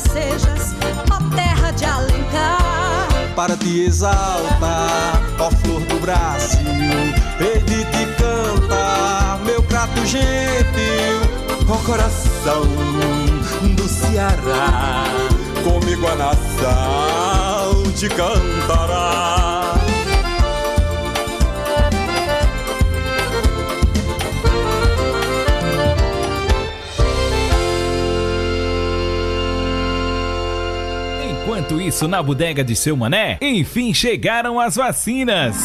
sejas, 0.00 0.74
ó 1.10 1.34
terra 1.34 1.70
de 1.72 1.84
Alencar. 1.84 3.08
Para 3.34 3.56
te 3.56 3.84
exaltar, 3.84 5.20
ó 5.38 5.50
flor 5.50 5.80
do 5.82 6.00
Brasil, 6.00 6.66
hei 7.40 7.60
de 7.62 7.84
te 7.84 8.06
meu 9.44 9.62
prato 9.62 10.04
gentil, 10.06 11.20
ó 11.68 11.76
coração 11.86 12.62
do 13.74 13.88
Ceará, 13.88 15.04
comigo 15.64 16.06
a 16.06 16.16
nação 16.16 17.82
te 17.96 18.08
cantará. 18.08 19.89
Enquanto 31.60 31.78
isso, 31.78 32.08
na 32.08 32.22
bodega 32.22 32.64
de 32.64 32.74
seu 32.74 32.96
mané, 32.96 33.36
enfim 33.42 33.92
chegaram 33.92 34.58
as 34.58 34.76
vacinas. 34.76 35.56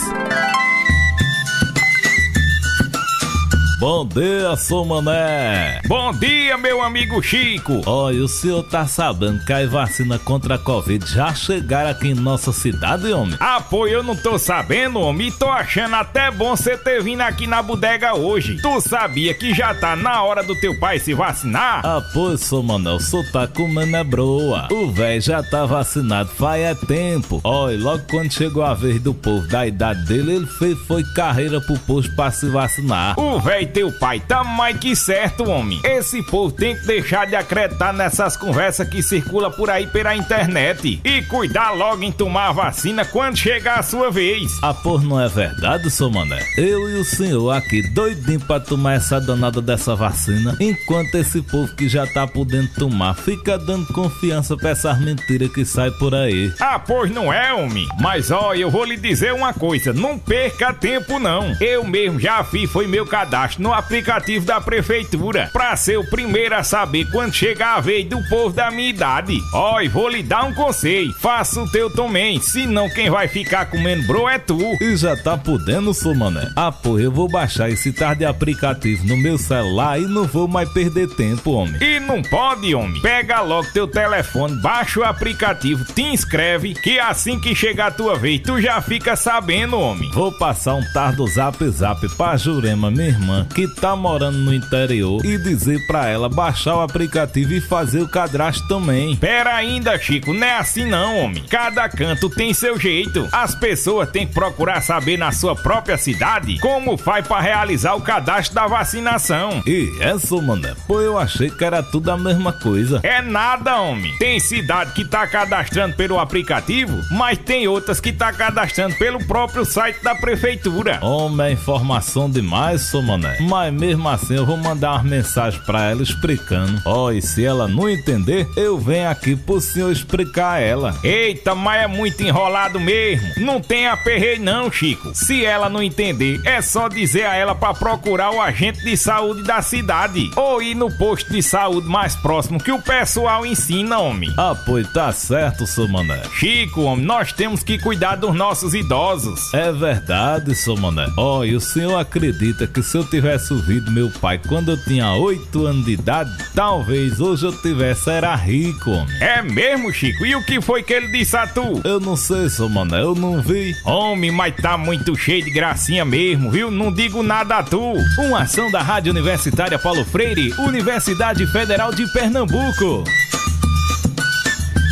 Bom 3.78 4.08
dia, 4.08 4.56
sou 4.56 4.86
Mané. 4.86 5.82
Bom 5.86 6.14
dia, 6.14 6.58
meu 6.58 6.82
amigo 6.82 7.22
Chico. 7.22 7.82
Olha, 7.86 8.24
o 8.24 8.28
senhor 8.28 8.64
tá 8.64 8.88
sabendo 8.88 9.44
que 9.44 9.52
a 9.52 9.68
vacina 9.68 10.18
contra 10.18 10.56
a 10.56 10.58
Covid 10.58 11.06
já 11.06 11.34
chegaram 11.34 11.90
aqui 11.90 12.08
em 12.08 12.14
nossa 12.14 12.54
cidade, 12.54 13.12
homem? 13.12 13.36
Ah, 13.38 13.60
pô, 13.60 13.86
eu 13.86 14.02
não 14.02 14.16
tô 14.16 14.40
sabendo, 14.40 15.02
homem. 15.02 15.28
E 15.28 15.32
tô 15.32 15.50
achando 15.50 15.94
até 15.96 16.32
bom 16.32 16.56
você 16.56 16.78
ter 16.78 17.04
vindo 17.04 17.20
aqui 17.20 17.48
na 17.48 17.62
bodega 17.62 18.16
hoje. 18.16 18.62
Tu 18.62 18.82
sabia 18.82 19.34
que 19.34 19.54
já 19.54 19.74
tá 19.74 19.94
na 19.94 20.24
hora 20.24 20.42
do 20.42 20.58
teu 20.62 20.80
pai 20.80 20.98
se 20.98 21.14
vacinar? 21.14 21.82
Ah, 21.86 22.02
pois, 22.14 22.42
sou 22.42 22.64
Mané, 22.64 22.92
o 22.92 23.00
senhor 23.00 23.30
tá 23.34 23.46
comendo 23.46 23.98
é 23.98 24.04
broa. 24.06 24.70
O 24.72 24.90
velho 24.90 25.22
já 25.22 25.44
tá 25.44 25.66
vacinado 25.66 26.30
faz 26.30 26.64
é 26.64 26.74
tempo. 26.74 27.42
Olha, 27.44 27.78
logo 27.78 28.04
quando 28.10 28.32
chegou 28.32 28.64
a 28.64 28.74
vez 28.74 29.02
do 29.02 29.14
povo 29.14 29.46
da 29.48 29.68
idade 29.68 30.06
dele, 30.06 30.36
ele 30.36 30.48
fez 30.48 30.78
foi 30.88 31.04
carreira 31.14 31.60
pro 31.60 31.78
posto 31.80 32.16
pra 32.16 32.32
se 32.32 32.48
vacinar. 32.48 33.20
O 33.20 33.40
velho 33.40 33.65
teu 33.66 33.92
pai 33.92 34.20
tá 34.20 34.44
mais 34.44 34.78
que 34.78 34.96
certo, 34.96 35.50
homem. 35.50 35.80
Esse 35.84 36.22
povo 36.24 36.52
tem 36.52 36.76
que 36.76 36.86
deixar 36.86 37.26
de 37.26 37.36
acreditar 37.36 37.94
nessas 37.94 38.38
conversas 38.38 38.88
que 38.88 39.02
circula 39.02 39.50
por 39.50 39.70
aí 39.70 39.88
pela 39.88 40.16
internet 40.16 41.00
e 41.04 41.22
cuidar 41.24 41.72
logo 41.72 42.04
em 42.04 42.12
tomar 42.12 42.50
a 42.50 42.52
vacina 42.52 43.06
quando 43.06 43.38
chegar 43.38 43.80
a 43.80 43.84
sua 43.84 44.12
vez. 44.12 44.52
Ah, 44.62 44.74
por 44.74 45.04
não 45.04 45.20
é 45.20 45.28
verdade, 45.28 45.90
seu 45.90 46.10
mané? 46.10 46.44
Eu 46.58 46.90
e 46.90 47.00
o 47.00 47.06
senhor 47.06 47.52
aqui 47.52 47.82
doidinho 47.94 48.40
pra 48.42 48.60
tomar 48.60 48.94
essa 48.94 49.20
danada 49.20 49.62
dessa 49.62 49.96
vacina, 49.96 50.56
enquanto 50.60 51.16
esse 51.16 51.42
povo 51.42 51.74
que 51.76 51.88
já 51.88 52.06
tá 52.08 52.28
podendo 52.28 52.70
tomar 52.76 53.16
fica 53.16 53.58
dando 53.58 53.88
confiança 53.94 54.56
pra 54.58 54.72
essas 54.72 55.00
mentiras 55.00 55.52
que 55.52 55.66
sai 55.66 55.92
por 55.92 56.14
aí. 56.14 56.54
Ah, 56.60 56.78
pois 56.78 57.10
não 57.10 57.32
é, 57.32 57.54
homem. 57.54 57.88
Mas 58.00 58.32
ó, 58.32 58.54
eu 58.54 58.70
vou 58.70 58.84
lhe 58.86 58.98
dizer 58.98 59.34
uma 59.34 59.54
coisa, 59.54 59.94
não 59.94 60.18
perca 60.18 60.74
tempo 60.74 61.20
não. 61.20 61.56
Eu 61.60 61.84
mesmo 61.84 62.20
já 62.20 62.44
fiz 62.44 62.70
foi 62.70 62.88
meu 62.88 63.06
cadastro 63.06 63.55
no 63.58 63.74
aplicativo 63.74 64.46
da 64.46 64.60
prefeitura 64.62 65.50
pra 65.52 65.76
ser 65.76 65.98
o 65.98 66.10
primeiro 66.10 66.56
a 66.56 66.64
saber 66.64 67.10
quando 67.12 67.34
chegar 67.34 67.76
a 67.78 67.80
vez 67.80 68.06
do 68.06 68.22
povo 68.30 68.56
da 68.56 68.72
minha 68.72 68.90
idade. 68.90 69.40
Ó, 69.54 69.80
e 69.82 69.88
vou 69.88 70.10
lhe 70.10 70.24
dar 70.24 70.46
um 70.46 70.54
conselho, 70.54 71.14
faça 71.14 71.62
o 71.62 71.70
teu 71.70 71.90
também, 71.90 72.40
senão 72.40 72.90
quem 72.90 73.10
vai 73.10 73.28
ficar 73.28 73.66
comendo 73.66 74.06
bro 74.08 74.28
é 74.28 74.38
tu. 74.38 74.60
E 74.82 74.96
já 74.96 75.16
tá 75.16 75.38
podendo, 75.38 75.94
sou 75.94 76.16
mané? 76.16 76.50
Ah, 76.56 76.72
pô, 76.72 77.00
eu 77.00 77.12
vou 77.12 77.30
baixar 77.30 77.70
esse 77.70 77.92
tarde 77.92 78.26
aplicativo 78.26 79.06
no 79.06 79.18
meu 79.18 79.38
celular 79.38 80.00
e 80.00 80.06
não 80.06 80.26
vou 80.26 80.48
mais 80.48 80.70
perder 80.70 81.08
tempo, 81.16 81.52
homem. 81.52 81.82
E 81.82 82.00
não 82.00 82.22
pode, 82.22 82.74
homem. 82.74 83.02
Pega 83.02 83.42
logo 83.42 83.72
teu 83.72 83.88
telefone, 83.88 84.56
baixa 84.62 85.00
o 85.00 85.04
aplicativo, 85.04 85.86
te 85.86 86.02
inscreve, 86.02 86.74
que 86.74 87.00
assim 87.00 87.40
que 87.40 87.56
chegar 87.56 87.88
a 87.88 87.92
tua 87.92 88.16
vez, 88.16 88.42
tu 88.42 88.62
já 88.62 88.82
fica 88.82 89.16
sabendo, 89.16 89.80
homem. 89.80 90.10
Vou 90.12 90.32
passar 90.32 90.76
um 90.76 90.94
tardo 90.94 91.26
zap 91.28 91.68
zap 91.70 92.08
pra 92.16 92.38
Jurema, 92.38 92.92
minha 92.92 93.08
irmã, 93.08 93.45
que 93.46 93.68
tá 93.68 93.96
morando 93.96 94.38
no 94.38 94.54
interior, 94.54 95.26
e 95.26 95.38
dizer 95.38 95.86
pra 95.88 96.08
ela 96.08 96.30
baixar 96.30 96.76
o 96.76 96.82
aplicativo 96.82 97.54
e 97.54 97.62
fazer 97.62 98.02
o 98.02 98.08
cadastro 98.08 98.68
também. 98.68 99.16
Pera 99.16 99.56
ainda, 99.56 99.98
Chico, 99.98 100.34
não 100.34 100.46
é 100.46 100.58
assim 100.58 100.86
não, 100.86 101.20
homem. 101.20 101.44
Cada 101.50 101.88
canto 101.90 102.30
tem 102.30 102.54
seu 102.54 102.80
jeito. 102.80 103.28
As 103.32 103.56
pessoas 103.56 104.10
têm 104.10 104.28
que 104.28 104.34
procurar 104.34 104.82
saber 104.82 105.18
na 105.18 105.32
sua 105.32 105.56
própria 105.56 105.98
cidade 105.98 106.60
como 106.60 106.98
faz 106.98 107.28
para 107.28 107.42
realizar 107.42 107.96
o 107.96 108.02
cadastro 108.02 108.56
da 108.56 108.68
vacinação. 108.68 109.62
E 109.66 109.90
essa, 110.00 110.36
mané? 110.42 110.74
Pô, 110.88 111.02
eu 111.02 111.18
achei 111.18 111.50
que 111.50 111.64
era 111.64 111.82
tudo 111.82 112.10
a 112.12 112.18
mesma 112.18 112.52
coisa. 112.54 113.00
É 113.04 113.22
nada, 113.22 113.80
homem. 113.80 114.16
Tem 114.18 114.40
cidade 114.40 114.92
que 114.94 115.06
tá 115.06 115.26
cadastrando 115.28 115.96
pelo 115.96 116.20
aplicativo, 116.20 117.02
mas 117.12 117.38
tem 117.38 117.68
outras 117.68 118.00
que 118.00 118.12
tá 118.12 118.32
cadastrando 118.34 118.96
pelo 118.96 119.24
próprio 119.26 119.66
site 119.66 120.04
da 120.04 120.16
prefeitura. 120.16 121.00
Homem, 121.02 121.48
é 121.48 121.52
informação 121.52 122.30
demais, 122.30 122.82
sou 122.82 123.02
mané. 123.02 123.35
Mas 123.42 123.74
mesmo 123.74 124.08
assim 124.10 124.36
eu 124.36 124.46
vou 124.46 124.58
mandar 124.58 124.94
uma 124.94 125.04
mensagem 125.04 125.60
pra 125.62 125.92
ela 125.92 126.04
explicando. 126.04 126.82
Ó, 126.86 127.06
oh, 127.06 127.12
e 127.12 127.22
se 127.22 127.46
ela 127.46 127.68
não 127.68 127.90
entender, 127.90 128.48
eu 128.56 128.78
venho 128.78 129.10
aqui 129.10 129.36
pro 129.36 129.62
senhor 129.62 129.92
explicar 129.92 130.54
a 130.54 130.60
ela. 130.60 130.96
Eita, 131.04 131.56
mas 131.56 131.84
é 131.84 131.88
muito 131.88 132.22
enrolado 132.22 132.80
mesmo. 132.80 133.28
Não 133.38 133.60
tem 133.60 133.88
aperreio 133.88 134.42
não, 134.42 134.72
Chico. 134.72 135.12
Se 135.14 135.46
ela 135.46 135.70
não 135.70 135.82
entender, 135.82 136.40
é 136.46 136.62
só 136.62 136.88
dizer 136.88 137.26
a 137.26 137.36
ela 137.36 137.56
pra 137.56 137.74
procurar 137.74 138.32
o 138.32 138.42
agente 138.42 138.84
de 138.84 138.96
saúde 138.98 139.44
da 139.44 139.62
cidade. 139.62 140.30
Ou 140.36 140.62
ir 140.62 140.76
no 140.76 140.92
posto 140.98 141.32
de 141.32 141.42
saúde 141.42 141.88
mais 141.88 142.16
próximo 142.16 142.62
que 142.62 142.72
o 142.72 142.82
pessoal 142.82 143.46
ensina, 143.46 144.00
homem. 144.00 144.34
Ah, 144.38 144.56
pois 144.66 144.88
tá 144.92 145.12
certo, 145.12 145.68
seu 145.68 145.88
mané. 145.88 146.22
Chico, 146.34 146.82
homem, 146.82 147.06
nós 147.06 147.34
temos 147.34 147.64
que 147.64 147.78
cuidar 147.80 148.16
dos 148.16 148.36
nossos 148.36 148.74
idosos. 148.74 149.54
É 149.54 149.72
verdade, 149.72 150.56
seu 150.56 150.76
mané. 150.76 151.08
Ó, 151.18 151.40
oh, 151.40 151.46
e 151.46 151.56
o 151.56 151.62
senhor 151.62 151.98
acredita 151.98 152.68
que 152.68 152.82
se 152.82 152.98
eu 152.98 153.04
tivesse 153.26 153.54
ouvido 153.54 153.92
meu 153.92 154.08
pai 154.22 154.40
quando 154.48 154.70
eu 154.70 154.78
tinha 154.78 155.12
8 155.14 155.66
anos 155.66 155.86
de 155.86 155.94
idade, 155.94 156.32
talvez 156.54 157.20
hoje 157.20 157.48
eu 157.48 157.60
tivesse 157.60 158.08
era 158.08 158.36
rico, 158.36 158.92
homem. 158.92 159.18
É 159.20 159.42
mesmo, 159.42 159.92
Chico? 159.92 160.24
E 160.24 160.36
o 160.36 160.44
que 160.46 160.62
foi 160.62 160.84
que 160.84 160.94
ele 160.94 161.08
disse 161.08 161.36
a 161.36 161.48
tu? 161.48 161.82
Eu 161.84 162.00
não 162.00 162.16
sei, 162.16 162.48
seu 162.50 162.70
mané, 162.70 163.02
eu 163.02 163.16
não 163.16 163.42
vi. 163.42 163.74
Homem, 163.84 164.30
mas 164.30 164.56
tá 164.56 164.78
muito 164.78 165.16
cheio 165.16 165.44
de 165.44 165.50
gracinha 165.50 166.06
mesmo, 166.06 166.52
viu? 166.52 166.70
Não 166.70 166.94
digo 166.94 167.24
nada 167.24 167.58
a 167.58 167.64
tu. 167.64 167.96
Uma 168.20 168.42
ação 168.42 168.70
da 168.70 168.84
Rádio 168.84 169.12
Universitária 169.12 169.80
Paulo 169.80 170.06
Freire, 170.06 170.54
Universidade 170.60 171.48
Federal 171.48 171.92
de 171.92 172.06
Pernambuco. 172.14 173.04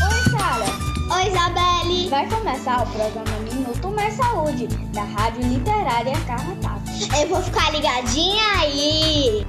Oi, 0.09 0.31
Sara. 0.31 0.65
Oi, 1.17 1.27
Isabelle. 1.27 2.09
Vai 2.09 2.27
começar 2.27 2.81
o 2.81 2.88
programa 2.88 3.39
Minuto 3.53 3.91
Mais 3.91 4.15
Saúde, 4.15 4.65
da 4.91 5.03
Rádio 5.03 5.47
Literária 5.47 6.17
Carrapato. 6.25 6.82
Eu 7.19 7.28
vou 7.28 7.41
ficar 7.41 7.72
ligadinha 7.72 8.44
aí. 8.59 9.46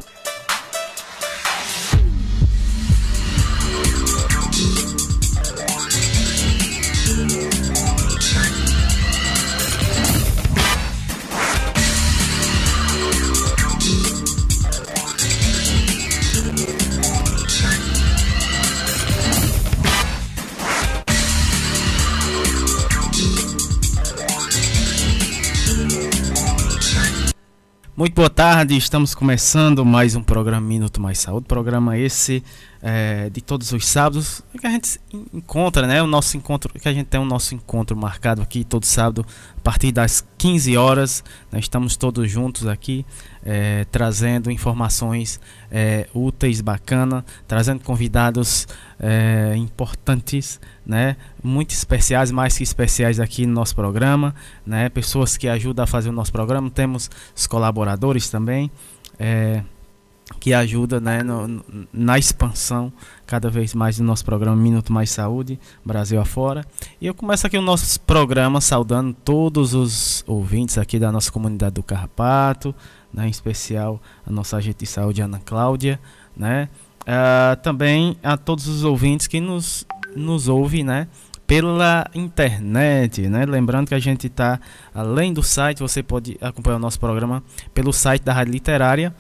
Muito 27.96 28.12
boa 28.12 28.28
tarde, 28.28 28.76
estamos 28.76 29.14
começando 29.14 29.84
mais 29.84 30.16
um 30.16 30.22
programa 30.22 30.66
Minuto 30.66 31.00
Mais 31.00 31.16
Saúde, 31.16 31.46
programa 31.46 31.96
esse 31.96 32.42
é, 32.82 33.30
de 33.30 33.40
todos 33.40 33.70
os 33.70 33.86
sábados 33.86 34.42
que 34.60 34.66
a 34.66 34.70
gente 34.70 35.00
encontra, 35.32 35.86
né? 35.86 36.02
O 36.02 36.06
nosso 36.08 36.36
encontro, 36.36 36.74
que 36.74 36.88
a 36.88 36.92
gente 36.92 37.06
tem 37.06 37.20
o 37.20 37.24
nosso 37.24 37.54
encontro 37.54 37.96
marcado 37.96 38.42
aqui 38.42 38.64
todo 38.64 38.84
sábado 38.84 39.24
partir 39.64 39.90
das 39.90 40.22
15 40.36 40.76
horas. 40.76 41.24
Nós 41.50 41.64
estamos 41.64 41.96
todos 41.96 42.30
juntos 42.30 42.66
aqui 42.66 43.04
é, 43.42 43.86
trazendo 43.90 44.50
informações 44.50 45.40
é, 45.70 46.06
úteis, 46.14 46.60
bacana, 46.60 47.24
trazendo 47.48 47.82
convidados 47.82 48.68
é, 49.00 49.54
importantes, 49.56 50.60
né? 50.86 51.16
Muito 51.42 51.70
especiais, 51.70 52.30
mais 52.30 52.56
que 52.58 52.62
especiais 52.62 53.18
aqui 53.18 53.46
no 53.46 53.54
nosso 53.54 53.74
programa, 53.74 54.34
né? 54.66 54.90
Pessoas 54.90 55.38
que 55.38 55.48
ajudam 55.48 55.84
a 55.84 55.86
fazer 55.86 56.10
o 56.10 56.12
nosso 56.12 56.30
programa. 56.30 56.70
Temos 56.70 57.10
os 57.34 57.46
colaboradores 57.46 58.28
também. 58.28 58.70
É, 59.18 59.62
que 60.40 60.54
ajuda 60.54 61.00
né, 61.00 61.22
no, 61.22 61.64
na 61.92 62.18
expansão 62.18 62.92
cada 63.26 63.50
vez 63.50 63.74
mais 63.74 63.98
do 63.98 64.04
nosso 64.04 64.24
programa 64.24 64.56
Minuto 64.56 64.92
Mais 64.92 65.10
Saúde, 65.10 65.58
Brasil 65.84 66.20
afora. 66.20 66.64
E 67.00 67.06
eu 67.06 67.14
começo 67.14 67.46
aqui 67.46 67.58
o 67.58 67.62
nosso 67.62 68.00
programa 68.00 68.60
saudando 68.60 69.14
todos 69.24 69.74
os 69.74 70.24
ouvintes 70.26 70.78
aqui 70.78 70.98
da 70.98 71.12
nossa 71.12 71.30
comunidade 71.30 71.74
do 71.74 71.82
Carrapato, 71.82 72.74
né, 73.12 73.26
em 73.26 73.30
especial 73.30 74.00
a 74.26 74.30
nossa 74.30 74.56
agente 74.56 74.80
de 74.80 74.86
saúde, 74.86 75.20
Ana 75.22 75.40
Cláudia, 75.44 76.00
né, 76.36 76.68
Uh, 77.04 77.54
também 77.60 78.16
a 78.22 78.34
todos 78.34 78.66
os 78.66 78.82
ouvintes 78.82 79.26
que 79.26 79.38
nos, 79.38 79.86
nos 80.16 80.48
ouvem, 80.48 80.82
né? 80.82 81.06
Pela 81.46 82.06
internet, 82.14 83.28
né? 83.28 83.44
Lembrando 83.44 83.88
que 83.88 83.94
a 83.94 83.98
gente 83.98 84.26
está 84.26 84.58
além 84.94 85.30
do 85.30 85.42
site, 85.42 85.80
você 85.80 86.02
pode 86.02 86.38
acompanhar 86.40 86.76
o 86.76 86.78
nosso 86.80 86.98
programa 86.98 87.42
pelo 87.74 87.92
site 87.92 88.22
da 88.22 88.32
Rádio 88.32 88.52
Literária, 88.52 89.14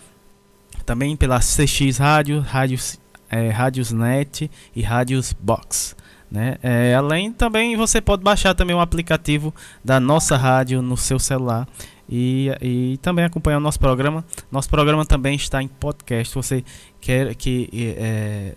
também 0.84 1.16
pela 1.16 1.38
CX 1.40 1.98
Rádio, 1.98 2.40
Rádios, 2.40 2.98
é, 3.30 3.50
Rádios 3.50 3.92
Net 3.92 4.50
e 4.74 4.82
Rádios 4.82 5.32
Box. 5.32 5.96
Né? 6.30 6.56
É, 6.62 6.94
além 6.94 7.32
também 7.32 7.76
você 7.76 8.00
pode 8.00 8.22
baixar 8.22 8.54
também 8.54 8.74
o 8.74 8.80
aplicativo 8.80 9.54
da 9.84 10.00
nossa 10.00 10.36
rádio 10.36 10.82
no 10.82 10.96
seu 10.96 11.18
celular 11.18 11.68
e, 12.08 12.50
e 12.60 12.98
também 13.02 13.24
acompanhar 13.24 13.58
o 13.58 13.60
nosso 13.60 13.78
programa. 13.78 14.24
Nosso 14.50 14.68
programa 14.68 15.06
também 15.06 15.36
está 15.36 15.62
em 15.62 15.68
podcast. 15.68 16.34
Você 16.34 16.64
quer 17.00 17.34
que 17.34 17.68
é, 17.98 18.54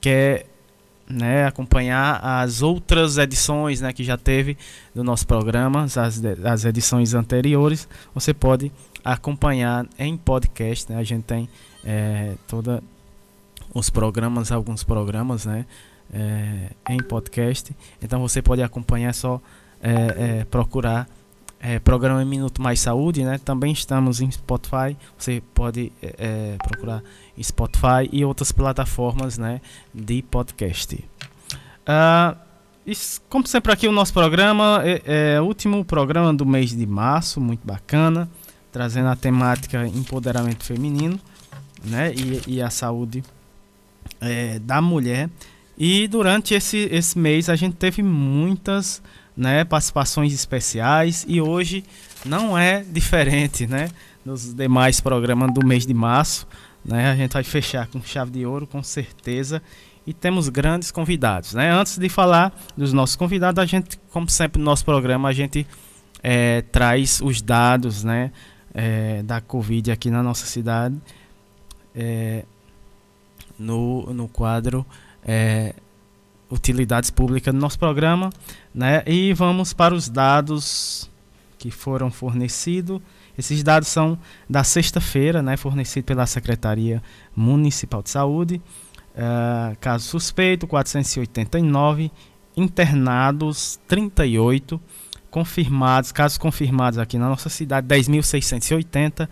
quer 0.00 0.46
né, 1.08 1.44
acompanhar 1.46 2.20
as 2.22 2.62
outras 2.62 3.18
edições 3.18 3.80
né, 3.80 3.92
que 3.92 4.04
já 4.04 4.16
teve 4.16 4.56
do 4.94 5.02
nosso 5.02 5.26
programa, 5.26 5.84
as, 5.84 5.96
as 5.96 6.64
edições 6.64 7.14
anteriores, 7.14 7.88
você 8.14 8.32
pode 8.32 8.70
acompanhar 9.04 9.86
em 9.98 10.16
podcast. 10.16 10.90
Né? 10.90 10.98
A 10.98 11.04
gente 11.04 11.24
tem 11.24 11.48
é, 11.84 12.34
toda 12.46 12.82
os 13.72 13.90
programas, 13.90 14.50
alguns 14.50 14.82
programas, 14.82 15.44
né? 15.44 15.66
é, 16.12 16.70
em 16.88 16.98
podcast. 16.98 17.74
Então 18.02 18.20
você 18.20 18.42
pode 18.42 18.62
acompanhar, 18.62 19.10
é 19.10 19.12
só 19.12 19.40
é, 19.82 20.40
é, 20.40 20.44
procurar 20.44 21.08
é, 21.60 21.78
programa 21.78 22.24
Minuto 22.24 22.60
Mais 22.60 22.80
Saúde, 22.80 23.22
né? 23.22 23.38
Também 23.38 23.72
estamos 23.72 24.20
em 24.20 24.30
Spotify. 24.30 24.96
Você 25.16 25.42
pode 25.54 25.92
procurar 26.64 27.02
Spotify 27.40 28.08
e 28.10 28.24
outras 28.24 28.50
plataformas, 28.50 29.38
né? 29.38 29.60
De 29.94 30.22
podcast. 30.22 31.04
Isso, 32.86 33.20
como 33.28 33.46
sempre 33.46 33.72
aqui 33.72 33.86
o 33.86 33.92
nosso 33.92 34.12
programa 34.12 34.80
é, 34.82 35.34
é 35.34 35.40
o 35.40 35.44
último 35.44 35.84
programa 35.84 36.32
do 36.32 36.46
mês 36.46 36.70
de 36.74 36.86
março, 36.86 37.38
muito 37.40 37.64
bacana, 37.64 38.28
trazendo 38.72 39.08
a 39.08 39.16
temática 39.16 39.86
empoderamento 39.86 40.64
feminino, 40.64 41.18
né? 41.84 42.12
E, 42.14 42.54
e 42.54 42.62
a 42.62 42.70
saúde 42.70 43.22
da 44.62 44.82
mulher. 44.82 45.30
E 45.78 46.06
durante 46.08 46.52
esse, 46.52 46.88
esse 46.92 47.18
mês 47.18 47.48
a 47.48 47.56
gente 47.56 47.76
teve 47.76 48.02
muitas 48.02 49.02
né, 49.36 49.64
participações 49.64 50.34
especiais 50.34 51.24
e 51.26 51.40
hoje 51.40 51.82
não 52.24 52.56
é 52.56 52.84
diferente 52.84 53.66
né, 53.66 53.88
dos 54.22 54.52
demais 54.52 55.00
programas 55.00 55.54
do 55.54 55.66
mês 55.66 55.86
de 55.86 55.94
março. 55.94 56.46
Né, 56.84 57.10
a 57.10 57.16
gente 57.16 57.32
vai 57.32 57.42
fechar 57.42 57.86
com 57.86 58.02
chave 58.02 58.30
de 58.30 58.44
ouro, 58.44 58.66
com 58.66 58.82
certeza. 58.82 59.62
E 60.06 60.12
temos 60.12 60.50
grandes 60.50 60.90
convidados. 60.90 61.54
Né? 61.54 61.70
Antes 61.70 61.96
de 61.96 62.08
falar 62.10 62.52
dos 62.76 62.92
nossos 62.92 63.16
convidados, 63.16 63.62
a 63.62 63.66
gente, 63.66 63.98
como 64.10 64.28
sempre 64.28 64.58
no 64.58 64.64
nosso 64.66 64.84
programa, 64.84 65.30
a 65.30 65.32
gente 65.32 65.66
é, 66.22 66.60
traz 66.60 67.20
os 67.22 67.40
dados 67.40 68.04
né, 68.04 68.32
é, 68.74 69.22
da 69.22 69.40
Covid 69.40 69.90
aqui 69.90 70.10
na 70.10 70.22
nossa 70.22 70.46
cidade 70.46 70.96
é, 71.94 72.44
no, 73.58 74.12
no 74.12 74.28
quadro 74.28 74.86
é, 75.24 75.74
utilidades 76.50 77.10
públicas 77.10 77.54
no 77.54 77.60
nosso 77.60 77.78
programa, 77.78 78.30
né? 78.74 79.02
E 79.06 79.32
vamos 79.32 79.72
para 79.72 79.94
os 79.94 80.08
dados 80.08 81.08
que 81.58 81.70
foram 81.70 82.10
fornecidos. 82.10 83.00
Esses 83.38 83.62
dados 83.62 83.88
são 83.88 84.18
da 84.48 84.64
sexta-feira, 84.64 85.42
né? 85.42 85.56
Fornecido 85.56 86.04
pela 86.04 86.26
Secretaria 86.26 87.02
Municipal 87.34 88.02
de 88.02 88.10
Saúde. 88.10 88.60
Uh, 89.14 89.76
caso 89.80 90.06
suspeito, 90.06 90.66
489. 90.66 92.10
Internados, 92.56 93.78
38. 93.86 94.80
Confirmados, 95.30 96.12
casos 96.12 96.38
confirmados 96.38 96.98
aqui 96.98 97.18
na 97.18 97.28
nossa 97.28 97.48
cidade, 97.48 97.86
10.680. 97.86 99.28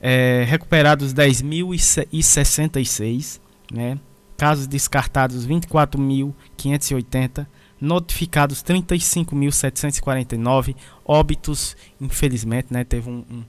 É, 0.00 0.44
recuperados, 0.46 1.14
10.066, 1.14 3.40
né? 3.72 3.98
casos 4.36 4.66
descartados 4.66 5.46
24.580, 5.46 7.46
notificados 7.80 8.62
35.749, 8.62 10.76
óbitos, 11.04 11.76
infelizmente, 12.00 12.68
né, 12.70 12.84
teve 12.84 13.10
um, 13.10 13.24
um, 13.30 13.44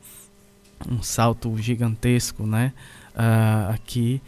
um 0.89 1.03
salto 1.03 1.55
gigantesco, 1.57 2.47
né, 2.47 2.73
uh, 3.13 3.71
aqui 3.73 4.21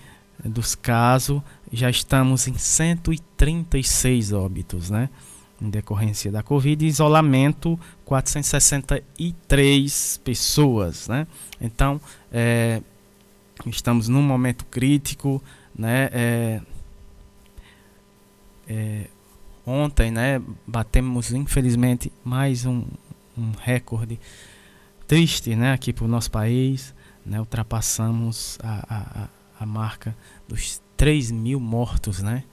dos 0.44 0.76
casos, 0.76 1.42
já 1.72 1.90
estamos 1.90 2.46
em 2.48 2.58
136 2.58 4.34
óbitos, 4.34 4.90
né, 4.90 5.10
em 5.62 5.70
decorrência 5.70 6.32
da 6.32 6.42
Covid, 6.42 6.86
isolamento 6.86 7.78
463 8.06 10.22
pessoas, 10.24 11.08
né, 11.08 11.28
então 11.60 12.00
é, 12.32 12.82
estamos 13.66 14.08
num 14.08 14.22
momento 14.22 14.66
crítico, 14.66 15.44
né? 15.76 16.10
É, 16.12 16.62
é, 18.68 19.08
ontem, 19.66 20.12
né, 20.12 20.42
batemos 20.66 21.32
infelizmente 21.32 22.12
mais 22.24 22.66
um, 22.66 22.86
um 23.38 23.52
recorde 23.60 24.20
triste, 25.08 25.56
né, 25.56 25.74
aqui 25.74 25.92
para 25.92 26.06
o 26.06 26.08
nosso 26.08 26.30
país, 26.30 26.94
né, 27.26 27.40
ultrapassamos 27.40 28.60
a, 28.62 28.86
a, 28.90 29.64
a 29.64 29.66
marca 29.66 30.16
dos 30.48 30.82
3 30.96 31.32
mil 31.32 31.60
mortos, 31.60 32.22
né, 32.22 32.44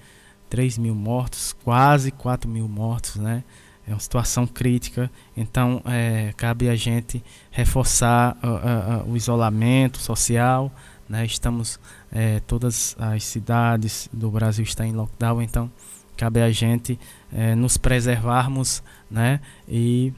3 0.49 0.79
mil 0.79 0.95
mortos, 0.95 1.55
quase 1.65 2.11
4 2.11 2.49
mil 2.49 2.69
mortos, 2.69 3.17
né, 3.17 3.43
é 3.87 3.93
uma 3.93 4.01
situação 4.01 4.47
crítica, 4.47 5.11
então 5.37 5.81
é, 5.85 6.35
cabe 6.37 6.69
a 6.69 6.75
gente 6.75 7.23
reforçar 7.51 8.37
uh, 8.43 9.07
uh, 9.07 9.13
o 9.13 9.17
isolamento 9.17 9.99
social, 9.99 10.73
né? 11.09 11.25
Estamos 11.25 11.79
é, 12.11 12.41
todas 12.41 12.97
as 12.99 13.23
cidades 13.23 14.09
do 14.13 14.31
Brasil 14.31 14.65
estão 14.65 14.85
em 14.85 14.93
lockdown, 14.93 15.41
então 15.41 15.71
cabe 16.17 16.41
a 16.41 16.51
gente 16.51 16.99
é, 17.33 17.55
nos 17.55 17.77
preservarmos, 17.77 18.83
né? 19.11 19.41
E 19.69 20.13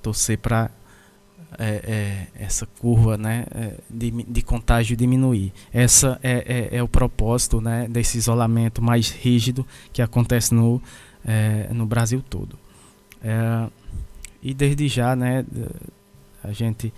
torcer 0.00 0.38
para 0.38 0.70
é, 1.56 2.28
é, 2.36 2.42
essa 2.44 2.66
curva 2.66 3.16
né, 3.16 3.46
é, 3.54 3.74
de, 3.88 4.10
de 4.10 4.42
contágio 4.42 4.96
diminuir. 4.96 5.52
Essa 5.72 6.18
é, 6.22 6.68
é, 6.72 6.76
é, 6.76 6.82
o 6.82 6.88
propósito 6.88 7.60
né, 7.60 7.88
desse 7.88 8.18
isolamento 8.18 8.82
mais 8.82 9.10
rígido 9.10 9.66
que 9.92 10.02
acontece 10.02 10.54
no, 10.54 10.82
é, 11.24 11.68
no 11.72 11.86
Brasil 11.86 12.22
todo. 12.28 12.58
e 14.42 14.54
desde 14.54 14.88
já 14.88 15.16
né, 15.16 15.44
a 16.44 16.52
gente 16.52 16.92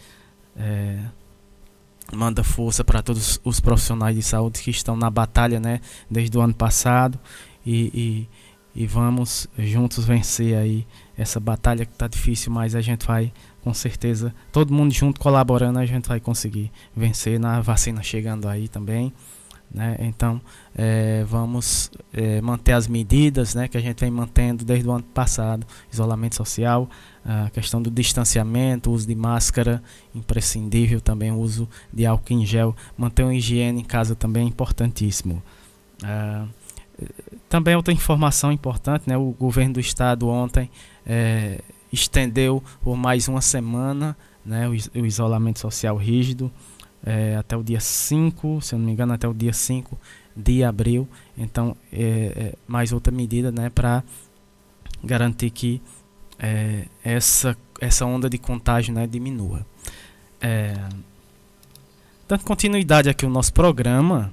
manda 2.13 2.43
força 2.43 2.83
para 2.83 3.03
todos 3.03 3.41
os 3.45 3.61
profissionais 3.61 4.17
de 4.17 4.23
saúde 4.23 4.61
que 4.61 4.71
estão 4.71 4.97
na 4.97 5.09
batalha, 5.09 5.61
né, 5.61 5.81
desde 6.11 6.37
o 6.37 6.41
ano 6.41 6.55
passado 6.55 7.19
e, 7.65 8.29
e, 8.75 8.83
e 8.83 8.87
vamos 8.87 9.47
juntos 9.57 10.05
vencer 10.05 10.57
aí 10.57 10.87
essa 11.17 11.39
batalha 11.39 11.87
que 11.87 11.93
está 11.93 12.09
difícil, 12.09 12.53
mas 12.53 12.75
a 12.75 12.81
gente 12.81 13.07
vai 13.07 13.33
com 13.63 13.75
certeza, 13.75 14.35
todo 14.51 14.73
mundo 14.73 14.93
junto 14.93 15.21
colaborando, 15.21 15.79
a 15.79 15.87
gente 15.87 16.09
vai 16.09 16.21
conseguir 16.21 16.71
vencer 16.97 17.39
na 17.39 17.61
vacina 17.61 18.03
chegando 18.03 18.49
aí 18.49 18.69
também. 18.69 19.13
Né? 19.73 19.97
Então, 20.01 20.41
é, 20.75 21.25
vamos 21.29 21.93
é, 22.13 22.41
manter 22.41 22.73
as 22.73 22.89
medidas 22.89 23.55
né, 23.55 23.69
que 23.69 23.77
a 23.77 23.81
gente 23.81 24.01
vem 24.01 24.11
mantendo 24.11 24.65
desde 24.65 24.89
o 24.89 24.93
ano 24.93 25.05
passado: 25.05 25.65
isolamento 25.93 26.35
social, 26.35 26.91
a 27.25 27.51
questão 27.51 27.81
do 27.81 27.91
distanciamento, 27.91 28.91
uso 28.91 29.07
de 29.07 29.15
máscara, 29.15 29.81
imprescindível 30.13 31.01
também 31.01 31.31
o 31.31 31.37
uso 31.37 31.69
de 31.93 32.05
álcool 32.05 32.33
em 32.33 32.45
gel, 32.45 32.75
manter 32.97 33.23
uma 33.23 33.35
higiene 33.35 33.81
em 33.81 33.85
casa 33.85 34.17
também 34.17 34.45
é 34.45 34.49
importantíssimo. 34.49 35.41
Ah, 36.03 36.47
também 37.49 37.77
outra 37.77 37.93
informação 37.93 38.51
importante: 38.51 39.05
né, 39.07 39.17
o 39.17 39.31
governo 39.31 39.75
do 39.75 39.81
estado 39.81 40.29
ontem 40.29 40.69
é, 41.07 41.61
estendeu 41.93 42.63
por 42.83 42.97
mais 42.97 43.29
uma 43.29 43.41
semana 43.41 44.17
né, 44.45 44.69
o, 44.69 45.05
isolamento 45.07 45.59
social 45.59 45.97
rígido 45.97 46.51
é, 47.05 47.37
até 47.37 47.57
o 47.57 47.63
dia 47.63 47.81
5, 47.81 48.61
se 48.61 48.75
eu 48.75 48.79
não 48.79 48.87
me 48.87 48.93
engano, 48.93 49.13
até 49.13 49.27
o 49.27 49.35
dia 49.35 49.53
5 49.53 49.99
de 50.37 50.63
abril. 50.63 51.09
Então, 51.37 51.77
é, 51.93 52.01
é 52.37 52.55
mais 52.67 52.93
outra 52.93 53.13
medida 53.13 53.51
né, 53.51 53.71
para 53.71 54.03
garantir 55.03 55.51
que 55.51 55.81
é, 56.39 56.87
essa, 57.03 57.57
essa 57.81 58.05
onda 58.05 58.29
de 58.29 58.39
contágio 58.39 58.95
né, 58.95 59.07
diminua. 59.07 59.65
É, 60.41 60.75
dando 62.31 62.45
continuidade 62.45 63.09
aqui 63.09 63.25
ao 63.25 63.31
nosso 63.31 63.53
programa, 63.53 64.33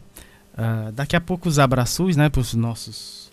uh, 0.53 0.91
daqui 0.91 1.15
a 1.15 1.21
pouco 1.21 1.49
os 1.49 1.57
abraços 1.57 2.15
né, 2.15 2.29
para 2.29 2.41
os 2.41 2.53
nossos, 2.53 3.26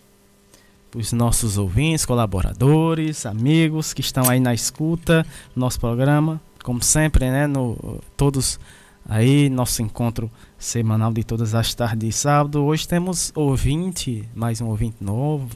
os 0.95 1.13
nossos 1.13 1.59
ouvintes, 1.59 2.05
colaboradores, 2.05 3.27
amigos 3.27 3.93
que 3.93 4.01
estão 4.01 4.29
aí 4.29 4.41
na 4.41 4.55
escuta 4.55 5.27
do 5.55 5.61
nosso 5.61 5.81
programa. 5.81 6.41
Como 6.63 6.83
sempre, 6.83 7.31
né, 7.31 7.47
no, 7.47 8.01
todos 8.17 8.59
Aí, 9.07 9.51
nosso 9.51 9.83
encontro 9.83 10.31
semanal 10.59 11.13
de 11.13 11.23
todas 11.23 11.55
as 11.55 11.75
tardes 11.75 11.99
de 11.99 12.13
sábado. 12.13 12.65
Hoje 12.65 12.89
temos 12.89 13.31
ouvinte, 13.35 14.27
mais 14.35 14.63
um 14.63 14.69
ouvinte 14.69 14.97
novo. 14.99 15.49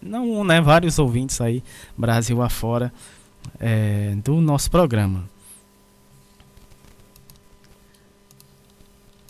Não, 0.00 0.44
né? 0.44 0.60
Vários 0.60 0.98
ouvintes 0.98 1.40
aí, 1.40 1.62
Brasil 1.96 2.42
afora, 2.42 2.92
é, 3.58 4.14
do 4.22 4.42
nosso 4.42 4.70
programa. 4.70 5.24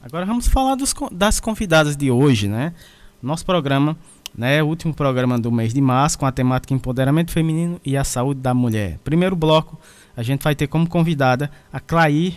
Agora 0.03 0.27
vamos 0.27 0.49
falar 0.49 0.75
dos, 0.75 0.93
das 1.13 1.39
convidadas 1.39 1.97
de 1.97 2.11
hoje, 2.11 2.49
né? 2.49 2.75
Nosso 3.23 3.47
programa, 3.47 3.97
né? 4.37 4.63
Último 4.63 4.95
programa 4.95 5.39
do 5.39 5.51
mês 5.51 5.75
de 5.75 5.81
março 5.81 6.19
com 6.19 6.27
a 6.27 6.33
temática 6.33 6.75
empoderamento 6.75 7.31
feminino 7.31 7.81
e 7.85 7.97
a 7.97 8.05
saúde 8.05 8.41
da 8.41 8.55
mulher. 8.55 8.99
Primeiro 9.05 9.37
bloco, 9.37 9.79
a 10.17 10.23
gente 10.23 10.43
vai 10.43 10.55
ter 10.55 10.67
como 10.67 10.89
convidada 10.89 11.51
a 11.73 11.81
Clair 11.81 12.35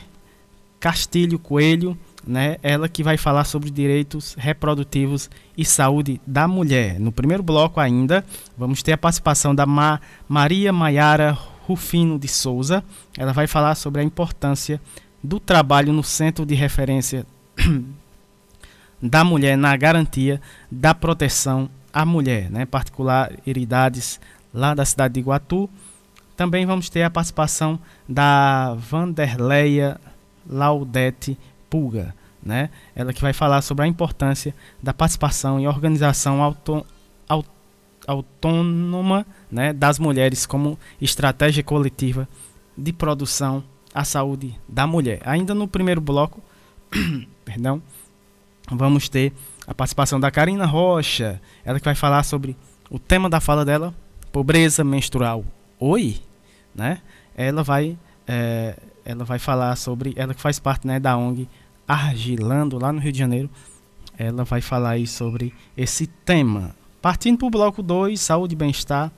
Castilho 0.79 1.39
Coelho, 1.39 1.97
né? 2.27 2.57
Ela 2.61 2.89
que 2.89 3.03
vai 3.03 3.17
falar 3.17 3.45
sobre 3.45 3.69
direitos 3.69 4.35
reprodutivos 4.37 5.29
e 5.57 5.63
saúde 5.63 6.19
da 6.27 6.47
mulher. 6.47 6.99
No 6.99 7.11
primeiro 7.11 7.41
bloco 7.41 7.79
ainda, 7.79 8.25
vamos 8.57 8.83
ter 8.83 8.91
a 8.91 8.97
participação 8.97 9.55
da 9.55 9.65
Ma 9.65 10.01
Maria 10.27 10.73
Maiara 10.73 11.37
Rufino 11.65 12.19
de 12.19 12.27
Souza. 12.27 12.83
Ela 13.17 13.31
vai 13.31 13.47
falar 13.47 13.75
sobre 13.75 14.01
a 14.01 14.03
importância 14.03 14.81
do 15.23 15.39
trabalho 15.39 15.93
no 15.93 16.03
Centro 16.03 16.45
de 16.45 16.53
Referência 16.53 17.25
da 19.01 19.23
Mulher 19.23 19.57
na 19.57 19.75
garantia 19.77 20.41
da 20.69 20.93
proteção 20.93 21.69
à 21.93 22.05
mulher, 22.05 22.49
né? 22.49 22.65
particularidades 22.65 24.19
lá 24.53 24.73
da 24.73 24.83
cidade 24.83 25.13
de 25.13 25.19
Iguatu. 25.19 25.69
Também 26.35 26.65
vamos 26.65 26.89
ter 26.89 27.03
a 27.03 27.09
participação 27.09 27.79
da 28.09 28.73
Vanderleia 28.73 29.99
Laudete 30.49 31.37
Pulga, 31.69 32.13
né? 32.41 32.69
Ela 32.95 33.13
que 33.13 33.21
vai 33.21 33.33
falar 33.33 33.61
sobre 33.61 33.85
a 33.85 33.87
importância 33.87 34.53
da 34.81 34.93
participação 34.93 35.59
e 35.59 35.67
organização 35.67 36.41
autô 36.41 36.85
autônoma 38.05 39.25
né, 39.49 39.71
das 39.71 39.97
mulheres 39.97 40.45
como 40.45 40.77
estratégia 41.01 41.63
coletiva 41.63 42.27
de 42.77 42.91
produção 42.91 43.63
à 43.93 44.03
saúde 44.03 44.59
da 44.67 44.85
mulher. 44.85 45.21
Ainda 45.25 45.53
no 45.53 45.67
primeiro 45.67 46.01
bloco, 46.01 46.41
perdão, 47.45 47.81
vamos 48.69 49.07
ter 49.07 49.31
a 49.65 49.73
participação 49.73 50.19
da 50.19 50.29
Karina 50.29 50.65
Rocha, 50.65 51.41
ela 51.63 51.79
que 51.79 51.85
vai 51.85 51.95
falar 51.95 52.23
sobre 52.23 52.55
o 52.89 52.99
tema 52.99 53.29
da 53.29 53.39
fala 53.39 53.63
dela, 53.63 53.93
pobreza 54.31 54.83
menstrual. 54.83 55.45
Oi, 55.79 56.19
né? 56.75 57.01
Ela 57.35 57.63
vai 57.63 57.97
é, 58.27 58.77
ela 59.05 59.23
vai 59.23 59.39
falar 59.39 59.75
sobre, 59.75 60.13
ela 60.15 60.33
que 60.33 60.41
faz 60.41 60.59
parte 60.59 60.87
né, 60.87 60.99
da 60.99 61.17
ONG 61.17 61.47
Argilando, 61.87 62.79
lá 62.79 62.93
no 62.93 62.99
Rio 62.99 63.11
de 63.11 63.19
Janeiro, 63.19 63.49
ela 64.17 64.43
vai 64.43 64.61
falar 64.61 64.91
aí 64.91 65.05
sobre 65.05 65.53
esse 65.75 66.07
tema. 66.07 66.75
Partindo 67.01 67.37
para 67.37 67.47
o 67.47 67.51
bloco 67.51 67.83
2, 67.83 68.19
saúde, 68.19 68.55
bem-estar 68.55 69.11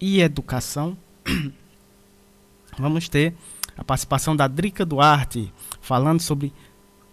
e 0.00 0.20
educação, 0.20 0.96
vamos 2.78 3.08
ter 3.08 3.34
a 3.76 3.82
participação 3.82 4.36
da 4.36 4.46
Drica 4.46 4.84
Duarte, 4.86 5.52
falando 5.80 6.20
sobre 6.20 6.52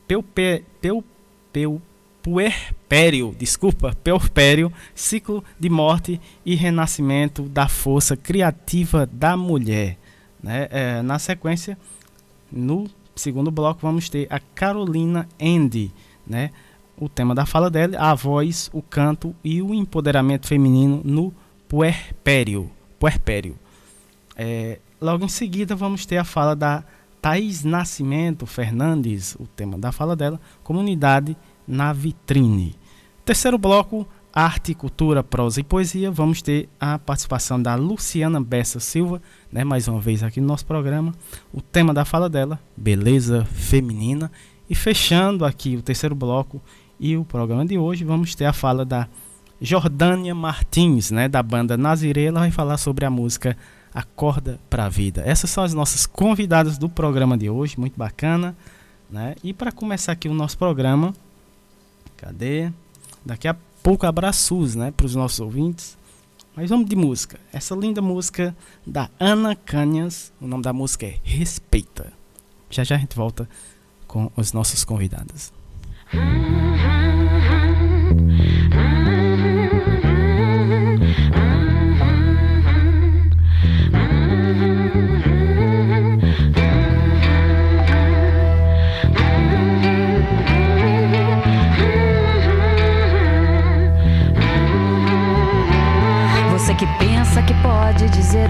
peupe, 0.08 0.63
peu, 0.80 1.03
peu, 1.51 1.82
puerpério, 2.24 3.36
desculpa, 3.38 3.94
puerpério, 4.01 4.72
ciclo 4.96 5.44
de 5.60 5.70
morte 5.70 6.20
e 6.46 6.56
renascimento 6.56 7.44
da 7.44 7.68
força 7.68 8.15
criativa 8.15 9.06
da 9.06 9.36
mulher. 9.36 9.98
Né? 10.42 10.68
É, 10.72 11.01
na 11.01 11.20
sequência, 11.20 11.77
no 12.50 12.89
segundo 13.13 13.51
bloco 13.51 13.82
vamos 13.82 14.10
ter 14.10 14.25
a 14.30 14.39
Carolina 14.39 15.27
Andy, 15.39 15.92
né? 16.25 16.50
O 16.96 17.10
tema 17.10 17.36
da 17.36 17.46
fala 17.46 17.70
dela, 17.70 17.98
a 18.00 18.13
voz, 18.13 18.70
o 18.72 18.82
canto 18.82 19.36
e 19.44 19.62
o 19.62 19.74
empoderamento 19.74 20.48
feminino 20.48 21.01
no 21.03 21.34
puerpério. 21.68 22.70
puerpério. 22.98 23.58
É, 24.36 24.80
logo 25.01 25.25
em 25.25 25.30
seguida 25.30 25.75
vamos 25.75 26.06
ter 26.06 26.18
a 26.18 26.24
fala 26.24 26.56
da 26.56 26.84
Thaís 27.22 27.63
Nascimento 27.63 28.46
Fernandes, 28.46 29.36
o 29.39 29.48
tema 29.48 29.77
da 29.77 29.92
fala 29.92 30.15
dela, 30.15 30.39
comunidade 30.63 31.36
na 31.67 31.93
vitrine. 31.93 32.75
Terceiro 33.25 33.58
bloco, 33.58 34.08
arte, 34.34 34.74
cultura, 34.74 35.24
prosa 35.24 35.60
e 35.60 35.63
poesia, 35.63 36.10
vamos 36.10 36.41
ter 36.41 36.67
a 36.79 36.98
participação 36.98 37.62
da 37.62 37.75
Luciana 37.75 38.41
Bessa 38.41 38.79
Silva, 38.79 39.22
né, 39.51 39.63
mais 39.63 39.88
uma 39.88 40.01
vez 40.01 40.24
aqui 40.24 40.41
no 40.41 40.48
nosso 40.48 40.65
programa. 40.65 41.13
O 41.53 41.62
tema 41.62 41.93
da 41.93 42.03
fala 42.03 42.27
dela, 42.27 42.60
beleza 42.75 43.46
feminina. 43.46 44.32
E 44.70 44.75
fechando 44.75 45.46
aqui 45.46 45.75
o 45.75 45.82
terceiro 45.82 46.15
bloco 46.15 46.62
e 47.00 47.15
o 47.15 47.24
programa 47.24 47.65
de 47.65 47.77
hoje, 47.77 48.03
vamos 48.03 48.34
ter 48.34 48.46
a 48.46 48.53
fala 48.53 48.84
da 48.84 49.08
Jordânia 49.62 50.34
Martins, 50.34 51.12
né, 51.12 51.27
da 51.27 51.43
banda 51.43 51.77
Nazirê. 51.77 52.25
Ela 52.25 52.39
vai 52.39 52.51
falar 52.51 52.77
sobre 52.77 53.05
a 53.05 53.10
música 53.10 53.55
Acorda 53.93 54.60
para 54.70 54.86
a 54.86 54.89
Vida. 54.89 55.22
Essas 55.25 55.50
são 55.51 55.63
as 55.63 55.74
nossas 55.74 56.05
convidadas 56.08 56.77
do 56.77 56.89
programa 56.89 57.38
de 57.38 57.50
hoje, 57.50 57.79
muito 57.79 57.98
bacana. 57.98 58.55
Né? 59.10 59.36
E 59.43 59.53
para 59.53 59.72
começar 59.72 60.13
aqui 60.13 60.27
o 60.27 60.34
nosso 60.34 60.58
programa, 60.58 61.13
cadê? 62.24 62.72
Daqui 63.25 63.48
a 63.48 63.56
pouco 63.82 64.06
abraços 64.06 64.75
né, 64.75 64.92
para 64.92 65.06
os 65.06 65.15
nossos 65.15 65.39
ouvintes. 65.39 65.98
Mas 66.56 66.70
vamos 66.70 66.88
de 66.88 66.96
música. 66.96 67.39
Essa 67.51 67.75
linda 67.75 68.01
música 68.01 68.56
da 68.86 69.10
Ana 69.20 69.56
Canhas. 69.56 70.32
O 70.39 70.48
nome 70.48 70.63
da 70.63 70.72
música 70.72 71.06
é 71.06 71.18
Respeita. 71.24 72.13
Já 72.70 72.84
já 72.84 72.96
a 72.96 73.00
gente 73.00 73.15
volta 73.15 73.50
com 74.08 74.32
os 74.36 74.53
nossos 74.53 74.86
convidados. 74.86 75.51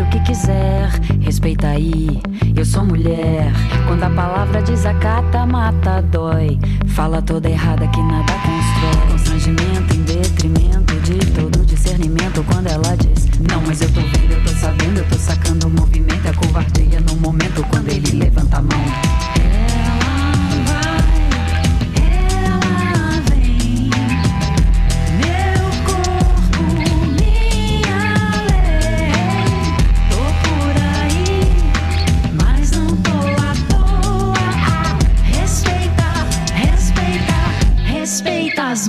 O 0.01 0.09
que 0.09 0.19
quiser, 0.21 0.89
respeita 1.21 1.67
aí. 1.67 2.21
Eu 2.55 2.65
sou 2.65 2.85
mulher. 2.85 3.51
Quando 3.87 4.03
a 4.03 4.09
palavra 4.09 4.61
desacata, 4.61 5.45
mata, 5.45 6.01
dói. 6.01 6.57
Fala 6.87 7.21
toda 7.21 7.49
errada 7.49 7.87
que 7.87 8.01
nada 8.01 8.33
constrói. 8.33 9.11
Constrangimento 9.11 9.93
em 9.95 10.03
detrimento 10.03 10.99
de 11.01 11.17
todo 11.33 11.65
discernimento. 11.65 12.43
Quando 12.43 12.67
ela 12.67 12.95
diz, 12.97 13.29
não, 13.39 13.61
mas 13.67 13.81
eu 13.81 13.89
tô 13.93 14.01
vendo, 14.01 14.31
eu 14.31 14.43
tô 14.43 14.49
sabendo, 14.51 14.97
eu 14.99 15.09
tô 15.09 15.15
sacando 15.15 15.67
o 15.67 15.69
movimento. 15.69 16.27
É 16.27 16.33
covardia 16.33 16.99
no 17.01 17.15
momento 17.17 17.63
quando 17.69 17.89
ele 17.89 18.17
levanta 18.17 18.57
a 18.57 18.61
mão. 18.61 19.52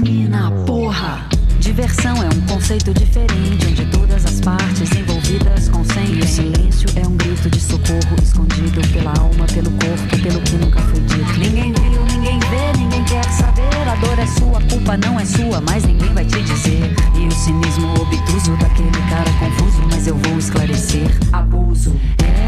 Mina, 0.01 0.51
porra! 0.67 1.25
Diversão 1.61 2.17
é 2.17 2.29
um 2.29 2.41
conceito 2.53 2.93
diferente, 2.93 3.67
onde 3.69 3.87
todas 3.87 4.27
as 4.27 4.41
partes 4.41 4.91
envolvidas 4.93 5.69
consentem. 5.69 6.19
O 6.19 6.27
silêncio 6.27 6.89
é 6.97 7.07
um 7.07 7.17
grito 7.17 7.49
de 7.49 7.61
socorro 7.61 8.17
escondido 8.23 8.81
pela 8.93 9.13
alma, 9.19 9.47
pelo 9.47 9.71
corpo, 9.71 10.23
pelo 10.23 10.41
que 10.41 10.57
nunca 10.57 10.81
foi 10.81 11.01
dito. 11.01 11.39
Ninguém 11.39 11.73
viu, 11.73 12.05
ninguém 12.07 12.39
vê, 12.41 12.79
ninguém 12.79 13.05
quer 13.05 13.25
saber. 13.25 13.89
A 13.89 13.95
dor 13.97 14.19
é 14.19 14.27
sua, 14.27 14.59
a 14.59 14.63
culpa 14.63 14.97
não 14.97 15.21
é 15.21 15.25
sua, 15.25 15.61
mas 15.61 15.85
ninguém 15.85 16.13
vai 16.13 16.25
te 16.25 16.43
dizer. 16.43 16.95
E 17.15 17.27
o 17.27 17.31
cinismo 17.31 17.95
obtuso 17.95 18.57
daquele 18.57 18.91
cara 19.09 19.31
confuso, 19.39 19.83
mas 19.91 20.07
eu 20.07 20.17
vou 20.17 20.39
esclarecer. 20.39 21.09
Abuso. 21.33 21.95
Ela 22.19 22.44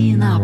Marina 0.00 0.39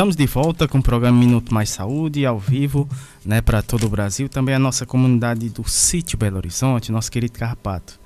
Estamos 0.00 0.16
de 0.16 0.24
volta 0.24 0.66
com 0.66 0.78
o 0.78 0.82
programa 0.82 1.18
Minuto 1.18 1.52
Mais 1.52 1.68
Saúde, 1.68 2.24
ao 2.24 2.38
vivo, 2.38 2.88
né, 3.22 3.42
para 3.42 3.60
todo 3.60 3.84
o 3.84 3.90
Brasil, 3.90 4.30
também 4.30 4.54
a 4.54 4.58
nossa 4.58 4.86
comunidade 4.86 5.50
do 5.50 5.68
sítio 5.68 6.16
Belo 6.16 6.38
Horizonte, 6.38 6.90
nosso 6.90 7.12
querido 7.12 7.38
Carrapato. 7.38 8.00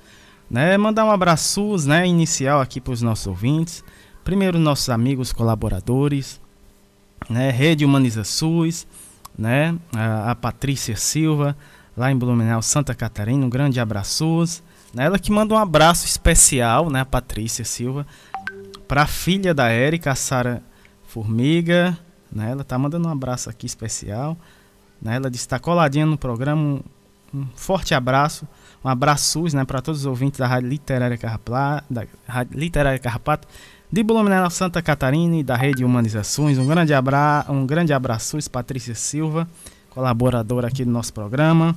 Né, 0.51 0.77
mandar 0.77 1.05
um 1.05 1.09
abraço 1.09 1.77
né, 1.87 2.05
inicial 2.05 2.59
aqui 2.59 2.81
para 2.81 2.91
os 2.91 3.01
nossos 3.01 3.27
ouvintes. 3.27 3.81
Primeiro, 4.25 4.59
nossos 4.59 4.89
amigos 4.89 5.31
colaboradores, 5.31 6.41
né, 7.29 7.49
Rede 7.49 7.85
Humaniza 7.85 8.25
SUS, 8.25 8.85
né, 9.39 9.73
a, 9.95 10.31
a 10.31 10.35
Patrícia 10.35 10.97
Silva, 10.97 11.55
lá 11.95 12.11
em 12.11 12.17
Blumenau, 12.17 12.61
Santa 12.61 12.93
Catarina, 12.93 13.45
um 13.45 13.49
grande 13.49 13.79
abraço. 13.79 14.43
Né, 14.93 15.05
ela 15.05 15.17
que 15.17 15.31
manda 15.31 15.53
um 15.53 15.57
abraço 15.57 16.05
especial, 16.05 16.89
né, 16.89 16.99
a 16.99 17.05
Patrícia 17.05 17.63
Silva, 17.63 18.05
para 18.85 19.03
a 19.03 19.07
filha 19.07 19.53
da 19.53 19.69
Érica, 19.69 20.11
a 20.11 20.15
Sara 20.15 20.61
Formiga, 21.15 21.97
né? 22.29 22.51
Ela 22.51 22.65
tá 22.65 22.77
mandando 22.77 23.07
um 23.07 23.11
abraço 23.11 23.49
aqui 23.49 23.65
especial. 23.65 24.35
Né? 25.01 25.15
Ela 25.15 25.29
está 25.29 25.57
coladinha 25.57 26.05
no 26.05 26.17
programa. 26.17 26.81
Um, 27.33 27.45
forte 27.55 27.93
abraço, 27.93 28.45
um 28.83 28.89
abraço 28.89 29.41
né, 29.55 29.63
para 29.63 29.81
todos 29.81 30.01
os 30.01 30.05
ouvintes 30.05 30.39
da 30.39 30.45
Rádio 30.45 30.67
Literária 30.67 31.17
Carrapato, 31.17 31.85
da 31.89 32.05
Rádio 32.27 32.59
Literária 32.59 32.99
Carrapato, 32.99 33.47
de 33.89 34.03
Blumenau, 34.03 34.49
Santa 34.49 34.81
Catarina 34.81 35.37
e 35.37 35.43
da 35.43 35.55
Rede 35.55 35.85
Humanizações. 35.85 36.57
Um 36.57 36.67
grande, 36.67 36.93
abra, 36.93 37.45
um 37.47 37.65
grande 37.65 37.93
abraço, 37.93 38.37
Patrícia 38.51 38.93
Silva, 38.93 39.47
colaboradora 39.91 40.67
aqui 40.67 40.83
do 40.83 40.91
nosso 40.91 41.13
programa. 41.13 41.73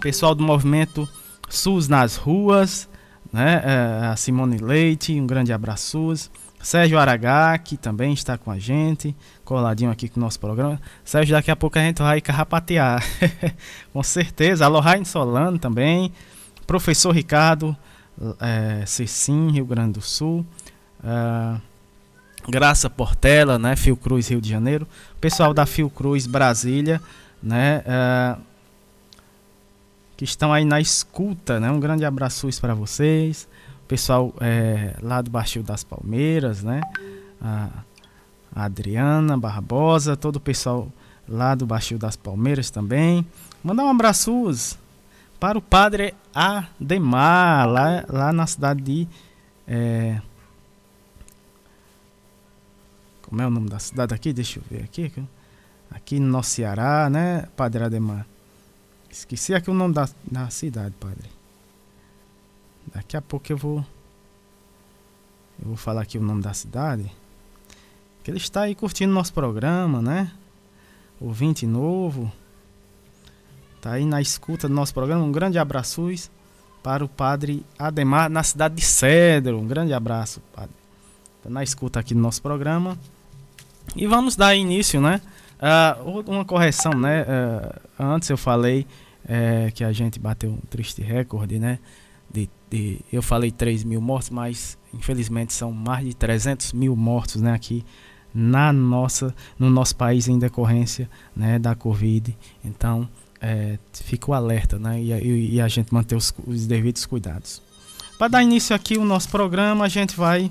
Pessoal 0.00 0.34
do 0.34 0.42
movimento 0.42 1.06
SUS 1.50 1.86
nas 1.86 2.16
ruas, 2.16 2.88
né? 3.30 3.62
É, 3.62 4.06
a 4.06 4.16
Simone 4.16 4.56
Leite, 4.56 5.20
um 5.20 5.26
grande 5.26 5.52
abraço. 5.52 6.30
Sérgio 6.66 6.98
Aragá, 6.98 7.56
que 7.58 7.76
também 7.76 8.12
está 8.12 8.36
com 8.36 8.50
a 8.50 8.58
gente, 8.58 9.14
coladinho 9.44 9.88
aqui 9.88 10.08
com 10.08 10.18
o 10.18 10.20
nosso 10.20 10.40
programa. 10.40 10.80
Sérgio, 11.04 11.36
daqui 11.36 11.48
a 11.48 11.54
pouco 11.54 11.78
a 11.78 11.80
gente 11.80 12.02
vai 12.02 12.20
carrapatear. 12.20 13.04
com 13.92 14.02
certeza. 14.02 14.64
Alô, 14.64 14.80
Solano 15.04 15.60
também. 15.60 16.12
Professor 16.66 17.12
Ricardo, 17.12 17.76
é, 18.40 18.84
Rio 19.52 19.64
Grande 19.64 19.92
do 19.92 20.00
Sul. 20.00 20.44
Uh, 21.04 21.60
Graça 22.50 22.90
Portela, 22.90 23.60
né? 23.60 23.76
Fiocruz, 23.76 24.26
Rio 24.26 24.40
de 24.40 24.48
Janeiro. 24.48 24.88
Pessoal 25.20 25.54
da 25.54 25.66
Fiocruz, 25.66 26.26
Brasília, 26.26 27.00
né? 27.40 27.84
Uh, 27.86 28.42
que 30.16 30.24
estão 30.24 30.52
aí 30.52 30.64
na 30.64 30.80
escuta, 30.80 31.60
né? 31.60 31.70
Um 31.70 31.78
grande 31.78 32.04
abraço 32.04 32.48
para 32.60 32.74
vocês 32.74 33.46
pessoal 33.86 34.34
é, 34.40 34.96
lá 35.00 35.22
do 35.22 35.30
Baixio 35.30 35.62
das 35.62 35.84
Palmeiras, 35.84 36.62
né? 36.62 36.80
A, 37.40 37.70
Adriana 38.54 39.36
Barbosa, 39.36 40.16
todo 40.16 40.36
o 40.36 40.40
pessoal 40.40 40.88
lá 41.28 41.54
do 41.54 41.66
Baixio 41.66 41.98
das 41.98 42.16
Palmeiras 42.16 42.70
também. 42.70 43.26
Mandar 43.62 43.84
um 43.84 43.90
abraço 43.90 44.78
para 45.38 45.58
o 45.58 45.62
padre 45.62 46.14
Ademar, 46.34 47.68
lá, 47.68 48.04
lá 48.08 48.32
na 48.32 48.46
cidade 48.46 48.80
de. 48.80 49.08
É, 49.68 50.20
como 53.22 53.42
é 53.42 53.46
o 53.46 53.50
nome 53.50 53.68
da 53.68 53.78
cidade 53.78 54.14
aqui? 54.14 54.32
Deixa 54.32 54.58
eu 54.58 54.62
ver 54.70 54.84
aqui. 54.84 55.12
Aqui 55.90 56.18
no 56.18 56.28
nosso 56.28 56.50
Ceará, 56.50 57.10
né, 57.10 57.46
Padre 57.56 57.84
Ademar? 57.84 58.26
Esqueci 59.10 59.54
aqui 59.54 59.70
o 59.70 59.74
nome 59.74 59.92
da, 59.92 60.08
da 60.24 60.48
cidade, 60.48 60.94
Padre. 60.98 61.35
Daqui 62.94 63.16
a 63.16 63.22
pouco 63.22 63.50
eu 63.52 63.56
vou. 63.56 63.78
Eu 65.60 65.68
vou 65.68 65.76
falar 65.76 66.02
aqui 66.02 66.18
o 66.18 66.22
nome 66.22 66.42
da 66.42 66.52
cidade. 66.52 67.10
Que 68.22 68.30
ele 68.30 68.38
está 68.38 68.62
aí 68.62 68.74
curtindo 68.74 69.12
nosso 69.12 69.32
programa, 69.32 70.02
né? 70.02 70.32
Ouvinte 71.20 71.66
novo. 71.66 72.30
Tá 73.80 73.92
aí 73.92 74.04
na 74.04 74.20
escuta 74.20 74.68
do 74.68 74.74
nosso 74.74 74.92
programa. 74.92 75.24
Um 75.24 75.32
grande 75.32 75.58
abraço 75.58 76.10
para 76.82 77.04
o 77.04 77.08
padre 77.08 77.64
Ademar, 77.78 78.28
na 78.28 78.42
cidade 78.42 78.74
de 78.74 78.84
Cedro. 78.84 79.58
Um 79.58 79.66
grande 79.66 79.92
abraço, 79.92 80.40
padre. 80.52 80.74
Tá 81.42 81.50
na 81.50 81.62
escuta 81.62 82.00
aqui 82.00 82.14
do 82.14 82.20
nosso 82.20 82.42
programa. 82.42 82.98
E 83.94 84.06
vamos 84.06 84.36
dar 84.36 84.54
início, 84.54 85.00
né? 85.00 85.20
Uh, 85.56 86.20
uma 86.30 86.44
correção, 86.44 86.92
né? 86.92 87.22
Uh, 87.22 87.80
antes 87.98 88.28
eu 88.28 88.36
falei 88.36 88.86
uh, 89.24 89.72
que 89.72 89.84
a 89.84 89.92
gente 89.92 90.18
bateu 90.18 90.50
um 90.50 90.58
triste 90.68 91.00
recorde, 91.00 91.58
né? 91.58 91.78
De, 92.70 93.00
eu 93.12 93.22
falei 93.22 93.50
3 93.50 93.84
mil 93.84 94.00
mortos, 94.00 94.30
mas 94.30 94.78
infelizmente 94.92 95.52
são 95.52 95.72
mais 95.72 96.04
de 96.06 96.14
300 96.14 96.72
mil 96.72 96.96
mortos 96.96 97.40
né, 97.40 97.52
aqui 97.52 97.84
na 98.34 98.72
nossa, 98.72 99.34
no 99.58 99.70
nosso 99.70 99.96
país 99.96 100.28
em 100.28 100.38
decorrência 100.38 101.08
né, 101.34 101.58
da 101.58 101.74
Covid. 101.74 102.36
Então, 102.64 103.08
é, 103.40 103.78
fica 103.92 104.30
o 104.30 104.34
alerta 104.34 104.78
né, 104.78 105.00
e, 105.00 105.12
e, 105.12 105.54
e 105.54 105.60
a 105.60 105.68
gente 105.68 105.92
manter 105.92 106.16
os, 106.16 106.34
os 106.46 106.66
devidos 106.66 107.06
cuidados. 107.06 107.62
Para 108.18 108.28
dar 108.28 108.42
início 108.42 108.74
aqui 108.74 108.96
o 108.96 109.04
nosso 109.04 109.28
programa, 109.28 109.84
a 109.84 109.88
gente 109.88 110.16
vai 110.16 110.50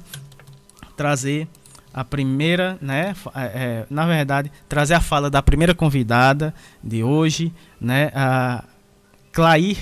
trazer 0.95 1.47
a 1.93 2.04
primeira, 2.04 2.78
né, 2.82 3.15
é, 3.34 3.41
é, 3.41 3.86
na 3.89 4.06
verdade, 4.06 4.51
trazer 4.67 4.93
a 4.95 5.01
fala 5.01 5.30
da 5.30 5.41
primeira 5.41 5.73
convidada 5.73 6.54
de 6.84 7.04
hoje, 7.04 7.54
né, 7.80 8.12
a 8.13 8.63
Clair 9.32 9.78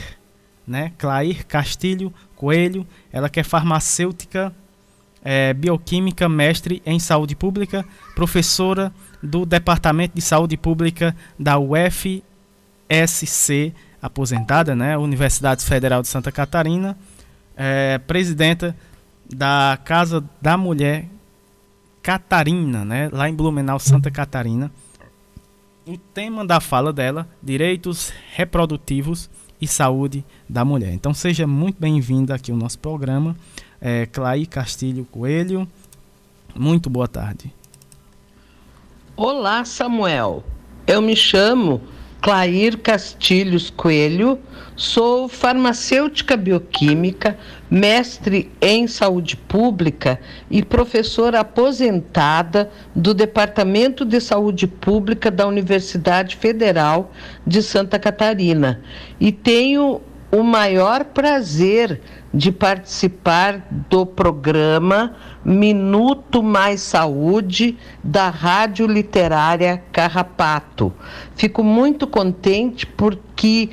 né? 0.67 0.91
Clair 0.97 1.45
Castilho 1.45 2.13
Coelho, 2.36 2.86
ela 3.12 3.30
que 3.30 3.39
é 3.39 3.43
farmacêutica, 3.43 4.54
é, 5.23 5.54
bioquímica, 5.54 6.28
mestre 6.28 6.82
em 6.86 6.99
saúde 6.99 7.36
pública, 7.36 7.86
professora 8.15 8.91
do 9.21 9.45
Departamento 9.45 10.15
de 10.15 10.21
Saúde 10.21 10.58
Pública 10.58 11.15
da 11.39 11.58
UFSC, 11.58 12.23
aposentada, 14.02 14.76
né? 14.76 14.97
Universidade 14.97 15.63
Federal 15.63 16.02
de 16.02 16.10
Santa 16.10 16.32
Catarina, 16.32 16.97
é, 17.56 17.97
presidenta 17.99 18.76
da 19.34 19.80
Casa 19.86 20.23
da 20.41 20.58
Mulher 20.58 21.06
Catarina, 22.02 22.84
né? 22.84 23.10
Lá 23.13 23.30
em 23.30 23.34
Blumenau, 23.34 23.80
Santa 23.80 24.12
Catarina. 24.12 24.69
O 25.88 25.97
tema 25.97 26.45
da 26.45 26.60
fala 26.60 26.91
dela, 26.91 27.28
direitos 27.41 28.12
reprodutivos 28.34 29.30
e 29.63 29.67
saúde 29.67 30.26
da 30.47 30.65
mulher. 30.65 30.93
Então 30.93 31.13
seja 31.13 31.47
muito 31.47 31.80
bem-vinda 31.80 32.36
aqui 32.36 32.52
ao 32.52 32.58
nosso 32.58 32.78
programa, 32.80 33.34
é, 33.80 34.06
Clay 34.06 34.45
Castilho 34.45 35.06
Coelho. 35.06 35.65
Muito 36.54 36.89
boa 36.89 37.08
tarde. 37.08 37.52
Olá, 39.15 39.63
Samuel. 39.63 40.43
Eu 40.86 41.02
me 41.02 41.15
chamo 41.15 41.80
Clair 42.24 42.78
Castilhos 42.78 43.70
Coelho, 43.70 44.40
sou 44.78 45.28
farmacêutica 45.28 46.38
bioquímica, 46.38 47.38
mestre 47.70 48.50
em 48.62 48.88
saúde 48.88 49.36
pública 49.36 50.18
e 50.50 50.64
professora 50.64 51.42
aposentada 51.42 52.72
do 52.96 53.14
Departamento 53.14 54.06
de 54.06 54.22
Saúde 54.22 54.68
Pública 54.68 55.30
da 55.30 55.46
Universidade 55.46 56.38
Federal 56.38 57.12
de 57.46 57.62
Santa 57.62 58.00
Catarina. 58.00 58.80
E 59.20 59.30
tenho 59.30 60.00
o 60.32 60.44
maior 60.44 61.04
prazer 61.04 62.00
de 62.34 62.52
participar 62.52 63.67
do 63.89 64.06
programa 64.06 65.15
Minuto 65.46 66.41
Mais 66.41 66.82
Saúde 66.82 67.78
da 68.04 68.30
Rádio 68.30 68.88
Literária 68.88 69.84
Carrapato. 69.91 70.91
Fico 71.36 71.63
muito 71.63 72.08
contente 72.08 72.88
porque 72.88 73.69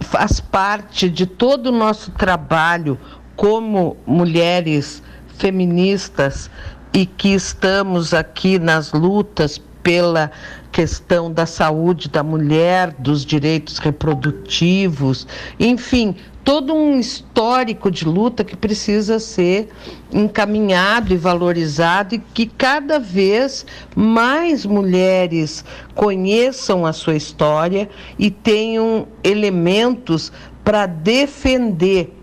faz 0.00 0.40
parte 0.40 1.08
de 1.08 1.24
todo 1.24 1.68
o 1.68 1.78
nosso 1.78 2.10
trabalho 2.10 2.98
como 3.36 3.96
mulheres 4.04 5.02
feministas 5.38 6.50
e 6.92 7.06
que 7.06 7.34
estamos 7.34 8.12
aqui 8.12 8.58
nas 8.58 8.92
lutas 8.92 9.60
pela 9.82 10.32
questão 10.72 11.30
da 11.30 11.46
saúde 11.46 12.08
da 12.08 12.22
mulher, 12.22 12.92
dos 12.98 13.24
direitos 13.24 13.78
reprodutivos, 13.78 15.26
enfim, 15.60 16.16
todo 16.44 16.74
um 16.74 17.00
histórico 17.00 17.90
de 17.90 18.04
luta 18.04 18.44
que 18.44 18.54
precisa 18.54 19.18
ser 19.18 19.70
encaminhado 20.12 21.14
e 21.14 21.16
valorizado 21.16 22.14
e 22.14 22.18
que 22.18 22.46
cada 22.46 22.98
vez 22.98 23.64
mais 23.96 24.66
mulheres 24.66 25.64
conheçam 25.94 26.84
a 26.84 26.92
sua 26.92 27.16
história 27.16 27.88
e 28.18 28.30
tenham 28.30 29.08
elementos 29.24 30.30
para 30.62 30.86
defender 30.86 32.14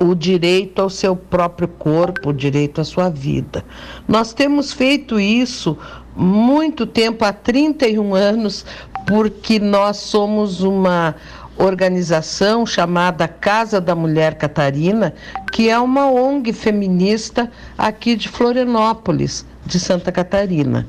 o 0.00 0.14
direito 0.14 0.82
ao 0.82 0.90
seu 0.90 1.14
próprio 1.14 1.68
corpo, 1.68 2.30
o 2.30 2.32
direito 2.32 2.80
à 2.80 2.84
sua 2.84 3.08
vida. 3.08 3.64
Nós 4.08 4.32
temos 4.32 4.72
feito 4.72 5.20
isso 5.20 5.78
muito 6.16 6.86
tempo 6.86 7.24
há 7.24 7.32
31 7.32 8.14
anos, 8.14 8.64
porque 9.06 9.60
nós 9.60 9.98
somos 9.98 10.62
uma 10.62 11.14
organização 11.58 12.66
chamada 12.66 13.26
Casa 13.26 13.80
da 13.80 13.94
Mulher 13.94 14.34
Catarina, 14.34 15.14
que 15.52 15.68
é 15.68 15.78
uma 15.78 16.10
ONG 16.10 16.52
feminista 16.52 17.50
aqui 17.76 18.14
de 18.14 18.28
Florianópolis, 18.28 19.46
de 19.64 19.80
Santa 19.80 20.12
Catarina. 20.12 20.86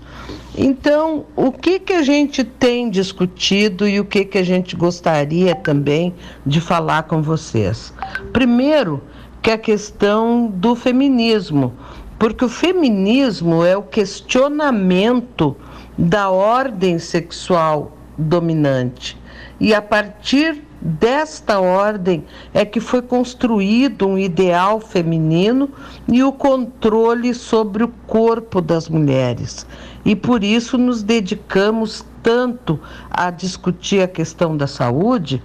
Então, 0.57 1.25
o 1.35 1.51
que, 1.51 1.79
que 1.79 1.93
a 1.93 2.01
gente 2.01 2.43
tem 2.43 2.89
discutido 2.89 3.87
e 3.87 3.99
o 3.99 4.05
que, 4.05 4.25
que 4.25 4.37
a 4.37 4.43
gente 4.43 4.75
gostaria 4.75 5.55
também 5.55 6.13
de 6.45 6.59
falar 6.59 7.03
com 7.03 7.21
vocês? 7.21 7.93
Primeiro, 8.33 9.01
que 9.41 9.51
é 9.51 9.53
a 9.53 9.57
questão 9.57 10.47
do 10.47 10.75
feminismo, 10.75 11.73
porque 12.17 12.43
o 12.43 12.49
feminismo 12.49 13.63
é 13.63 13.77
o 13.77 13.83
questionamento 13.83 15.55
da 15.97 16.29
ordem 16.29 16.97
sexual 16.99 17.95
dominante. 18.17 19.17
E 19.59 19.73
a 19.73 19.81
partir 19.81 20.63
desta 20.79 21.59
ordem 21.59 22.23
é 22.53 22.63
que 22.63 22.79
foi 22.79 23.01
construído 23.01 24.07
um 24.07 24.17
ideal 24.17 24.79
feminino 24.79 25.69
e 26.07 26.23
o 26.23 26.31
controle 26.31 27.33
sobre 27.33 27.83
o 27.83 27.87
corpo 28.05 28.61
das 28.61 28.87
mulheres. 28.87 29.65
E 30.05 30.15
por 30.15 30.43
isso 30.43 30.77
nos 30.77 31.01
dedicamos 31.01 32.05
tanto 32.21 32.79
a 33.09 33.31
discutir 33.31 34.01
a 34.01 34.07
questão 34.07 34.55
da 34.55 34.67
saúde, 34.67 35.41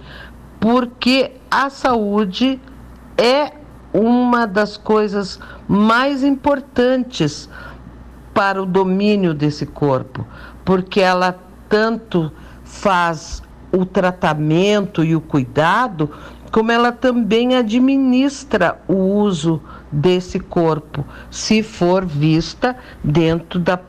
porque 0.59 1.31
a 1.49 1.69
saúde 1.69 2.59
é 3.17 3.51
uma 3.91 4.45
das 4.45 4.77
coisas 4.77 5.39
mais 5.67 6.23
importantes 6.23 7.49
para 8.33 8.61
o 8.61 8.65
domínio 8.65 9.33
desse 9.33 9.65
corpo, 9.65 10.25
porque 10.65 10.99
ela 10.99 11.37
tanto 11.69 12.31
faz 12.63 13.42
o 13.73 13.85
tratamento 13.85 15.03
e 15.03 15.15
o 15.15 15.21
cuidado, 15.21 16.11
como 16.51 16.71
ela 16.71 16.91
também 16.91 17.55
administra 17.55 18.79
o 18.87 18.93
uso 18.93 19.61
desse 19.91 20.39
corpo, 20.39 21.03
se 21.31 21.63
for 21.63 22.05
vista 22.05 22.77
dentro 23.03 23.59
da 23.59 23.79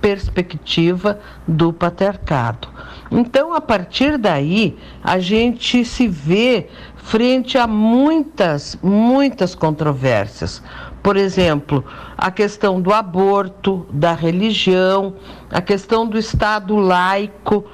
perspectiva 0.00 1.18
do 1.46 1.72
patriarcado. 1.72 2.68
Então, 3.10 3.54
a 3.54 3.60
partir 3.60 4.16
daí, 4.16 4.78
a 5.02 5.18
gente 5.18 5.84
se 5.84 6.08
vê 6.08 6.68
frente 6.96 7.58
a 7.58 7.66
muitas, 7.66 8.78
muitas 8.82 9.54
controvérsias. 9.54 10.62
Por 11.02 11.16
exemplo, 11.16 11.84
a 12.16 12.30
questão 12.30 12.80
do 12.80 12.92
aborto, 12.92 13.86
da 13.90 14.12
religião, 14.12 15.14
a 15.50 15.60
questão 15.60 16.06
do 16.06 16.18
Estado 16.18 16.76
laico, 16.76 17.64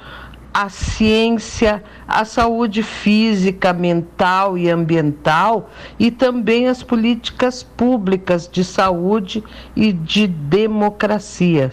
a 0.59 0.69
ciência, 0.69 1.83
a 2.07 2.25
saúde 2.25 2.81
física, 2.81 3.71
mental 3.73 4.57
e 4.57 4.71
ambiental 4.71 5.69
e 5.99 6.09
também 6.09 6.67
as 6.67 6.81
políticas 6.81 7.61
públicas 7.61 8.49
de 8.51 8.63
saúde 8.63 9.43
e 9.75 9.93
de 9.93 10.25
democracia. 10.25 11.71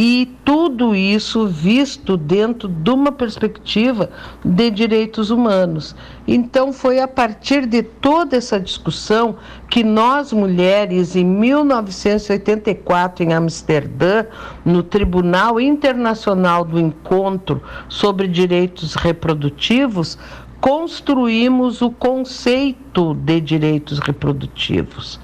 E 0.00 0.32
tudo 0.44 0.94
isso 0.94 1.48
visto 1.48 2.16
dentro 2.16 2.68
de 2.68 2.88
uma 2.88 3.10
perspectiva 3.10 4.08
de 4.44 4.70
direitos 4.70 5.30
humanos. 5.30 5.96
Então, 6.24 6.72
foi 6.72 7.00
a 7.00 7.08
partir 7.08 7.66
de 7.66 7.82
toda 7.82 8.36
essa 8.36 8.60
discussão 8.60 9.34
que 9.68 9.82
nós, 9.82 10.32
mulheres, 10.32 11.16
em 11.16 11.24
1984, 11.24 13.24
em 13.24 13.32
Amsterdã, 13.32 14.24
no 14.64 14.84
Tribunal 14.84 15.60
Internacional 15.60 16.64
do 16.64 16.78
Encontro 16.78 17.60
sobre 17.88 18.28
Direitos 18.28 18.94
Reprodutivos, 18.94 20.16
construímos 20.60 21.82
o 21.82 21.90
conceito 21.90 23.14
de 23.14 23.40
direitos 23.40 23.98
reprodutivos. 23.98 25.18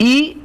E 0.00 0.41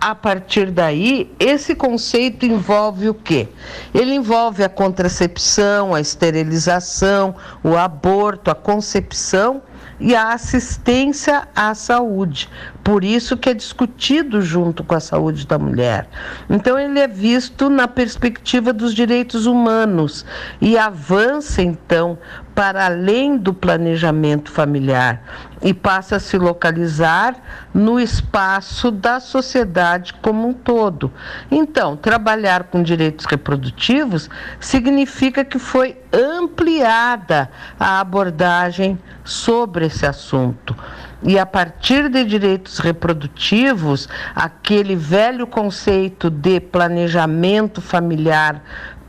a 0.00 0.14
partir 0.14 0.70
daí, 0.70 1.30
esse 1.38 1.74
conceito 1.74 2.46
envolve 2.46 3.10
o 3.10 3.14
quê? 3.14 3.48
Ele 3.92 4.14
envolve 4.14 4.64
a 4.64 4.68
contracepção, 4.68 5.94
a 5.94 6.00
esterilização, 6.00 7.34
o 7.62 7.76
aborto, 7.76 8.50
a 8.50 8.54
concepção 8.54 9.62
e 10.00 10.16
a 10.16 10.32
assistência 10.32 11.46
à 11.54 11.74
saúde. 11.74 12.48
Por 12.82 13.04
isso 13.04 13.36
que 13.36 13.50
é 13.50 13.54
discutido 13.54 14.40
junto 14.40 14.82
com 14.82 14.94
a 14.94 15.00
saúde 15.00 15.46
da 15.46 15.58
mulher. 15.58 16.08
Então 16.48 16.78
ele 16.78 16.98
é 16.98 17.06
visto 17.06 17.68
na 17.68 17.86
perspectiva 17.86 18.72
dos 18.72 18.94
direitos 18.94 19.44
humanos 19.44 20.24
e 20.60 20.78
avança 20.78 21.60
então 21.60 22.18
para 22.60 22.84
além 22.84 23.38
do 23.38 23.54
planejamento 23.54 24.50
familiar 24.50 25.22
e 25.62 25.72
passa 25.72 26.16
a 26.16 26.20
se 26.20 26.36
localizar 26.36 27.34
no 27.72 27.98
espaço 27.98 28.90
da 28.90 29.18
sociedade 29.18 30.12
como 30.20 30.46
um 30.46 30.52
todo. 30.52 31.10
Então, 31.50 31.96
trabalhar 31.96 32.64
com 32.64 32.82
direitos 32.82 33.24
reprodutivos 33.24 34.28
significa 34.60 35.42
que 35.42 35.58
foi 35.58 35.96
ampliada 36.12 37.50
a 37.78 37.98
abordagem 37.98 38.98
sobre 39.24 39.86
esse 39.86 40.04
assunto. 40.04 40.76
E 41.22 41.38
a 41.38 41.46
partir 41.46 42.10
de 42.10 42.24
direitos 42.26 42.78
reprodutivos, 42.78 44.06
aquele 44.34 44.94
velho 44.94 45.46
conceito 45.46 46.28
de 46.28 46.60
planejamento 46.60 47.80
familiar 47.80 48.62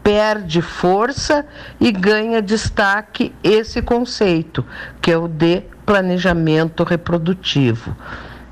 perde 0.04 0.62
força 0.62 1.46
e 1.80 1.92
ganha 1.92 2.42
destaque 2.42 3.34
esse 3.44 3.82
conceito, 3.82 4.66
que 5.02 5.12
é 5.12 5.18
o 5.18 5.28
de 5.28 5.64
planejamento 5.86 6.84
reprodutivo. 6.84 7.96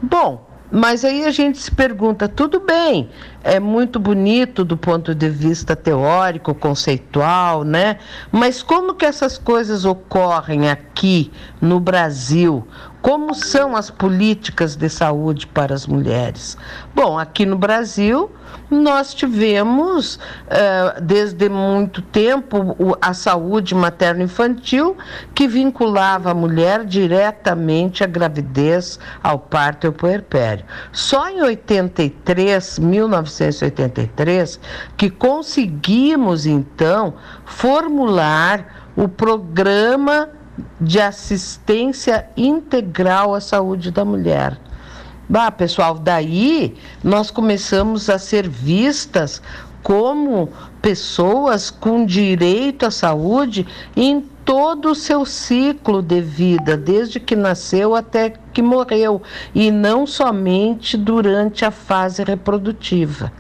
Bom, 0.02 0.48
mas 0.72 1.04
aí 1.04 1.26
a 1.26 1.32
gente 1.32 1.58
se 1.58 1.72
pergunta, 1.72 2.28
tudo 2.28 2.60
bem, 2.60 3.10
é 3.44 3.60
muito 3.60 4.00
bonito 4.00 4.64
do 4.64 4.78
ponto 4.78 5.16
de 5.16 5.28
vista 5.28 5.76
teórico, 5.76 6.54
conceitual, 6.54 7.64
né? 7.64 7.98
Mas 8.32 8.62
como 8.62 8.94
que 8.94 9.06
essas 9.06 9.38
coisas 9.38 9.84
ocorrem 9.84 10.70
aqui 10.70 11.32
no 11.60 11.80
Brasil? 11.80 12.68
Como 13.02 13.34
são 13.34 13.78
as 13.78 13.90
políticas 13.90 14.76
de 14.76 14.90
saúde 14.90 15.48
para 15.48 15.74
as 15.74 15.88
mulheres? 15.88 16.58
Bom, 16.94 17.18
aqui 17.18 17.46
no 17.46 17.58
Brasil, 17.58 18.30
nós 18.70 19.14
tivemos, 19.14 20.20
eh, 20.50 21.00
desde 21.02 21.48
muito 21.48 22.02
tempo, 22.02 22.76
a 23.02 23.14
saúde 23.14 23.74
materno-infantil, 23.74 24.98
que 25.34 25.48
vinculava 25.48 26.32
a 26.32 26.34
mulher 26.34 26.84
diretamente 26.84 28.04
à 28.04 28.08
gravidez, 28.08 29.00
ao 29.24 29.40
parto 29.40 29.86
e 29.86 29.88
ao 29.88 29.94
puerpério. 29.94 30.66
Só 30.92 31.30
em 31.30 31.42
83, 31.42 32.80
1983, 32.80 34.60
que 34.98 35.10
conseguimos, 35.10 36.46
então, 36.46 37.14
formular 37.46 38.92
o 38.96 39.08
programa 39.08 40.30
de 40.80 41.00
assistência 41.00 42.28
integral 42.36 43.34
à 43.34 43.42
saúde 43.42 43.92
da 43.92 44.04
mulher. 44.04 44.58
Bah, 45.28 45.52
pessoal, 45.52 45.96
daí 45.96 46.76
nós 47.04 47.30
começamos 47.30 48.10
a 48.10 48.18
ser 48.18 48.48
vistas 48.48 49.42
como 49.84 50.50
pessoas 50.82 51.70
com 51.70 52.06
direito 52.06 52.86
à 52.86 52.92
saúde 52.92 53.68
em 53.96 54.22
todo 54.44 54.90
o 54.90 54.96
seu 54.96 55.26
ciclo 55.26 56.02
de 56.02 56.22
vida, 56.22 56.76
desde 56.76 57.20
que 57.20 57.36
nasceu 57.36 57.94
até 57.94 58.34
que 58.52 58.62
morreu, 58.62 59.22
e 59.54 59.70
não 59.70 60.08
somente 60.08 60.98
durante 60.98 61.64
a 61.64 61.70
fase 61.70 62.24
reprodutiva. 62.24 63.32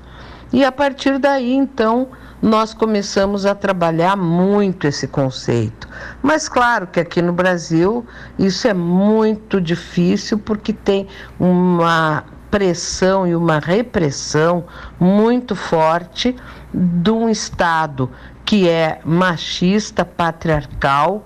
E 0.53 0.63
a 0.63 0.71
partir 0.71 1.17
daí, 1.17 1.53
então, 1.53 2.09
nós 2.41 2.73
começamos 2.73 3.45
a 3.45 3.53
trabalhar 3.53 4.15
muito 4.15 4.87
esse 4.87 5.07
conceito. 5.07 5.87
Mas 6.21 6.47
claro 6.47 6.87
que 6.87 6.99
aqui 6.99 7.21
no 7.21 7.33
Brasil 7.33 8.05
isso 8.37 8.67
é 8.67 8.73
muito 8.73 9.59
difícil 9.59 10.37
porque 10.39 10.73
tem 10.73 11.07
uma 11.39 12.23
pressão 12.49 13.27
e 13.27 13.35
uma 13.35 13.59
repressão 13.59 14.63
muito 14.99 15.55
forte 15.55 16.35
de 16.73 17.11
um 17.11 17.29
Estado 17.29 18.09
que 18.45 18.67
é 18.67 18.99
machista, 19.05 20.03
patriarcal, 20.03 21.23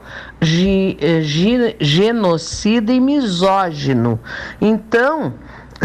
genocida 1.79 2.91
e 2.91 2.99
misógino. 2.99 4.19
Então, 4.59 5.33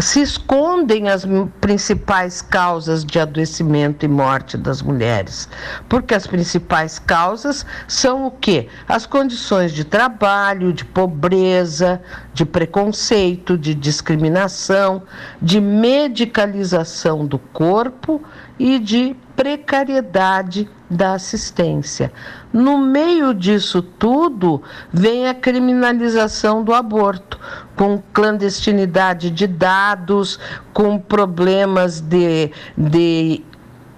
se 0.01 0.21
escondem 0.21 1.09
as 1.09 1.25
principais 1.59 2.41
causas 2.41 3.03
de 3.03 3.19
adoecimento 3.19 4.05
e 4.05 4.07
morte 4.07 4.57
das 4.57 4.81
mulheres. 4.81 5.49
Porque 5.87 6.13
as 6.13 6.25
principais 6.25 6.99
causas 6.99 7.65
são 7.87 8.25
o 8.25 8.31
quê? 8.31 8.67
As 8.87 9.05
condições 9.05 9.73
de 9.73 9.83
trabalho, 9.83 10.71
de 10.71 10.85
pobreza, 10.85 12.01
de 12.33 12.45
preconceito, 12.45 13.57
de 13.57 13.75
discriminação, 13.75 15.03
de 15.41 15.59
medicalização 15.59 17.25
do 17.25 17.37
corpo 17.37 18.21
e 18.59 18.77
de 18.77 19.15
precariedade 19.35 20.69
da 20.89 21.13
assistência. 21.13 22.11
No 22.51 22.77
meio 22.77 23.33
disso 23.33 23.81
tudo, 23.81 24.61
vem 24.91 25.27
a 25.27 25.33
criminalização 25.33 26.63
do 26.63 26.73
aborto, 26.73 27.39
com 27.75 28.03
clandestinidade 28.11 29.29
de 29.29 29.47
dados, 29.47 30.39
com 30.73 30.99
problemas 30.99 32.01
de, 32.01 32.51
de 32.77 33.43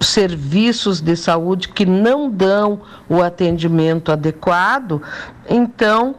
serviços 0.00 1.00
de 1.00 1.16
saúde 1.16 1.68
que 1.68 1.86
não 1.86 2.30
dão 2.30 2.82
o 3.08 3.22
atendimento 3.22 4.12
adequado. 4.12 5.02
Então, 5.48 6.14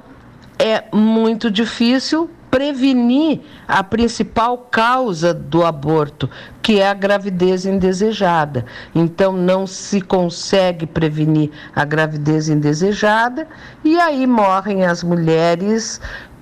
é 0.57 0.83
muito 0.91 1.49
difícil 1.49 2.29
prevenir 2.53 3.41
a 3.67 3.83
principal 3.83 4.59
causa 4.69 5.33
do 5.33 5.65
aborto, 5.65 6.29
que 6.61 6.79
é 6.79 6.87
a 6.87 6.93
gravidez 6.93 7.65
indesejada. 7.65 8.63
Então, 8.93 9.33
não 9.33 9.65
se 9.65 9.99
consegue 9.99 10.85
prevenir 10.85 11.49
a 11.75 11.83
gravidez 11.83 12.49
indesejada 12.49 13.47
e 13.83 13.99
aí 13.99 14.27
morrem 14.27 14.85
as 14.85 15.03
mulheres, 15.03 15.99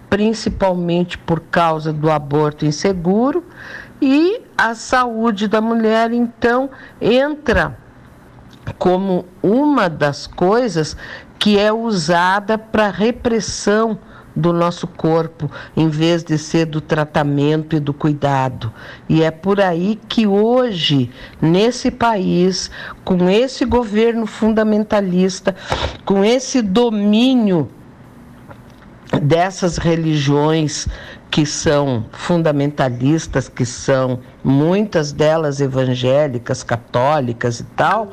principalmente 0.10 1.17
por 1.17 1.39
causa 1.39 1.93
do 1.93 2.12
aborto 2.12 2.65
inseguro, 2.65 3.45
e 4.02 4.41
a 4.58 4.76
saúde 4.76 5.47
da 5.47 5.62
mulher, 5.62 6.12
então, 6.12 6.69
entra 7.00 7.78
como 8.78 9.24
uma 9.41 9.89
das 9.89 10.28
coisas 10.28 10.97
que 11.39 11.58
é 11.58 11.71
usada 11.71 12.58
para 12.58 12.89
repressão 12.89 13.97
do 14.36 14.54
nosso 14.54 14.88
corpo, 14.88 15.50
em 15.76 15.89
vez 15.89 16.24
de 16.24 16.38
ser 16.38 16.65
do 16.65 16.80
tratamento 16.80 17.76
e 17.76 17.80
do 17.80 17.94
cuidado. 17.94 18.72
E 19.10 19.24
é 19.24 19.32
por 19.32 19.60
aí 19.60 20.00
que 20.08 20.26
hoje, 20.26 21.10
nesse 21.41 21.91
país, 21.91 22.72
com 23.04 23.30
esse 23.30 23.65
governo 23.65 24.26
fundamentalista, 24.26 25.56
com 26.06 26.24
esse 26.24 26.62
domínio 26.62 27.70
dessas 29.22 29.78
religiões 29.78 30.88
que 31.30 31.46
são 31.46 32.06
fundamentalistas, 32.12 33.48
que 33.48 33.65
são 33.65 34.20
muitas 34.44 35.12
delas 35.12 35.62
evangélicas, 35.62 36.62
católicas 36.62 37.62
e 37.62 37.63
tal, 37.63 38.12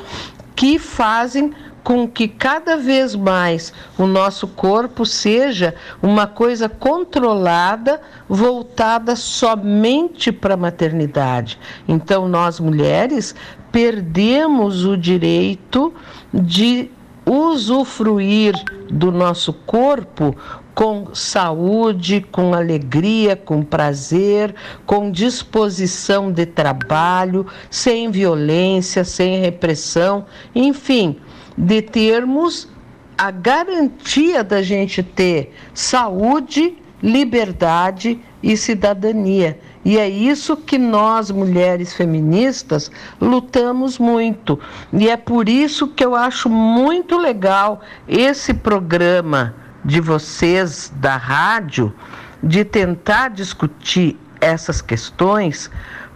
que 0.54 0.78
fazem 0.78 1.52
com 1.83 2.07
que 2.07 2.29
cada 2.29 2.77
vez 2.77 3.14
mais 3.14 3.73
o 3.97 4.07
nosso 4.07 4.47
corpo 4.47 5.07
seja 5.07 5.75
uma 6.03 6.27
coisa 6.27 6.69
controlada, 6.69 8.01
voltada 8.29 9.17
somente 9.17 10.31
para 10.31 10.55
a 10.55 10.57
maternidade. 10.57 11.59
Então, 11.87 12.29
nós 12.29 12.61
mulheres 12.61 13.35
perdemos 13.73 14.85
o 14.85 14.97
direito 14.97 15.93
de 16.33 16.91
usufruir 17.25 18.55
do 18.91 19.12
nosso 19.12 19.53
corpo 19.53 20.35
com 20.75 21.12
saúde, 21.12 22.25
com 22.31 22.55
alegria, 22.55 23.35
com 23.35 23.62
prazer, 23.62 24.55
com 24.87 25.11
disposição 25.11 26.31
de 26.31 26.47
trabalho, 26.47 27.45
sem 27.69 28.11
violência, 28.11 29.05
sem 29.05 29.41
repressão, 29.41 30.25
enfim 30.55 31.19
de 31.59 31.83
termos 31.83 32.68
a 33.16 33.33
garantia 33.33 34.44
da 34.44 34.62
gente 34.62 35.03
ter 35.03 35.53
saúde, 35.75 36.79
liberdade 37.03 38.21
e 38.40 38.57
cidadania. 38.57 39.59
E 39.85 39.99
é 39.99 40.09
isso 40.09 40.57
que 40.57 40.79
nós, 40.79 41.33
mulheres 41.33 41.92
feministas, 41.92 42.92
lutamos 43.21 43.99
muito. 43.99 44.59
E 44.92 45.09
é 45.09 45.16
por 45.16 45.49
isso 45.49 45.88
que 45.88 46.05
eu 46.05 46.14
acho 46.14 46.49
muito 46.49 47.18
legal 47.18 47.81
esse 48.07 48.55
programa 48.55 49.55
de 49.85 50.01
vocês 50.01 50.92
da 50.97 51.16
rádio, 51.16 51.92
de 52.40 52.64
tentar 52.64 53.31
discutir 53.31 54.16
essas 54.40 54.81
questões, 54.81 55.68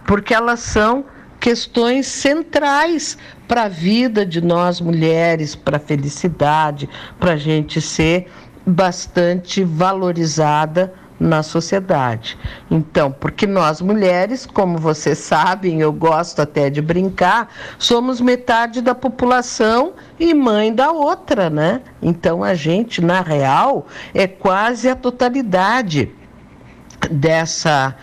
porque 0.05 0.33
elas 0.33 0.61
são 0.61 1.03
questões 1.43 2.07
centrais 2.07 3.17
para 3.49 3.63
a 3.63 3.67
vida 3.67 4.25
de 4.25 4.39
nós 4.39 4.79
mulheres, 4.79 5.57
para 5.57 5.75
a 5.75 5.79
felicidade, 5.79 6.89
para 7.19 7.33
a 7.33 7.35
gente 7.35 7.81
ser 7.81 8.31
bastante 8.65 9.61
valorizada 9.61 10.93
na 11.19 11.43
sociedade. 11.43 12.37
Então, 12.71 13.11
porque 13.11 13.45
nós 13.45 13.81
mulheres, 13.81 14.45
como 14.45 14.77
vocês 14.77 15.17
sabem, 15.17 15.81
eu 15.81 15.91
gosto 15.91 16.41
até 16.41 16.69
de 16.69 16.81
brincar, 16.81 17.49
somos 17.77 18.21
metade 18.21 18.79
da 18.79 18.95
população 18.95 19.95
e 20.17 20.33
mãe 20.33 20.73
da 20.73 20.93
outra, 20.93 21.49
né? 21.49 21.81
Então 22.01 22.41
a 22.41 22.53
gente, 22.53 23.01
na 23.01 23.19
real, 23.19 23.85
é 24.13 24.27
quase 24.27 24.87
a 24.87 24.95
totalidade 24.95 26.09
dessa 27.11 27.93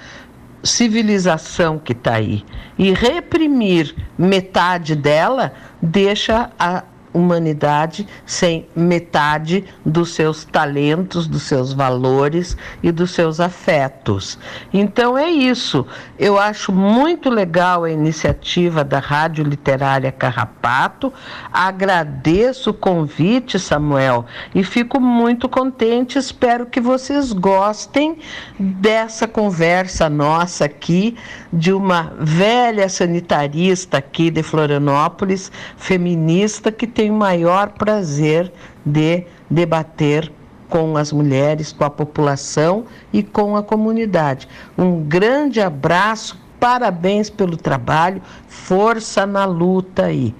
civilização 0.62 1.78
que 1.78 1.92
está 1.92 2.14
aí. 2.14 2.44
E 2.78 2.92
reprimir 2.92 3.94
metade 4.18 4.94
dela 4.94 5.52
deixa 5.80 6.50
a 6.58 6.84
humanidade 7.12 8.06
sem 8.24 8.66
metade 8.74 9.64
dos 9.84 10.14
seus 10.14 10.44
talentos, 10.44 11.26
dos 11.26 11.42
seus 11.42 11.72
valores 11.72 12.56
e 12.82 12.92
dos 12.92 13.10
seus 13.10 13.40
afetos. 13.40 14.38
Então 14.72 15.16
é 15.16 15.28
isso. 15.28 15.86
Eu 16.18 16.38
acho 16.38 16.72
muito 16.72 17.28
legal 17.30 17.84
a 17.84 17.90
iniciativa 17.90 18.84
da 18.84 18.98
Rádio 18.98 19.44
Literária 19.44 20.12
Carrapato. 20.12 21.12
Agradeço 21.52 22.70
o 22.70 22.74
convite, 22.74 23.58
Samuel, 23.58 24.26
e 24.54 24.62
fico 24.62 25.00
muito 25.00 25.48
contente. 25.48 26.18
Espero 26.18 26.66
que 26.66 26.80
vocês 26.80 27.32
gostem 27.32 28.18
dessa 28.58 29.26
conversa 29.26 30.08
nossa 30.08 30.66
aqui 30.66 31.16
de 31.52 31.72
uma 31.72 32.12
velha 32.18 32.88
sanitarista 32.88 33.98
aqui 33.98 34.30
de 34.30 34.42
Florianópolis, 34.42 35.50
feminista 35.76 36.70
que 36.70 36.86
tem 36.86 36.99
o 37.08 37.14
maior 37.14 37.70
prazer 37.70 38.52
de 38.84 39.24
debater 39.48 40.32
com 40.68 40.96
as 40.96 41.12
mulheres, 41.12 41.72
com 41.72 41.84
a 41.84 41.90
população 41.90 42.84
e 43.12 43.22
com 43.22 43.56
a 43.56 43.62
comunidade. 43.62 44.48
Um 44.76 45.02
grande 45.02 45.60
abraço, 45.60 46.40
parabéns 46.58 47.30
pelo 47.30 47.56
trabalho, 47.56 48.20
força 48.48 49.24
na 49.24 49.44
luta 49.44 50.06
aí. 50.06 50.34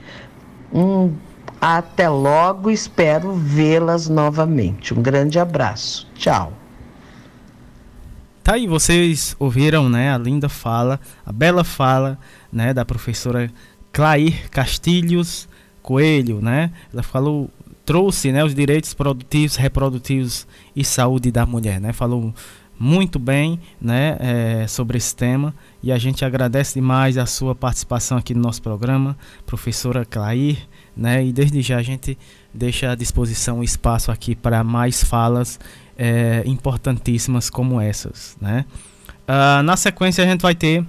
Um 0.72 1.12
até 1.60 2.08
logo, 2.08 2.70
espero 2.70 3.34
vê-las 3.34 4.08
novamente. 4.08 4.94
Um 4.94 5.02
grande 5.02 5.38
abraço. 5.38 6.08
Tchau. 6.14 6.52
Tá 8.42 8.54
aí, 8.54 8.66
vocês 8.66 9.36
ouviram, 9.38 9.88
né, 9.88 10.14
a 10.14 10.16
linda 10.16 10.48
fala, 10.48 10.98
a 11.26 11.30
bela 11.30 11.62
fala, 11.62 12.18
né, 12.50 12.72
da 12.72 12.86
professora 12.86 13.50
Clair 13.92 14.48
Castilhos, 14.50 15.46
Coelho, 15.90 16.40
né? 16.40 16.70
Ela 16.92 17.02
falou, 17.02 17.50
trouxe, 17.84 18.30
né, 18.30 18.44
os 18.44 18.54
direitos 18.54 18.94
produtivos, 18.94 19.56
reprodutivos 19.56 20.46
e 20.76 20.84
saúde 20.84 21.32
da 21.32 21.44
mulher, 21.44 21.80
né? 21.80 21.92
Falou 21.92 22.32
muito 22.78 23.18
bem, 23.18 23.58
né, 23.82 24.16
é, 24.20 24.66
sobre 24.68 24.98
esse 24.98 25.14
tema 25.16 25.52
e 25.82 25.90
a 25.90 25.98
gente 25.98 26.24
agradece 26.24 26.74
demais 26.74 27.18
a 27.18 27.26
sua 27.26 27.56
participação 27.56 28.16
aqui 28.16 28.34
no 28.34 28.40
nosso 28.40 28.62
programa, 28.62 29.18
professora 29.44 30.04
Clair, 30.04 30.58
né? 30.96 31.26
E 31.26 31.32
desde 31.32 31.60
já 31.60 31.78
a 31.78 31.82
gente 31.82 32.16
deixa 32.54 32.92
à 32.92 32.94
disposição 32.94 33.58
o 33.58 33.64
espaço 33.64 34.12
aqui 34.12 34.36
para 34.36 34.62
mais 34.62 35.02
falas 35.02 35.58
é, 35.98 36.44
importantíssimas 36.46 37.50
como 37.50 37.80
essas, 37.80 38.36
né? 38.40 38.64
Uh, 39.28 39.62
na 39.64 39.76
sequência 39.76 40.22
a 40.22 40.26
gente 40.26 40.40
vai 40.40 40.54
ter 40.54 40.86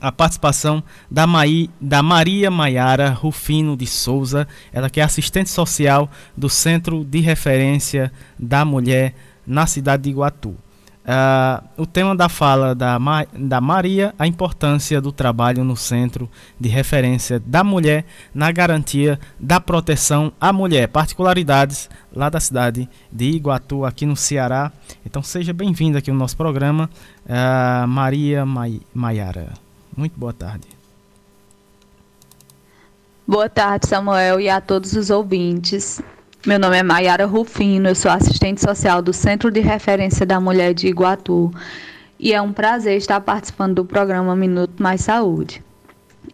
a 0.00 0.10
participação 0.10 0.82
da, 1.10 1.26
Maí, 1.26 1.70
da 1.80 2.02
Maria 2.02 2.50
Maiara 2.50 3.10
Rufino 3.10 3.76
de 3.76 3.86
Souza, 3.86 4.46
ela 4.72 4.90
que 4.90 5.00
é 5.00 5.04
assistente 5.04 5.50
social 5.50 6.10
do 6.36 6.48
Centro 6.48 7.04
de 7.04 7.20
Referência 7.20 8.12
da 8.38 8.64
Mulher 8.64 9.14
na 9.46 9.66
cidade 9.66 10.04
de 10.04 10.10
Iguatu. 10.10 10.56
Uh, 11.04 11.82
o 11.82 11.86
tema 11.86 12.16
da 12.16 12.30
fala 12.30 12.74
da, 12.74 12.98
Ma 12.98 13.26
da 13.30 13.60
Maria, 13.60 14.14
a 14.18 14.26
importância 14.26 15.02
do 15.02 15.12
trabalho 15.12 15.62
no 15.62 15.76
Centro 15.76 16.30
de 16.58 16.66
Referência 16.70 17.38
da 17.38 17.62
Mulher 17.62 18.06
na 18.34 18.50
garantia 18.50 19.20
da 19.38 19.60
proteção 19.60 20.32
à 20.40 20.50
mulher, 20.50 20.88
particularidades 20.88 21.90
lá 22.10 22.30
da 22.30 22.40
cidade 22.40 22.88
de 23.12 23.26
Iguatu, 23.26 23.84
aqui 23.84 24.06
no 24.06 24.16
Ceará. 24.16 24.72
Então 25.04 25.22
seja 25.22 25.52
bem-vinda 25.52 25.98
aqui 25.98 26.10
no 26.10 26.18
nosso 26.18 26.38
programa, 26.38 26.88
uh, 27.26 27.86
Maria 27.86 28.46
Maiara. 28.94 29.63
Muito 29.96 30.18
boa 30.18 30.32
tarde. 30.32 30.68
Boa 33.26 33.48
tarde, 33.48 33.86
Samuel, 33.88 34.40
e 34.40 34.48
a 34.48 34.60
todos 34.60 34.92
os 34.94 35.08
ouvintes. 35.08 36.00
Meu 36.44 36.58
nome 36.58 36.76
é 36.76 36.82
Maiara 36.82 37.24
Rufino, 37.24 37.88
eu 37.88 37.94
sou 37.94 38.10
assistente 38.10 38.60
social 38.60 39.00
do 39.00 39.14
Centro 39.14 39.50
de 39.50 39.60
Referência 39.60 40.26
da 40.26 40.38
Mulher 40.38 40.74
de 40.74 40.88
Iguatu 40.88 41.50
e 42.18 42.34
é 42.34 42.42
um 42.42 42.52
prazer 42.52 42.98
estar 42.98 43.20
participando 43.20 43.76
do 43.76 43.84
programa 43.84 44.36
Minuto 44.36 44.82
Mais 44.82 45.00
Saúde. 45.00 45.62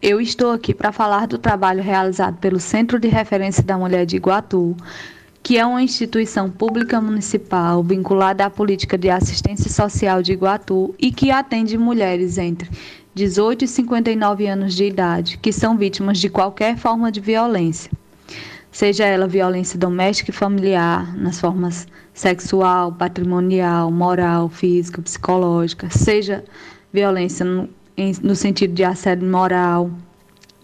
Eu 0.03 0.20
estou 0.20 0.51
aqui 0.51 0.75
para 0.75 0.90
falar 0.90 1.27
do 1.27 1.38
trabalho 1.38 1.83
realizado 1.83 2.38
pelo 2.38 2.59
Centro 2.59 2.99
de 2.99 3.07
Referência 3.07 3.62
da 3.62 3.79
Mulher 3.79 4.05
de 4.05 4.16
Iguatu, 4.16 4.77
que 5.42 5.59
é 5.59 5.64
uma 5.64 5.83
instituição 5.83 6.51
pública 6.51 7.01
municipal 7.01 7.83
vinculada 7.83 8.44
à 8.44 8.51
política 8.51 8.99
de 8.99 9.11
assistência 9.11 9.70
social 9.70 10.23
de 10.23 10.33
Iguatu 10.33 10.94
e 10.99 11.12
que 11.12 11.31
atende 11.31 11.79
mulheres 11.79 12.37
entre 12.37 12.68
18 13.14 13.64
e 13.64 13.68
59 13.68 14.46
anos 14.46 14.75
de 14.75 14.85
idade 14.85 15.38
que 15.38 15.53
são 15.53 15.77
vítimas 15.77 16.18
de 16.18 16.29
qualquer 16.29 16.77
forma 16.77 17.11
de 17.11 17.20
violência 17.20 17.90
seja 18.70 19.05
ela 19.05 19.27
violência 19.27 19.79
doméstica 19.79 20.31
e 20.31 20.35
familiar, 20.35 21.16
nas 21.16 21.40
formas 21.40 21.87
sexual, 22.14 22.92
patrimonial, 22.92 23.90
moral, 23.90 24.49
física, 24.49 25.03
psicológica, 25.03 25.88
seja 25.90 26.44
violência 26.92 27.44
no, 27.44 27.68
em, 27.96 28.12
no 28.23 28.35
sentido 28.35 28.75
de 28.75 28.85
assédio 28.85 29.29
moral 29.29 29.90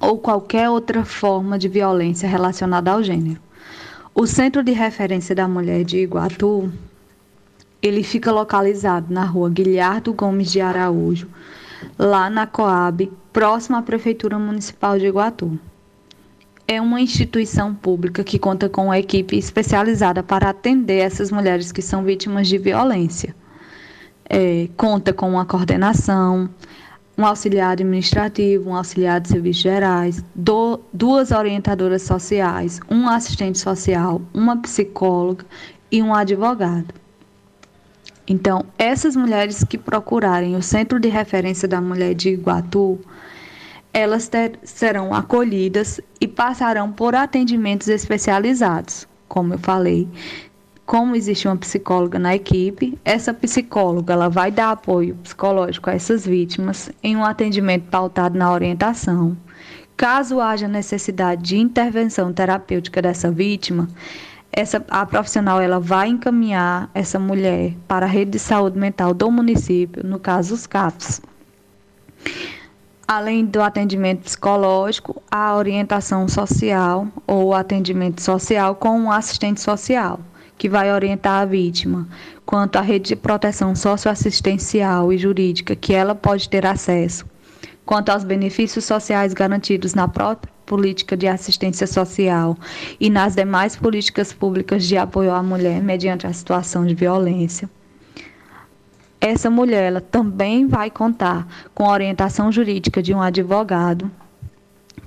ou 0.01 0.19
qualquer 0.19 0.69
outra 0.69 1.05
forma 1.05 1.59
de 1.59 1.69
violência 1.69 2.29
relacionada 2.29 2.93
ao 2.93 3.03
gênero. 3.03 3.41
O 4.15 4.27
Centro 4.27 4.63
de 4.63 4.73
Referência 4.73 5.35
da 5.35 5.49
Mulher 5.49 5.85
de 5.85 5.99
Iguatu, 5.99 6.71
ele 7.83 8.03
fica 8.03 8.33
localizado 8.33 9.13
na 9.13 9.25
rua 9.25 9.51
Guilherdo 9.51 10.13
Gomes 10.13 10.51
de 10.51 10.61
Araújo, 10.61 11.29
lá 11.99 12.29
na 12.31 12.47
Coab, 12.47 13.11
próximo 13.33 13.77
à 13.77 13.83
Prefeitura 13.83 14.39
Municipal 14.39 14.99
de 14.99 15.07
Iguatu 15.07 15.59
é 16.69 16.81
uma 16.81 17.01
instituição 17.01 17.75
pública 17.75 18.25
que 18.25 18.39
conta 18.39 18.69
com 18.69 18.87
uma 18.87 18.99
equipe 18.99 19.37
especializada 19.39 20.23
para 20.23 20.51
atender 20.51 20.99
essas 20.99 21.31
mulheres 21.31 21.71
que 21.71 21.81
são 21.81 22.03
vítimas 22.03 22.49
de 22.49 22.59
violência. 22.59 23.35
É, 24.29 24.69
conta 24.77 25.13
com 25.13 25.31
uma 25.31 25.47
coordenação, 25.47 26.51
um 27.17 27.25
auxiliar 27.25 27.71
administrativo, 27.71 28.71
um 28.71 28.75
auxiliar 28.75 29.21
de 29.21 29.29
serviços 29.29 29.63
gerais, 29.63 30.25
do, 30.35 30.81
duas 30.93 31.31
orientadoras 31.31 32.03
sociais, 32.03 32.81
um 32.91 33.09
assistente 33.09 33.59
social, 33.59 34.21
uma 34.35 34.57
psicóloga 34.57 35.47
e 35.91 36.03
um 36.03 36.13
advogado. 36.13 36.93
Então, 38.29 38.65
essas 38.77 39.15
mulheres 39.15 39.63
que 39.63 39.79
procurarem 39.79 40.57
o 40.57 40.63
Centro 40.63 40.99
de 40.99 41.09
Referência 41.09 41.69
da 41.69 41.81
Mulher 41.81 42.15
de 42.15 42.31
Iguatu, 42.31 42.99
elas 43.93 44.29
ter, 44.29 44.59
serão 44.65 45.15
acolhidas 45.15 46.01
e 46.21 46.27
passarão 46.27 46.91
por 46.91 47.15
atendimentos 47.15 47.89
especializados. 47.89 49.07
Como 49.29 49.55
eu 49.55 49.59
falei, 49.59 50.09
como 50.85 51.17
existe 51.17 51.49
uma 51.49 51.57
psicóloga 51.57 52.19
na 52.19 52.35
equipe, 52.37 52.99
essa 53.05 53.33
psicóloga 53.33 54.13
ela 54.13 54.29
vai 54.29 54.51
dar 54.51 54.71
apoio 54.71 55.17
psicológico 55.17 55.91
a 55.91 55.95
essas 55.95 56.27
vítimas 56.27 56.91
em 57.03 57.17
um 57.17 57.25
atendimento 57.25 57.89
pautado 57.91 58.39
na 58.39 58.53
orientação. 58.53 59.37
Caso 59.97 60.41
haja 60.41 60.69
necessidade 60.69 61.43
de 61.43 61.57
intervenção 61.57 62.33
terapêutica 62.33 63.01
dessa 63.01 63.31
vítima, 63.31 63.89
essa, 64.53 64.85
a 64.89 65.05
profissional 65.05 65.61
ela 65.61 65.79
vai 65.79 66.09
encaminhar 66.09 66.91
essa 66.95 67.19
mulher 67.19 67.75
para 67.87 68.07
a 68.07 68.09
rede 68.09 68.33
de 68.33 68.39
saúde 68.39 68.79
mental 68.79 69.13
do 69.13 69.31
município, 69.31 70.05
no 70.05 70.19
caso 70.19 70.55
os 70.55 70.67
CAPs 70.67 71.21
além 73.07 73.45
do 73.45 73.63
atendimento 73.63 74.23
psicológico, 74.23 75.23
a 75.31 75.55
orientação 75.55 76.27
social 76.27 77.07
ou 77.27 77.55
atendimento 77.55 78.21
social 78.21 78.75
com 78.75 78.99
um 78.99 79.13
assistente 79.13 79.61
social, 79.61 80.19
que 80.59 80.69
vai 80.69 80.93
orientar 80.93 81.43
a 81.43 81.45
vítima 81.45 82.09
quanto 82.45 82.77
à 82.77 82.81
rede 82.81 83.09
de 83.09 83.17
proteção 83.17 83.77
socioassistencial 83.77 85.13
e 85.13 85.19
jurídica 85.19 85.77
que 85.77 85.93
ela 85.93 86.15
pode 86.15 86.49
ter 86.49 86.67
acesso, 86.67 87.25
quanto 87.85 88.11
aos 88.11 88.25
benefícios 88.25 88.85
sociais 88.85 89.33
garantidos 89.33 89.95
na 89.95 90.09
própria 90.09 90.56
política 90.67 91.17
de 91.17 91.29
assistência 91.29 91.87
social 91.87 92.57
e 93.01 93.09
nas 93.09 93.35
demais 93.35 93.77
políticas 93.77 94.33
públicas 94.33 94.85
de 94.85 94.97
apoio 94.97 95.33
à 95.33 95.43
mulher 95.43 95.81
mediante 95.81 96.27
a 96.27 96.33
situação 96.33 96.85
de 96.85 96.95
violência. 96.95 97.71
Essa 99.21 99.49
mulher 99.49 99.85
ela 99.85 100.01
também 100.01 100.67
vai 100.67 100.91
contar 100.91 101.47
com 101.75 101.87
a 101.87 101.93
orientação 101.93 102.53
jurídica 102.53 103.03
de 103.03 103.15
um 103.15 103.23
advogado 103.23 104.11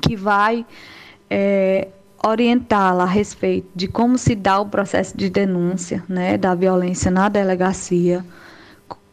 que 0.02 0.16
vai 0.16 0.66
é, 1.30 1.90
orientá-la 2.26 3.04
a 3.04 3.08
respeito 3.08 3.70
de 3.76 3.88
como 3.88 4.18
se 4.18 4.36
dá 4.36 4.60
o 4.60 4.66
processo 4.66 5.16
de 5.16 5.30
denúncia 5.30 6.04
né, 6.08 6.38
da 6.38 6.56
violência 6.56 7.12
na 7.12 7.30
delegacia, 7.30 8.26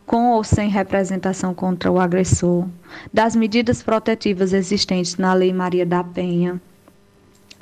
com 0.06 0.30
ou 0.30 0.44
sem 0.44 0.70
representação 0.70 1.52
contra 1.52 1.90
o 1.90 1.98
agressor, 1.98 2.66
das 3.12 3.34
medidas 3.34 3.82
protetivas 3.82 4.52
existentes 4.52 5.16
na 5.16 5.34
Lei 5.34 5.52
Maria 5.52 5.84
da 5.84 6.02
Penha 6.04 6.60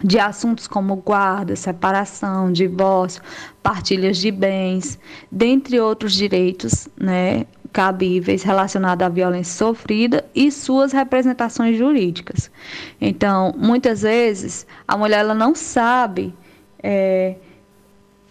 de 0.02 0.18
assuntos 0.18 0.66
como 0.66 0.96
guarda, 0.96 1.56
separação, 1.56 2.52
divórcio, 2.52 3.22
partilhas 3.62 4.18
de 4.18 4.30
bens, 4.30 4.98
dentre 5.30 5.80
outros 5.80 6.12
direitos 6.12 6.88
né, 6.98 7.46
cabíveis 7.72 8.42
relacionados 8.42 9.06
à 9.06 9.08
violência 9.08 9.54
sofrida 9.54 10.24
e 10.34 10.50
suas 10.50 10.92
representações 10.92 11.78
jurídicas. 11.78 12.50
Então, 13.00 13.54
muitas 13.56 14.02
vezes, 14.02 14.66
a 14.86 14.96
mulher 14.96 15.20
ela 15.20 15.34
não 15.34 15.54
sabe 15.54 16.34
é, 16.82 17.36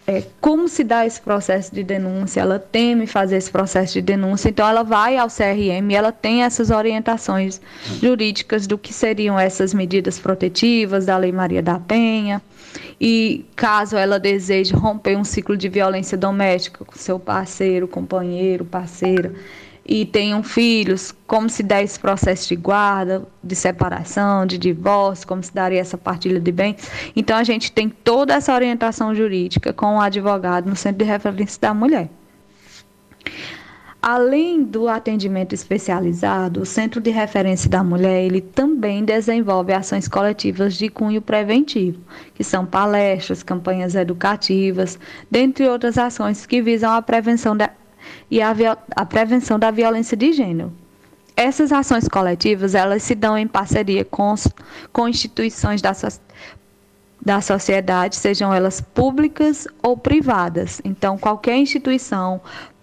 é, 0.06 0.22
como 0.40 0.68
se 0.68 0.84
dá 0.84 1.06
esse 1.06 1.20
processo 1.20 1.74
de 1.74 1.82
denúncia, 1.82 2.40
ela 2.40 2.58
teme 2.58 3.06
fazer 3.06 3.36
esse 3.36 3.50
processo 3.50 3.94
de 3.94 4.02
denúncia, 4.02 4.50
então 4.50 4.68
ela 4.68 4.82
vai 4.82 5.16
ao 5.16 5.28
CRM 5.28 5.90
e 5.90 5.94
ela 5.94 6.12
tem 6.12 6.42
essas 6.42 6.70
orientações 6.70 7.60
jurídicas 8.02 8.66
do 8.66 8.76
que 8.76 8.92
seriam 8.92 9.38
essas 9.38 9.72
medidas 9.72 10.18
protetivas 10.18 11.06
da 11.06 11.16
Lei 11.16 11.32
Maria 11.32 11.62
da 11.62 11.78
Penha. 11.78 12.42
E 13.00 13.46
caso 13.56 13.96
ela 13.96 14.18
deseje 14.18 14.74
romper 14.74 15.16
um 15.16 15.24
ciclo 15.24 15.56
de 15.56 15.68
violência 15.68 16.18
doméstica 16.18 16.84
com 16.84 16.96
seu 16.96 17.18
parceiro, 17.18 17.88
companheiro, 17.88 18.64
parceira, 18.64 19.32
e 19.86 20.06
tenham 20.06 20.42
filhos, 20.42 21.14
como 21.26 21.48
se 21.48 21.62
dá 21.62 21.82
esse 21.82 21.98
processo 21.98 22.48
de 22.48 22.56
guarda, 22.56 23.26
de 23.42 23.54
separação, 23.54 24.46
de 24.46 24.56
divórcio, 24.56 25.26
como 25.26 25.42
se 25.42 25.54
daria 25.54 25.80
essa 25.80 25.98
partilha 25.98 26.40
de 26.40 26.50
bens. 26.50 26.90
Então 27.14 27.36
a 27.36 27.44
gente 27.44 27.70
tem 27.70 27.88
toda 27.88 28.34
essa 28.34 28.54
orientação 28.54 29.14
jurídica 29.14 29.72
com 29.72 29.96
o 29.96 30.00
advogado 30.00 30.68
no 30.68 30.76
Centro 30.76 31.04
de 31.04 31.10
Referência 31.10 31.60
da 31.60 31.74
Mulher. 31.74 32.08
Além 34.06 34.62
do 34.62 34.86
atendimento 34.86 35.54
especializado, 35.54 36.60
o 36.60 36.66
Centro 36.66 37.00
de 37.00 37.10
Referência 37.10 37.70
da 37.70 37.82
Mulher 37.82 38.22
ele 38.22 38.42
também 38.42 39.02
desenvolve 39.02 39.72
ações 39.72 40.06
coletivas 40.06 40.74
de 40.74 40.90
cunho 40.90 41.22
preventivo, 41.22 42.00
que 42.34 42.44
são 42.44 42.66
palestras, 42.66 43.42
campanhas 43.42 43.94
educativas, 43.94 44.98
dentre 45.30 45.66
outras 45.66 45.96
ações 45.96 46.44
que 46.44 46.60
visam 46.60 46.92
a 46.92 47.00
prevenção 47.00 47.56
da 47.56 47.70
e 48.30 48.40
a, 48.40 48.54
a 48.94 49.06
prevenção 49.06 49.58
da 49.58 49.70
violência 49.70 50.16
de 50.16 50.32
gênero. 50.32 50.72
Essas 51.36 51.72
ações 51.72 52.08
coletivas, 52.08 52.74
elas 52.74 53.02
se 53.02 53.14
dão 53.14 53.36
em 53.36 53.46
parceria 53.46 54.04
com, 54.04 54.34
com 54.92 55.08
instituições 55.08 55.82
da, 55.82 55.92
so, 55.92 56.20
da 57.20 57.40
sociedade, 57.40 58.16
sejam 58.16 58.54
elas 58.54 58.80
públicas 58.80 59.66
ou 59.82 59.96
privadas. 59.96 60.80
Então, 60.84 61.18
qualquer 61.18 61.56
instituição 61.56 62.40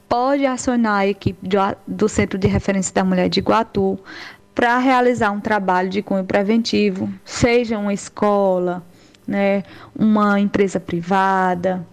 pode 0.09 0.45
acionar 0.45 0.99
a 0.99 1.07
equipe 1.07 1.47
do, 1.47 1.57
do 1.87 2.09
Centro 2.09 2.37
de 2.37 2.47
Referência 2.47 2.93
da 2.93 3.03
Mulher 3.03 3.29
de 3.29 3.39
Iguatu 3.39 3.97
para 4.53 4.77
realizar 4.77 5.31
um 5.31 5.39
trabalho 5.39 5.89
de 5.89 6.01
cunho 6.01 6.25
preventivo, 6.25 7.09
seja 7.23 7.77
uma 7.77 7.93
escola, 7.93 8.83
né, 9.25 9.63
uma 9.97 10.39
empresa 10.41 10.79
privada, 10.79 11.87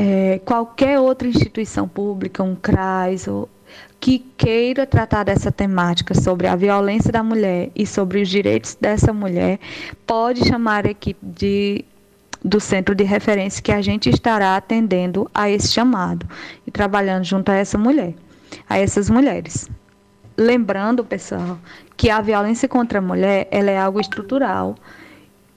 é, 0.00 0.38
qualquer 0.44 1.00
outra 1.00 1.26
instituição 1.26 1.88
pública, 1.88 2.40
um 2.40 2.54
CRAS, 2.54 3.26
ou, 3.26 3.48
que 3.98 4.20
queira 4.36 4.86
tratar 4.86 5.24
dessa 5.24 5.50
temática 5.50 6.14
sobre 6.14 6.46
a 6.46 6.54
violência 6.54 7.10
da 7.10 7.20
mulher 7.20 7.72
e 7.74 7.84
sobre 7.84 8.22
os 8.22 8.28
direitos 8.28 8.76
dessa 8.80 9.12
mulher, 9.12 9.58
pode 10.06 10.46
chamar 10.46 10.86
a 10.86 10.90
equipe 10.90 11.18
de, 11.20 11.84
do 12.44 12.60
centro 12.60 12.94
de 12.94 13.02
referência 13.02 13.60
que 13.60 13.72
a 13.72 13.82
gente 13.82 14.08
estará 14.08 14.54
atendendo 14.54 15.28
a 15.34 15.50
esse 15.50 15.72
chamado 15.72 16.24
e 16.64 16.70
trabalhando 16.70 17.24
junto 17.24 17.50
a 17.50 17.56
essa 17.56 17.76
mulher, 17.76 18.14
a 18.68 18.78
essas 18.78 19.10
mulheres. 19.10 19.68
Lembrando, 20.36 21.04
pessoal, 21.04 21.58
que 21.96 22.08
a 22.08 22.20
violência 22.20 22.68
contra 22.68 23.00
a 23.00 23.02
mulher 23.02 23.48
ela 23.50 23.72
é 23.72 23.78
algo 23.78 24.00
estrutural 24.00 24.76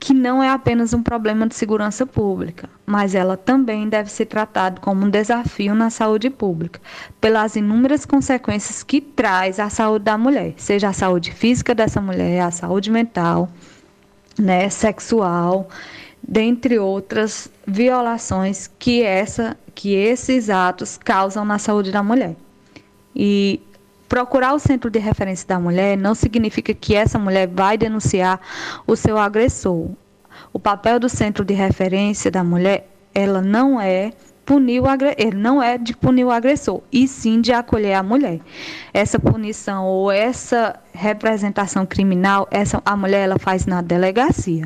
que 0.02 0.16
não 0.16 0.41
é 0.41 0.49
apenas 0.49 0.95
um 0.95 1.04
problema 1.04 1.45
de 1.45 1.54
segurança 1.54 2.08
pública, 2.08 2.68
mas 2.88 3.14
ela 3.14 3.38
também 3.38 3.88
deve 3.88 4.10
ser 4.10 4.26
tratada 4.26 4.82
como 4.82 5.06
um 5.06 5.10
desafio 5.12 5.76
na 5.76 5.91
saúde 5.91 6.28
pública, 6.28 6.82
pelas 7.22 7.56
inúmeras 7.56 8.04
consequências 8.04 8.82
que 8.82 8.99
traz 8.99 9.60
à 9.60 9.70
saúde 9.70 10.04
da 10.06 10.18
mulher, 10.18 10.56
seja 10.58 10.89
a 10.89 10.93
saúde 10.93 11.32
física 11.32 11.76
dessa 11.76 12.02
mulher, 12.02 12.41
a 12.41 12.49
saúde 12.49 12.89
mental, 12.89 13.47
né, 14.39 14.68
sexual, 14.72 15.70
dentre 16.28 16.80
outras 16.80 17.47
violações 17.68 18.72
que 18.80 19.04
essa 19.04 19.56
que 19.76 19.93
esses 19.93 20.49
atos 20.49 20.97
causam 20.97 21.45
na 21.45 21.60
saúde 21.60 21.91
da 21.91 22.02
mulher. 22.02 22.36
E 23.16 23.62
Procurar 24.12 24.53
o 24.53 24.59
centro 24.59 24.89
de 24.89 24.99
referência 24.99 25.47
da 25.47 25.57
mulher 25.57 25.97
não 25.97 26.14
significa 26.14 26.74
que 26.74 26.93
essa 26.93 27.18
mulher 27.18 27.47
vai 27.47 27.78
denunciar 27.78 28.41
o 28.86 28.93
seu 28.93 29.18
agressor. 29.18 29.89
O 30.51 30.59
papel 30.59 30.99
do 30.99 31.07
centro 31.07 31.45
de 31.45 31.53
referência 31.53 32.30
da 32.30 32.43
mulher, 32.43 32.89
ela 33.16 33.41
não 33.41 33.80
é 33.80 34.12
punir 34.45 34.82
o 34.82 34.86
ele 35.18 35.38
não 35.38 35.64
é 35.64 35.78
de 35.78 35.95
punir 35.95 36.26
o 36.26 36.30
agressor, 36.30 36.82
e 36.91 37.07
sim 37.07 37.39
de 37.39 37.53
acolher 37.53 37.93
a 37.93 38.03
mulher. 38.03 38.41
Essa 38.93 39.18
punição 39.18 39.86
ou 39.86 40.12
essa 40.12 40.78
representação 40.91 41.86
criminal, 41.86 42.49
essa 42.51 42.82
a 42.86 42.97
mulher 42.97 43.24
ela 43.24 43.39
faz 43.39 43.66
na 43.66 43.82
delegacia. 43.82 44.66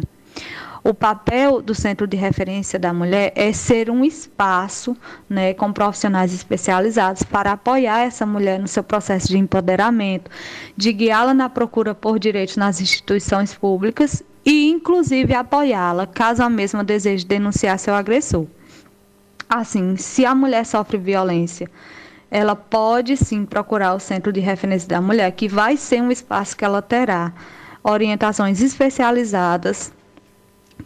O 0.87 0.93
papel 0.93 1.63
do 1.63 1.73
Centro 1.73 2.05
de 2.05 2.15
Referência 2.15 2.77
da 2.77 2.93
Mulher 2.93 3.33
é 3.35 3.51
ser 3.51 3.89
um 3.89 4.05
espaço 4.05 4.95
né, 5.27 5.51
com 5.51 5.73
profissionais 5.73 6.31
especializados 6.31 7.23
para 7.23 7.53
apoiar 7.53 8.01
essa 8.01 8.23
mulher 8.23 8.59
no 8.59 8.67
seu 8.67 8.83
processo 8.83 9.27
de 9.29 9.35
empoderamento, 9.35 10.29
de 10.77 10.93
guiá-la 10.93 11.33
na 11.33 11.49
procura 11.49 11.95
por 11.95 12.19
direitos 12.19 12.55
nas 12.55 12.79
instituições 12.79 13.51
públicas 13.51 14.21
e, 14.45 14.69
inclusive, 14.69 15.33
apoiá-la 15.33 16.05
caso 16.05 16.43
a 16.43 16.49
mesma 16.51 16.83
deseje 16.83 17.25
denunciar 17.25 17.79
seu 17.79 17.95
agressor. 17.95 18.45
Assim, 19.49 19.97
se 19.97 20.23
a 20.23 20.35
mulher 20.35 20.67
sofre 20.67 20.99
violência, 20.99 21.67
ela 22.29 22.55
pode 22.55 23.17
sim 23.17 23.43
procurar 23.43 23.95
o 23.95 23.99
Centro 23.99 24.31
de 24.31 24.39
Referência 24.39 24.87
da 24.87 25.01
Mulher, 25.01 25.31
que 25.31 25.47
vai 25.47 25.77
ser 25.77 25.99
um 25.99 26.11
espaço 26.11 26.55
que 26.55 26.63
ela 26.63 26.79
terá 26.79 27.33
orientações 27.83 28.61
especializadas 28.61 29.91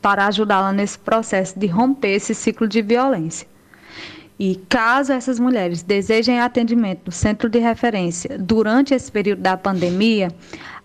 para 0.01 0.27
ajudá-la 0.27 0.71
nesse 0.71 0.97
processo 0.97 1.57
de 1.57 1.67
romper 1.67 2.15
esse 2.15 2.33
ciclo 2.33 2.67
de 2.67 2.81
violência. 2.81 3.47
E 4.39 4.55
caso 4.69 5.11
essas 5.11 5.37
mulheres 5.37 5.83
desejem 5.83 6.39
atendimento 6.39 7.01
no 7.07 7.11
centro 7.11 7.49
de 7.49 7.59
referência 7.59 8.37
durante 8.37 8.93
esse 8.93 9.11
período 9.11 9.41
da 9.41 9.57
pandemia, 9.57 10.29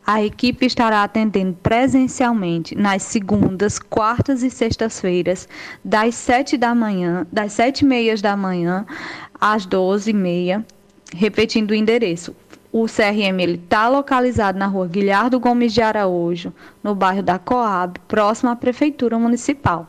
a 0.07 0.23
equipe 0.23 0.67
estará 0.67 1.03
atendendo 1.03 1.57
presencialmente 1.63 2.75
nas 2.75 3.03
segundas, 3.05 3.79
quartas 3.79 4.43
e 4.43 4.51
sextas-feiras, 4.51 5.49
das 5.85 6.15
sete 6.17 6.57
da 6.59 6.75
manhã, 6.75 7.27
das 7.33 7.53
sete 7.53 7.83
e 7.83 7.85
meia 7.87 8.17
da 8.17 8.37
manhã 8.37 8.85
às 9.41 9.65
doze 9.65 10.11
e 10.11 10.15
meia, 10.15 10.67
repetindo 11.15 11.71
o 11.71 11.75
endereço 11.75 12.35
o 12.77 12.87
CRM 12.87 13.55
está 13.55 13.89
localizado 13.89 14.59
na 14.59 14.67
rua 14.67 14.89
Guilherdo 14.89 15.39
Gomes 15.39 15.73
de 15.73 15.81
Araújo, 15.81 16.53
no 16.83 16.93
bairro 16.93 17.23
da 17.23 17.39
Coab, 17.39 18.01
próximo 18.09 18.51
à 18.51 18.57
Prefeitura 18.57 19.17
Municipal. 19.17 19.87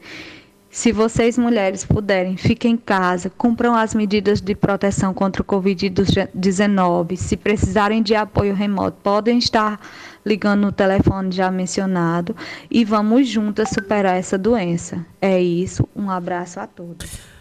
Se 0.70 0.92
vocês 0.92 1.36
mulheres 1.36 1.84
puderem, 1.84 2.36
fiquem 2.36 2.74
em 2.74 2.76
casa, 2.76 3.28
cumpram 3.28 3.74
as 3.74 3.96
medidas 3.96 4.40
de 4.40 4.54
proteção 4.54 5.12
contra 5.12 5.42
o 5.42 5.44
Covid-19. 5.44 7.16
Se 7.16 7.36
precisarem 7.36 8.00
de 8.00 8.14
apoio 8.14 8.54
remoto, 8.54 8.96
podem 9.02 9.38
estar 9.38 9.78
ligando 10.24 10.60
no 10.62 10.72
telefone 10.72 11.32
já 11.32 11.50
mencionado 11.50 12.34
e 12.70 12.84
vamos 12.84 13.28
juntas 13.28 13.70
superar 13.70 14.16
essa 14.16 14.38
doença. 14.38 15.04
É 15.20 15.42
isso, 15.42 15.86
um 15.96 16.08
abraço 16.08 16.60
a 16.60 16.66
todos. 16.66 17.31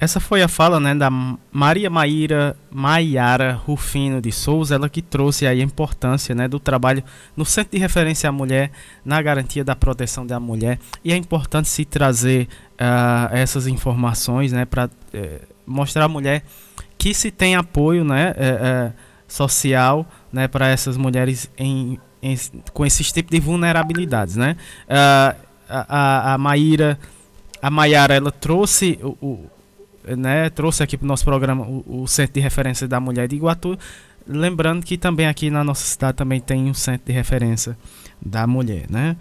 Essa 0.00 0.18
foi 0.18 0.42
a 0.42 0.48
fala 0.48 0.80
né, 0.80 0.94
da 0.94 1.10
Maria 1.52 1.90
Maíra 1.90 2.56
Maiara 2.70 3.52
Rufino 3.52 4.18
de 4.18 4.32
Souza, 4.32 4.74
ela 4.74 4.88
que 4.88 5.02
trouxe 5.02 5.46
aí 5.46 5.60
a 5.60 5.64
importância 5.64 6.34
né, 6.34 6.48
do 6.48 6.58
trabalho 6.58 7.04
no 7.36 7.44
Centro 7.44 7.72
de 7.72 7.78
Referência 7.78 8.26
à 8.30 8.32
Mulher, 8.32 8.70
na 9.04 9.20
garantia 9.20 9.62
da 9.62 9.76
proteção 9.76 10.26
da 10.26 10.40
mulher. 10.40 10.78
E 11.04 11.12
é 11.12 11.16
importante 11.16 11.68
se 11.68 11.84
trazer 11.84 12.48
uh, 12.80 13.36
essas 13.36 13.66
informações 13.66 14.52
né, 14.52 14.64
para 14.64 14.86
uh, 14.86 14.90
eh, 15.12 15.42
mostrar 15.66 16.06
à 16.06 16.08
mulher 16.08 16.44
que 16.96 17.12
se 17.12 17.30
tem 17.30 17.54
apoio 17.54 18.02
né, 18.02 18.30
uh, 18.32 18.94
social 19.28 20.06
né, 20.32 20.48
para 20.48 20.66
essas 20.68 20.96
mulheres 20.96 21.50
em, 21.58 22.00
em, 22.22 22.38
com 22.72 22.86
esses 22.86 23.12
tipos 23.12 23.32
de 23.32 23.40
vulnerabilidades. 23.40 24.34
Né? 24.34 24.56
a, 24.88 25.36
a, 25.68 26.34
a 26.34 26.38
Maíra, 26.38 26.98
a 27.60 27.70
Maiara, 27.70 28.14
ela 28.14 28.32
trouxe 28.32 28.98
o, 29.02 29.16
o 29.20 29.59
né, 30.16 30.50
trouxe 30.50 30.82
aqui 30.82 30.96
para 30.96 31.04
o 31.04 31.08
nosso 31.08 31.24
programa 31.24 31.64
o, 31.64 32.02
o, 32.02 32.08
Centro 32.08 32.34
de 32.34 32.40
Referência 32.40 32.88
da 32.88 33.00
Mulher 33.00 33.28
de 33.28 33.36
Iguatu. 33.36 33.78
Lembrando 34.26 34.84
que 34.84 34.96
também 34.96 35.26
aqui 35.26 35.50
na 35.50 35.64
nossa 35.64 35.84
cidade 35.84 36.16
também 36.16 36.40
tem 36.40 36.70
um 36.70 36.74
Centro 36.74 37.06
de 37.06 37.12
Referência 37.12 37.76
da 38.20 38.46
Mulher. 38.46 38.86
Né? 38.88 39.16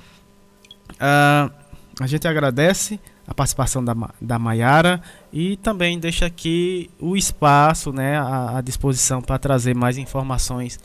Uh, 0.94 1.52
a 2.00 2.08
gente 2.08 2.28
agradece 2.28 3.00
a 3.28 3.34
participação 3.34 3.84
da, 3.84 3.96
da 4.20 4.40
Maiara 4.40 5.02
e 5.32 5.58
também 5.58 6.00
deixa 6.00 6.26
aqui 6.26 6.90
o 7.00 7.16
espaço 7.16 7.94
né, 7.94 8.18
à, 8.18 8.58
à 8.58 8.62
disposição 8.62 9.22
para 9.22 9.38
trazer 9.38 9.76
mais 9.76 9.98
informações 9.98 10.80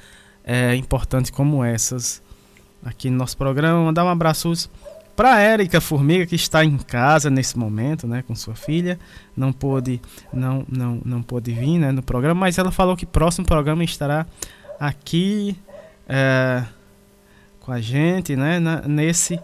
é, 0.45 0.75
importantes 0.77 1.31
como 1.31 1.65
essas 1.65 2.23
aqui 2.85 3.09
no 3.09 3.17
nosso 3.17 3.37
programa. 3.37 3.83
Mandar 3.83 4.05
um 4.05 4.11
abraço 4.11 4.53
para 5.17 5.41
Érica 5.41 5.81
Formiga 5.81 6.27
que 6.27 6.35
está 6.35 6.65
em 6.65 6.77
casa 6.77 7.31
nesse 7.31 7.59
momento, 7.59 8.07
né, 8.07 8.23
com 8.27 8.35
sua 8.35 8.55
filha, 8.55 8.99
não 9.37 9.53
pôde 9.53 10.01
não 10.33 10.65
não 10.69 11.01
não 11.05 11.23
pôde 11.23 11.53
vir, 11.53 11.79
né, 11.79 11.93
no 11.93 12.03
programa, 12.03 12.41
mas 12.41 12.59
ela 12.59 12.71
falou 12.71 12.97
que 12.97 13.07
próximo 13.07 13.47
programa 13.47 13.85
estará 13.85 14.27
aqui 14.79 15.57
é, 16.09 16.65
com 17.61 17.73
a 17.73 17.81
gente, 17.81 18.37
né, 18.37 18.59
na, 18.59 18.83
nesse 18.83 19.41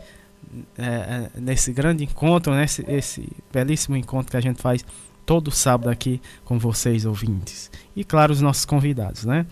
é, 0.76 1.30
nesse 1.36 1.72
grande 1.72 2.04
encontro, 2.04 2.54
nesse 2.54 2.84
esse 2.88 3.28
belíssimo 3.52 3.96
encontro 3.96 4.30
que 4.30 4.36
a 4.36 4.40
gente 4.40 4.60
faz 4.60 4.84
todo 5.24 5.50
sábado 5.50 5.88
aqui 5.88 6.20
com 6.44 6.58
vocês 6.58 7.04
ouvintes 7.04 7.70
e 7.94 8.02
claro 8.02 8.32
os 8.32 8.40
nossos 8.40 8.64
convidados, 8.64 9.24
né? 9.24 9.46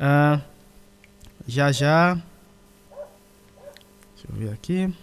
Uh, 0.00 0.40
já 1.46 1.70
já, 1.72 2.14
deixa 4.14 4.28
eu 4.30 4.34
ver 4.36 4.52
aqui. 4.52 4.94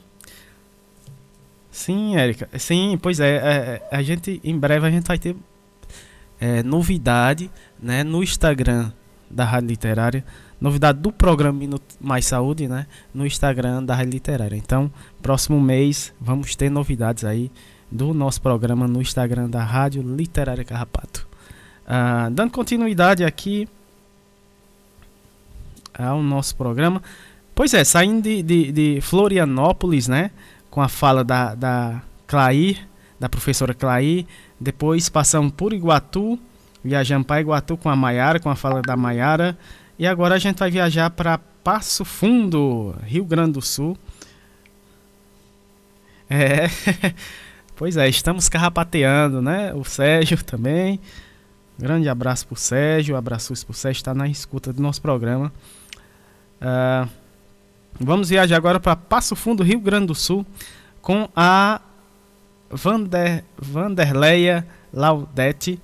Sim, 1.75 2.15
Érica. 2.15 2.47
Sim, 2.57 2.97
pois 3.01 3.19
é, 3.19 3.35
é, 3.35 3.87
A 3.91 4.01
gente, 4.01 4.39
em 4.45 4.57
breve, 4.57 4.87
a 4.87 4.89
gente 4.89 5.05
vai 5.05 5.19
ter 5.19 5.35
é, 6.39 6.63
novidade 6.63 7.51
né, 7.77 8.01
no 8.01 8.23
Instagram 8.23 8.93
da 9.29 9.43
Rádio 9.43 9.67
Literária. 9.67 10.23
Novidade 10.59 10.99
do 10.99 11.11
programa 11.11 11.59
Minuto 11.59 11.83
Mais 11.99 12.25
Saúde, 12.25 12.69
né? 12.69 12.87
No 13.13 13.25
Instagram 13.25 13.83
da 13.83 13.93
Rádio 13.93 14.11
Literária. 14.13 14.55
Então, 14.55 14.89
próximo 15.21 15.59
mês, 15.59 16.13
vamos 16.19 16.55
ter 16.55 16.69
novidades 16.69 17.25
aí 17.25 17.51
do 17.91 18.13
nosso 18.13 18.41
programa 18.41 18.87
no 18.87 19.01
Instagram 19.01 19.49
da 19.49 19.61
Rádio 19.61 20.01
Literária 20.01 20.63
Carrapato. 20.63 21.27
Ah, 21.85 22.29
dando 22.31 22.51
continuidade 22.51 23.21
aqui 23.25 23.67
ao 25.93 26.23
nosso 26.23 26.55
programa, 26.55 27.01
Pois 27.55 27.73
é, 27.73 27.85
saindo 27.85 28.21
de, 28.21 28.43
de, 28.43 28.71
de, 28.73 29.01
Florianópolis, 29.01 30.09
né? 30.09 30.31
Com 30.75 30.81
a 30.81 30.89
fala 30.89 31.23
da, 31.23 31.55
da 31.55 32.01
Clair, 32.27 32.85
da 33.17 33.29
professora 33.29 33.73
Clair. 33.73 34.25
Depois 34.59 35.07
passamos 35.07 35.53
por 35.53 35.71
Iguatu, 35.71 36.37
viajamos 36.83 37.25
para 37.25 37.39
Iguatu 37.39 37.77
com 37.77 37.87
a 37.87 37.95
Maiara, 37.95 38.41
com 38.41 38.49
a 38.49 38.57
fala 38.57 38.81
da 38.81 38.97
Maiara. 38.97 39.57
E 39.97 40.05
agora 40.05 40.35
a 40.35 40.37
gente 40.37 40.59
vai 40.59 40.69
viajar 40.69 41.09
para 41.11 41.37
Passo 41.37 42.03
Fundo, 42.03 42.93
Rio 43.05 43.23
Grande 43.23 43.53
do 43.53 43.61
Sul. 43.61 43.97
É, 46.29 46.67
pois 47.73 47.95
é, 47.95 48.09
estamos 48.09 48.49
carrapateando, 48.49 49.41
né? 49.41 49.73
O 49.73 49.85
Sérgio 49.85 50.43
também. 50.43 50.99
Grande 51.79 52.09
abraço 52.09 52.47
pro 52.47 52.57
Sérgio, 52.57 53.15
abraços 53.15 53.63
pro 53.63 53.73
Sérgio, 53.73 53.99
está 53.99 54.13
na 54.13 54.27
escuta 54.27 54.73
do 54.73 54.81
nosso 54.81 55.01
programa. 55.01 55.53
Uh, 56.59 57.07
vamos 57.99 58.29
viajar 58.29 58.57
agora 58.57 58.79
para 58.79 58.95
Passo 58.95 59.35
Fundo, 59.35 59.63
Rio 59.63 59.79
Grande 59.79 60.07
do 60.07 60.15
Sul, 60.15 60.45
com 61.01 61.29
a 61.35 61.81
Vander, 62.69 63.43
Vanderleia 63.57 64.65
Laudete 64.91 65.79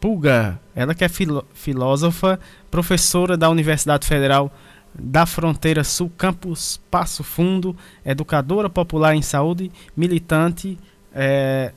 Pulga. 0.00 0.60
Ela 0.74 0.94
que 0.94 1.04
é 1.04 1.08
filó 1.08 1.42
filósofa, 1.54 2.38
professora 2.70 3.36
da 3.36 3.50
Universidade 3.50 4.06
Federal 4.06 4.52
da 4.98 5.26
Fronteira 5.26 5.84
Sul, 5.84 6.10
campus 6.16 6.80
Passo 6.90 7.22
Fundo, 7.22 7.76
educadora 8.04 8.70
popular 8.70 9.14
em 9.14 9.22
saúde, 9.22 9.70
militante 9.96 10.78
é, 11.12 11.72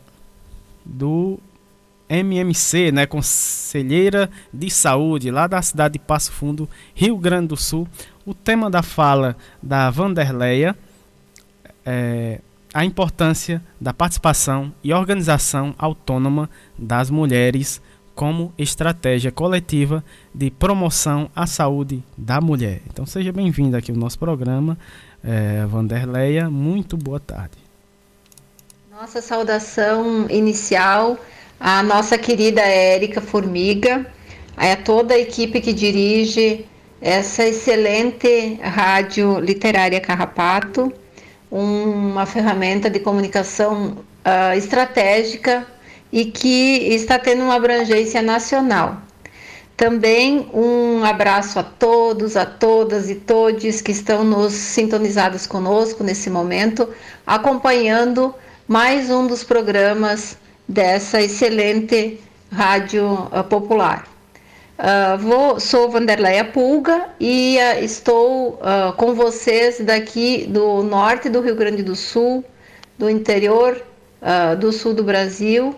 do 0.86 1.39
MMC, 2.10 2.91
né, 2.91 3.05
Conselheira 3.05 4.30
de 4.51 4.70
Saúde, 4.70 5.30
lá 5.30 5.47
da 5.47 5.62
cidade 5.62 5.93
de 5.93 5.99
Passo 5.99 6.32
Fundo, 6.32 6.68
Rio 6.95 7.18
Grande 7.18 7.49
do 7.49 7.57
Sul. 7.57 7.88
O 8.30 8.34
tema 8.36 8.70
da 8.70 8.84
fala 8.84 9.36
da 9.60 9.90
Vanderleia 9.90 10.78
é 11.84 12.40
a 12.72 12.86
importância 12.86 13.60
da 13.82 13.92
participação 13.92 14.72
e 14.84 14.94
organização 14.94 15.74
autônoma 15.80 16.48
das 16.78 17.10
mulheres 17.10 17.82
como 18.14 18.54
estratégia 18.56 19.32
coletiva 19.32 20.04
de 20.32 20.52
promoção 20.52 21.28
à 21.36 21.48
saúde 21.48 22.04
da 22.16 22.40
mulher. 22.40 22.84
Então 22.86 23.04
seja 23.04 23.32
bem-vindo 23.32 23.76
aqui 23.76 23.90
ao 23.90 23.98
nosso 23.98 24.20
programa, 24.20 24.78
é, 25.24 25.66
Vanderleia. 25.66 26.52
Muito 26.52 26.96
boa 26.96 27.20
tarde. 27.20 27.58
Nossa 28.92 29.24
saudação 29.24 30.30
inicial 30.30 31.18
a 31.60 31.82
nossa 31.82 32.16
querida 32.16 32.62
Érica 32.62 33.22
Formiga, 33.22 34.06
a 34.56 34.76
toda 34.76 35.16
a 35.16 35.20
equipe 35.20 35.60
que 35.60 35.74
dirige 35.74 36.68
essa 37.02 37.45
excelente 37.45 38.60
rádio 38.62 39.39
literária 39.39 40.02
Carrapato, 40.02 40.91
uma 41.50 42.26
ferramenta 42.26 42.89
de 42.89 43.00
comunicação 43.00 43.97
uh, 44.26 44.58
estratégica 44.58 45.66
e 46.12 46.26
que 46.26 46.93
está 46.93 47.18
tendo 47.18 47.43
uma 47.43 47.56
abrangência 47.56 48.22
nacional. 48.22 49.02
Também 49.78 50.50
um 50.54 51.06
abraço 51.06 51.58
a 51.58 51.64
todos, 51.64 52.36
a 52.36 52.45
todas 52.45 53.10
e 53.10 53.16
todes 53.16 53.82
que 53.82 53.93
estão 53.93 54.26
nos 54.26 54.52
sintonizados 54.52 55.47
conosco 55.47 56.04
nesse 56.04 56.30
momento, 56.30 56.89
acompanhando 57.26 58.36
mais 58.68 59.10
um 59.10 59.26
dos 59.26 59.43
programas 59.43 60.38
dessa 60.68 61.22
excelente 61.22 62.20
rádio 62.52 63.30
uh, 63.32 63.43
popular. 63.45 64.18
Uh, 64.80 65.18
vou, 65.18 65.60
sou 65.60 65.90
Vanderleia 65.90 66.46
Pulga 66.46 67.10
e 67.20 67.58
uh, 67.58 67.84
estou 67.84 68.58
com 68.96 69.14
vocês 69.14 69.82
daqui 69.82 70.46
do 70.48 70.82
norte 70.84 71.28
do 71.28 71.42
Rio 71.42 71.54
Grande 71.54 71.84
do 71.84 71.98
Sul, 71.98 72.46
do 72.98 73.10
interior 73.10 73.84
do 74.60 74.74
sul 74.74 74.94
do 74.94 75.02
Brasil, 75.02 75.74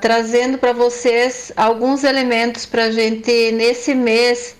trazendo 0.00 0.58
para 0.58 0.72
vocês 0.72 1.52
alguns 1.56 2.02
elementos 2.02 2.66
para 2.66 2.86
a 2.86 2.90
gente, 2.90 3.52
nesse 3.52 3.94
mês 3.94 4.56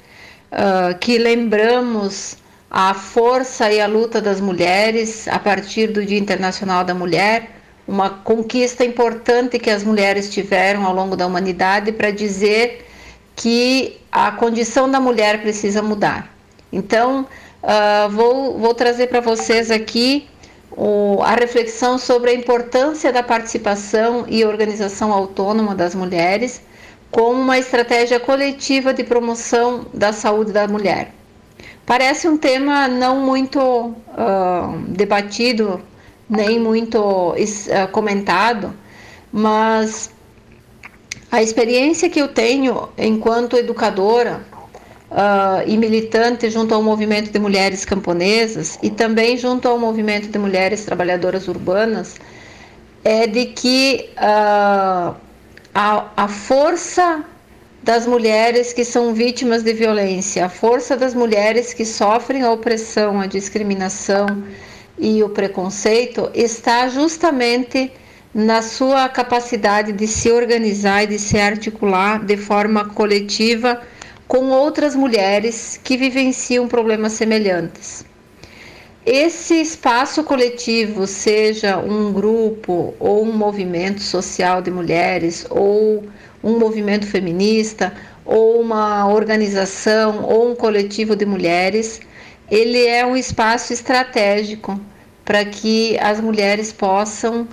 que 1.01 1.19
lembramos 1.19 2.37
a 2.71 2.95
força 2.95 3.73
e 3.73 3.81
a 3.81 3.89
luta 3.89 4.21
das 4.21 4.41
mulheres 4.41 5.27
a 5.27 5.41
partir 5.41 5.89
do 5.89 6.07
Dia 6.07 6.19
Internacional 6.19 6.85
da 6.85 6.95
Mulher, 6.95 7.51
uma 7.87 8.11
conquista 8.11 8.85
importante 8.85 9.59
que 9.59 9.71
as 9.71 9.83
mulheres 9.83 10.31
tiveram 10.31 10.87
ao 10.87 10.95
longo 10.95 11.17
da 11.17 11.27
humanidade 11.27 11.91
para 11.91 12.13
dizer 12.13 12.88
que 13.39 14.01
a 14.11 14.33
condição 14.33 14.91
da 14.91 14.99
mulher 14.99 15.41
precisa 15.41 15.81
mudar. 15.81 16.29
Então, 16.73 17.25
uh, 17.63 18.11
vou, 18.11 18.59
vou 18.59 18.75
trazer 18.75 19.07
para 19.07 19.21
vocês 19.21 19.71
aqui 19.71 20.29
o, 20.73 21.23
a 21.23 21.37
reflexão 21.37 21.99
sobre 21.99 22.33
a 22.33 22.35
importância 22.35 23.13
da 23.13 23.23
participação 23.23 24.25
e 24.29 24.45
organização 24.45 25.13
autônoma 25.13 25.73
das 25.73 25.95
mulheres 25.95 26.61
como 27.13 27.41
uma 27.41 27.57
estratégia 27.57 28.19
coletiva 28.19 28.93
de 28.93 29.05
promoção 29.05 29.87
da 29.95 30.13
saúde 30.13 30.53
da 30.53 30.67
mulher. 30.67 31.13
Parece 31.87 32.29
um 32.29 32.37
tema 32.37 32.89
não 32.89 33.21
muito 33.21 33.61
uh, 33.61 33.95
debatido 34.89 35.81
nem 36.29 36.59
muito 36.59 36.99
uh, 36.99 37.89
comentado, 37.93 38.75
mas 39.33 40.11
a 41.31 41.43
experiência 41.43 42.09
que 42.09 42.21
eu 42.21 42.29
tenho 42.29 42.89
enquanto 42.97 43.57
educadora 43.57 44.41
uh, 45.11 45.63
e 45.67 45.77
militante 45.77 46.51
junto 46.51 46.75
ao 46.75 46.83
movimento 46.83 47.31
de 47.31 47.39
mulheres 47.39 47.85
camponesas 47.85 48.79
e 48.83 48.91
também 48.91 49.37
junto 49.37 49.69
ao 49.69 49.79
movimento 49.79 50.29
de 50.29 50.39
mulheres 50.39 50.85
trabalhadoras 50.85 51.49
urbanas 51.49 52.17
é 53.05 53.27
de 53.27 53.47
que 53.47 54.11
uh, 54.17 55.15
a, 55.75 56.11
a 56.17 56.29
força 56.29 57.25
das 57.83 58.07
mulheres 58.07 58.73
que 58.73 58.85
são 58.85 59.15
vítimas 59.15 59.63
de 59.63 59.73
violência, 59.73 60.47
a 60.47 60.49
força 60.49 60.97
das 60.97 61.15
mulheres 61.15 61.73
que 61.73 61.85
sofrem 61.85 62.43
a 62.43 62.51
opressão, 62.51 63.21
a 63.21 63.27
discriminação, 63.27 64.27
e 64.99 65.23
o 65.23 65.29
preconceito 65.29 66.29
está 66.35 66.89
justamente 66.89 67.93
na 68.35 68.63
sua 68.63 69.09
capacidade 69.09 69.93
de 69.93 70.07
se 70.07 70.31
organizar 70.31 71.05
e 71.05 71.07
de 71.07 71.19
se 71.19 71.39
articular 71.39 72.25
de 72.25 72.37
forma 72.37 72.85
coletiva 72.87 73.81
com 74.27 74.51
outras 74.51 74.95
mulheres 74.95 75.81
que 75.83 75.97
vivenciam 75.97 76.69
problemas 76.69 77.13
semelhantes. 77.13 78.05
Esse 79.07 79.55
espaço 79.55 80.23
coletivo, 80.23 81.07
seja 81.07 81.79
um 81.79 82.13
grupo 82.13 82.95
ou 83.01 83.25
um 83.25 83.33
movimento 83.33 84.03
social 84.03 84.61
de 84.61 84.71
mulheres, 84.71 85.47
ou 85.49 86.05
um 86.45 86.59
movimento 86.59 87.07
feminista, 87.07 87.95
ou 88.23 88.61
uma 88.61 89.09
organização 89.09 90.23
ou 90.25 90.51
um 90.51 90.55
coletivo 90.55 91.17
de 91.17 91.25
mulheres, 91.25 92.01
ele 92.51 92.87
é 92.87 93.07
um 93.07 93.17
espaço 93.17 93.73
estratégico 93.73 94.79
para 95.25 95.43
que 95.43 95.99
as 95.99 96.21
mulheres 96.21 96.71
possam 96.71 97.49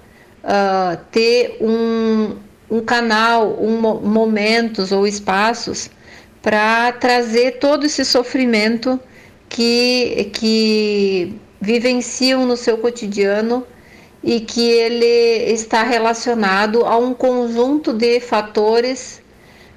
uh, 0.45 0.97
ter 1.11 1.57
um, 1.59 2.37
um 2.69 2.81
canal, 2.81 3.57
um, 3.59 3.79
momentos 4.01 4.91
ou 4.91 5.05
espaços 5.05 5.89
para 6.41 6.91
trazer 6.93 7.57
todo 7.59 7.85
esse 7.85 8.05
sofrimento 8.05 8.99
que, 9.49 10.29
que 10.33 11.35
vivenciam 11.59 12.45
no 12.45 12.55
seu 12.55 12.77
cotidiano 12.77 13.65
e 14.23 14.39
que 14.39 14.69
ele 14.69 15.51
está 15.51 15.83
relacionado 15.83 16.85
a 16.85 16.97
um 16.97 17.13
conjunto 17.13 17.93
de 17.93 18.19
fatores 18.19 19.21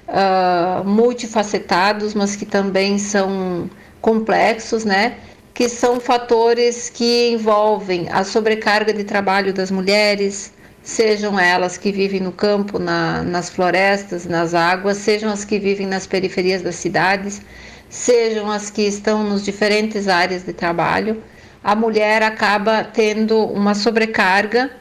uh, 0.07 0.83
multifacetados, 0.87 2.13
mas 2.13 2.35
que 2.35 2.45
também 2.45 2.97
são 2.97 3.69
complexos, 4.01 4.85
né? 4.85 5.17
Que 5.53 5.69
são 5.69 5.99
fatores 5.99 6.89
que 6.89 7.29
envolvem 7.31 8.07
a 8.11 8.23
sobrecarga 8.23 8.93
de 8.93 9.03
trabalho 9.03 9.53
das 9.53 9.69
mulheres, 9.69 10.51
sejam 10.83 11.39
elas 11.39 11.77
que 11.77 11.91
vivem 11.91 12.19
no 12.19 12.31
campo, 12.31 12.79
na, 12.79 13.21
nas 13.23 13.49
florestas, 13.49 14.25
nas 14.25 14.53
águas, 14.53 14.97
sejam 14.97 15.31
as 15.31 15.45
que 15.45 15.59
vivem 15.59 15.85
nas 15.85 16.07
periferias 16.07 16.61
das 16.61 16.75
cidades, 16.75 17.41
sejam 17.89 18.49
as 18.51 18.69
que 18.69 18.83
estão 18.83 19.23
nos 19.23 19.43
diferentes 19.43 20.07
áreas 20.07 20.43
de 20.43 20.53
trabalho, 20.53 21.21
a 21.63 21.75
mulher 21.75 22.23
acaba 22.23 22.83
tendo 22.83 23.45
uma 23.45 23.75
sobrecarga 23.75 24.71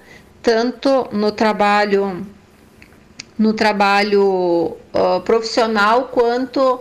tanto 0.42 1.09
no 1.12 1.32
trabalho 1.32 2.24
no 3.38 3.53
trabalho 3.53 4.76
uh, 4.92 5.20
profissional 5.24 6.09
quanto 6.09 6.74
uh, 6.74 6.80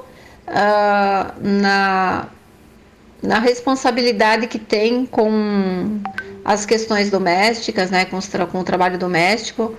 na, 1.39 2.28
na 3.22 3.39
responsabilidade 3.39 4.47
que 4.47 4.57
tem 4.57 5.05
com 5.05 6.01
as 6.48 6.66
questões 6.66 7.10
domésticas, 7.10 7.91
né, 7.91 8.06
com, 8.06 8.18
com 8.48 8.60
o 8.60 8.64
trabalho 8.64 8.98
doméstico, 8.98 9.76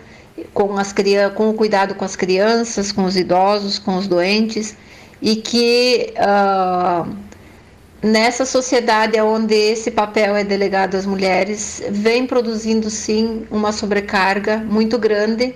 com, 0.52 0.76
as, 0.76 0.94
com 1.34 1.48
o 1.48 1.54
cuidado 1.54 1.94
com 1.94 2.04
as 2.04 2.14
crianças, 2.14 2.92
com 2.92 3.04
os 3.04 3.16
idosos, 3.16 3.78
com 3.78 3.96
os 3.96 4.06
doentes, 4.06 4.76
e 5.22 5.36
que 5.36 6.12
uh, 6.18 7.10
nessa 8.02 8.44
sociedade 8.44 9.18
onde 9.18 9.54
esse 9.54 9.90
papel 9.90 10.36
é 10.36 10.44
delegado 10.44 10.94
às 10.94 11.06
mulheres, 11.06 11.82
vem 11.90 12.26
produzindo 12.26 12.90
sim 12.90 13.46
uma 13.50 13.72
sobrecarga 13.72 14.58
muito 14.58 14.98
grande 14.98 15.54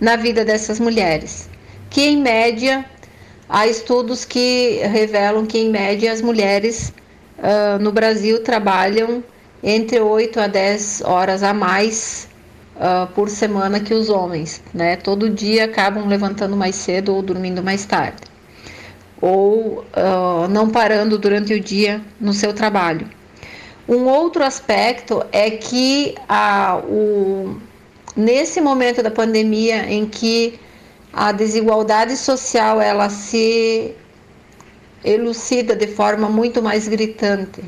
na 0.00 0.14
vida 0.14 0.44
dessas 0.44 0.78
mulheres, 0.78 1.50
que 1.90 2.02
em 2.02 2.16
média 2.16 2.84
há 3.48 3.66
estudos 3.66 4.24
que 4.24 4.80
revelam 4.84 5.46
que 5.46 5.58
em 5.58 5.68
média 5.68 6.12
as 6.12 6.22
mulheres 6.22 6.92
uh, 7.38 7.82
no 7.82 7.90
Brasil 7.90 8.40
trabalham 8.44 9.24
entre 9.64 9.98
8 9.98 10.40
a 10.40 10.46
10 10.46 11.02
horas 11.04 11.42
a 11.42 11.52
mais 11.52 12.28
uh, 12.76 13.12
por 13.14 13.28
semana 13.28 13.80
que 13.80 13.94
os 13.94 14.10
homens, 14.10 14.62
né? 14.72 14.94
Todo 14.94 15.30
dia 15.30 15.64
acabam 15.64 16.06
levantando 16.06 16.56
mais 16.56 16.76
cedo 16.76 17.14
ou 17.14 17.22
dormindo 17.22 17.62
mais 17.62 17.84
tarde 17.84 18.34
ou 19.26 19.78
uh, 19.78 20.46
não 20.50 20.68
parando 20.68 21.16
durante 21.18 21.54
o 21.54 21.58
dia 21.60 22.02
no 22.20 22.34
seu 22.34 22.52
trabalho. 22.52 23.08
Um 23.88 24.04
outro 24.04 24.44
aspecto 24.44 25.24
é 25.32 25.50
que 25.50 26.14
a, 26.28 26.76
o, 26.86 27.56
nesse 28.14 28.60
momento 28.60 29.02
da 29.02 29.10
pandemia 29.10 29.90
em 29.90 30.04
que 30.04 30.60
a 31.10 31.32
desigualdade 31.32 32.18
social 32.18 32.82
ela 32.82 33.08
se 33.08 33.94
elucida 35.02 35.74
de 35.74 35.86
forma 35.86 36.28
muito 36.28 36.62
mais 36.62 36.86
gritante, 36.86 37.62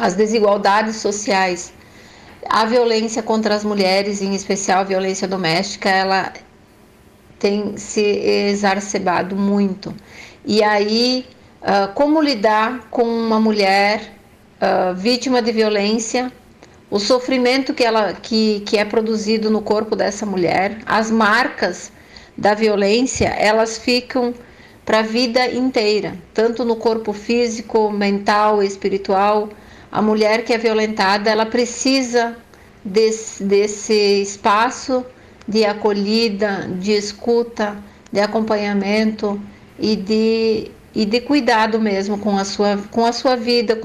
as 0.00 0.14
desigualdades 0.14 0.96
sociais, 0.96 1.72
a 2.48 2.64
violência 2.64 3.22
contra 3.22 3.54
as 3.54 3.62
mulheres, 3.62 4.22
em 4.22 4.34
especial 4.34 4.80
a 4.80 4.84
violência 4.84 5.28
doméstica, 5.28 5.90
ela 5.90 6.32
tem 7.38 7.76
se 7.76 8.00
exacerbado 8.00 9.36
muito. 9.36 9.94
E 10.44 10.62
aí, 10.62 11.26
uh, 11.60 11.92
como 11.94 12.20
lidar 12.20 12.88
com 12.90 13.04
uma 13.04 13.38
mulher 13.38 14.00
uh, 14.60 14.94
vítima 14.94 15.42
de 15.42 15.52
violência, 15.52 16.32
o 16.90 16.98
sofrimento 16.98 17.74
que, 17.74 17.84
ela, 17.84 18.14
que, 18.14 18.60
que 18.60 18.78
é 18.78 18.84
produzido 18.84 19.50
no 19.50 19.60
corpo 19.60 19.94
dessa 19.94 20.24
mulher, 20.24 20.78
as 20.86 21.10
marcas 21.10 21.92
da 22.36 22.54
violência, 22.54 23.28
elas 23.28 23.76
ficam 23.76 24.34
para 24.84 25.00
a 25.00 25.02
vida 25.02 25.46
inteira, 25.52 26.16
tanto 26.34 26.64
no 26.64 26.74
corpo 26.74 27.12
físico, 27.12 27.90
mental, 27.90 28.62
espiritual. 28.62 29.50
A 29.90 30.00
mulher 30.00 30.44
que 30.44 30.52
é 30.52 30.58
violentada, 30.58 31.28
ela 31.30 31.46
precisa 31.46 32.36
desse, 32.84 33.42
desse 33.42 34.22
espaço 34.22 35.04
de 35.48 35.64
acolhida, 35.64 36.68
de 36.78 36.92
escuta, 36.92 37.76
de 38.12 38.20
acompanhamento 38.20 39.40
e 39.78 39.96
de, 39.96 40.70
e 40.94 41.04
de 41.04 41.20
cuidado 41.20 41.80
mesmo 41.80 42.18
com 42.18 42.38
a 42.38 42.44
sua, 42.44 42.78
com 42.90 43.04
a 43.04 43.12
sua 43.12 43.34
vida, 43.34 43.78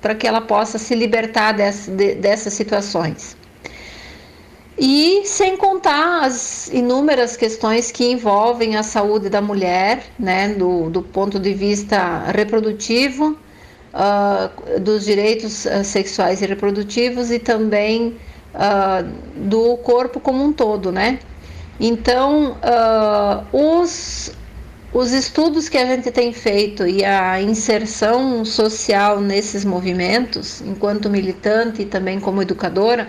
para 0.00 0.14
que 0.14 0.26
ela 0.26 0.40
possa 0.40 0.78
se 0.78 0.94
libertar 0.94 1.52
dessa, 1.52 1.90
de, 1.90 2.14
dessas 2.14 2.54
situações. 2.54 3.36
E 4.78 5.22
sem 5.24 5.56
contar 5.56 6.24
as 6.24 6.68
inúmeras 6.68 7.36
questões 7.36 7.90
que 7.90 8.10
envolvem 8.10 8.76
a 8.76 8.82
saúde 8.82 9.30
da 9.30 9.40
mulher, 9.40 10.04
né, 10.18 10.50
do, 10.50 10.90
do 10.90 11.02
ponto 11.02 11.38
de 11.38 11.54
vista 11.54 12.30
reprodutivo, 12.30 13.38
uh, 13.96 14.80
dos 14.80 15.04
direitos 15.04 15.64
uh, 15.64 15.82
sexuais 15.82 16.42
e 16.42 16.46
reprodutivos 16.46 17.30
e 17.30 17.38
também 17.38 18.16
uh, 18.54 19.02
do 19.34 19.76
corpo 19.78 20.20
como 20.20 20.44
um 20.44 20.52
todo, 20.52 20.92
né? 20.92 21.18
Então, 21.80 22.56
uh, 22.62 23.80
os, 23.82 24.32
os 24.92 25.12
estudos 25.12 25.68
que 25.68 25.78
a 25.78 25.86
gente 25.86 26.10
tem 26.10 26.32
feito 26.32 26.86
e 26.86 27.04
a 27.04 27.40
inserção 27.40 28.44
social 28.44 29.20
nesses 29.20 29.64
movimentos, 29.64 30.60
enquanto 30.62 31.10
militante 31.10 31.82
e 31.82 31.84
também 31.84 32.20
como 32.20 32.40
educadora, 32.40 33.08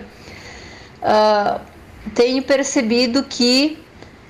tenho 2.14 2.42
percebido 2.42 3.22
que 3.22 3.78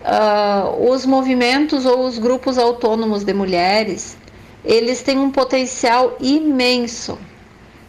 uh, 0.03 0.91
os 0.91 1.07
movimentos 1.07 1.87
ou 1.87 2.07
os 2.07 2.19
grupos 2.19 2.59
autônomos 2.59 3.25
de 3.25 3.33
mulheres, 3.33 4.17
eles 4.69 5.01
têm 5.01 5.19
um 5.19 5.31
potencial 5.31 6.15
imenso 6.21 7.19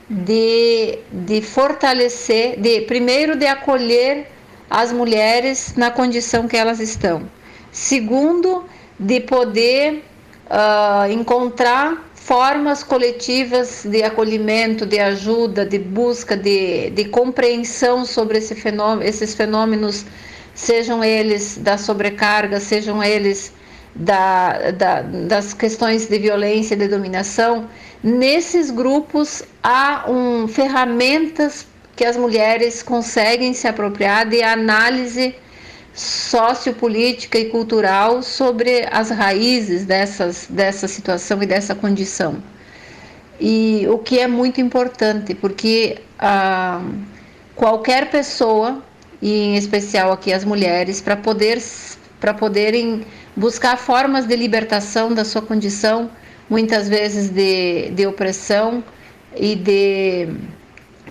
de, 0.09 0.99
de 1.11 1.41
fortalecer, 1.41 2.57
de 2.57 2.81
primeiro 2.81 3.35
de 3.35 3.45
acolher 3.45 4.27
as 4.69 4.93
mulheres 4.93 5.73
na 5.75 5.91
condição 5.91 6.47
que 6.47 6.55
elas 6.55 6.79
estão. 6.79 7.29
Segundo, 7.69 8.63
de 8.97 9.19
poder 9.19 10.05
uh, 10.49 11.11
encontrar 11.11 12.09
formas 12.15 12.81
coletivas 12.81 13.83
de 13.83 14.01
acolhimento, 14.01 14.85
de 14.85 14.99
ajuda, 14.99 15.65
de 15.65 15.79
busca, 15.79 16.37
de, 16.37 16.91
de 16.91 17.05
compreensão 17.05 18.05
sobre 18.05 18.37
esse 18.37 18.55
fenômeno, 18.55 19.03
esses 19.03 19.35
fenômenos, 19.35 20.05
sejam 20.55 21.03
eles 21.03 21.57
da 21.57 21.77
sobrecarga, 21.77 22.59
sejam 22.59 23.03
eles 23.03 23.51
da, 23.95 24.71
da, 24.71 25.01
das 25.01 25.53
questões 25.53 26.07
de 26.07 26.19
violência 26.19 26.75
e 26.75 26.77
de 26.77 26.87
dominação, 26.87 27.67
nesses 28.03 28.71
grupos 28.71 29.43
há 29.63 30.05
um, 30.09 30.47
ferramentas 30.47 31.65
que 31.95 32.05
as 32.05 32.15
mulheres 32.15 32.81
conseguem 32.81 33.53
se 33.53 33.67
apropriar 33.67 34.25
de 34.25 34.41
análise 34.41 35.35
sociopolítica 35.93 37.37
e 37.37 37.45
cultural 37.49 38.23
sobre 38.23 38.87
as 38.89 39.09
raízes 39.09 39.85
dessas, 39.85 40.47
dessa 40.49 40.87
situação 40.87 41.43
e 41.43 41.45
dessa 41.45 41.75
condição. 41.75 42.41
E 43.39 43.85
o 43.89 43.97
que 43.97 44.19
é 44.19 44.27
muito 44.27 44.61
importante, 44.61 45.33
porque 45.33 45.97
ah, 46.17 46.81
qualquer 47.55 48.09
pessoa, 48.09 48.81
e 49.21 49.31
em 49.31 49.57
especial 49.57 50.11
aqui 50.11 50.31
as 50.31 50.45
mulheres, 50.45 51.01
para 51.01 51.17
poder, 51.17 51.61
poderem 52.33 53.05
buscar 53.35 53.77
formas 53.77 54.25
de 54.25 54.35
libertação 54.35 55.13
da 55.13 55.23
sua 55.23 55.41
condição, 55.41 56.09
muitas 56.49 56.89
vezes 56.89 57.29
de, 57.29 57.89
de 57.91 58.05
opressão 58.05 58.83
e 59.35 59.55
de, 59.55 60.27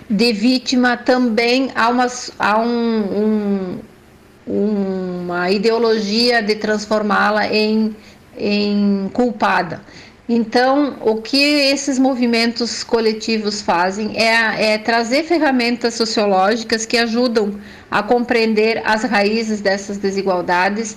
de 0.09 0.33
vítima, 0.33 0.97
também 0.97 1.71
há, 1.73 1.89
uma, 1.89 2.07
um, 2.59 3.79
um, 4.47 5.21
uma 5.23 5.49
ideologia 5.49 6.41
de 6.43 6.55
transformá-la 6.55 7.47
em, 7.47 7.95
em 8.37 9.09
culpada. 9.13 9.81
Então, 10.31 10.97
o 11.01 11.23
que 11.23 11.41
esses 11.71 11.97
movimentos 11.97 12.83
coletivos 12.83 13.63
fazem 13.63 14.15
é, 14.15 14.73
é, 14.73 14.77
trazer 14.77 15.23
ferramentas 15.23 15.95
sociológicas 15.95 16.85
que 16.85 16.99
ajudam 16.99 17.59
a 17.89 18.03
compreender 18.03 18.79
as 18.85 19.03
raízes 19.03 19.59
dessas 19.59 19.97
desigualdades 19.97 20.95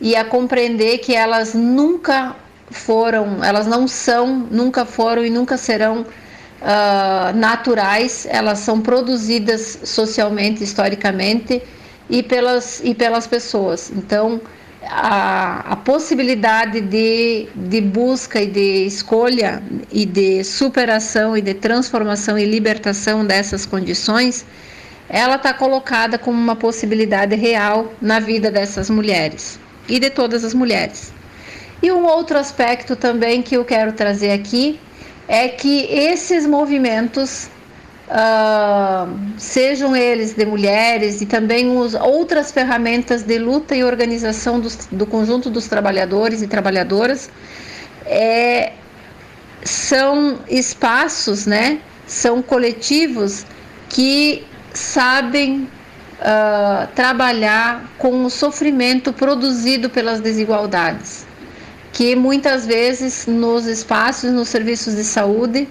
e 0.00 0.16
a 0.16 0.24
compreender 0.24 0.98
que 0.98 1.14
elas 1.14 1.54
nunca 1.54 2.34
foram, 2.72 3.44
elas 3.44 3.68
não 3.68 3.86
são, 3.86 4.48
nunca 4.50 4.84
foram 4.84 5.24
e 5.24 5.30
nunca 5.30 5.56
serão 5.56 6.00
uh, 6.00 7.36
naturais, 7.36 8.26
elas 8.28 8.58
são 8.58 8.80
produzidas 8.80 9.78
socialmente, 9.84 10.64
historicamente 10.64 11.62
e 12.10 12.20
pelas, 12.20 12.80
e 12.82 12.96
pelas 12.96 13.28
pessoas. 13.28 13.92
Então, 13.94 14.40
a, 14.88 15.72
a 15.72 15.76
possibilidade 15.76 16.80
de, 16.80 17.48
de 17.54 17.80
busca 17.80 18.40
e 18.40 18.46
de 18.46 18.86
escolha 18.86 19.62
e 19.90 20.04
de 20.04 20.42
superação 20.44 21.36
e 21.36 21.40
de 21.40 21.54
transformação 21.54 22.38
e 22.38 22.44
libertação 22.44 23.24
dessas 23.24 23.64
condições, 23.64 24.44
ela 25.08 25.36
está 25.36 25.52
colocada 25.52 26.18
como 26.18 26.38
uma 26.38 26.56
possibilidade 26.56 27.34
real 27.36 27.92
na 28.00 28.18
vida 28.18 28.50
dessas 28.50 28.88
mulheres 28.88 29.58
e 29.88 29.98
de 29.98 30.10
todas 30.10 30.44
as 30.44 30.54
mulheres. 30.54 31.12
E 31.82 31.90
um 31.90 32.04
outro 32.04 32.38
aspecto 32.38 32.94
também 32.94 33.42
que 33.42 33.56
eu 33.56 33.64
quero 33.64 33.92
trazer 33.92 34.30
aqui 34.30 34.78
é 35.26 35.48
que 35.48 35.86
esses 35.90 36.46
movimentos, 36.46 37.48
uh, 38.12 39.18
sejam 39.38 39.96
eles 39.96 40.34
de 40.34 40.44
mulheres 40.44 41.20
e 41.20 41.26
também 41.26 41.76
os, 41.76 41.94
outras 41.94 42.52
ferramentas 42.52 43.22
de 43.22 43.38
luta 43.38 43.74
e 43.74 43.82
organização 43.82 44.60
dos, 44.60 44.86
do 44.92 45.06
conjunto 45.06 45.48
dos 45.50 45.66
trabalhadores 45.66 46.42
e 46.42 46.46
trabalhadoras, 46.46 47.30
é, 48.04 48.72
são 49.64 50.38
espaços, 50.48 51.46
né, 51.46 51.78
são 52.06 52.42
coletivos 52.42 53.46
que 53.88 54.44
sabem 54.74 55.68
uh, 56.20 56.86
trabalhar 56.94 57.90
com 57.98 58.24
o 58.24 58.30
sofrimento 58.30 59.12
produzido 59.12 59.88
pelas 59.88 60.20
desigualdades, 60.20 61.26
que 61.92 62.16
muitas 62.16 62.66
vezes 62.66 63.26
nos 63.26 63.66
espaços, 63.66 64.32
nos 64.32 64.48
serviços 64.48 64.96
de 64.96 65.04
saúde, 65.04 65.68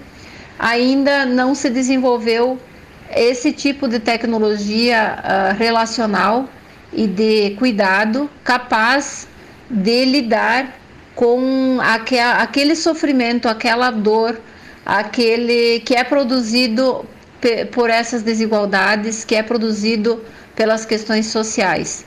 ainda 0.62 1.26
não 1.26 1.56
se 1.56 1.68
desenvolveu 1.68 2.56
esse 3.10 3.52
tipo 3.52 3.88
de 3.88 3.98
tecnologia 3.98 5.18
uh, 5.18 5.58
relacional 5.58 6.48
e 6.92 7.06
de 7.06 7.50
cuidado 7.58 8.30
capaz 8.44 9.26
de 9.68 10.04
lidar 10.04 10.78
com 11.16 11.78
aquele 12.40 12.76
sofrimento, 12.76 13.48
aquela 13.48 13.90
dor 13.90 14.40
aquele 14.86 15.80
que 15.80 15.94
é 15.94 16.04
produzido 16.04 17.04
por 17.72 17.90
essas 17.90 18.22
desigualdades, 18.22 19.24
que 19.24 19.34
é 19.34 19.42
produzido 19.42 20.22
pelas 20.54 20.84
questões 20.84 21.26
sociais. 21.26 22.04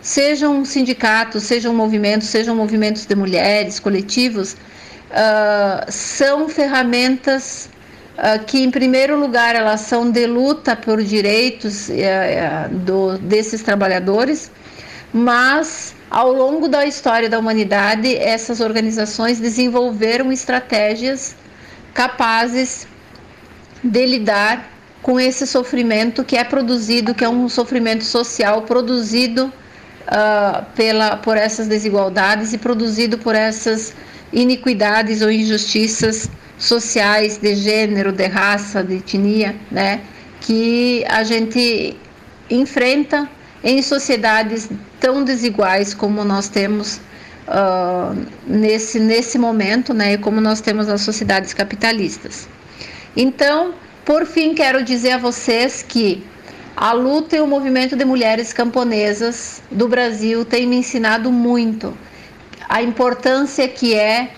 Sejam 0.00 0.64
sindicatos, 0.64 1.42
sejam 1.42 1.74
movimentos, 1.74 2.28
sejam 2.28 2.54
movimentos 2.54 3.04
de 3.04 3.14
mulheres, 3.14 3.80
coletivos, 3.80 4.52
uh, 4.52 5.84
são 5.88 6.48
ferramentas 6.48 7.68
que, 8.46 8.62
em 8.62 8.70
primeiro 8.70 9.18
lugar, 9.18 9.54
elas 9.54 9.82
são 9.82 10.10
de 10.10 10.26
luta 10.26 10.74
por 10.74 11.02
direitos 11.02 11.88
uh, 11.88 12.68
do, 12.70 13.16
desses 13.18 13.62
trabalhadores, 13.62 14.50
mas 15.12 15.94
ao 16.10 16.32
longo 16.32 16.68
da 16.68 16.84
história 16.84 17.28
da 17.28 17.38
humanidade, 17.38 18.16
essas 18.16 18.60
organizações 18.60 19.38
desenvolveram 19.38 20.32
estratégias 20.32 21.36
capazes 21.94 22.88
de 23.84 24.06
lidar 24.06 24.68
com 25.00 25.20
esse 25.20 25.46
sofrimento 25.46 26.24
que 26.24 26.36
é 26.36 26.42
produzido, 26.42 27.14
que 27.14 27.24
é 27.24 27.28
um 27.28 27.48
sofrimento 27.48 28.04
social 28.04 28.62
produzido 28.62 29.46
uh, 29.46 30.64
pela, 30.74 31.16
por 31.18 31.36
essas 31.36 31.68
desigualdades 31.68 32.52
e 32.52 32.58
produzido 32.58 33.16
por 33.16 33.34
essas 33.34 33.94
iniquidades 34.32 35.22
ou 35.22 35.30
injustiças 35.30 36.28
sociais 36.58 37.38
de 37.38 37.54
gênero, 37.54 38.12
de 38.12 38.26
raça, 38.26 38.82
de 38.82 38.96
etnia, 38.96 39.54
né, 39.70 40.00
que 40.40 41.04
a 41.08 41.22
gente 41.22 41.96
enfrenta 42.50 43.28
em 43.62 43.80
sociedades 43.82 44.68
tão 45.00 45.24
desiguais 45.24 45.94
como 45.94 46.24
nós 46.24 46.48
temos 46.48 47.00
uh, 47.48 48.26
nesse, 48.46 48.98
nesse 48.98 49.38
momento, 49.38 49.94
né, 49.94 50.16
como 50.16 50.40
nós 50.40 50.60
temos 50.60 50.86
nas 50.86 51.00
sociedades 51.00 51.54
capitalistas. 51.54 52.48
Então, 53.16 53.74
por 54.04 54.26
fim, 54.26 54.54
quero 54.54 54.82
dizer 54.82 55.12
a 55.12 55.18
vocês 55.18 55.84
que 55.86 56.24
a 56.76 56.92
luta 56.92 57.36
e 57.36 57.40
o 57.40 57.46
movimento 57.46 57.96
de 57.96 58.04
mulheres 58.04 58.52
camponesas 58.52 59.60
do 59.70 59.88
Brasil 59.88 60.44
tem 60.44 60.66
me 60.66 60.76
ensinado 60.76 61.30
muito 61.30 61.96
a 62.68 62.82
importância 62.82 63.66
que 63.66 63.94
é 63.94 64.30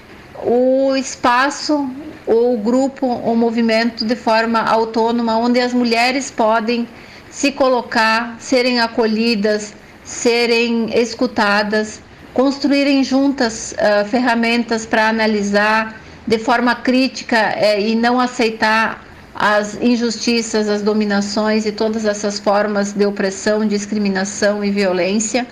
o 0.42 0.96
espaço, 0.96 1.90
o 2.30 2.56
grupo, 2.56 3.06
o 3.06 3.34
movimento 3.34 4.04
de 4.04 4.14
forma 4.14 4.60
autônoma, 4.60 5.36
onde 5.36 5.58
as 5.58 5.74
mulheres 5.74 6.30
podem 6.30 6.86
se 7.28 7.50
colocar, 7.50 8.36
serem 8.38 8.78
acolhidas, 8.78 9.74
serem 10.04 10.90
escutadas, 10.96 12.00
construírem 12.32 13.02
juntas 13.02 13.72
uh, 13.72 14.06
ferramentas 14.08 14.86
para 14.86 15.08
analisar 15.08 16.00
de 16.24 16.38
forma 16.38 16.76
crítica 16.76 17.36
uh, 17.36 17.80
e 17.80 17.96
não 17.96 18.20
aceitar 18.20 19.04
as 19.34 19.76
injustiças, 19.82 20.68
as 20.68 20.82
dominações 20.82 21.66
e 21.66 21.72
todas 21.72 22.04
essas 22.04 22.38
formas 22.38 22.92
de 22.92 23.04
opressão, 23.06 23.66
discriminação 23.66 24.64
e 24.64 24.70
violência 24.70 25.48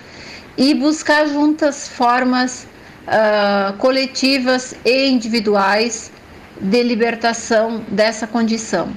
e 0.57 0.73
buscar 0.73 1.27
juntas 1.27 1.89
formas 1.89 2.65
uh, 3.05 3.73
coletivas 3.77 4.73
e 4.85 5.09
individuais 5.09 6.09
de 6.59 6.83
libertação 6.83 7.83
dessa 7.87 8.27
condição. 8.27 8.89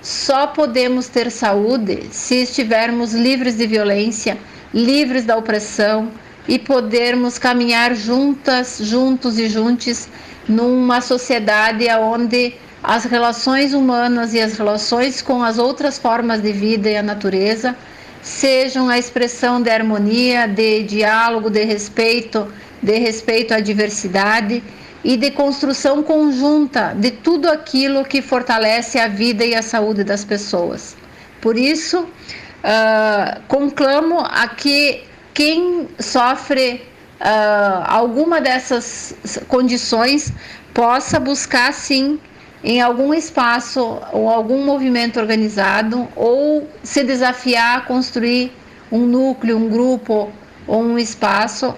Só 0.00 0.48
podemos 0.48 1.08
ter 1.08 1.30
saúde 1.30 2.08
se 2.10 2.42
estivermos 2.42 3.12
livres 3.12 3.56
de 3.56 3.66
violência, 3.66 4.36
livres 4.74 5.24
da 5.24 5.36
opressão 5.36 6.10
e 6.48 6.58
podermos 6.58 7.38
caminhar 7.38 7.94
juntas, 7.94 8.78
juntos 8.82 9.38
e 9.38 9.48
juntos 9.48 10.08
numa 10.48 11.00
sociedade 11.00 11.86
onde 12.00 12.54
as 12.82 13.04
relações 13.04 13.74
humanas 13.74 14.34
e 14.34 14.40
as 14.40 14.56
relações 14.58 15.22
com 15.22 15.42
as 15.42 15.56
outras 15.56 15.98
formas 15.98 16.42
de 16.42 16.52
vida 16.52 16.90
e 16.90 16.96
a 16.96 17.02
natureza 17.02 17.76
sejam 18.20 18.88
a 18.88 18.98
expressão 18.98 19.60
de 19.60 19.70
harmonia, 19.70 20.46
de 20.46 20.82
diálogo, 20.82 21.48
de 21.48 21.64
respeito, 21.64 22.46
de 22.82 22.98
respeito 22.98 23.54
à 23.54 23.60
diversidade 23.60 24.62
e 25.04 25.16
de 25.16 25.30
construção 25.30 26.02
conjunta 26.02 26.94
de 26.96 27.10
tudo 27.10 27.50
aquilo 27.50 28.04
que 28.04 28.22
fortalece 28.22 28.98
a 28.98 29.08
vida 29.08 29.44
e 29.44 29.54
a 29.54 29.62
saúde 29.62 30.04
das 30.04 30.24
pessoas. 30.24 30.96
Por 31.40 31.56
isso, 31.56 32.00
uh, 32.02 33.40
conclamo 33.48 34.20
a 34.20 34.46
que 34.48 35.02
quem 35.34 35.88
sofre 35.98 36.86
uh, 37.20 37.84
alguma 37.86 38.40
dessas 38.40 39.14
condições 39.48 40.32
possa 40.72 41.18
buscar 41.18 41.72
sim 41.72 42.20
em 42.62 42.80
algum 42.80 43.12
espaço 43.12 43.98
ou 44.12 44.28
algum 44.28 44.64
movimento 44.64 45.18
organizado 45.18 46.08
ou 46.14 46.68
se 46.82 47.02
desafiar 47.02 47.78
a 47.78 47.80
construir 47.80 48.52
um 48.90 49.00
núcleo, 49.00 49.56
um 49.56 49.68
grupo 49.68 50.30
ou 50.66 50.80
um 50.80 50.96
espaço 50.96 51.74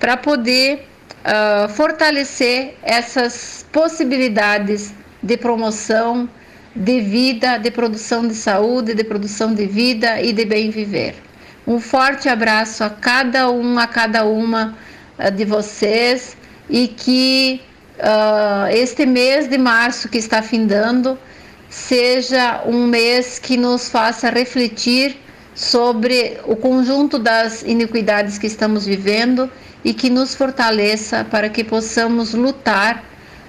para 0.00 0.16
poder 0.16 0.88
uh, 1.22 1.68
fortalecer 1.68 2.74
essas 2.82 3.64
possibilidades 3.72 4.94
de 5.22 5.36
promoção 5.36 6.28
de 6.74 7.00
vida, 7.00 7.58
de 7.58 7.70
produção 7.70 8.26
de 8.26 8.34
saúde, 8.34 8.94
de 8.94 9.04
produção 9.04 9.54
de 9.54 9.66
vida 9.66 10.20
e 10.20 10.32
de 10.32 10.44
bem 10.44 10.70
viver. 10.70 11.14
Um 11.66 11.78
forte 11.78 12.28
abraço 12.28 12.82
a 12.82 12.90
cada 12.90 13.50
um, 13.50 13.78
a 13.78 13.86
cada 13.86 14.24
uma 14.24 14.76
uh, 15.18 15.30
de 15.30 15.44
vocês 15.44 16.36
e 16.68 16.88
que 16.88 17.60
uh, 17.98 18.68
este 18.72 19.06
mês 19.06 19.48
de 19.48 19.58
março 19.58 20.08
que 20.08 20.18
está 20.18 20.42
findando 20.42 21.18
seja 21.68 22.62
um 22.66 22.86
mês 22.86 23.38
que 23.38 23.56
nos 23.56 23.88
faça 23.88 24.28
refletir 24.28 25.16
sobre 25.54 26.38
o 26.44 26.56
conjunto 26.56 27.18
das 27.18 27.62
iniquidades 27.62 28.38
que 28.38 28.46
estamos 28.46 28.86
vivendo 28.86 29.50
e 29.84 29.92
que 29.92 30.08
nos 30.08 30.34
fortaleça 30.34 31.24
para 31.24 31.48
que 31.48 31.64
possamos 31.64 32.34
lutar 32.34 33.04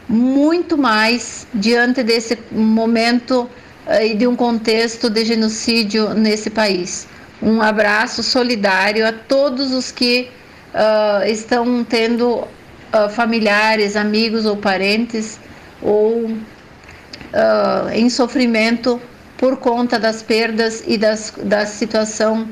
muito 0.08 0.78
mais 0.78 1.48
diante 1.54 2.04
desse 2.04 2.38
momento 2.52 3.50
uh, 3.88 4.04
e 4.04 4.14
de 4.14 4.28
um 4.28 4.36
contexto 4.36 5.10
de 5.10 5.26
genocídio 5.26 6.14
nesse 6.14 6.50
país. 6.50 7.08
Um 7.42 7.62
abraço 7.62 8.24
solidário 8.24 9.06
a 9.06 9.12
todos 9.12 9.72
os 9.74 9.92
que 9.92 10.30
uh, 10.74 11.28
estão 11.28 11.84
tendo 11.84 12.36
uh, 12.36 13.10
familiares, 13.10 13.96
amigos 13.96 14.46
ou 14.46 14.56
parentes 14.58 15.40
ou 15.82 16.26
uh, 16.26 17.90
em 17.94 18.10
sofrimento 18.10 19.02
por 19.38 19.58
conta 19.58 20.00
das 20.00 20.24
perdas 20.24 20.84
e 20.88 20.98
das, 20.98 21.34
da 21.44 21.66
situação 21.66 22.48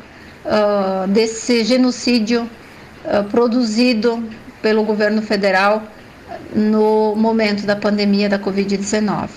desse 1.07 1.63
genocídio 1.63 2.49
produzido 3.29 4.23
pelo 4.61 4.83
governo 4.83 5.21
federal 5.21 5.83
no 6.55 7.15
momento 7.15 7.65
da 7.65 7.75
pandemia 7.75 8.29
da 8.29 8.39
Covid-19. 8.39 9.29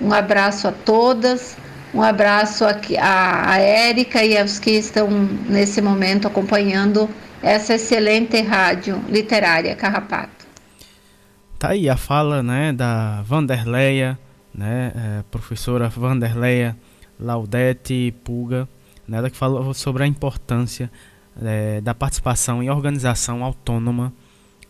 Um 0.00 0.12
abraço 0.12 0.68
a 0.68 0.72
todas, 0.72 1.56
um 1.94 2.02
abraço 2.02 2.64
a, 2.64 2.76
a, 3.00 3.52
a 3.52 3.58
Érica 3.58 4.24
e 4.24 4.36
aos 4.36 4.58
que 4.58 4.70
estão 4.70 5.08
nesse 5.10 5.80
momento 5.80 6.26
acompanhando 6.26 7.08
essa 7.42 7.74
excelente 7.74 8.40
rádio 8.40 9.02
literária 9.08 9.74
Carrapato. 9.74 10.46
Tá 11.58 11.70
aí 11.70 11.88
a 11.88 11.96
fala 11.96 12.42
né, 12.42 12.72
da 12.72 13.22
Vanderleia, 13.22 14.18
né, 14.54 14.92
é, 14.94 15.22
professora 15.30 15.88
Vanderleia 15.88 16.76
Laudete 17.18 18.14
Puga, 18.24 18.68
né, 19.06 19.18
ela 19.18 19.30
que 19.30 19.36
falou 19.36 19.72
sobre 19.74 20.02
a 20.02 20.06
importância 20.06 20.90
é, 21.40 21.80
da 21.80 21.94
participação 21.94 22.62
e 22.62 22.70
organização 22.70 23.44
autônoma 23.44 24.12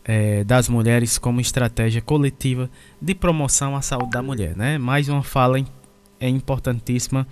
é, 0.05 0.43
das 0.43 0.67
mulheres 0.67 1.17
como 1.17 1.39
estratégia 1.39 2.01
coletiva 2.01 2.69
de 3.01 3.15
promoção 3.15 3.75
à 3.75 3.81
saúde 3.81 4.11
da 4.11 4.21
mulher. 4.21 4.55
Né? 4.55 4.77
Mais 4.77 5.09
uma 5.09 5.23
fala 5.23 5.63
é 6.19 6.29
importantíssima 6.29 7.27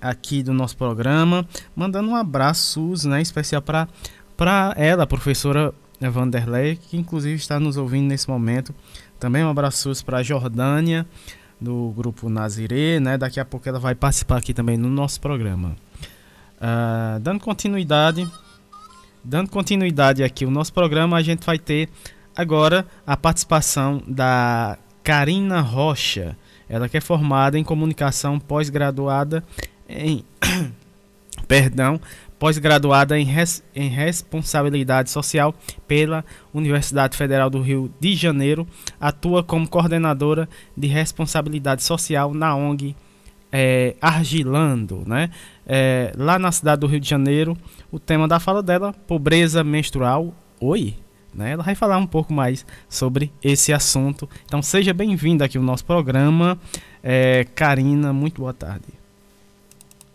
aqui 0.00 0.42
do 0.42 0.52
nosso 0.52 0.76
programa, 0.76 1.46
mandando 1.74 2.10
um 2.10 2.16
abraço 2.16 2.94
né, 3.06 3.20
especial 3.20 3.62
para 3.62 4.74
ela, 4.76 5.06
professora 5.06 5.74
Vanderlei, 6.00 6.76
que 6.76 6.96
inclusive 6.96 7.34
está 7.34 7.60
nos 7.60 7.76
ouvindo 7.76 8.06
nesse 8.08 8.28
momento. 8.28 8.74
Também 9.18 9.44
um 9.44 9.50
abraço 9.50 9.92
para 10.04 10.18
a 10.18 10.22
Jordânia, 10.22 11.06
do 11.60 11.92
grupo 11.94 12.30
Nazirê, 12.30 12.98
né? 12.98 13.18
Daqui 13.18 13.38
a 13.38 13.44
pouco 13.44 13.68
ela 13.68 13.78
vai 13.78 13.94
participar 13.94 14.38
aqui 14.38 14.54
também 14.54 14.78
no 14.78 14.88
nosso 14.88 15.20
programa. 15.20 15.76
Uh, 16.60 17.18
dando 17.20 17.40
continuidade, 17.40 18.28
dando 19.24 19.50
continuidade 19.50 20.22
aqui 20.22 20.44
o 20.44 20.50
nosso 20.50 20.72
programa, 20.72 21.16
a 21.16 21.22
gente 21.22 21.44
vai 21.44 21.58
ter 21.58 21.88
agora 22.36 22.86
a 23.06 23.16
participação 23.16 24.02
da 24.06 24.76
Karina 25.02 25.60
Rocha. 25.60 26.36
Ela 26.68 26.88
que 26.88 26.96
é 26.96 27.00
formada 27.00 27.58
em 27.58 27.64
comunicação 27.64 28.38
pós-graduada 28.38 29.42
em 29.88 30.24
perdão, 31.48 32.00
pós-graduada 32.38 33.18
em, 33.18 33.24
res, 33.24 33.62
em 33.74 33.88
responsabilidade 33.88 35.10
social 35.10 35.54
pela 35.88 36.24
Universidade 36.54 37.16
Federal 37.16 37.50
do 37.50 37.60
Rio 37.60 37.92
de 37.98 38.14
Janeiro, 38.14 38.66
atua 39.00 39.42
como 39.42 39.68
coordenadora 39.68 40.48
de 40.76 40.86
responsabilidade 40.86 41.82
social 41.82 42.32
na 42.32 42.54
ONG 42.54 42.94
é, 43.52 43.96
Argilando, 44.00 45.02
né? 45.06 45.30
É, 45.72 46.12
lá 46.16 46.36
na 46.36 46.50
cidade 46.50 46.80
do 46.80 46.88
Rio 46.88 46.98
de 46.98 47.08
Janeiro, 47.08 47.56
o 47.92 48.00
tema 48.00 48.26
da 48.26 48.40
fala 48.40 48.60
dela, 48.60 48.92
pobreza 49.06 49.62
menstrual. 49.62 50.34
Oi, 50.60 50.96
né? 51.32 51.52
Ela 51.52 51.62
vai 51.62 51.76
falar 51.76 51.96
um 51.96 52.08
pouco 52.08 52.32
mais 52.32 52.66
sobre 52.88 53.32
esse 53.40 53.72
assunto. 53.72 54.28
Então 54.44 54.60
seja 54.60 54.92
bem-vinda 54.92 55.44
aqui 55.44 55.56
ao 55.56 55.62
nosso 55.62 55.84
programa, 55.84 56.58
é, 57.04 57.46
Karina. 57.54 58.12
Muito 58.12 58.40
boa 58.40 58.52
tarde. 58.52 58.86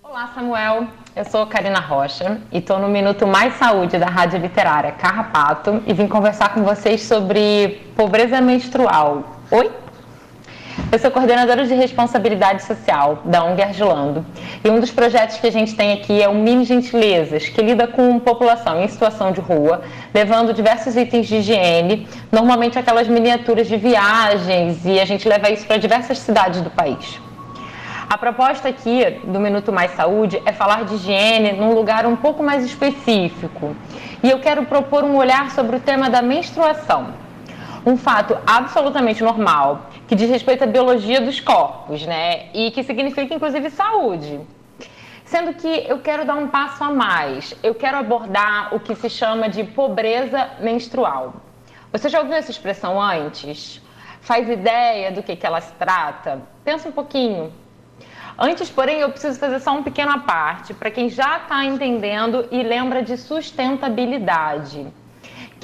Olá, 0.03 0.29
Samuel. 0.35 0.87
Eu 1.15 1.23
sou 1.23 1.47
Karina 1.47 1.79
Rocha 1.79 2.41
e 2.51 2.57
estou 2.57 2.77
no 2.77 2.89
Minuto 2.89 3.25
Mais 3.25 3.53
Saúde 3.53 3.97
da 3.97 4.07
Rádio 4.07 4.41
Literária 4.41 4.91
Carrapato 4.91 5.81
e 5.87 5.93
vim 5.93 6.09
conversar 6.09 6.53
com 6.53 6.65
vocês 6.65 7.01
sobre 7.01 7.81
pobreza 7.95 8.41
menstrual. 8.41 9.39
Oi? 9.49 9.71
Eu 10.91 10.99
sou 10.99 11.09
coordenadora 11.09 11.65
de 11.65 11.73
responsabilidade 11.73 12.63
social 12.63 13.21
da 13.23 13.43
ONG 13.45 13.61
Argilando. 13.61 14.25
E 14.63 14.69
um 14.69 14.79
dos 14.79 14.91
projetos 14.91 15.37
que 15.37 15.47
a 15.47 15.51
gente 15.51 15.73
tem 15.73 15.93
aqui 15.93 16.21
é 16.21 16.27
o 16.27 16.35
Mini 16.35 16.65
Gentilezas, 16.65 17.47
que 17.47 17.61
lida 17.61 17.87
com 17.87 18.19
população 18.19 18.83
em 18.83 18.87
situação 18.89 19.31
de 19.31 19.39
rua, 19.39 19.83
levando 20.13 20.53
diversos 20.53 20.97
itens 20.97 21.27
de 21.27 21.37
higiene, 21.37 22.07
normalmente 22.29 22.77
aquelas 22.77 23.07
miniaturas 23.07 23.67
de 23.67 23.77
viagens, 23.77 24.85
e 24.85 24.99
a 24.99 25.05
gente 25.05 25.27
leva 25.29 25.49
isso 25.49 25.65
para 25.65 25.77
diversas 25.77 26.19
cidades 26.19 26.59
do 26.59 26.69
país. 26.69 27.21
A 28.09 28.17
proposta 28.17 28.67
aqui 28.67 29.19
do 29.23 29.39
Minuto 29.39 29.71
Mais 29.71 29.91
Saúde 29.91 30.41
é 30.45 30.51
falar 30.51 30.83
de 30.83 30.95
higiene 30.95 31.53
num 31.53 31.73
lugar 31.73 32.05
um 32.05 32.17
pouco 32.17 32.43
mais 32.43 32.65
específico. 32.65 33.73
E 34.21 34.29
eu 34.29 34.39
quero 34.39 34.65
propor 34.65 35.05
um 35.05 35.15
olhar 35.15 35.51
sobre 35.51 35.77
o 35.77 35.79
tema 35.79 36.09
da 36.09 36.21
menstruação 36.21 37.25
um 37.85 37.95
fato 37.95 38.35
absolutamente 38.47 39.23
normal, 39.23 39.89
que 40.07 40.15
diz 40.15 40.29
respeito 40.29 40.63
à 40.63 40.67
biologia 40.67 41.19
dos 41.19 41.39
corpos, 41.39 42.05
né? 42.05 42.47
E 42.53 42.71
que 42.71 42.83
significa, 42.83 43.33
inclusive, 43.33 43.69
saúde. 43.69 44.39
Sendo 45.23 45.53
que 45.55 45.85
eu 45.87 45.99
quero 45.99 46.25
dar 46.25 46.35
um 46.35 46.47
passo 46.47 46.83
a 46.83 46.91
mais. 46.91 47.55
Eu 47.63 47.73
quero 47.73 47.97
abordar 47.97 48.75
o 48.75 48.79
que 48.79 48.93
se 48.95 49.09
chama 49.09 49.49
de 49.49 49.63
pobreza 49.63 50.51
menstrual. 50.59 51.33
Você 51.91 52.09
já 52.09 52.19
ouviu 52.19 52.35
essa 52.35 52.51
expressão 52.51 53.01
antes? 53.01 53.81
Faz 54.21 54.47
ideia 54.49 55.11
do 55.11 55.23
que, 55.23 55.35
que 55.35 55.45
ela 55.45 55.61
se 55.61 55.73
trata? 55.73 56.41
Pensa 56.63 56.89
um 56.89 56.91
pouquinho. 56.91 57.51
Antes, 58.37 58.69
porém, 58.69 58.99
eu 58.99 59.09
preciso 59.09 59.39
fazer 59.39 59.59
só 59.59 59.71
um 59.71 59.81
pequeno 59.81 60.19
parte 60.21 60.73
para 60.73 60.91
quem 60.91 61.09
já 61.09 61.37
está 61.37 61.63
entendendo 61.63 62.47
e 62.51 62.61
lembra 62.61 63.01
de 63.01 63.17
sustentabilidade. 63.17 64.87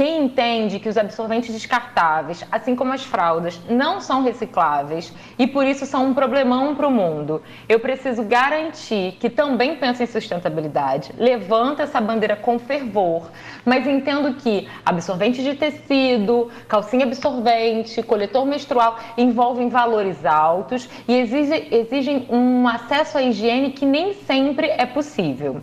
Quem 0.01 0.23
entende 0.23 0.79
que 0.79 0.89
os 0.89 0.97
absorventes 0.97 1.53
descartáveis, 1.53 2.43
assim 2.51 2.75
como 2.75 2.91
as 2.91 3.03
fraldas, 3.03 3.61
não 3.69 4.01
são 4.01 4.23
recicláveis 4.23 5.13
e 5.37 5.45
por 5.45 5.63
isso 5.63 5.85
são 5.85 6.07
um 6.07 6.13
problemão 6.15 6.73
para 6.73 6.87
o 6.87 6.91
mundo, 6.91 7.43
eu 7.69 7.79
preciso 7.79 8.23
garantir 8.23 9.11
que 9.19 9.29
também 9.29 9.75
pensa 9.75 10.01
em 10.01 10.07
sustentabilidade, 10.07 11.11
levanta 11.19 11.83
essa 11.83 12.01
bandeira 12.01 12.35
com 12.35 12.57
fervor, 12.57 13.29
mas 13.63 13.85
entendo 13.85 14.33
que 14.33 14.67
absorvente 14.83 15.43
de 15.43 15.53
tecido, 15.53 16.49
calcinha 16.67 17.05
absorvente, 17.05 18.01
coletor 18.01 18.43
menstrual 18.43 18.97
envolvem 19.15 19.69
valores 19.69 20.25
altos 20.25 20.89
e 21.07 21.13
exigem, 21.13 21.67
exigem 21.69 22.25
um 22.27 22.67
acesso 22.67 23.19
à 23.19 23.21
higiene 23.21 23.69
que 23.69 23.85
nem 23.85 24.15
sempre 24.15 24.65
é 24.65 24.87
possível. 24.87 25.61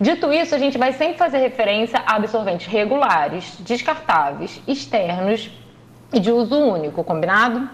Dito 0.00 0.32
isso, 0.32 0.54
a 0.54 0.58
gente 0.58 0.78
vai 0.78 0.92
sempre 0.92 1.18
fazer 1.18 1.38
referência 1.38 2.00
a 2.06 2.14
absorventes 2.14 2.68
regulares, 2.68 3.56
descartáveis, 3.60 4.62
externos 4.66 5.50
e 6.12 6.20
de 6.20 6.30
uso 6.30 6.54
único, 6.54 7.02
combinado? 7.02 7.68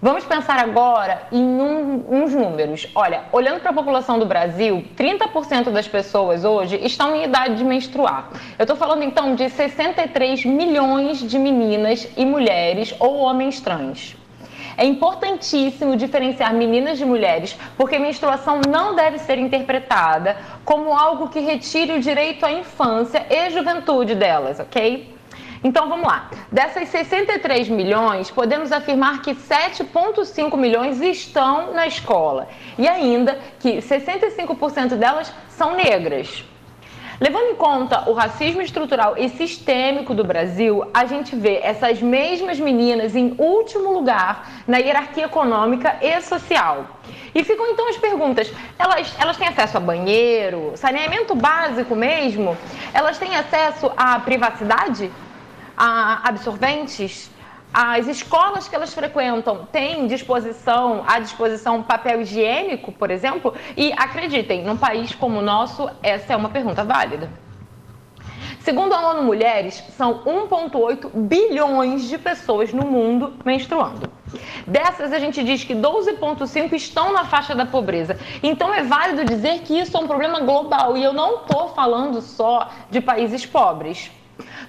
Vamos 0.00 0.24
pensar 0.24 0.58
agora 0.58 1.22
em 1.30 1.42
um, 1.42 2.04
uns 2.08 2.34
números. 2.34 2.86
Olha, 2.94 3.24
olhando 3.32 3.60
para 3.60 3.70
a 3.70 3.74
população 3.74 4.18
do 4.18 4.24
Brasil, 4.24 4.84
30% 4.96 5.70
das 5.70 5.86
pessoas 5.86 6.42
hoje 6.42 6.78
estão 6.82 7.14
em 7.14 7.24
idade 7.24 7.56
de 7.56 7.64
menstruar. 7.64 8.30
Eu 8.58 8.64
estou 8.64 8.76
falando 8.76 9.02
então 9.02 9.34
de 9.34 9.50
63 9.50 10.44
milhões 10.46 11.18
de 11.18 11.38
meninas 11.38 12.08
e 12.16 12.24
mulheres 12.24 12.94
ou 12.98 13.16
homens 13.16 13.60
trans. 13.60 14.16
É 14.76 14.84
importantíssimo 14.84 15.96
diferenciar 15.96 16.52
meninas 16.52 16.98
de 16.98 17.04
mulheres, 17.04 17.56
porque 17.76 17.98
menstruação 17.98 18.60
não 18.68 18.94
deve 18.94 19.18
ser 19.18 19.38
interpretada 19.38 20.36
como 20.64 20.92
algo 20.92 21.28
que 21.28 21.40
retire 21.40 21.92
o 21.92 22.00
direito 22.00 22.44
à 22.44 22.52
infância 22.52 23.26
e 23.30 23.50
juventude 23.50 24.14
delas, 24.14 24.60
ok? 24.60 25.16
Então 25.64 25.88
vamos 25.88 26.06
lá. 26.06 26.30
Dessas 26.52 26.88
63 26.90 27.68
milhões, 27.70 28.30
podemos 28.30 28.70
afirmar 28.70 29.22
que 29.22 29.34
7,5 29.34 30.56
milhões 30.56 31.00
estão 31.00 31.72
na 31.72 31.86
escola 31.86 32.46
e 32.78 32.86
ainda 32.86 33.38
que 33.58 33.78
65% 33.78 34.96
delas 34.96 35.32
são 35.48 35.74
negras. 35.74 36.44
Levando 37.18 37.52
em 37.52 37.54
conta 37.54 38.10
o 38.10 38.12
racismo 38.12 38.60
estrutural 38.60 39.16
e 39.16 39.30
sistêmico 39.30 40.12
do 40.12 40.22
Brasil, 40.22 40.84
a 40.92 41.06
gente 41.06 41.34
vê 41.34 41.60
essas 41.62 42.02
mesmas 42.02 42.60
meninas 42.60 43.16
em 43.16 43.34
último 43.38 43.90
lugar 43.90 44.64
na 44.66 44.76
hierarquia 44.76 45.24
econômica 45.24 45.96
e 46.02 46.20
social. 46.20 47.00
E 47.34 47.42
ficam 47.42 47.68
então 47.68 47.88
as 47.88 47.96
perguntas: 47.96 48.52
elas, 48.78 49.14
elas 49.18 49.38
têm 49.38 49.48
acesso 49.48 49.78
a 49.78 49.80
banheiro, 49.80 50.72
saneamento 50.76 51.34
básico 51.34 51.96
mesmo? 51.96 52.54
Elas 52.92 53.16
têm 53.16 53.34
acesso 53.34 53.90
à 53.96 54.18
privacidade? 54.18 55.10
A 55.74 56.28
absorventes? 56.28 57.30
As 57.78 58.06
escolas 58.06 58.66
que 58.66 58.74
elas 58.74 58.94
frequentam 58.94 59.68
têm 59.70 60.06
disposição, 60.06 61.04
à 61.06 61.18
disposição 61.18 61.82
papel 61.82 62.22
higiênico, 62.22 62.90
por 62.90 63.10
exemplo? 63.10 63.54
E 63.76 63.92
acreditem, 63.92 64.64
num 64.64 64.78
país 64.78 65.14
como 65.14 65.40
o 65.40 65.42
nosso, 65.42 65.86
essa 66.02 66.32
é 66.32 66.36
uma 66.36 66.48
pergunta 66.48 66.82
válida. 66.82 67.28
Segundo 68.60 68.94
a 68.94 69.10
ONU 69.10 69.24
Mulheres, 69.24 69.84
são 69.90 70.24
1,8 70.24 71.10
bilhões 71.14 72.08
de 72.08 72.16
pessoas 72.16 72.72
no 72.72 72.86
mundo 72.86 73.34
menstruando. 73.44 74.10
Dessas, 74.66 75.12
a 75.12 75.18
gente 75.18 75.44
diz 75.44 75.62
que 75.62 75.74
12,5 75.74 76.72
estão 76.72 77.12
na 77.12 77.26
faixa 77.26 77.54
da 77.54 77.66
pobreza. 77.66 78.18
Então, 78.42 78.72
é 78.72 78.82
válido 78.82 79.22
dizer 79.22 79.60
que 79.60 79.78
isso 79.78 79.94
é 79.94 80.00
um 80.00 80.06
problema 80.06 80.40
global. 80.40 80.96
E 80.96 81.04
eu 81.04 81.12
não 81.12 81.42
estou 81.42 81.68
falando 81.74 82.22
só 82.22 82.70
de 82.90 83.02
países 83.02 83.44
pobres. 83.44 84.10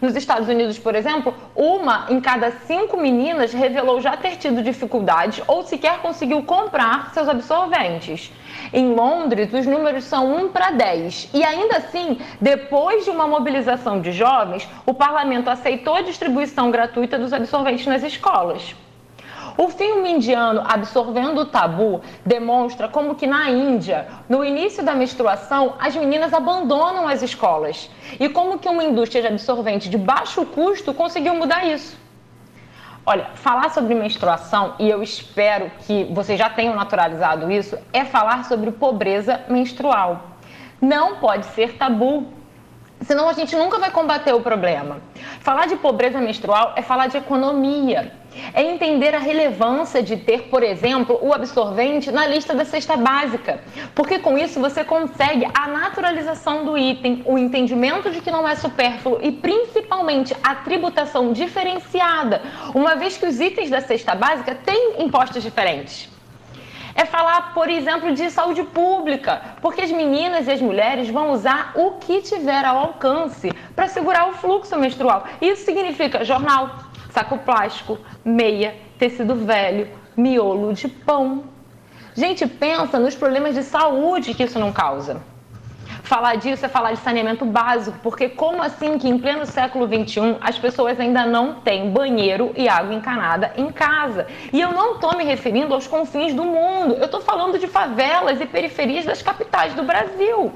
Nos 0.01 0.15
Estados 0.15 0.47
Unidos, 0.47 0.77
por 0.77 0.93
exemplo, 0.95 1.33
uma 1.55 2.05
em 2.09 2.21
cada 2.21 2.51
cinco 2.51 2.97
meninas 2.97 3.51
revelou 3.51 3.99
já 3.99 4.15
ter 4.15 4.37
tido 4.37 4.61
dificuldades 4.61 5.43
ou 5.47 5.63
sequer 5.63 5.99
conseguiu 5.99 6.43
comprar 6.43 7.11
seus 7.13 7.27
absorventes. 7.27 8.31
Em 8.71 8.93
Londres, 8.93 9.51
os 9.53 9.65
números 9.65 10.03
são 10.03 10.35
1 10.35 10.49
para 10.49 10.71
10. 10.71 11.29
E 11.33 11.43
ainda 11.43 11.77
assim, 11.77 12.19
depois 12.39 13.05
de 13.05 13.09
uma 13.09 13.27
mobilização 13.27 13.99
de 13.99 14.11
jovens, 14.11 14.67
o 14.85 14.93
parlamento 14.93 15.49
aceitou 15.49 15.95
a 15.95 16.01
distribuição 16.01 16.69
gratuita 16.69 17.17
dos 17.17 17.33
absorventes 17.33 17.87
nas 17.87 18.03
escolas. 18.03 18.75
O 19.57 19.69
filme 19.69 20.11
indiano 20.11 20.61
Absorvendo 20.63 21.41
o 21.41 21.45
Tabu 21.45 22.01
demonstra 22.23 22.87
como 22.87 23.15
que 23.15 23.25
na 23.25 23.49
Índia, 23.49 24.07
no 24.29 24.45
início 24.45 24.83
da 24.83 24.93
menstruação, 24.93 25.73
as 25.79 25.95
meninas 25.95 26.31
abandonam 26.31 27.07
as 27.07 27.23
escolas 27.23 27.89
e 28.19 28.29
como 28.29 28.59
que 28.59 28.69
uma 28.69 28.83
indústria 28.83 29.23
de 29.23 29.29
absorvente 29.29 29.89
de 29.89 29.97
baixo 29.97 30.45
custo 30.45 30.93
conseguiu 30.93 31.33
mudar 31.33 31.65
isso. 31.65 31.97
Olha, 33.03 33.31
falar 33.33 33.71
sobre 33.71 33.95
menstruação, 33.95 34.75
e 34.77 34.87
eu 34.87 35.01
espero 35.01 35.71
que 35.87 36.03
vocês 36.11 36.37
já 36.37 36.49
tenham 36.49 36.75
naturalizado 36.75 37.49
isso, 37.49 37.79
é 37.91 38.05
falar 38.05 38.45
sobre 38.45 38.69
pobreza 38.69 39.41
menstrual. 39.49 40.37
Não 40.79 41.15
pode 41.15 41.47
ser 41.47 41.77
tabu. 41.77 42.27
Senão 43.01 43.29
a 43.29 43.33
gente 43.33 43.55
nunca 43.55 43.77
vai 43.77 43.91
combater 43.91 44.33
o 44.33 44.41
problema. 44.41 44.99
Falar 45.39 45.67
de 45.67 45.75
pobreza 45.75 46.19
menstrual 46.19 46.73
é 46.75 46.81
falar 46.81 47.07
de 47.07 47.17
economia. 47.17 48.11
É 48.53 48.61
entender 48.61 49.15
a 49.15 49.19
relevância 49.19 50.01
de 50.03 50.17
ter, 50.17 50.43
por 50.43 50.61
exemplo, 50.61 51.17
o 51.21 51.33
absorvente 51.33 52.11
na 52.11 52.27
lista 52.27 52.53
da 52.53 52.65
cesta 52.65 52.97
básica. 52.97 53.61
Porque 53.95 54.19
com 54.19 54.37
isso 54.37 54.59
você 54.59 54.83
consegue 54.83 55.47
a 55.53 55.67
naturalização 55.67 56.65
do 56.65 56.77
item, 56.77 57.23
o 57.25 57.37
entendimento 57.37 58.09
de 58.11 58.21
que 58.21 58.31
não 58.31 58.47
é 58.47 58.55
supérfluo 58.55 59.19
e 59.21 59.31
principalmente 59.31 60.35
a 60.43 60.55
tributação 60.55 61.31
diferenciada, 61.33 62.41
uma 62.73 62.95
vez 62.95 63.17
que 63.17 63.25
os 63.25 63.39
itens 63.39 63.69
da 63.69 63.81
cesta 63.81 64.15
básica 64.15 64.53
têm 64.53 65.01
impostos 65.01 65.41
diferentes 65.41 66.16
é 66.97 67.05
falar, 67.05 67.53
por 67.53 67.69
exemplo, 67.69 68.11
de 68.11 68.31
saúde 68.31 68.63
pública, 68.63 69.39
porque 69.61 69.81
as 69.81 69.91
meninas 69.91 70.47
e 70.47 70.51
as 70.51 70.59
mulheres 70.59 71.07
vão 71.07 71.31
usar 71.31 71.71
o 71.75 71.91
que 71.91 72.23
tiver 72.23 72.65
ao 72.65 72.77
alcance 72.77 73.51
para 73.75 73.87
segurar 73.87 74.27
o 74.27 74.33
fluxo 74.33 74.75
menstrual. 74.77 75.25
Isso 75.39 75.63
significa 75.63 76.25
jornal, 76.25 76.71
saco 77.11 77.37
plástico, 77.37 77.99
meia, 78.25 78.75
tecido 78.97 79.35
velho, 79.35 79.87
miolo 80.17 80.73
de 80.73 80.87
pão. 80.87 81.43
Gente, 82.15 82.47
pensa 82.47 82.97
nos 82.97 83.13
problemas 83.15 83.53
de 83.53 83.61
saúde 83.61 84.33
que 84.33 84.43
isso 84.43 84.57
não 84.57 84.73
causa. 84.73 85.21
Falar 86.07 86.35
disso 86.35 86.65
é 86.65 86.69
falar 86.69 86.93
de 86.93 86.99
saneamento 86.99 87.43
básico, 87.43 87.99
porque 88.01 88.29
como 88.29 88.63
assim 88.63 88.97
que 88.97 89.09
em 89.09 89.19
pleno 89.19 89.45
século 89.45 89.85
XXI 89.85 90.37
as 90.39 90.57
pessoas 90.57 90.97
ainda 91.01 91.25
não 91.25 91.55
têm 91.55 91.91
banheiro 91.91 92.53
e 92.55 92.69
água 92.69 92.95
encanada 92.95 93.51
em 93.57 93.69
casa? 93.73 94.25
E 94.53 94.61
eu 94.61 94.71
não 94.71 94.93
estou 94.93 95.17
me 95.17 95.25
referindo 95.25 95.73
aos 95.73 95.85
confins 95.85 96.33
do 96.33 96.45
mundo, 96.45 96.93
eu 96.93 97.07
estou 97.07 97.19
falando 97.19 97.59
de 97.59 97.67
favelas 97.67 98.39
e 98.39 98.45
periferias 98.45 99.03
das 99.03 99.21
capitais 99.21 99.73
do 99.73 99.83
Brasil 99.83 100.53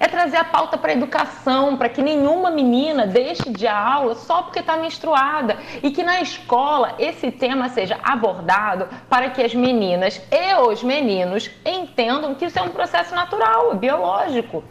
é 0.00 0.06
trazer 0.06 0.36
a 0.36 0.44
pauta 0.44 0.78
para 0.78 0.92
a 0.92 0.94
educação, 0.94 1.76
para 1.76 1.88
que 1.88 2.02
nenhuma 2.02 2.50
menina 2.50 3.06
deixe 3.06 3.50
de 3.50 3.66
aula 3.66 4.14
só 4.14 4.42
porque 4.42 4.60
está 4.60 4.76
menstruada. 4.76 5.56
E 5.82 5.90
que 5.90 6.02
na 6.02 6.20
escola 6.20 6.94
esse 6.98 7.30
tema 7.30 7.68
seja 7.68 7.98
abordado 8.02 8.88
para 9.08 9.30
que 9.30 9.42
as 9.42 9.54
meninas 9.54 10.20
e 10.30 10.54
os 10.68 10.82
meninos 10.82 11.50
entendam 11.64 12.34
que 12.34 12.44
isso 12.44 12.58
é 12.58 12.62
um 12.62 12.70
processo 12.70 13.14
natural, 13.14 13.74
biológico. 13.74 14.62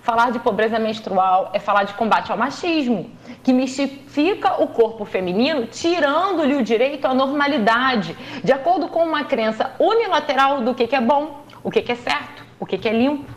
Falar 0.00 0.30
de 0.30 0.38
pobreza 0.38 0.78
menstrual 0.78 1.50
é 1.52 1.58
falar 1.58 1.82
de 1.82 1.94
combate 1.94 2.30
ao 2.30 2.38
machismo, 2.38 3.10
que 3.42 3.52
mistifica 3.52 4.62
o 4.62 4.68
corpo 4.68 5.04
feminino, 5.04 5.66
tirando-lhe 5.66 6.54
o 6.54 6.62
direito 6.62 7.06
à 7.06 7.12
normalidade, 7.12 8.16
de 8.44 8.52
acordo 8.52 8.86
com 8.86 9.02
uma 9.02 9.24
crença 9.24 9.74
unilateral 9.80 10.60
do 10.60 10.76
que, 10.76 10.94
é 10.94 11.00
bom, 11.00 11.42
o 11.60 11.72
que, 11.72 11.82
que 11.82 11.90
é 11.90 11.96
certo, 11.96 12.44
o 12.60 12.64
que, 12.64 12.78
que 12.78 12.88
é 12.88 12.92
limpo 12.92 13.35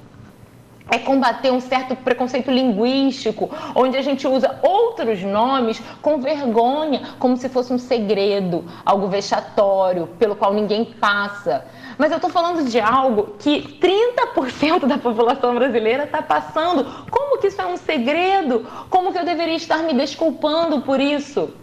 é 0.91 0.97
combater 0.99 1.51
um 1.51 1.59
certo 1.59 1.95
preconceito 1.95 2.51
linguístico, 2.51 3.49
onde 3.75 3.97
a 3.97 4.01
gente 4.01 4.27
usa 4.27 4.59
outros 4.61 5.21
nomes 5.23 5.81
com 6.01 6.19
vergonha, 6.19 7.01
como 7.19 7.37
se 7.37 7.49
fosse 7.49 7.71
um 7.71 7.77
segredo, 7.77 8.65
algo 8.85 9.07
vexatório, 9.07 10.07
pelo 10.19 10.35
qual 10.35 10.53
ninguém 10.53 10.85
passa. 10.85 11.65
Mas 11.97 12.11
eu 12.11 12.17
estou 12.17 12.29
falando 12.29 12.67
de 12.69 12.79
algo 12.79 13.35
que 13.39 13.77
30% 13.79 14.85
da 14.85 14.97
população 14.97 15.53
brasileira 15.55 16.03
está 16.03 16.21
passando. 16.21 16.85
Como 17.09 17.39
que 17.39 17.47
isso 17.47 17.61
é 17.61 17.67
um 17.67 17.77
segredo? 17.77 18.65
Como 18.89 19.11
que 19.11 19.19
eu 19.19 19.25
deveria 19.25 19.55
estar 19.55 19.79
me 19.79 19.93
desculpando 19.93 20.81
por 20.81 20.99
isso? 20.99 21.53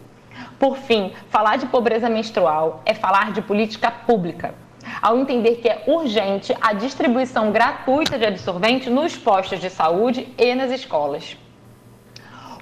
Por 0.59 0.77
fim, 0.77 1.12
falar 1.29 1.57
de 1.57 1.66
pobreza 1.66 2.09
menstrual 2.09 2.83
é 2.85 2.95
falar 2.95 3.33
de 3.33 3.43
política 3.43 3.91
pública 3.91 4.66
ao 5.01 5.18
entender 5.18 5.57
que 5.57 5.68
é 5.68 5.82
urgente 5.86 6.55
a 6.61 6.72
distribuição 6.72 7.53
gratuita 7.53 8.18
de 8.18 8.24
absorvente 8.24 8.90
nos 8.90 9.16
postos 9.16 9.61
de 9.61 9.70
saúde 9.70 10.28
e 10.38 10.55
nas 10.55 10.70
escolas. 10.70 11.36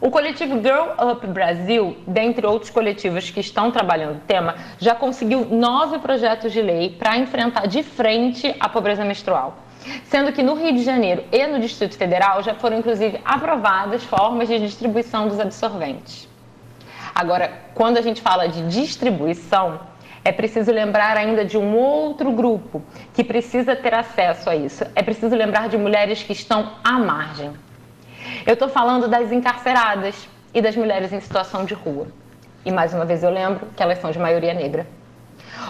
O 0.00 0.10
coletivo 0.10 0.60
Girl 0.60 0.90
Up 1.12 1.26
Brasil, 1.26 1.96
dentre 2.06 2.46
outros 2.46 2.70
coletivos 2.70 3.30
que 3.30 3.40
estão 3.40 3.70
trabalhando 3.70 4.16
o 4.16 4.20
tema, 4.26 4.54
já 4.78 4.94
conseguiu 4.94 5.46
nove 5.46 5.98
projetos 5.98 6.52
de 6.52 6.60
lei 6.60 6.90
para 6.90 7.16
enfrentar 7.16 7.66
de 7.66 7.82
frente 7.82 8.54
a 8.60 8.68
pobreza 8.68 9.04
menstrual. 9.04 9.56
Sendo 10.04 10.32
que 10.32 10.42
no 10.42 10.54
Rio 10.54 10.74
de 10.74 10.82
Janeiro 10.82 11.24
e 11.30 11.46
no 11.46 11.58
Distrito 11.58 11.96
Federal 11.96 12.42
já 12.42 12.54
foram 12.54 12.78
inclusive 12.78 13.20
aprovadas 13.24 14.02
formas 14.04 14.48
de 14.48 14.58
distribuição 14.58 15.28
dos 15.28 15.40
absorventes. 15.40 16.28
Agora, 17.14 17.52
quando 17.74 17.96
a 17.96 18.02
gente 18.02 18.20
fala 18.20 18.48
de 18.48 18.66
distribuição, 18.68 19.78
é 20.24 20.32
preciso 20.32 20.72
lembrar 20.72 21.16
ainda 21.18 21.44
de 21.44 21.58
um 21.58 21.76
outro 21.76 22.32
grupo 22.32 22.82
que 23.12 23.22
precisa 23.22 23.76
ter 23.76 23.92
acesso 23.92 24.48
a 24.48 24.56
isso. 24.56 24.84
É 24.96 25.02
preciso 25.02 25.36
lembrar 25.36 25.68
de 25.68 25.76
mulheres 25.76 26.22
que 26.22 26.32
estão 26.32 26.72
à 26.82 26.92
margem. 26.92 27.52
Eu 28.46 28.54
estou 28.54 28.68
falando 28.68 29.06
das 29.06 29.30
encarceradas 29.30 30.26
e 30.54 30.62
das 30.62 30.74
mulheres 30.74 31.12
em 31.12 31.20
situação 31.20 31.66
de 31.66 31.74
rua. 31.74 32.06
E 32.64 32.72
mais 32.72 32.94
uma 32.94 33.04
vez 33.04 33.22
eu 33.22 33.30
lembro 33.30 33.68
que 33.76 33.82
elas 33.82 33.98
são 33.98 34.10
de 34.10 34.18
maioria 34.18 34.54
negra. 34.54 34.86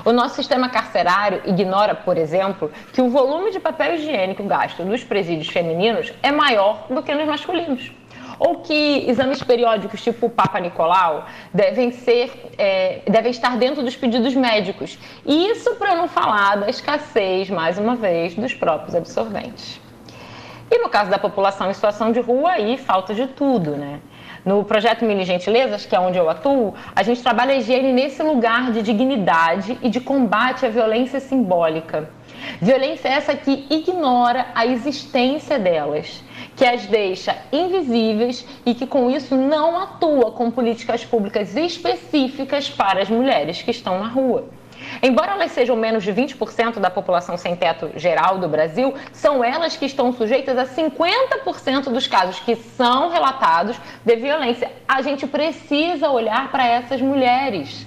O 0.04 0.12
nosso 0.12 0.36
sistema 0.36 0.68
carcerário 0.68 1.42
ignora, 1.44 1.94
por 1.94 2.16
exemplo, 2.16 2.70
que 2.92 3.02
o 3.02 3.10
volume 3.10 3.50
de 3.50 3.58
papel 3.58 3.94
higiênico 3.94 4.44
gasto 4.44 4.84
nos 4.84 5.02
presídios 5.02 5.48
femininos 5.48 6.12
é 6.22 6.30
maior 6.30 6.86
do 6.88 7.02
que 7.02 7.12
nos 7.12 7.26
masculinos 7.26 7.90
ou 8.38 8.56
que 8.56 9.04
exames 9.08 9.42
periódicos 9.42 10.02
tipo 10.02 10.28
Papa 10.28 10.58
Nicolau 10.60 11.26
devem 11.52 11.90
ser 11.92 12.52
é, 12.58 13.02
devem 13.06 13.30
estar 13.30 13.56
dentro 13.56 13.82
dos 13.82 13.96
pedidos 13.96 14.34
médicos. 14.34 14.98
Isso 15.24 15.74
para 15.76 15.94
não 15.94 16.08
falar 16.08 16.56
da 16.56 16.68
escassez, 16.68 17.50
mais 17.50 17.78
uma 17.78 17.94
vez, 17.94 18.34
dos 18.34 18.54
próprios 18.54 18.94
absorventes. 18.94 19.80
E 20.70 20.78
no 20.78 20.88
caso 20.88 21.10
da 21.10 21.18
população 21.18 21.70
em 21.70 21.74
situação 21.74 22.10
de 22.10 22.20
rua, 22.20 22.52
aí 22.52 22.76
falta 22.78 23.14
de 23.14 23.26
tudo, 23.28 23.76
né? 23.76 24.00
No 24.44 24.64
projeto 24.64 25.04
Mini 25.04 25.24
Gentilezas, 25.24 25.86
que 25.86 25.94
é 25.94 26.00
onde 26.00 26.18
eu 26.18 26.28
atuo, 26.28 26.74
a 26.94 27.02
gente 27.02 27.22
trabalha 27.22 27.52
a 27.52 27.56
higiene 27.56 27.92
nesse 27.92 28.22
lugar 28.22 28.72
de 28.72 28.82
dignidade 28.82 29.78
e 29.82 29.88
de 29.88 30.00
combate 30.00 30.66
à 30.66 30.68
violência 30.68 31.20
simbólica. 31.20 32.10
Violência 32.60 33.08
essa 33.08 33.34
que 33.34 33.66
ignora 33.70 34.46
a 34.54 34.66
existência 34.66 35.58
delas 35.58 36.23
que 36.56 36.64
as 36.64 36.86
deixa 36.86 37.36
invisíveis 37.52 38.46
e 38.64 38.74
que 38.74 38.86
com 38.86 39.10
isso 39.10 39.36
não 39.36 39.78
atua 39.78 40.30
com 40.32 40.50
políticas 40.50 41.04
públicas 41.04 41.56
específicas 41.56 42.70
para 42.70 43.02
as 43.02 43.08
mulheres 43.08 43.62
que 43.62 43.70
estão 43.70 43.98
na 43.98 44.08
rua. 44.08 44.48
Embora 45.02 45.32
elas 45.32 45.52
sejam 45.52 45.76
menos 45.76 46.04
de 46.04 46.12
20% 46.12 46.78
da 46.78 46.90
população 46.90 47.36
sem 47.36 47.56
teto 47.56 47.90
geral 47.96 48.38
do 48.38 48.48
Brasil, 48.48 48.94
são 49.12 49.42
elas 49.42 49.76
que 49.76 49.86
estão 49.86 50.12
sujeitas 50.12 50.56
a 50.58 50.66
50% 50.66 51.90
dos 51.90 52.06
casos 52.06 52.38
que 52.40 52.54
são 52.54 53.10
relatados 53.10 53.76
de 54.04 54.16
violência. 54.16 54.70
A 54.86 55.02
gente 55.02 55.26
precisa 55.26 56.10
olhar 56.10 56.50
para 56.50 56.66
essas 56.66 57.00
mulheres. 57.00 57.86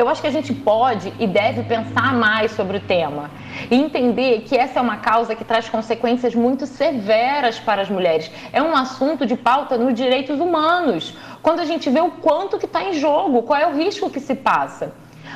Eu 0.00 0.08
acho 0.08 0.22
que 0.22 0.26
a 0.28 0.30
gente 0.30 0.54
pode 0.54 1.12
e 1.18 1.26
deve 1.26 1.62
pensar 1.62 2.14
mais 2.14 2.52
sobre 2.52 2.78
o 2.78 2.80
tema 2.80 3.30
e 3.70 3.74
entender 3.76 4.40
que 4.46 4.56
essa 4.56 4.78
é 4.78 4.82
uma 4.82 4.96
causa 4.96 5.34
que 5.36 5.44
traz 5.44 5.68
consequências 5.68 6.34
muito 6.34 6.66
severas 6.66 7.60
para 7.60 7.82
as 7.82 7.90
mulheres. 7.90 8.30
É 8.50 8.62
um 8.62 8.74
assunto 8.74 9.26
de 9.26 9.36
pauta 9.36 9.76
nos 9.76 9.92
direitos 9.92 10.40
humanos. 10.40 11.14
Quando 11.42 11.60
a 11.60 11.66
gente 11.66 11.90
vê 11.90 12.00
o 12.00 12.12
quanto 12.12 12.58
que 12.58 12.64
está 12.64 12.82
em 12.82 12.94
jogo, 12.94 13.42
qual 13.42 13.60
é 13.60 13.66
o 13.66 13.76
risco 13.76 14.08
que 14.08 14.20
se 14.20 14.34
passa 14.34 14.94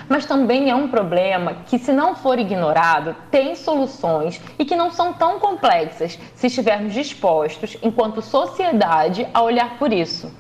mas 0.09 0.27
também 0.27 0.71
é 0.71 0.75
um 0.75 0.89
problema 0.89 1.59
que, 1.67 1.79
se 1.79 1.93
não 1.93 2.15
for 2.15 2.39
ignorado, 2.39 3.17
tem 3.31 3.55
soluções 3.55 4.41
e 4.59 4.65
que 4.65 4.77
não 4.77 4.91
são 4.91 5.13
tão 5.15 5.39
complexas 5.39 6.19
se 6.35 6.49
estivermos 6.49 6.93
dispostos, 6.93 7.79
enquanto 7.83 8.21
sociedade, 8.21 9.27
a 9.33 9.41
olhar 9.41 9.79
por 9.79 9.93
isso. 9.93 10.31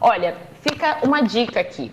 Olha, 0.00 0.36
fica 0.62 0.98
uma 1.02 1.20
dica 1.20 1.60
aqui. 1.60 1.92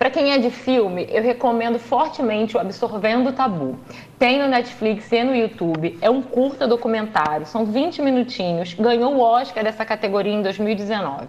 Para 0.00 0.08
quem 0.08 0.32
é 0.32 0.38
de 0.38 0.48
filme, 0.48 1.06
eu 1.10 1.22
recomendo 1.22 1.78
fortemente 1.78 2.56
o 2.56 2.58
Absorvendo 2.58 3.34
Tabu. 3.34 3.78
Tem 4.18 4.38
no 4.38 4.48
Netflix 4.48 5.12
e 5.12 5.22
no 5.22 5.36
YouTube. 5.36 5.98
É 6.00 6.08
um 6.08 6.22
curta 6.22 6.66
documentário, 6.66 7.44
são 7.44 7.66
20 7.66 8.00
minutinhos. 8.00 8.72
Ganhou 8.72 9.14
o 9.14 9.20
Oscar 9.20 9.62
dessa 9.62 9.84
categoria 9.84 10.32
em 10.32 10.40
2019. 10.40 11.26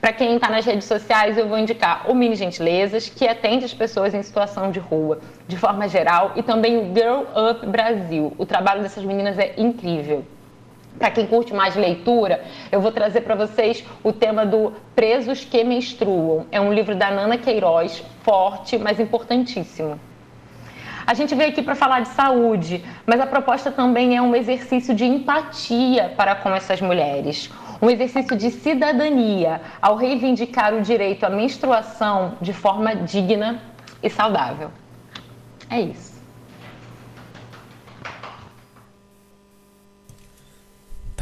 Para 0.00 0.12
quem 0.12 0.34
está 0.34 0.50
nas 0.50 0.66
redes 0.66 0.84
sociais, 0.86 1.38
eu 1.38 1.46
vou 1.46 1.56
indicar 1.56 2.10
o 2.10 2.14
Mini 2.16 2.34
Gentilezas, 2.34 3.08
que 3.08 3.24
atende 3.24 3.66
as 3.66 3.72
pessoas 3.72 4.12
em 4.12 4.22
situação 4.24 4.72
de 4.72 4.80
rua, 4.80 5.20
de 5.46 5.56
forma 5.56 5.86
geral, 5.86 6.32
e 6.34 6.42
também 6.42 6.78
o 6.78 6.92
Girl 6.92 7.20
Up 7.52 7.64
Brasil. 7.64 8.32
O 8.36 8.44
trabalho 8.44 8.82
dessas 8.82 9.04
meninas 9.04 9.38
é 9.38 9.54
incrível. 9.56 10.24
Para 10.98 11.10
quem 11.10 11.26
curte 11.26 11.54
mais 11.54 11.74
leitura, 11.74 12.44
eu 12.70 12.80
vou 12.80 12.92
trazer 12.92 13.22
para 13.22 13.34
vocês 13.34 13.84
o 14.04 14.12
tema 14.12 14.44
do 14.44 14.72
Presos 14.94 15.44
que 15.44 15.64
Menstruam. 15.64 16.46
É 16.52 16.60
um 16.60 16.72
livro 16.72 16.94
da 16.94 17.10
Nana 17.10 17.38
Queiroz, 17.38 18.04
forte, 18.22 18.78
mas 18.78 19.00
importantíssimo. 19.00 19.98
A 21.04 21.14
gente 21.14 21.34
veio 21.34 21.50
aqui 21.50 21.62
para 21.62 21.74
falar 21.74 22.00
de 22.00 22.08
saúde, 22.08 22.84
mas 23.04 23.20
a 23.20 23.26
proposta 23.26 23.72
também 23.72 24.16
é 24.16 24.22
um 24.22 24.36
exercício 24.36 24.94
de 24.94 25.04
empatia 25.04 26.12
para 26.16 26.36
com 26.36 26.50
essas 26.50 26.80
mulheres, 26.80 27.50
um 27.80 27.90
exercício 27.90 28.36
de 28.36 28.50
cidadania 28.50 29.60
ao 29.80 29.96
reivindicar 29.96 30.72
o 30.72 30.80
direito 30.80 31.24
à 31.24 31.30
menstruação 31.30 32.34
de 32.40 32.52
forma 32.52 32.94
digna 32.94 33.60
e 34.00 34.08
saudável. 34.08 34.70
É 35.68 35.80
isso. 35.80 36.11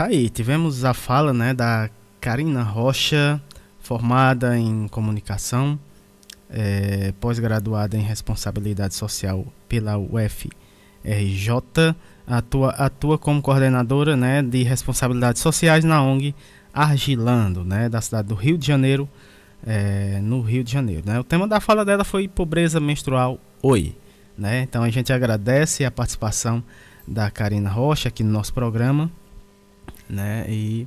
Tá 0.01 0.07
aí, 0.07 0.31
tivemos 0.31 0.83
a 0.83 0.95
fala 0.95 1.31
né, 1.31 1.53
da 1.53 1.91
Karina 2.23 2.63
Rocha, 2.63 3.39
formada 3.81 4.57
em 4.57 4.89
comunicação, 4.89 5.79
é, 6.49 7.13
pós-graduada 7.21 7.99
em 7.99 8.01
responsabilidade 8.01 8.95
social 8.95 9.45
pela 9.69 9.99
UFRJ, 9.99 10.55
atua, 12.27 12.71
atua 12.71 13.19
como 13.19 13.43
coordenadora 13.43 14.17
né, 14.17 14.41
de 14.43 14.63
responsabilidades 14.63 15.43
sociais 15.43 15.85
na 15.85 16.03
ONG 16.03 16.35
Argilando, 16.73 17.63
né, 17.63 17.91
da 17.91 18.01
cidade 18.01 18.29
do 18.29 18.35
Rio 18.35 18.57
de 18.57 18.67
Janeiro, 18.67 19.07
é, 19.67 20.19
no 20.23 20.41
Rio 20.41 20.65
de 20.65 20.73
Janeiro. 20.73 21.03
Né? 21.05 21.21
O 21.21 21.25
tema 21.25 21.47
da 21.47 21.61
fala 21.61 21.85
dela 21.85 22.05
foi 22.05 22.27
pobreza 22.27 22.81
menstrual 22.81 23.39
oi. 23.63 23.95
Né? 24.39 24.63
Então 24.63 24.83
a 24.83 24.89
gente 24.89 25.13
agradece 25.13 25.85
a 25.85 25.91
participação 25.91 26.65
da 27.07 27.31
Karina 27.31 27.69
Rocha 27.69 28.09
aqui 28.09 28.25
no 28.25 28.31
nosso 28.31 28.55
programa 28.55 29.11
né? 30.11 30.45
E 30.49 30.87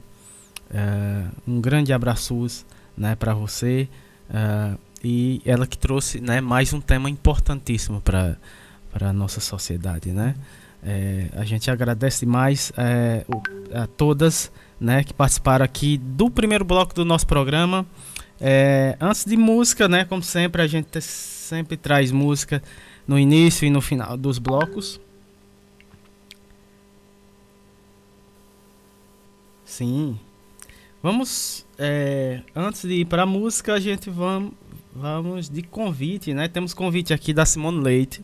uh, 0.72 1.32
um 1.48 1.62
grande 1.62 1.94
abraço, 1.94 2.48
né, 2.96 3.16
para 3.16 3.34
você 3.34 3.88
uh, 4.30 4.78
e 5.04 5.42
ela 5.46 5.66
que 5.66 5.78
trouxe, 5.78 6.22
né, 6.22 6.40
mais 6.40 6.74
um 6.74 6.80
tema 6.80 7.10
importantíssimo 7.10 8.02
para 8.02 8.38
para 8.92 9.12
nossa 9.12 9.42
sociedade, 9.42 10.12
né? 10.12 10.36
É, 10.86 11.30
a 11.34 11.44
gente 11.44 11.72
agradece 11.72 12.26
mais 12.26 12.72
é, 12.78 13.26
a 13.74 13.88
todas 13.88 14.52
né, 14.80 15.04
que 15.04 15.14
participaram 15.14 15.66
aqui 15.66 15.98
do 15.98 16.30
primeiro 16.30 16.64
bloco 16.64 16.94
do 16.94 17.04
nosso 17.04 17.26
programa. 17.26 17.86
É, 18.40 18.96
antes 19.00 19.26
de 19.26 19.36
música, 19.36 19.88
né, 19.88 20.06
como 20.06 20.22
sempre, 20.22 20.62
a 20.62 20.68
gente 20.68 21.02
sempre 21.02 21.76
traz 21.76 22.12
música 22.12 22.62
no 23.08 23.18
início 23.18 23.66
e 23.66 23.70
no 23.70 23.82
final 23.82 24.16
dos 24.16 24.38
blocos. 24.38 25.00
Sim. 29.74 30.20
Vamos, 31.02 31.66
é, 31.80 32.42
antes 32.56 32.84
de 32.84 32.94
ir 32.94 33.06
para 33.06 33.24
a 33.24 33.26
música, 33.26 33.74
a 33.74 33.80
gente 33.80 34.08
vamos, 34.08 34.54
vamos 34.96 35.50
de 35.50 35.64
convite, 35.64 36.32
né? 36.32 36.48
Temos 36.48 36.76
convite 36.76 37.12
aqui 37.12 37.34
da 37.34 37.44
Simone 37.44 37.84
Leite. 37.84 38.24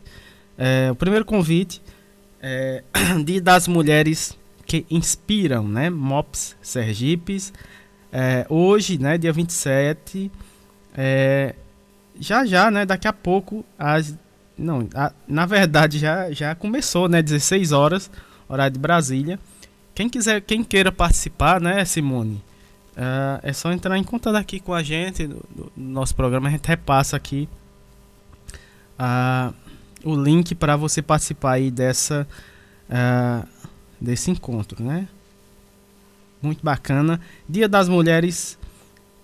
É, 0.56 0.88
o 0.92 0.94
primeiro 0.94 1.24
convite 1.24 1.82
é 2.40 2.84
de 3.24 3.40
das 3.40 3.66
mulheres 3.66 4.38
que 4.64 4.86
inspiram, 4.88 5.66
né? 5.66 5.90
MOPS 5.90 6.56
Sergipes 6.62 7.52
é, 8.12 8.46
hoje, 8.48 8.96
né, 8.96 9.18
dia 9.18 9.32
27, 9.32 10.30
é, 10.96 11.56
já 12.18 12.46
já, 12.46 12.70
né, 12.70 12.86
daqui 12.86 13.08
a 13.08 13.12
pouco, 13.12 13.64
as, 13.76 14.16
não, 14.56 14.88
a, 14.94 15.12
na 15.26 15.46
verdade 15.46 15.98
já, 15.98 16.30
já 16.30 16.54
começou, 16.54 17.08
né, 17.08 17.20
16 17.22 17.72
horas, 17.72 18.08
horário 18.48 18.74
de 18.74 18.80
Brasília. 18.80 19.38
Quem 19.94 20.08
quiser, 20.08 20.40
quem 20.40 20.62
queira 20.62 20.90
participar, 20.90 21.60
né, 21.60 21.84
Simone, 21.84 22.42
é, 22.96 23.50
é 23.50 23.52
só 23.52 23.72
entrar 23.72 23.98
em 23.98 24.04
contato 24.04 24.36
aqui 24.36 24.60
com 24.60 24.72
a 24.72 24.82
gente, 24.82 25.26
no, 25.26 25.42
no 25.76 25.90
nosso 25.92 26.14
programa, 26.14 26.48
a 26.48 26.52
gente 26.52 26.66
repassa 26.66 27.16
aqui 27.16 27.48
uh, 28.98 29.54
o 30.04 30.14
link 30.14 30.54
para 30.54 30.76
você 30.76 31.02
participar 31.02 31.52
aí 31.52 31.70
dessa, 31.70 32.26
uh, 32.88 33.46
desse 34.00 34.30
encontro, 34.30 34.82
né? 34.82 35.08
muito 36.42 36.64
bacana. 36.64 37.20
Dia 37.48 37.68
das 37.68 37.88
Mulheres 37.88 38.58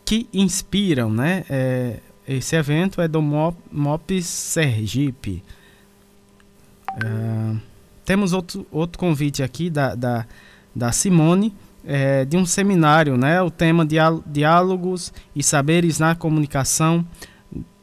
que 0.04 0.28
inspiram, 0.32 1.10
né? 1.10 1.44
É, 1.48 2.00
esse 2.28 2.56
evento 2.56 3.00
é 3.00 3.08
do 3.08 3.22
Mop, 3.22 3.56
MOPS 3.72 4.26
Sergipe. 4.26 5.42
Temos 8.04 8.32
outro, 8.32 8.66
outro 8.70 8.98
convite 8.98 9.42
aqui 9.42 9.68
da, 9.68 9.94
da, 9.94 10.26
da 10.76 10.92
Simone, 10.92 11.54
é, 11.82 12.26
de 12.26 12.36
um 12.36 12.44
seminário, 12.44 13.16
né? 13.16 13.40
O 13.40 13.50
tema 13.50 13.86
Diálogos 14.26 15.12
e 15.34 15.42
Saberes 15.42 15.98
na 15.98 16.14
Comunicação 16.14 17.06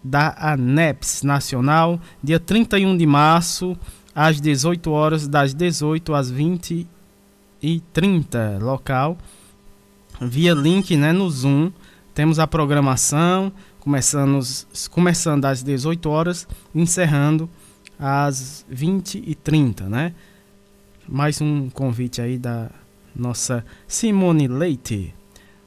da 0.04 0.36
ANEPS 0.54 1.24
Nacional, 1.24 2.00
dia 2.22 2.40
31 2.40 2.96
de 2.96 3.08
março, 3.08 3.76
às 4.14 4.40
18 4.40 4.92
horas, 4.92 5.28
das 5.28 5.56
18 5.56 6.14
às 6.14 6.30
20 6.30 6.86
e 7.62 7.80
30 7.92 8.60
local 8.62 9.18
via 10.22 10.54
link 10.54 10.96
né, 10.96 11.12
no 11.12 11.28
Zoom. 11.30 11.72
Temos 12.14 12.38
a 12.38 12.46
programação 12.46 13.52
começando, 13.80 14.40
começando 14.92 15.46
às 15.46 15.64
18 15.64 16.10
horas 16.10 16.48
encerrando 16.76 17.50
às 17.98 18.66
20 18.70 19.24
e 19.26 19.34
30 19.34 19.90
né? 19.90 20.14
Mais 21.08 21.42
um 21.42 21.70
convite 21.70 22.22
aí 22.22 22.38
da 22.38 22.70
nossa 23.16 23.66
Simone 23.88 24.48
Leite. 24.48 25.14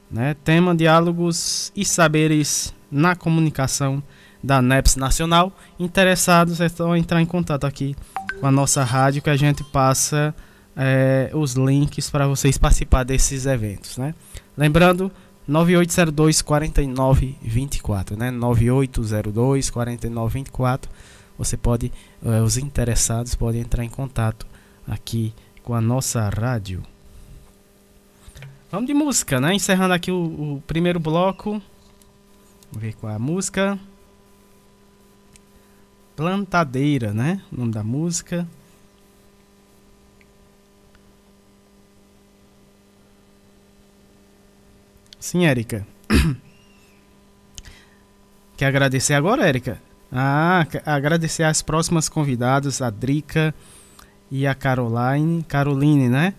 Né? 0.09 0.35
Tema 0.43 0.75
Diálogos 0.75 1.71
e 1.75 1.83
Saberes 1.83 2.73
na 2.91 3.15
Comunicação 3.15 4.01
da 4.43 4.61
NEPS 4.61 4.95
Nacional. 4.95 5.51
Interessados 5.79 6.61
é 6.61 6.69
só 6.69 6.95
entrar 6.95 7.21
em 7.21 7.25
contato 7.25 7.65
aqui 7.65 7.95
com 8.39 8.47
a 8.47 8.51
nossa 8.51 8.83
rádio 8.83 9.21
que 9.21 9.29
a 9.29 9.35
gente 9.35 9.63
passa 9.63 10.33
é, 10.75 11.29
os 11.33 11.53
links 11.53 12.09
para 12.09 12.27
vocês 12.27 12.57
participar 12.57 13.03
desses 13.03 13.45
eventos, 13.45 13.97
né? 13.97 14.13
Lembrando, 14.55 15.11
9802 15.47 16.41
4924, 16.41 18.17
né? 18.17 18.31
9802 18.31 19.69
4924. 19.69 20.91
Você 21.37 21.55
pode, 21.57 21.91
é, 22.23 22.41
os 22.41 22.57
interessados 22.57 23.35
podem 23.35 23.61
entrar 23.61 23.83
em 23.83 23.89
contato 23.89 24.45
aqui 24.87 25.33
com 25.63 25.73
a 25.73 25.81
nossa 25.81 26.29
rádio. 26.29 26.83
Vamos 28.69 28.87
de 28.87 28.93
música, 28.93 29.39
né? 29.39 29.53
Encerrando 29.53 29.93
aqui 29.93 30.11
o, 30.11 30.55
o 30.57 30.63
primeiro 30.67 30.99
bloco. 30.99 31.61
Vamos 32.69 32.81
ver 32.81 32.93
qual 32.95 33.13
é 33.13 33.15
a 33.15 33.19
música. 33.19 33.79
Plantadeira, 36.17 37.13
né? 37.13 37.41
O 37.49 37.59
nome 37.59 37.71
da 37.71 37.81
música. 37.81 38.45
Sim, 45.17 45.45
Érica. 45.45 45.87
Quer 48.57 48.65
agradecer 48.65 49.13
agora, 49.13 49.47
Érica? 49.47 49.81
Ah, 50.11 50.67
agradecer 50.85 51.43
as 51.43 51.61
próximas 51.61 52.09
convidadas, 52.09 52.81
a 52.81 52.89
Drica 52.89 53.55
e 54.29 54.45
a 54.45 54.53
Caroline. 54.53 55.41
Caroline, 55.43 56.09
né? 56.09 56.33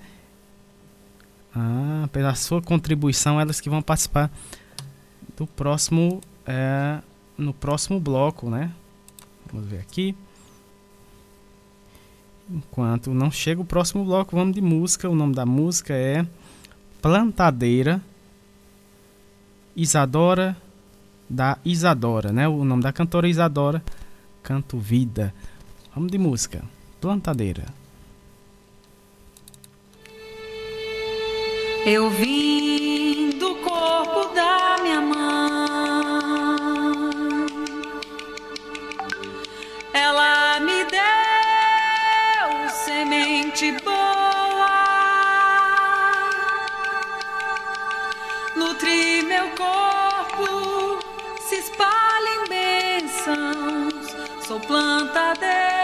Ah, 1.55 2.09
pela 2.13 2.35
sua 2.35 2.63
contribuição, 2.63 3.41
elas 3.41 3.61
que 3.61 3.71
vão 3.71 3.83
participar 3.83 4.31
do 5.37 5.47
próximo. 5.47 6.21
É, 6.47 7.01
no 7.37 7.53
próximo 7.55 8.01
bloco, 8.01 8.51
né? 8.51 8.73
Vamos 9.53 9.69
ver 9.69 9.81
aqui. 9.81 10.17
Enquanto 12.51 13.13
não 13.13 13.31
chega 13.31 13.61
o 13.61 13.65
próximo 13.65 14.05
bloco, 14.05 14.35
vamos 14.35 14.55
de 14.55 14.61
música. 14.61 15.09
O 15.09 15.15
nome 15.15 15.35
da 15.35 15.45
música 15.45 15.95
é 15.95 16.27
Plantadeira 17.01 18.03
Isadora 19.77 20.57
da 21.29 21.59
Isadora, 21.65 22.33
né? 22.33 22.49
O 22.49 22.65
nome 22.65 22.83
da 22.83 22.93
cantora 22.93 23.27
é 23.27 23.31
Isadora, 23.31 23.83
Canto 24.43 24.79
Vida. 24.79 25.35
Vamos 25.95 26.11
de 26.11 26.19
música. 26.19 26.65
Plantadeira. 27.01 27.67
Eu 31.87 32.11
vim 32.11 33.31
do 33.31 33.55
corpo 33.57 34.35
da 34.35 34.77
minha 34.83 35.01
mãe. 35.01 35.19
Ela 39.93 40.61
me 40.61 40.85
deu 40.85 42.69
semente 42.85 43.73
boa. 43.85 44.69
Nutri 48.57 49.23
meu 49.23 49.49
corpo, 49.51 50.99
se 51.41 51.57
espalha 51.57 52.29
em 52.35 52.49
bênçãos. 52.49 54.17
Sou 54.47 54.61
plantadeira 54.61 55.78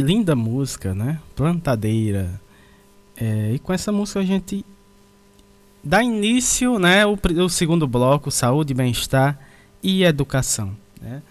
Linda 0.00 0.34
música, 0.34 0.94
né? 0.94 1.18
Plantadeira. 1.34 2.40
É, 3.16 3.52
e 3.54 3.58
com 3.58 3.72
essa 3.72 3.92
música 3.92 4.20
a 4.20 4.24
gente 4.24 4.64
dá 5.82 6.02
início, 6.02 6.78
né, 6.78 7.04
o, 7.04 7.18
o 7.44 7.48
segundo 7.48 7.86
bloco, 7.86 8.30
saúde, 8.30 8.72
bem-estar 8.72 9.38
e 9.82 10.04
educação. 10.04 10.76
Né? 11.00 11.22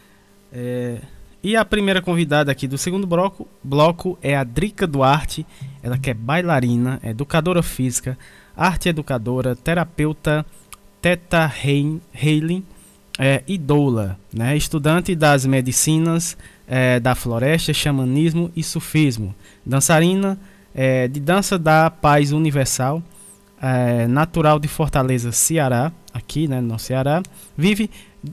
É, 0.51 1.01
e 1.43 1.55
a 1.55 1.63
primeira 1.63 2.01
convidada 2.01 2.51
aqui 2.51 2.67
do 2.67 2.77
segundo 2.77 3.07
bloco, 3.07 3.47
bloco 3.63 4.17
é 4.21 4.35
a 4.35 4.43
Drica 4.43 4.85
Duarte, 4.85 5.45
ela 5.81 5.97
que 5.97 6.09
é 6.09 6.13
bailarina, 6.13 6.99
educadora 7.03 7.63
física, 7.63 8.17
arte 8.55 8.89
educadora, 8.89 9.55
terapeuta 9.55 10.45
Teta 11.01 11.51
Healing 12.13 12.63
é, 13.17 13.43
e 13.47 13.57
doula, 13.57 14.19
né? 14.31 14.55
estudante 14.55 15.15
das 15.15 15.45
medicinas 15.45 16.37
é, 16.73 17.01
da 17.01 17.13
floresta, 17.13 17.73
xamanismo 17.73 18.49
e 18.55 18.63
sufismo, 18.63 19.35
dançarina 19.65 20.39
é, 20.73 21.05
de 21.05 21.19
dança 21.19 21.59
da 21.59 21.89
paz 21.89 22.31
universal, 22.31 23.03
é, 23.61 24.07
natural 24.07 24.57
de 24.57 24.69
Fortaleza, 24.69 25.33
Ceará, 25.33 25.91
aqui 26.13 26.47
né, 26.47 26.61
no 26.61 26.79
Ceará, 26.79 27.21
vive 27.57 27.89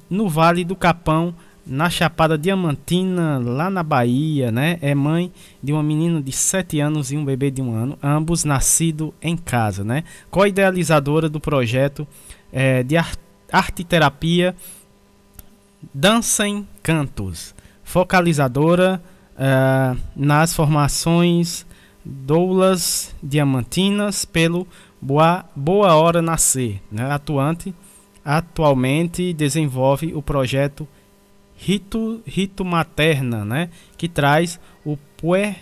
no 0.08 0.28
Vale 0.28 0.62
do 0.62 0.76
Capão, 0.76 1.34
na 1.66 1.90
Chapada 1.90 2.38
Diamantina, 2.38 3.38
lá 3.38 3.68
na 3.68 3.82
Bahia, 3.82 4.50
né? 4.50 4.78
É 4.80 4.94
mãe 4.94 5.30
de 5.62 5.70
uma 5.70 5.82
menina 5.82 6.22
de 6.22 6.32
7 6.32 6.80
anos 6.80 7.12
e 7.12 7.16
um 7.16 7.24
bebê 7.24 7.50
de 7.50 7.60
um 7.60 7.74
ano, 7.74 7.98
ambos 8.02 8.42
nascidos 8.42 9.10
em 9.20 9.36
casa, 9.36 9.84
né? 9.84 10.04
Co-idealizadora 10.30 11.28
do 11.28 11.38
projeto 11.38 12.08
é, 12.50 12.82
de 12.82 12.96
arte 13.52 13.84
terapia 13.84 14.56
Dança 15.92 16.48
em 16.48 16.66
Cantos, 16.82 17.54
focalizadora 17.88 19.02
é, 19.34 19.96
nas 20.14 20.52
formações 20.52 21.64
doulas 22.04 23.14
diamantinas 23.22 24.26
pelo 24.26 24.68
Boa, 25.00 25.46
Boa 25.56 25.96
Hora 25.96 26.20
Nascer, 26.20 26.82
né? 26.92 27.10
atuante, 27.10 27.74
atualmente 28.22 29.32
desenvolve 29.32 30.12
o 30.14 30.20
projeto 30.20 30.86
Rito, 31.56 32.20
Rito 32.26 32.62
Materna, 32.62 33.42
né? 33.42 33.70
que 33.96 34.06
traz 34.06 34.60
o 34.84 34.98
puer, 35.16 35.56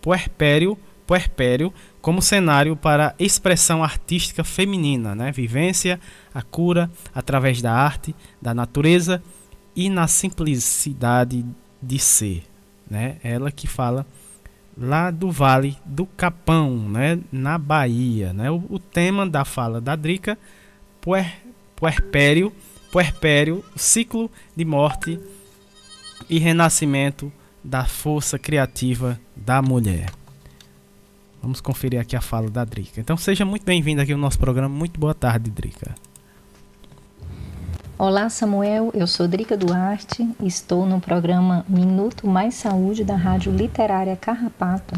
puerpério, 0.00 0.78
puerpério 1.04 1.74
como 2.00 2.22
cenário 2.22 2.76
para 2.76 3.16
expressão 3.18 3.82
artística 3.82 4.44
feminina, 4.44 5.16
né? 5.16 5.32
vivência, 5.32 5.98
a 6.32 6.42
cura 6.42 6.88
através 7.12 7.60
da 7.60 7.72
arte, 7.72 8.14
da 8.40 8.54
natureza 8.54 9.20
e 9.78 9.88
na 9.88 10.08
simplicidade 10.08 11.46
de 11.80 11.98
ser. 12.00 12.42
Né? 12.90 13.18
Ela 13.22 13.52
que 13.52 13.68
fala 13.68 14.04
lá 14.76 15.08
do 15.08 15.30
Vale 15.30 15.76
do 15.84 16.04
Capão, 16.04 16.76
né? 16.88 17.20
na 17.30 17.56
Bahia. 17.56 18.32
Né? 18.32 18.50
O, 18.50 18.56
o 18.68 18.80
tema 18.80 19.24
da 19.24 19.44
fala 19.44 19.80
da 19.80 19.94
Drica, 19.94 20.36
puer, 21.00 21.32
puerpério, 21.76 22.52
puerpério, 22.90 23.64
ciclo 23.76 24.28
de 24.56 24.64
morte 24.64 25.20
e 26.28 26.40
renascimento 26.40 27.32
da 27.62 27.84
força 27.84 28.36
criativa 28.36 29.20
da 29.36 29.62
mulher. 29.62 30.10
Vamos 31.40 31.60
conferir 31.60 32.00
aqui 32.00 32.16
a 32.16 32.20
fala 32.20 32.50
da 32.50 32.64
Drica. 32.64 33.00
Então 33.00 33.16
seja 33.16 33.44
muito 33.44 33.64
bem-vindo 33.64 34.02
aqui 34.02 34.12
ao 34.12 34.18
nosso 34.18 34.40
programa. 34.40 34.74
Muito 34.74 34.98
boa 34.98 35.14
tarde, 35.14 35.48
Drica. 35.52 35.94
Olá, 38.00 38.28
Samuel. 38.28 38.92
Eu 38.94 39.08
sou 39.08 39.26
Drica 39.26 39.56
Duarte 39.56 40.28
estou 40.44 40.86
no 40.86 41.00
programa 41.00 41.66
Minuto 41.68 42.28
Mais 42.28 42.54
Saúde 42.54 43.02
da 43.02 43.16
Rádio 43.16 43.50
Literária 43.50 44.14
Carrapato 44.14 44.94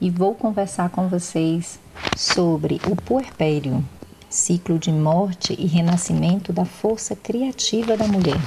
e 0.00 0.08
vou 0.10 0.32
conversar 0.32 0.90
com 0.90 1.08
vocês 1.08 1.80
sobre 2.16 2.80
o 2.88 2.94
puerpério, 2.94 3.84
ciclo 4.30 4.78
de 4.78 4.92
morte 4.92 5.56
e 5.58 5.66
renascimento 5.66 6.52
da 6.52 6.64
força 6.64 7.16
criativa 7.16 7.96
da 7.96 8.06
mulher. 8.06 8.38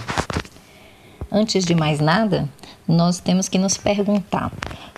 Antes 1.29 1.65
de 1.65 1.75
mais 1.75 1.99
nada, 1.99 2.47
nós 2.87 3.19
temos 3.19 3.49
que 3.49 3.59
nos 3.59 3.75
perguntar: 3.75 4.49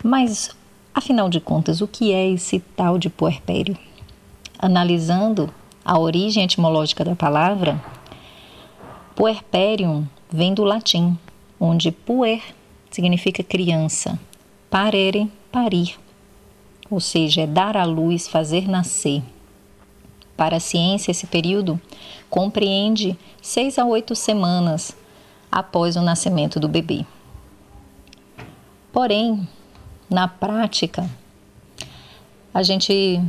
mas 0.03 0.51
Afinal 0.93 1.27
de 1.27 1.39
contas, 1.39 1.81
o 1.81 1.87
que 1.87 2.13
é 2.13 2.29
esse 2.29 2.59
tal 2.75 2.99
de 2.99 3.09
puerpério? 3.09 3.75
Analisando 4.59 5.51
a 5.83 5.97
origem 5.97 6.43
etimológica 6.43 7.03
da 7.03 7.15
palavra, 7.15 7.81
puerperium 9.21 10.07
vem 10.31 10.51
do 10.51 10.63
latim, 10.63 11.15
onde 11.59 11.91
puer 11.91 12.41
significa 12.89 13.43
criança, 13.43 14.19
parere, 14.67 15.31
parir, 15.51 15.99
ou 16.89 16.99
seja, 16.99 17.41
é 17.41 17.45
dar 17.45 17.77
à 17.77 17.85
luz, 17.85 18.27
fazer 18.27 18.67
nascer. 18.67 19.21
Para 20.35 20.55
a 20.55 20.59
ciência, 20.59 21.11
esse 21.11 21.27
período 21.27 21.79
compreende 22.31 23.15
seis 23.39 23.77
a 23.77 23.85
oito 23.85 24.15
semanas 24.15 24.97
após 25.51 25.95
o 25.95 26.01
nascimento 26.01 26.59
do 26.59 26.67
bebê. 26.67 27.05
Porém, 28.91 29.47
na 30.09 30.27
prática, 30.27 31.07
a 32.51 32.63
gente 32.63 33.21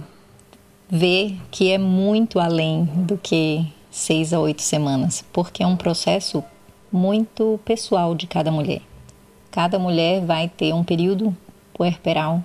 vê 0.89 1.37
que 1.51 1.71
é 1.71 1.77
muito 1.77 2.41
além 2.41 2.85
do 2.85 3.19
que 3.19 3.71
seis 3.93 4.33
a 4.33 4.41
oito 4.41 4.63
semanas, 4.63 5.23
porque 5.35 5.63
é 5.63 5.67
um 5.67 5.77
processo 5.77 6.43
muito 6.91 7.61
pessoal 7.63 8.15
de 8.15 8.27
cada 8.27 8.51
mulher. 8.51 8.81
Cada 9.51 9.79
mulher 9.79 10.25
vai 10.25 10.49
ter 10.49 10.73
um 10.73 10.83
período 10.83 11.37
puerperal 11.75 12.43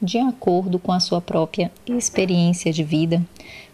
de 0.00 0.18
acordo 0.18 0.78
com 0.78 0.92
a 0.92 1.00
sua 1.00 1.20
própria 1.20 1.72
experiência 1.86 2.70
de 2.70 2.84
vida, 2.84 3.26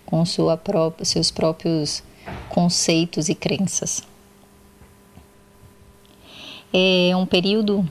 com 0.06 0.24
sua 0.24 0.60
seus 1.02 1.32
próprios 1.32 2.00
conceitos 2.48 3.28
e 3.28 3.34
crenças. 3.34 4.02
É 6.72 7.10
um 7.16 7.26
período 7.26 7.84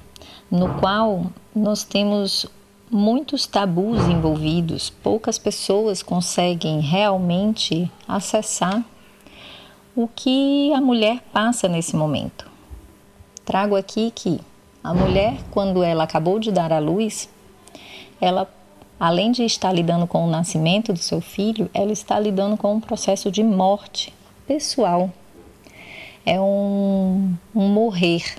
no 0.49 0.75
qual 0.75 1.25
nós 1.53 1.83
temos 1.83 2.45
muitos 2.89 3.45
tabus 3.45 3.99
envolvidos, 4.07 4.89
poucas 4.89 5.37
pessoas 5.37 6.01
conseguem 6.01 6.79
realmente 6.79 7.91
acessar 8.07 8.85
o 9.95 10.09
que 10.09 10.73
a 10.73 10.81
mulher 10.81 11.21
passa 11.31 11.69
nesse 11.69 11.95
momento. 11.95 12.51
Trago 13.45 13.75
aqui 13.75 14.11
que 14.13 14.41
a 14.83 14.93
mulher, 14.93 15.37
quando 15.51 15.81
ela 15.81 16.03
acabou 16.03 16.37
de 16.37 16.51
dar 16.51 16.73
à 16.73 16.79
luz, 16.79 17.29
ela, 18.19 18.49
além 18.99 19.31
de 19.31 19.43
estar 19.43 19.71
lidando 19.71 20.05
com 20.05 20.25
o 20.25 20.29
nascimento 20.29 20.91
do 20.91 20.99
seu 20.99 21.21
filho, 21.21 21.69
ela 21.73 21.93
está 21.93 22.19
lidando 22.19 22.57
com 22.57 22.73
um 22.73 22.79
processo 22.81 23.31
de 23.31 23.41
morte 23.41 24.13
pessoal. 24.45 25.09
É 26.25 26.39
um, 26.41 27.33
um 27.55 27.69
morrer 27.69 28.35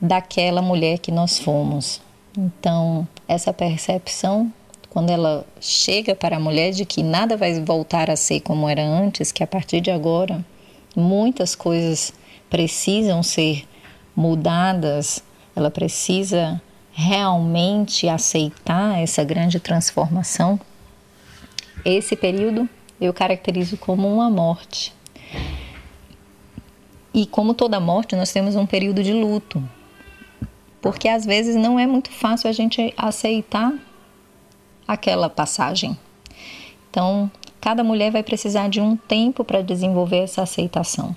daquela 0.00 0.62
mulher 0.62 0.98
que 0.98 1.12
nós 1.12 1.38
fomos. 1.38 2.00
Então, 2.36 3.06
essa 3.28 3.52
percepção, 3.52 4.50
quando 4.88 5.10
ela 5.10 5.44
chega 5.60 6.14
para 6.14 6.36
a 6.36 6.40
mulher 6.40 6.70
de 6.70 6.86
que 6.86 7.02
nada 7.02 7.36
vai 7.36 7.60
voltar 7.60 8.08
a 8.08 8.16
ser 8.16 8.40
como 8.40 8.68
era 8.68 8.82
antes, 8.82 9.30
que 9.30 9.42
a 9.42 9.46
partir 9.46 9.80
de 9.80 9.90
agora 9.90 10.44
muitas 10.94 11.54
coisas 11.54 12.12
precisam 12.48 13.22
ser 13.22 13.66
mudadas, 14.14 15.22
ela 15.56 15.70
precisa 15.70 16.60
realmente 16.92 18.08
aceitar 18.08 19.00
essa 19.00 19.24
grande 19.24 19.58
transformação. 19.58 20.58
Esse 21.84 22.14
período 22.14 22.68
eu 23.00 23.12
caracterizo 23.12 23.76
como 23.76 24.12
uma 24.12 24.30
morte. 24.30 24.94
E 27.12 27.26
como 27.26 27.54
toda 27.54 27.78
morte, 27.78 28.16
nós 28.16 28.32
temos 28.32 28.56
um 28.56 28.66
período 28.66 29.02
de 29.02 29.12
luto, 29.12 29.62
porque 30.80 31.08
às 31.08 31.24
vezes 31.24 31.54
não 31.54 31.78
é 31.78 31.86
muito 31.86 32.10
fácil 32.10 32.48
a 32.48 32.52
gente 32.52 32.92
aceitar 32.96 33.72
aquela 34.86 35.30
passagem. 35.30 35.96
Então, 36.90 37.30
cada 37.64 37.82
mulher 37.82 38.12
vai 38.12 38.22
precisar 38.22 38.68
de 38.68 38.78
um 38.78 38.94
tempo 38.94 39.42
para 39.42 39.62
desenvolver 39.62 40.18
essa 40.18 40.42
aceitação. 40.42 41.16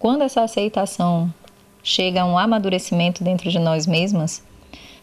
Quando 0.00 0.22
essa 0.22 0.42
aceitação 0.42 1.32
chega 1.80 2.22
a 2.22 2.26
um 2.26 2.36
amadurecimento 2.36 3.22
dentro 3.22 3.48
de 3.48 3.60
nós 3.60 3.86
mesmas, 3.86 4.42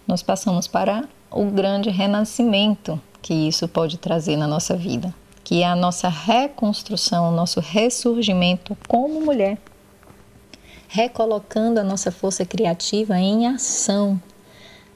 nós 0.06 0.22
passamos 0.22 0.68
para 0.68 1.08
o 1.32 1.46
grande 1.46 1.90
renascimento 1.90 3.00
que 3.22 3.34
isso 3.34 3.66
pode 3.66 3.98
trazer 3.98 4.36
na 4.36 4.46
nossa 4.46 4.76
vida, 4.76 5.16
que 5.42 5.64
é 5.64 5.66
a 5.66 5.74
nossa 5.74 6.10
reconstrução, 6.10 7.30
o 7.30 7.32
nosso 7.32 7.62
ressurgimento 7.62 8.78
como 8.90 9.22
mulher 9.22 9.58
recolocando 10.90 11.80
a 11.80 11.84
nossa 11.84 12.12
força 12.12 12.44
criativa 12.44 13.18
em 13.18 13.48
ação 13.48 14.22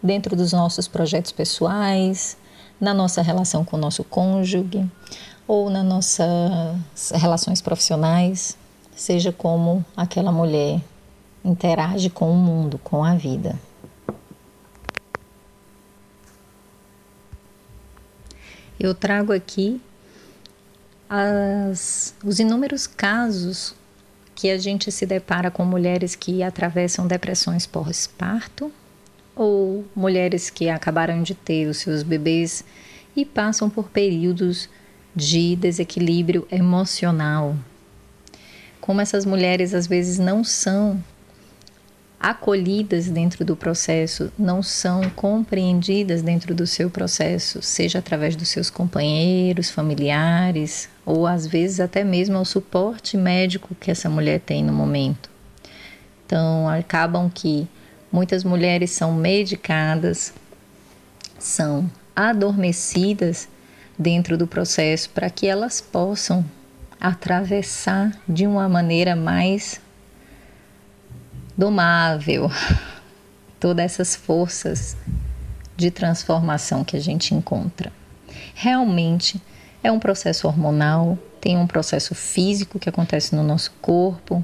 dentro 0.04 0.36
dos 0.36 0.52
nossos 0.52 0.90
projetos 0.90 1.32
pessoais, 1.32 2.36
na 2.78 2.94
nossa 2.94 3.22
relação 3.22 3.64
com 3.64 3.78
o 3.78 3.80
nosso 3.80 4.04
cônjuge 4.04 4.86
ou 5.48 5.70
nas 5.70 5.86
nossas 5.86 7.12
relações 7.14 7.62
profissionais, 7.62 8.58
seja 8.96 9.32
como 9.32 9.86
aquela 9.96 10.32
mulher 10.32 10.82
interage 11.44 12.10
com 12.10 12.32
o 12.32 12.36
mundo, 12.36 12.80
com 12.84 13.04
a 13.04 13.16
vida. 13.16 13.56
eu 18.80 18.94
trago 18.94 19.34
aqui 19.34 19.82
as, 21.10 22.14
os 22.24 22.40
inúmeros 22.40 22.88
casos 22.88 23.74
que 24.34 24.50
a 24.50 24.58
gente 24.58 24.92
se 24.92 25.06
depara 25.06 25.50
com 25.50 25.64
mulheres 25.64 26.16
que 26.16 26.44
atravessam 26.44 27.08
depressões 27.08 27.66
pós-parto 27.66 28.72
ou 29.36 29.86
mulheres 29.96 30.50
que 30.50 30.70
acabaram 30.70 31.24
de 31.24 31.34
ter 31.34 31.68
os 31.68 31.78
seus 31.78 32.04
bebês 32.04 32.64
e 33.16 33.26
passam 33.26 33.70
por 33.70 33.90
períodos 33.90 34.70
desequilíbrio 35.16 36.48
emocional. 36.52 37.56
Como 38.82 39.02
essas 39.02 39.26
mulheres 39.26 39.74
às 39.74 39.88
vezes 39.88 40.20
não 40.20 40.44
são 40.44 41.02
acolhidas 42.20 43.08
dentro 43.08 43.46
do 43.46 43.56
processo, 43.56 44.32
não 44.38 44.64
são 44.64 45.10
compreendidas 45.12 46.22
dentro 46.22 46.56
do 46.56 46.66
seu 46.66 46.90
processo, 46.90 47.62
seja 47.62 48.00
através 48.00 48.36
dos 48.36 48.48
seus 48.48 48.70
companheiros, 48.70 49.70
familiares, 49.70 50.90
ou 51.06 51.28
às 51.28 51.46
vezes 51.46 51.80
até 51.80 52.04
mesmo 52.04 52.38
ao 52.38 52.46
suporte 52.46 53.16
médico 53.16 53.76
que 53.76 53.92
essa 53.92 54.10
mulher 54.10 54.40
tem 54.40 54.64
no 54.64 54.74
momento. 54.74 55.30
Então, 56.26 56.68
acabam 56.68 57.30
que 57.30 57.68
muitas 58.12 58.44
mulheres 58.44 58.90
são 58.90 59.14
medicadas, 59.14 60.34
são 61.38 61.90
adormecidas 62.16 63.48
dentro 63.98 64.38
do 64.38 64.48
processo 64.48 65.10
para 65.10 65.30
que 65.30 65.48
elas 65.48 65.82
possam 65.82 66.46
atravessar 67.00 68.12
de 68.28 68.48
uma 68.48 68.68
maneira 68.68 69.16
mais 69.16 69.80
domável 71.58 72.50
todas 73.60 73.86
essas 73.86 74.16
forças 74.16 74.98
de 75.78 75.92
transformação 75.92 76.84
que 76.84 76.96
a 76.96 77.00
gente 77.00 77.34
encontra. 77.34 77.92
Realmente 78.54 79.42
é 79.84 79.92
um 79.92 80.00
processo 80.00 80.48
hormonal, 80.48 81.18
tem 81.40 81.58
um 81.58 81.68
processo 81.68 82.16
físico 82.16 82.80
que 82.80 82.90
acontece 82.90 83.36
no 83.36 83.44
nosso 83.44 83.72
corpo, 83.82 84.44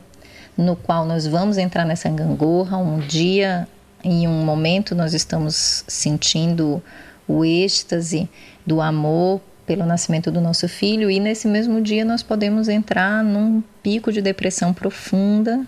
no 0.57 0.75
qual 0.75 1.05
nós 1.05 1.25
vamos 1.25 1.57
entrar 1.57 1.85
nessa 1.85 2.09
gangorra. 2.09 2.77
Um 2.77 2.99
dia, 2.99 3.67
em 4.03 4.27
um 4.27 4.45
momento, 4.45 4.93
nós 4.93 5.13
estamos 5.13 5.83
sentindo 5.87 6.83
o 7.27 7.45
êxtase 7.45 8.29
do 8.65 8.81
amor 8.81 9.41
pelo 9.65 9.85
nascimento 9.85 10.31
do 10.31 10.41
nosso 10.41 10.67
filho, 10.67 11.09
e 11.09 11.19
nesse 11.19 11.47
mesmo 11.47 11.81
dia 11.81 12.03
nós 12.03 12.21
podemos 12.21 12.67
entrar 12.67 13.23
num 13.23 13.63
pico 13.81 14.11
de 14.11 14.21
depressão 14.21 14.73
profunda, 14.73 15.65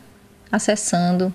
acessando 0.52 1.34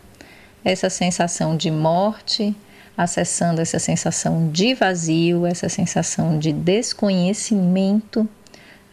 essa 0.65 0.91
sensação 0.91 1.57
de 1.57 1.71
morte, 1.71 2.55
acessando 2.97 3.61
essa 3.61 3.79
sensação 3.79 4.51
de 4.51 4.75
vazio, 4.75 5.47
essa 5.47 5.69
sensação 5.69 6.39
de 6.39 6.53
desconhecimento 6.53 8.29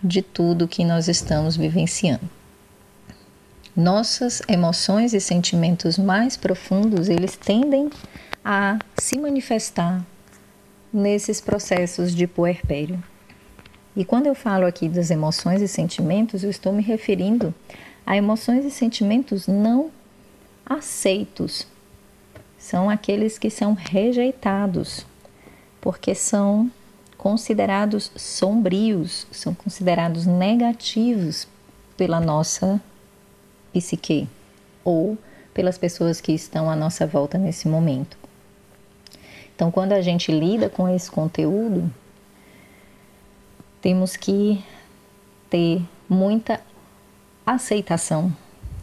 de 0.01 0.21
tudo 0.21 0.67
que 0.67 0.85
nós 0.85 1.07
estamos 1.07 1.57
vivenciando. 1.57 2.29
Nossas 3.75 4.41
emoções 4.47 5.13
e 5.13 5.19
sentimentos 5.19 5.97
mais 5.97 6.37
profundos, 6.37 7.09
eles 7.09 7.35
tendem 7.35 7.89
a 8.43 8.77
se 8.97 9.17
manifestar 9.17 10.05
nesses 10.95 11.41
processos 11.41 12.15
de 12.15 12.25
puerpério. 12.25 13.03
E 13.95 14.05
quando 14.05 14.27
eu 14.27 14.35
falo 14.35 14.65
aqui 14.65 14.87
das 14.87 15.11
emoções 15.11 15.61
e 15.61 15.67
sentimentos, 15.67 16.43
eu 16.43 16.49
estou 16.49 16.71
me 16.71 16.81
referindo 16.81 17.53
a 18.05 18.15
emoções 18.15 18.63
e 18.63 18.71
sentimentos 18.71 19.45
não 19.45 19.91
aceitos 20.65 21.67
são 22.57 22.89
aqueles 22.89 23.37
que 23.37 23.49
são 23.49 23.73
rejeitados, 23.73 25.05
porque 25.79 26.15
são 26.15 26.71
considerados 27.17 28.11
sombrios, 28.15 29.27
são 29.31 29.53
considerados 29.53 30.25
negativos 30.25 31.47
pela 31.95 32.19
nossa 32.19 32.81
psique 33.71 34.27
ou 34.83 35.17
pelas 35.53 35.77
pessoas 35.77 36.19
que 36.19 36.31
estão 36.31 36.69
à 36.69 36.75
nossa 36.75 37.05
volta 37.05 37.37
nesse 37.37 37.67
momento. 37.67 38.24
Então, 39.55 39.71
quando 39.71 39.93
a 39.93 40.01
gente 40.01 40.31
lida 40.31 40.69
com 40.69 40.87
esse 40.87 41.09
conteúdo, 41.09 41.89
temos 43.81 44.15
que 44.15 44.63
ter 45.49 45.81
muita 46.09 46.59
aceitação 47.45 48.33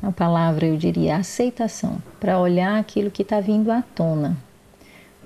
a 0.03 0.11
palavra, 0.11 0.67
eu 0.67 0.77
diria, 0.77 1.17
aceitação, 1.17 2.03
para 2.19 2.37
olhar 2.39 2.79
aquilo 2.79 3.11
que 3.11 3.23
está 3.23 3.39
vindo 3.39 3.71
à 3.71 3.83
tona. 3.95 4.37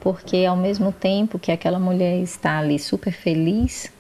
Porque 0.00 0.44
ao 0.44 0.56
mesmo 0.56 0.92
tempo 0.92 1.38
que 1.38 1.50
aquela 1.50 1.78
mulher 1.78 2.20
está 2.20 2.58
ali 2.58 2.78
super 2.78 3.12
feliz 3.12 3.90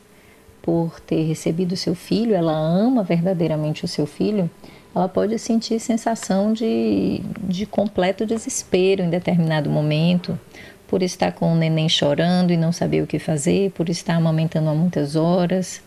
por 0.60 1.00
ter 1.00 1.22
recebido 1.22 1.76
seu 1.76 1.94
filho, 1.94 2.34
ela 2.34 2.52
ama 2.52 3.02
verdadeiramente 3.02 3.86
o 3.86 3.88
seu 3.88 4.04
filho, 4.04 4.50
ela 4.94 5.08
pode 5.08 5.38
sentir 5.38 5.80
sensação 5.80 6.52
de, 6.52 7.22
de 7.42 7.64
completo 7.64 8.26
desespero 8.26 9.02
em 9.02 9.08
determinado 9.08 9.70
momento, 9.70 10.38
por 10.86 11.02
estar 11.02 11.32
com 11.32 11.52
o 11.52 11.56
neném 11.56 11.88
chorando 11.88 12.52
e 12.52 12.56
não 12.56 12.72
saber 12.72 13.02
o 13.02 13.06
que 13.06 13.18
fazer, 13.18 13.70
por 13.72 13.88
estar 13.88 14.14
amamentando 14.14 14.70
há 14.70 14.74
muitas 14.74 15.16
horas, 15.16 15.80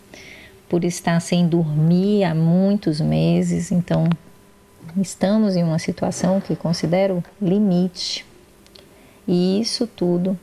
por 0.68 0.84
estar 0.84 1.18
sem 1.20 1.48
dormir 1.48 2.24
há 2.24 2.34
muitos 2.34 3.00
meses. 3.00 3.72
Então, 3.72 4.08
estamos 4.96 5.56
em 5.56 5.62
uma 5.62 5.78
situação 5.78 6.40
que 6.40 6.54
considero 6.54 7.22
limite. 7.40 8.24
E 9.26 9.60
isso 9.60 9.86
tudo 9.86 10.38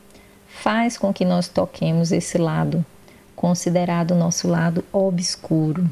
faz 0.46 0.98
com 0.98 1.12
que 1.12 1.24
nós 1.24 1.48
toquemos 1.48 2.10
esse 2.10 2.36
lado, 2.36 2.84
considerado 3.36 4.14
nosso 4.14 4.48
lado 4.48 4.84
obscuro, 4.92 5.88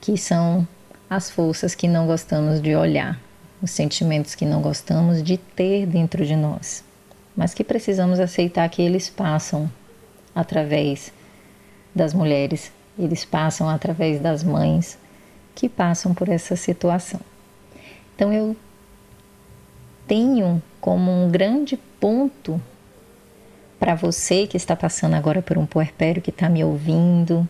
que 0.00 0.16
são 0.16 0.66
as 1.08 1.30
forças 1.30 1.74
que 1.74 1.86
não 1.86 2.06
gostamos 2.06 2.60
de 2.60 2.74
olhar, 2.74 3.20
os 3.66 3.72
sentimentos 3.72 4.36
que 4.36 4.46
não 4.46 4.62
gostamos 4.62 5.20
de 5.20 5.36
ter 5.36 5.86
dentro 5.86 6.24
de 6.24 6.36
nós, 6.36 6.84
mas 7.36 7.52
que 7.52 7.64
precisamos 7.64 8.20
aceitar 8.20 8.68
que 8.68 8.80
eles 8.80 9.10
passam 9.10 9.68
através 10.32 11.12
das 11.92 12.14
mulheres, 12.14 12.70
eles 12.96 13.24
passam 13.24 13.68
através 13.68 14.20
das 14.20 14.44
mães, 14.44 14.96
que 15.52 15.68
passam 15.68 16.14
por 16.14 16.28
essa 16.28 16.54
situação. 16.54 17.18
Então 18.14 18.32
eu 18.32 18.56
tenho 20.06 20.62
como 20.80 21.10
um 21.10 21.28
grande 21.28 21.76
ponto 21.98 22.62
para 23.80 23.96
você 23.96 24.46
que 24.46 24.56
está 24.56 24.76
passando 24.76 25.14
agora 25.14 25.42
por 25.42 25.58
um 25.58 25.66
puerpério, 25.66 26.22
que 26.22 26.30
está 26.30 26.48
me 26.48 26.62
ouvindo, 26.62 27.48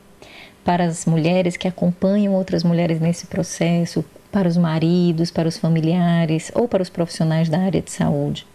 para 0.64 0.84
as 0.84 1.04
mulheres 1.04 1.58
que 1.58 1.68
acompanham 1.68 2.32
outras 2.32 2.64
mulheres 2.64 3.00
nesse 3.00 3.26
processo, 3.26 4.02
para 4.30 4.48
os 4.48 4.56
maridos, 4.56 5.30
para 5.30 5.48
os 5.48 5.56
familiares 5.56 6.50
ou 6.54 6.68
para 6.68 6.82
os 6.82 6.90
profissionais 6.90 7.48
da 7.48 7.58
área 7.58 7.80
de 7.80 7.90
saúde. 7.90 8.46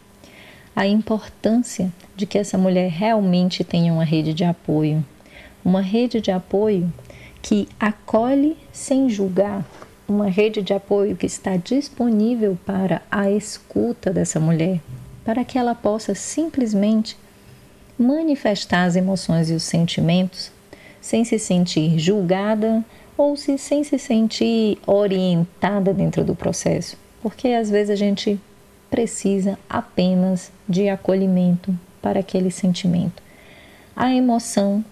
A 0.76 0.88
importância 0.88 1.92
de 2.16 2.26
que 2.26 2.38
essa 2.38 2.58
mulher 2.58 2.90
realmente 2.90 3.64
tenha 3.64 3.92
uma 3.92 4.04
rede 4.04 4.34
de 4.34 4.44
apoio. 4.44 5.04
Uma 5.64 5.82
rede 5.82 6.22
de 6.22 6.32
apoio 6.32 6.92
que 7.42 7.68
acolhe 7.80 8.56
sem 8.72 9.10
julgar, 9.10 9.66
uma 10.08 10.30
rede 10.30 10.62
de 10.62 10.74
apoio 10.74 11.16
que 11.16 11.26
está 11.26 11.58
disponível 11.58 12.58
para 12.66 13.02
a 13.10 13.30
escuta 13.30 14.12
dessa 14.12 14.40
mulher, 14.40 14.80
para 15.26 15.44
que 15.44 15.58
ela 15.58 15.74
possa 15.74 16.14
simplesmente 16.14 17.18
manifestar 17.98 18.86
as 18.86 18.96
emoções 18.96 19.50
e 19.50 19.54
os 19.54 19.64
sentimentos 19.64 20.52
sem 21.02 21.26
se 21.26 21.40
sentir 21.40 21.98
julgada 21.98 22.86
ou 23.18 23.36
se, 23.36 23.58
sem 23.58 23.84
se 23.84 23.98
sentir 24.00 24.78
orientada 24.86 25.94
dentro 25.94 26.24
do 26.24 26.36
processo, 26.36 26.98
porque 27.22 27.50
às 27.50 27.70
vezes 27.70 27.92
a 27.92 27.96
gente 27.96 28.40
precisa 28.90 29.58
apenas 29.70 30.52
de 30.68 30.90
acolhimento 30.90 31.74
para 32.02 32.20
aquele 32.20 32.52
sentimento. 32.52 33.22
A 33.96 34.14
emoção 34.14 34.84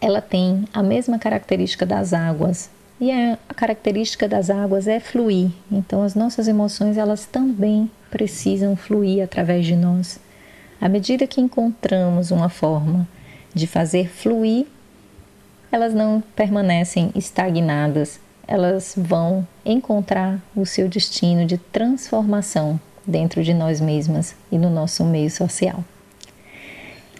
ela 0.00 0.22
tem 0.22 0.64
a 0.72 0.82
mesma 0.82 1.18
característica 1.18 1.84
das 1.84 2.12
águas. 2.12 2.70
E 3.00 3.10
a 3.10 3.54
característica 3.54 4.28
das 4.28 4.50
águas 4.50 4.86
é 4.86 4.98
fluir. 4.98 5.50
Então 5.70 6.02
as 6.02 6.14
nossas 6.14 6.48
emoções 6.48 6.96
elas 6.96 7.26
também 7.26 7.90
precisam 8.10 8.74
fluir 8.76 9.22
através 9.22 9.66
de 9.66 9.76
nós. 9.76 10.18
À 10.80 10.88
medida 10.88 11.26
que 11.26 11.40
encontramos 11.40 12.30
uma 12.30 12.48
forma 12.48 13.06
de 13.54 13.66
fazer 13.66 14.08
fluir, 14.08 14.66
elas 15.70 15.94
não 15.94 16.22
permanecem 16.34 17.10
estagnadas, 17.14 18.18
elas 18.46 18.94
vão 18.96 19.46
encontrar 19.64 20.40
o 20.56 20.66
seu 20.66 20.88
destino 20.88 21.46
de 21.46 21.56
transformação 21.56 22.80
dentro 23.06 23.42
de 23.42 23.54
nós 23.54 23.80
mesmas 23.80 24.34
e 24.50 24.58
no 24.58 24.68
nosso 24.68 25.04
meio 25.04 25.30
social. 25.30 25.84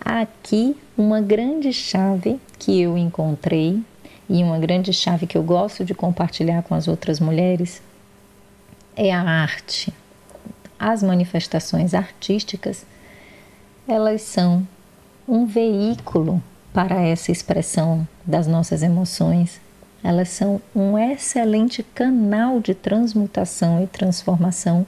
Aqui 0.05 0.77
uma 0.97 1.21
grande 1.21 1.73
chave 1.73 2.41
que 2.59 2.81
eu 2.81 2.99
encontrei 2.99 3.81
e 4.29 4.43
uma 4.43 4.59
grande 4.59 4.93
chave 4.93 5.27
que 5.27 5.37
eu 5.37 5.43
gosto 5.43 5.85
de 5.85 5.95
compartilhar 5.95 6.63
com 6.63 6.75
as 6.75 6.89
outras 6.89 7.21
mulheres 7.21 7.83
é 8.97 9.13
a 9.13 9.23
arte. 9.23 9.93
As 10.79 11.03
manifestações 11.03 11.95
artísticas, 11.95 12.87
elas 13.87 14.23
são 14.23 14.67
um 15.29 15.47
veículo 15.47 16.43
para 16.73 17.01
essa 17.03 17.31
expressão 17.31 18.07
das 18.31 18.47
nossas 18.47 18.82
emoções, 18.82 19.61
elas 20.02 20.31
são 20.31 20.61
um 20.74 20.97
excelente 20.98 21.82
canal 21.82 22.61
de 22.61 22.74
transmutação 22.74 23.82
e 23.82 23.86
transformação 23.86 24.86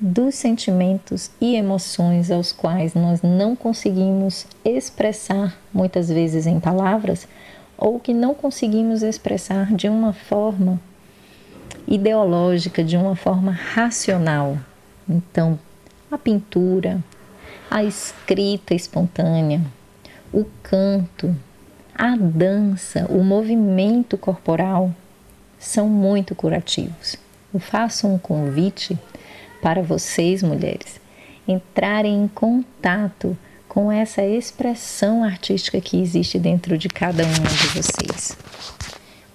dos 0.00 0.34
sentimentos 0.34 1.30
e 1.40 1.54
emoções 1.54 2.30
aos 2.30 2.52
quais 2.52 2.94
nós 2.94 3.22
não 3.22 3.54
conseguimos 3.54 4.46
expressar 4.64 5.56
muitas 5.72 6.08
vezes 6.08 6.46
em 6.46 6.58
palavras 6.58 7.28
ou 7.76 8.00
que 8.00 8.14
não 8.14 8.34
conseguimos 8.34 9.02
expressar 9.02 9.72
de 9.74 9.88
uma 9.88 10.12
forma 10.12 10.80
ideológica, 11.86 12.82
de 12.82 12.96
uma 12.96 13.14
forma 13.14 13.52
racional. 13.52 14.56
Então, 15.08 15.58
a 16.10 16.16
pintura, 16.16 17.02
a 17.70 17.84
escrita 17.84 18.74
espontânea, 18.74 19.60
o 20.32 20.44
canto, 20.62 21.34
a 21.94 22.16
dança, 22.16 23.06
o 23.08 23.22
movimento 23.22 24.18
corporal 24.18 24.92
são 25.58 25.88
muito 25.88 26.34
curativos. 26.34 27.16
Eu 27.52 27.60
faço 27.60 28.08
um 28.08 28.18
convite 28.18 28.98
para 29.62 29.80
vocês, 29.80 30.42
mulheres, 30.42 31.00
entrarem 31.46 32.24
em 32.24 32.28
contato 32.28 33.36
com 33.68 33.90
essa 33.90 34.22
expressão 34.22 35.22
artística 35.22 35.80
que 35.80 36.00
existe 36.00 36.38
dentro 36.38 36.76
de 36.76 36.88
cada 36.88 37.24
uma 37.24 37.48
de 37.48 37.66
vocês. 37.68 38.36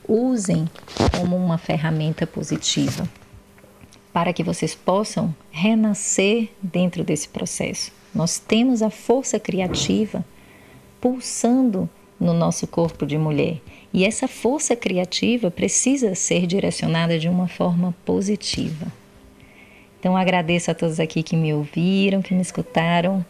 Usem 0.08 0.70
como 1.18 1.36
uma 1.36 1.58
ferramenta 1.58 2.28
positiva 2.28 3.08
para 4.12 4.34
que 4.34 4.44
vocês 4.44 4.76
possam 4.76 5.34
renascer 5.52 6.50
dentro 6.62 7.04
desse 7.04 7.30
processo. 7.30 7.92
Nós 8.14 8.38
temos 8.38 8.82
a 8.82 8.90
força 8.90 9.40
criativa 9.40 10.26
pulsando 11.00 11.90
no 12.20 12.34
nosso 12.34 12.68
corpo 12.68 13.06
de 13.06 13.18
mulher 13.18 13.60
e 13.94 14.06
essa 14.06 14.28
força 14.28 14.76
criativa 14.76 15.50
precisa 15.50 16.14
ser 16.14 16.46
direcionada 16.46 17.18
de 17.18 17.28
uma 17.28 17.48
forma 17.48 17.94
positiva. 18.06 18.88
Então 20.00 20.16
agradeço 20.16 20.72
a 20.72 20.74
todos 20.74 21.00
aqui 21.00 21.24
que 21.24 21.36
me 21.36 21.54
ouviram, 21.54 22.22
que 22.22 22.34
me 22.34 22.42
escutaram. 22.42 23.26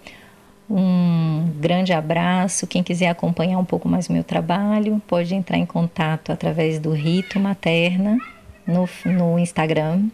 Um 0.70 1.50
grande 1.60 1.94
abraço. 1.94 2.68
Quem 2.68 2.84
quiser 2.84 3.08
acompanhar 3.08 3.58
um 3.58 3.66
pouco 3.66 3.88
mais 3.88 4.08
meu 4.08 4.24
trabalho, 4.24 5.02
pode 5.08 5.34
entrar 5.34 5.58
em 5.58 5.66
contato 5.66 6.32
através 6.32 6.78
do 6.78 6.92
Rito 6.92 7.40
Materna 7.40 8.20
no, 8.68 8.88
no 9.06 9.40
Instagram. 9.40 10.10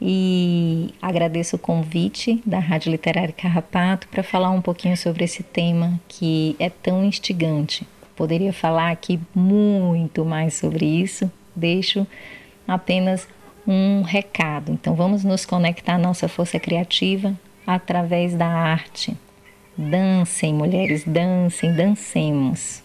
E 0.00 0.94
agradeço 1.02 1.56
o 1.56 1.58
convite 1.58 2.40
da 2.46 2.60
Rádio 2.60 2.92
Literária 2.92 3.34
Carrapato 3.36 4.06
para 4.06 4.22
falar 4.22 4.50
um 4.50 4.60
pouquinho 4.60 4.96
sobre 4.96 5.24
esse 5.24 5.42
tema 5.42 5.98
que 6.06 6.54
é 6.60 6.70
tão 6.70 7.02
instigante. 7.02 7.84
Poderia 8.18 8.52
falar 8.52 8.90
aqui 8.90 9.20
muito 9.32 10.24
mais 10.24 10.54
sobre 10.54 10.84
isso, 10.84 11.30
deixo 11.54 12.04
apenas 12.66 13.28
um 13.64 14.02
recado. 14.02 14.72
Então 14.72 14.96
vamos 14.96 15.22
nos 15.22 15.46
conectar 15.46 15.94
à 15.94 15.98
nossa 15.98 16.26
força 16.26 16.58
criativa 16.58 17.32
através 17.64 18.34
da 18.34 18.48
arte. 18.48 19.16
Dancem, 19.76 20.52
mulheres, 20.52 21.04
dancem, 21.04 21.72
dancemos. 21.72 22.82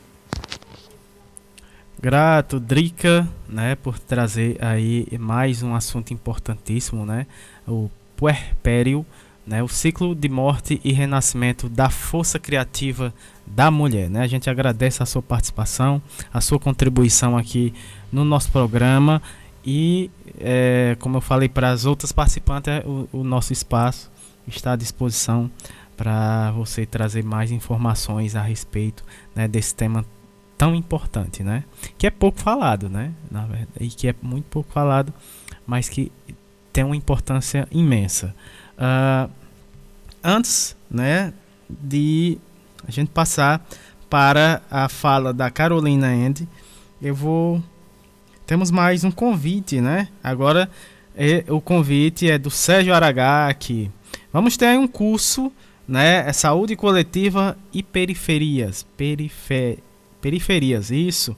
Grato, 1.99 2.59
Drica, 2.59 3.27
né, 3.49 3.73
por 3.73 3.97
trazer 3.97 4.63
aí 4.63 5.07
mais 5.19 5.63
um 5.63 5.73
assunto 5.73 6.13
importantíssimo, 6.13 7.07
né, 7.07 7.25
o 7.67 7.89
puerpério, 8.15 9.03
né, 9.45 9.61
o 9.61 9.67
ciclo 9.67 10.15
de 10.15 10.29
morte 10.29 10.79
e 10.83 10.93
renascimento 10.93 11.67
da 11.67 11.89
força 11.89 12.39
criativa 12.39 13.13
da 13.45 13.69
mulher, 13.69 14.09
né? 14.09 14.21
A 14.21 14.27
gente 14.27 14.49
agradece 14.49 15.03
a 15.03 15.05
sua 15.05 15.21
participação, 15.21 16.01
a 16.33 16.39
sua 16.39 16.57
contribuição 16.57 17.37
aqui 17.37 17.73
no 18.11 18.23
nosso 18.23 18.51
programa 18.51 19.21
e, 19.65 20.09
é, 20.39 20.95
como 20.99 21.17
eu 21.17 21.21
falei 21.21 21.49
para 21.49 21.71
as 21.71 21.85
outras 21.85 22.11
participantes, 22.11 22.71
é, 22.71 22.83
o, 22.85 23.07
o 23.11 23.23
nosso 23.23 23.51
espaço 23.51 24.11
está 24.47 24.73
à 24.73 24.75
disposição 24.75 25.51
para 25.95 26.51
você 26.51 26.85
trazer 26.85 27.23
mais 27.23 27.51
informações 27.51 28.35
a 28.35 28.41
respeito 28.41 29.03
né, 29.35 29.47
desse 29.47 29.75
tema 29.75 30.05
tão 30.57 30.73
importante, 30.73 31.43
né? 31.43 31.63
Que 31.97 32.07
é 32.07 32.09
pouco 32.09 32.39
falado, 32.39 32.89
né? 32.89 33.13
Na 33.29 33.41
verdade, 33.41 33.69
e 33.79 33.87
que 33.89 34.07
é 34.07 34.15
muito 34.21 34.45
pouco 34.45 34.71
falado, 34.71 35.13
mas 35.65 35.89
que 35.89 36.11
tem 36.71 36.83
uma 36.83 36.95
importância 36.95 37.67
imensa. 37.71 38.35
Uh, 38.77 39.29
antes, 40.23 40.75
né, 40.89 41.33
de 41.69 42.37
a 42.87 42.91
gente 42.91 43.09
passar 43.09 43.65
para 44.09 44.61
a 44.69 44.89
fala 44.89 45.33
da 45.33 45.49
Carolina 45.49 46.13
End, 46.13 46.47
eu 47.01 47.15
vou 47.15 47.63
temos 48.45 48.71
mais 48.71 49.03
um 49.03 49.11
convite, 49.11 49.79
né? 49.79 50.09
Agora 50.23 50.69
é, 51.15 51.45
o 51.47 51.61
convite 51.61 52.29
é 52.29 52.37
do 52.37 52.51
Sérgio 52.51 52.93
Aragaki. 52.93 53.89
Vamos 54.31 54.57
ter 54.57 54.77
um 54.77 54.87
curso, 54.87 55.51
né? 55.87 56.27
É 56.27 56.33
saúde 56.33 56.75
coletiva 56.75 57.57
e 57.71 57.81
periferias. 57.81 58.85
Perife, 58.97 59.79
periferias, 60.21 60.91
isso. 60.91 61.35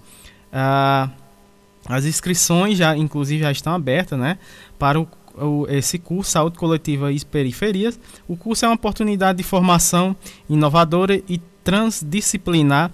Ah, 0.52 1.10
as 1.88 2.06
inscrições 2.06 2.78
já, 2.78 2.98
inclusive, 2.98 3.44
já 3.44 3.52
estão 3.52 3.74
abertas, 3.74 4.18
né? 4.18 4.40
Para 4.80 5.00
o, 5.00 5.08
o, 5.38 5.66
esse 5.70 6.00
curso 6.00 6.32
Saúde 6.32 6.58
Coletiva 6.58 7.12
e 7.12 7.24
Periferias. 7.24 8.00
O 8.28 8.36
curso 8.36 8.66
é 8.66 8.68
uma 8.68 8.76
oportunidade 8.76 9.38
de 9.38 9.44
formação 9.44 10.16
inovadora 10.50 11.22
e 11.28 11.40
transdisciplinar 11.64 12.92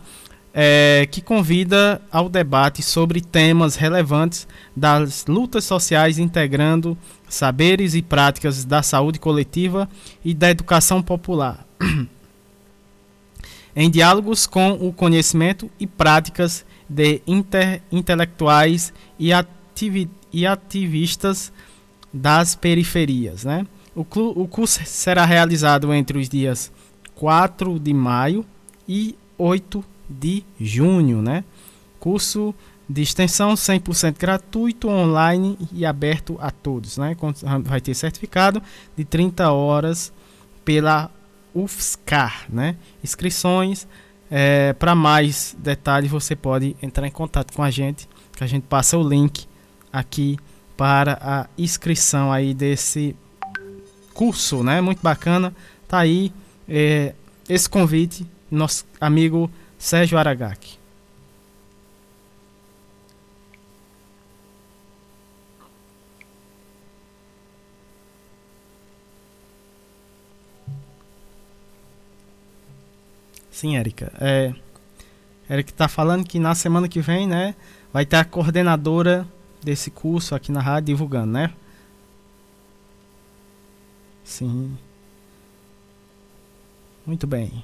é, 0.53 1.07
que 1.09 1.21
convida 1.21 2.01
ao 2.11 2.27
debate 2.27 2.81
sobre 2.81 3.21
temas 3.21 3.75
relevantes 3.75 4.47
das 4.75 5.25
lutas 5.25 5.63
sociais, 5.63 6.17
integrando 6.17 6.97
saberes 7.27 7.95
e 7.95 8.01
práticas 8.01 8.65
da 8.65 8.83
saúde 8.83 9.19
coletiva 9.19 9.89
e 10.23 10.33
da 10.33 10.49
educação 10.49 11.01
popular, 11.01 11.65
em 13.75 13.89
diálogos 13.89 14.45
com 14.45 14.71
o 14.73 14.91
conhecimento 14.91 15.71
e 15.79 15.87
práticas 15.87 16.65
de 16.89 17.21
inter, 17.25 17.81
intelectuais 17.89 18.91
e, 19.17 19.31
ativi, 19.31 20.09
e 20.33 20.45
ativistas 20.45 21.53
das 22.13 22.55
periferias. 22.55 23.43
Né? 23.43 23.65
O, 23.95 24.01
o 24.01 24.47
curso 24.47 24.81
será 24.85 25.25
realizado 25.25 25.93
entre 25.93 26.17
os 26.17 26.29
dias 26.29 26.71
4 27.15 27.79
de 27.79 27.93
maio 27.93 28.45
e 28.87 29.15
8 29.37 29.83
de 30.09 30.43
junho, 30.59 31.21
né? 31.21 31.43
Curso 31.99 32.53
de 32.89 33.01
extensão 33.01 33.53
100% 33.53 34.17
gratuito, 34.17 34.89
online 34.89 35.57
e 35.71 35.85
aberto 35.85 36.37
a 36.41 36.51
todos, 36.51 36.97
né? 36.97 37.15
Vai 37.63 37.79
ter 37.79 37.93
certificado 37.93 38.61
de 38.97 39.05
30 39.05 39.51
horas 39.51 40.11
pela 40.65 41.09
UFSCar, 41.53 42.45
né? 42.49 42.75
Inscrições, 43.03 43.87
é, 44.29 44.73
para 44.73 44.95
mais 44.95 45.55
detalhes 45.59 46.09
você 46.09 46.35
pode 46.35 46.75
entrar 46.81 47.07
em 47.07 47.11
contato 47.11 47.53
com 47.53 47.63
a 47.63 47.71
gente, 47.71 48.07
que 48.35 48.43
a 48.43 48.47
gente 48.47 48.63
passa 48.63 48.97
o 48.97 49.07
link 49.07 49.45
aqui 49.91 50.37
para 50.81 51.19
a 51.21 51.47
inscrição 51.59 52.31
aí 52.31 52.55
desse 52.55 53.15
curso, 54.15 54.63
né? 54.63 54.81
Muito 54.81 54.99
bacana, 54.99 55.55
tá 55.87 55.99
aí 55.99 56.33
é, 56.67 57.13
esse 57.47 57.69
convite, 57.69 58.25
nosso 58.49 58.83
amigo 58.99 59.47
Sérgio 59.77 60.17
Aragaki. 60.17 60.79
Sim, 73.51 73.77
Érica. 73.77 74.11
É, 74.19 74.51
Érica 75.47 75.69
está 75.69 75.87
falando 75.87 76.25
que 76.25 76.39
na 76.39 76.55
semana 76.55 76.87
que 76.87 77.01
vem, 77.01 77.27
né, 77.27 77.53
vai 77.93 78.03
ter 78.03 78.15
a 78.15 78.25
coordenadora 78.25 79.27
desse 79.63 79.91
curso 79.91 80.35
aqui 80.35 80.51
na 80.51 80.61
rádio 80.61 80.87
divulgando, 80.87 81.31
né? 81.31 81.53
Sim. 84.23 84.77
Muito 87.05 87.27
bem. 87.27 87.63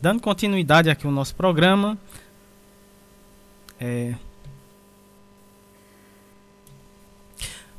Dando 0.00 0.20
continuidade 0.20 0.90
aqui 0.90 1.06
ao 1.06 1.12
nosso 1.12 1.34
programa. 1.34 1.98
É, 3.78 4.14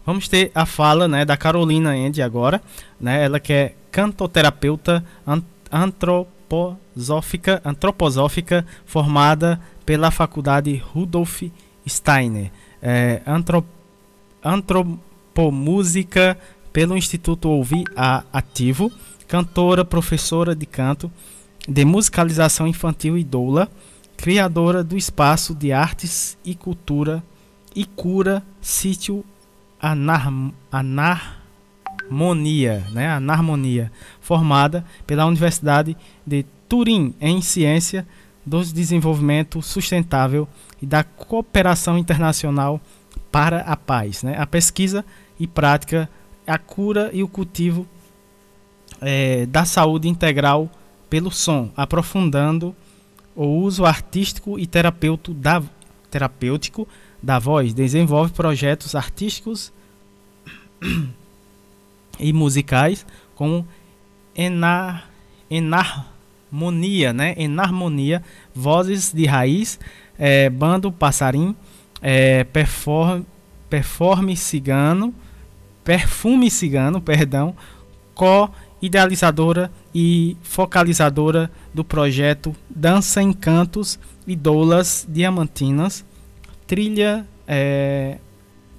vamos 0.06 0.28
ter 0.28 0.52
a 0.53 0.66
fala 0.66 1.08
né, 1.08 1.24
da 1.24 1.38
Carolina 1.38 1.95
End 1.95 2.22
agora. 2.22 2.62
Né, 2.99 3.24
ela 3.24 3.40
que 3.40 3.53
é 3.53 3.76
cantoterapeuta 3.91 5.03
antroposófica, 5.72 7.62
antroposófica 7.64 8.66
formada 8.86 9.62
pela 9.86 10.12
Faculdade 10.12 10.76
Rudolf 10.76 11.44
Steiner. 11.88 12.52
É, 12.82 13.22
antrop, 13.26 13.66
antropomúsica 14.44 16.38
pelo 16.74 16.98
Instituto 16.98 17.49
Ouvir 17.49 17.86
a 17.95 18.24
Ativo. 18.32 18.91
Cantora, 19.28 19.86
professora 19.86 20.56
de 20.56 20.66
canto 20.66 21.12
de 21.68 21.86
musicalização 21.86 22.68
infantil 22.68 23.18
e 23.18 23.24
doula, 23.24 23.70
criadora 24.18 24.84
do 24.84 24.98
espaço 24.98 25.56
de 25.56 25.72
artes 25.72 26.38
e 26.44 26.53
cultura 26.56 27.24
e 27.76 27.86
cura 27.86 28.44
sítio 28.60 29.24
Anar, 29.80 30.32
Anarmonia, 32.10 32.86
né? 32.91 33.10
Anarmonia, 33.10 33.91
formada 34.20 34.86
pela 35.08 35.26
Universidade 35.26 35.98
de 36.26 36.45
Turim 36.70 37.16
em 37.20 37.41
ciência 37.41 38.08
do 38.52 38.65
desenvolvimento 38.65 39.61
sustentável 39.61 40.45
e 40.82 40.86
da 40.86 41.06
cooperação 41.06 41.98
internacional 41.98 42.82
para 43.32 43.61
a 43.61 43.78
paz, 43.78 44.23
né? 44.23 44.36
A 44.38 44.45
pesquisa 44.45 45.06
e 45.40 45.48
prática, 45.48 46.10
a 46.45 46.57
cura 46.57 47.10
e 47.14 47.23
o 47.23 47.30
cultivo 47.30 47.88
é, 48.99 49.45
da 49.45 49.64
saúde 49.64 50.10
integral 50.10 50.69
pelo 51.10 51.32
som, 51.32 51.72
aprofundando 51.78 52.76
o 53.34 53.45
uso 53.45 53.86
artístico 53.86 54.60
e 54.60 54.68
terapêutico 54.68 55.34
da, 55.34 55.64
terapêutico 56.10 56.86
da 57.23 57.40
voz, 57.40 57.73
desenvolve 57.73 58.34
projetos 58.34 58.95
artísticos 58.95 59.72
e 62.19 62.34
musicais 62.34 63.06
com 63.34 63.64
enar, 64.36 65.10
enarmonia, 65.49 67.14
né? 67.14 67.34
Enarmonia, 67.38 68.22
vozes 68.53 69.11
de 69.14 69.26
raiz, 69.26 69.80
é, 70.18 70.49
bando 70.49 70.91
passarim, 70.91 71.56
é, 72.02 72.44
perform, 72.44 73.23
performe 73.69 74.36
cigano, 74.36 75.14
perfume 75.84 76.49
cigano, 76.49 76.99
perdão, 77.02 77.56
co-idealizadora 78.14 79.72
e 79.94 80.38
focalizadora 80.41 81.52
do 81.73 81.84
projeto 81.84 82.56
Dança 82.69 83.22
em 83.22 83.34
Cantos 83.34 83.99
e 84.28 84.36
Doulas 84.36 85.06
Diamantinas, 85.10 86.06
trilha 86.68 87.26
é, 87.48 88.18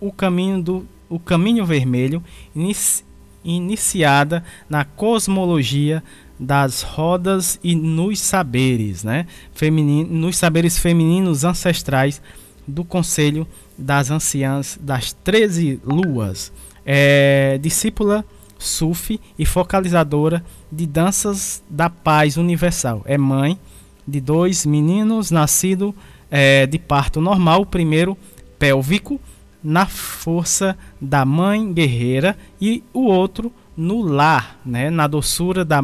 o 0.00 0.12
caminho 0.12 0.62
do 0.62 0.86
o 1.12 1.18
caminho 1.18 1.66
vermelho 1.66 2.24
inici, 2.56 3.04
iniciada 3.44 4.42
na 4.66 4.82
cosmologia 4.82 6.02
das 6.42 6.82
rodas 6.82 7.58
e 7.62 7.74
nos 7.76 8.18
saberes, 8.18 9.04
né? 9.04 9.26
Feminino, 9.54 10.12
nos 10.12 10.36
saberes 10.36 10.76
femininos 10.76 11.44
ancestrais 11.44 12.20
do 12.66 12.84
Conselho 12.84 13.46
das 13.78 14.10
Anciãs 14.10 14.78
das 14.80 15.12
Treze 15.12 15.80
Luas. 15.84 16.52
É, 16.84 17.58
discípula 17.62 18.24
sufi 18.58 19.20
e 19.38 19.46
focalizadora 19.46 20.44
de 20.70 20.84
danças 20.84 21.62
da 21.70 21.88
paz 21.88 22.36
universal. 22.36 23.02
É 23.04 23.16
mãe 23.16 23.58
de 24.06 24.20
dois 24.20 24.66
meninos 24.66 25.30
nascidos 25.30 25.94
é, 26.28 26.66
de 26.66 26.78
parto 26.78 27.20
normal, 27.20 27.64
primeiro 27.64 28.18
pélvico, 28.58 29.20
na 29.62 29.86
força 29.86 30.76
da 31.00 31.24
mãe 31.24 31.72
guerreira, 31.72 32.36
e 32.60 32.82
o 32.92 33.02
outro 33.02 33.52
no 33.82 34.00
lar, 34.00 34.60
né, 34.64 34.90
na 34.90 35.08
doçura 35.08 35.64
da, 35.64 35.80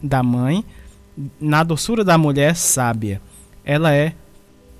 da 0.00 0.22
mãe, 0.22 0.64
na 1.40 1.64
doçura 1.64 2.04
da 2.04 2.16
mulher 2.16 2.54
sábia. 2.54 3.20
Ela 3.64 3.92
é 3.92 4.14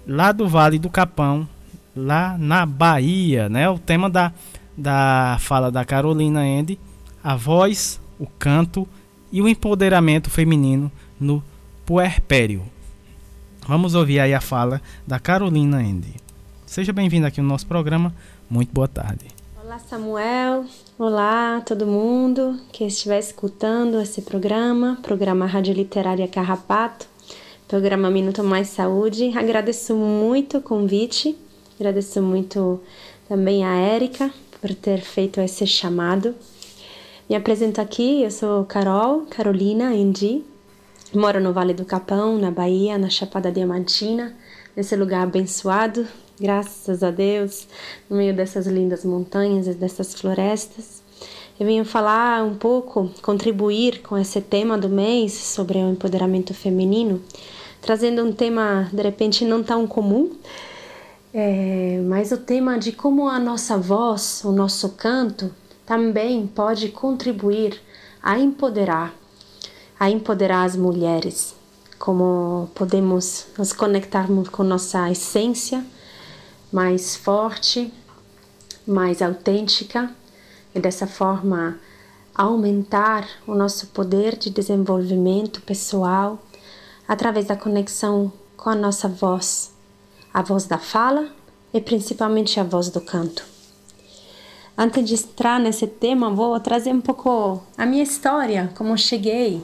lá 0.07 0.31
do 0.31 0.49
Vale 0.49 0.79
do 0.79 0.89
Capão, 0.89 1.49
lá 1.95 2.39
na 2.39 2.65
Bahia, 2.65 3.49
né? 3.49 3.69
O 3.69 3.79
tema 3.79 4.09
da, 4.09 4.33
da 4.77 5.37
fala 5.41 5.71
da 5.71 5.85
Carolina 5.85 6.41
Andy, 6.41 6.79
a 7.23 7.35
voz, 7.35 8.01
o 8.19 8.27
canto 8.27 8.89
e 9.33 9.43
o 9.43 9.49
empoderamento 9.49 10.31
feminino 10.31 10.91
no 11.19 11.43
puerpério. 11.85 12.63
Vamos 13.67 13.95
ouvir 13.97 14.21
aí 14.21 14.33
a 14.33 14.41
fala 14.41 14.81
da 15.07 15.19
Carolina 15.19 15.79
Andy. 15.79 16.15
Seja 16.65 16.93
bem-vindo 16.93 17.27
aqui 17.27 17.41
no 17.41 17.49
nosso 17.49 17.67
programa. 17.67 18.15
Muito 18.49 18.73
boa 18.73 18.89
tarde. 18.89 19.27
Olá, 19.61 19.79
Samuel. 19.81 20.67
Olá, 21.03 21.63
todo 21.65 21.87
mundo 21.87 22.61
que 22.71 22.85
estiver 22.85 23.19
escutando 23.19 23.99
esse 24.03 24.21
programa, 24.21 24.99
programa 25.03 25.47
Rádio 25.47 25.73
Literária 25.73 26.29
Carrapato, 26.29 27.07
programa 27.67 28.11
Minuto 28.11 28.45
Mais 28.45 28.69
Saúde. 28.69 29.33
Agradeço 29.35 29.97
muito 29.97 30.59
o 30.59 30.61
convite, 30.61 31.35
agradeço 31.79 32.21
muito 32.21 32.83
também 33.27 33.65
a 33.65 33.79
Érica 33.79 34.31
por 34.61 34.75
ter 34.75 35.01
feito 35.01 35.41
esse 35.41 35.67
chamado. 35.67 36.35
Me 37.31 37.35
apresento 37.35 37.81
aqui, 37.81 38.23
eu 38.23 38.31
sou 38.31 38.67
Carol, 38.67 39.23
Carolina 39.23 39.95
Endi, 39.95 40.45
Moro 41.15 41.41
no 41.41 41.55
Vale 41.55 41.73
do 41.73 41.87
Capão, 41.87 42.37
na 42.37 42.51
Bahia, 42.51 42.99
na 42.99 43.09
Chapada 43.09 43.51
Diamantina, 43.51 44.37
nesse 44.77 44.95
lugar 44.97 45.23
abençoado, 45.23 46.07
graças 46.41 47.03
a 47.03 47.11
Deus, 47.11 47.69
no 48.09 48.17
meio 48.17 48.35
dessas 48.35 48.67
lindas 48.67 49.05
montanhas 49.05 49.67
e 49.67 49.75
dessas 49.75 50.15
florestas. 50.15 51.03
Eu 51.59 51.67
venho 51.67 51.85
falar 51.85 52.43
um 52.43 52.55
pouco, 52.55 53.11
contribuir 53.21 54.01
com 54.01 54.17
esse 54.17 54.41
tema 54.41 54.79
do 54.79 54.89
mês 54.89 55.35
sobre 55.35 55.77
o 55.77 55.91
empoderamento 55.91 56.55
feminino, 56.55 57.21
trazendo 57.83 58.25
um 58.25 58.33
tema 58.33 58.89
de 58.91 59.03
repente 59.03 59.45
não 59.45 59.63
tão 59.63 59.87
comum, 59.87 60.31
é, 61.35 62.01
mas 62.09 62.33
o 62.33 62.39
tema 62.39 62.79
de 62.79 62.93
como 62.93 63.29
a 63.29 63.39
nossa 63.39 63.77
voz, 63.77 64.43
o 64.43 64.51
nosso 64.51 64.89
canto, 64.91 65.55
também 65.85 66.47
pode 66.47 66.89
contribuir 66.89 67.79
a 68.23 68.39
empoderar 68.39 69.15
a 69.99 70.09
empoderar 70.09 70.65
as 70.65 70.75
mulheres, 70.77 71.55
como 71.99 72.71
podemos 72.75 73.49
nos 73.59 73.71
conectarmos 73.75 74.49
com 74.49 74.63
nossa 74.63 75.11
essência 75.11 75.85
mais 76.73 77.17
forte, 77.17 77.93
mais 78.87 79.21
autêntica 79.23 80.11
e 80.75 80.81
dessa 80.81 81.07
forma 81.07 81.79
aumentar 82.35 83.29
o 83.47 83.55
nosso 83.55 83.89
poder 83.89 84.37
de 84.37 84.51
desenvolvimento 84.51 85.61
pessoal 85.63 86.39
através 87.07 87.47
da 87.47 87.57
conexão 87.57 88.33
com 88.57 88.71
a 88.71 88.75
nossa 88.75 89.09
voz, 89.09 89.73
a 90.33 90.43
voz 90.43 90.67
da 90.67 90.79
fala 90.79 91.29
e 91.73 91.81
principalmente 91.81 92.61
a 92.61 92.65
voz 92.65 92.89
do 92.89 93.01
canto. 93.01 93.45
Antes 94.77 95.05
de 95.05 95.15
entrar 95.15 95.61
nesse 95.61 95.87
tema, 95.87 96.31
vou 96.31 96.59
trazer 96.61 96.93
um 96.93 97.01
pouco 97.01 97.63
a 97.77 97.85
minha 97.85 98.03
história, 98.03 98.73
como 98.75 98.97
cheguei 98.97 99.63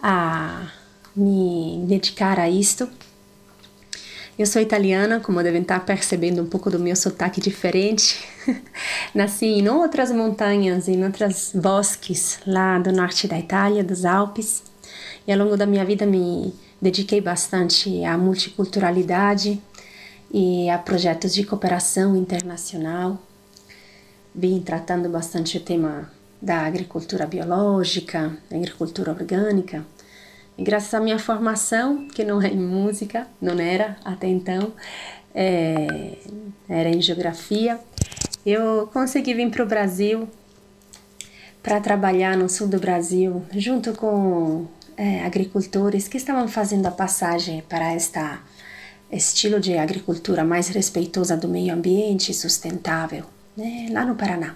a 0.00 0.68
me 1.16 1.84
dedicar 1.86 2.38
a 2.38 2.48
isto. 2.48 2.88
Eu 4.36 4.46
sou 4.46 4.60
italiana, 4.60 5.20
como 5.20 5.40
devem 5.44 5.62
estar 5.62 5.78
percebendo 5.86 6.42
um 6.42 6.46
pouco 6.46 6.68
do 6.68 6.80
meu 6.80 6.96
sotaque 6.96 7.40
diferente. 7.40 8.26
Nasci 9.14 9.46
em 9.46 9.68
outras 9.68 10.10
montanhas, 10.10 10.88
em 10.88 11.04
outros 11.04 11.52
bosques 11.54 12.40
lá 12.44 12.80
do 12.80 12.90
norte 12.90 13.28
da 13.28 13.38
Itália, 13.38 13.84
dos 13.84 14.04
Alpes. 14.04 14.64
E 15.24 15.32
ao 15.32 15.38
longo 15.38 15.56
da 15.56 15.66
minha 15.66 15.84
vida 15.84 16.04
me 16.04 16.52
dediquei 16.82 17.20
bastante 17.20 18.04
à 18.04 18.18
multiculturalidade 18.18 19.62
e 20.32 20.68
a 20.68 20.78
projetos 20.78 21.32
de 21.32 21.44
cooperação 21.44 22.16
internacional. 22.16 23.22
Vim 24.34 24.60
tratando 24.60 25.08
bastante 25.08 25.58
o 25.58 25.60
tema 25.60 26.10
da 26.42 26.66
agricultura 26.66 27.24
biológica, 27.24 28.36
agricultura 28.52 29.12
orgânica, 29.12 29.86
e 30.56 30.62
graças 30.62 30.92
à 30.94 31.00
minha 31.00 31.18
formação, 31.18 32.06
que 32.08 32.24
não 32.24 32.40
é 32.40 32.48
em 32.48 32.58
música, 32.58 33.26
não 33.40 33.58
era 33.58 33.96
até 34.04 34.28
então, 34.28 34.72
é, 35.34 36.18
era 36.68 36.88
em 36.88 37.00
geografia, 37.00 37.78
eu 38.46 38.88
consegui 38.92 39.34
vir 39.34 39.50
para 39.50 39.64
o 39.64 39.66
Brasil 39.66 40.28
para 41.62 41.80
trabalhar 41.80 42.36
no 42.36 42.48
sul 42.48 42.68
do 42.68 42.78
Brasil, 42.78 43.42
junto 43.52 43.92
com 43.94 44.66
é, 44.96 45.24
agricultores 45.24 46.06
que 46.06 46.16
estavam 46.16 46.46
fazendo 46.46 46.86
a 46.86 46.90
passagem 46.90 47.62
para 47.68 47.92
esta 47.92 48.40
estilo 49.10 49.60
de 49.60 49.76
agricultura 49.78 50.44
mais 50.44 50.68
respeitosa 50.68 51.36
do 51.36 51.48
meio 51.48 51.72
ambiente 51.72 52.30
e 52.30 52.34
sustentável, 52.34 53.24
né, 53.56 53.88
lá 53.90 54.04
no 54.04 54.14
Paraná. 54.14 54.54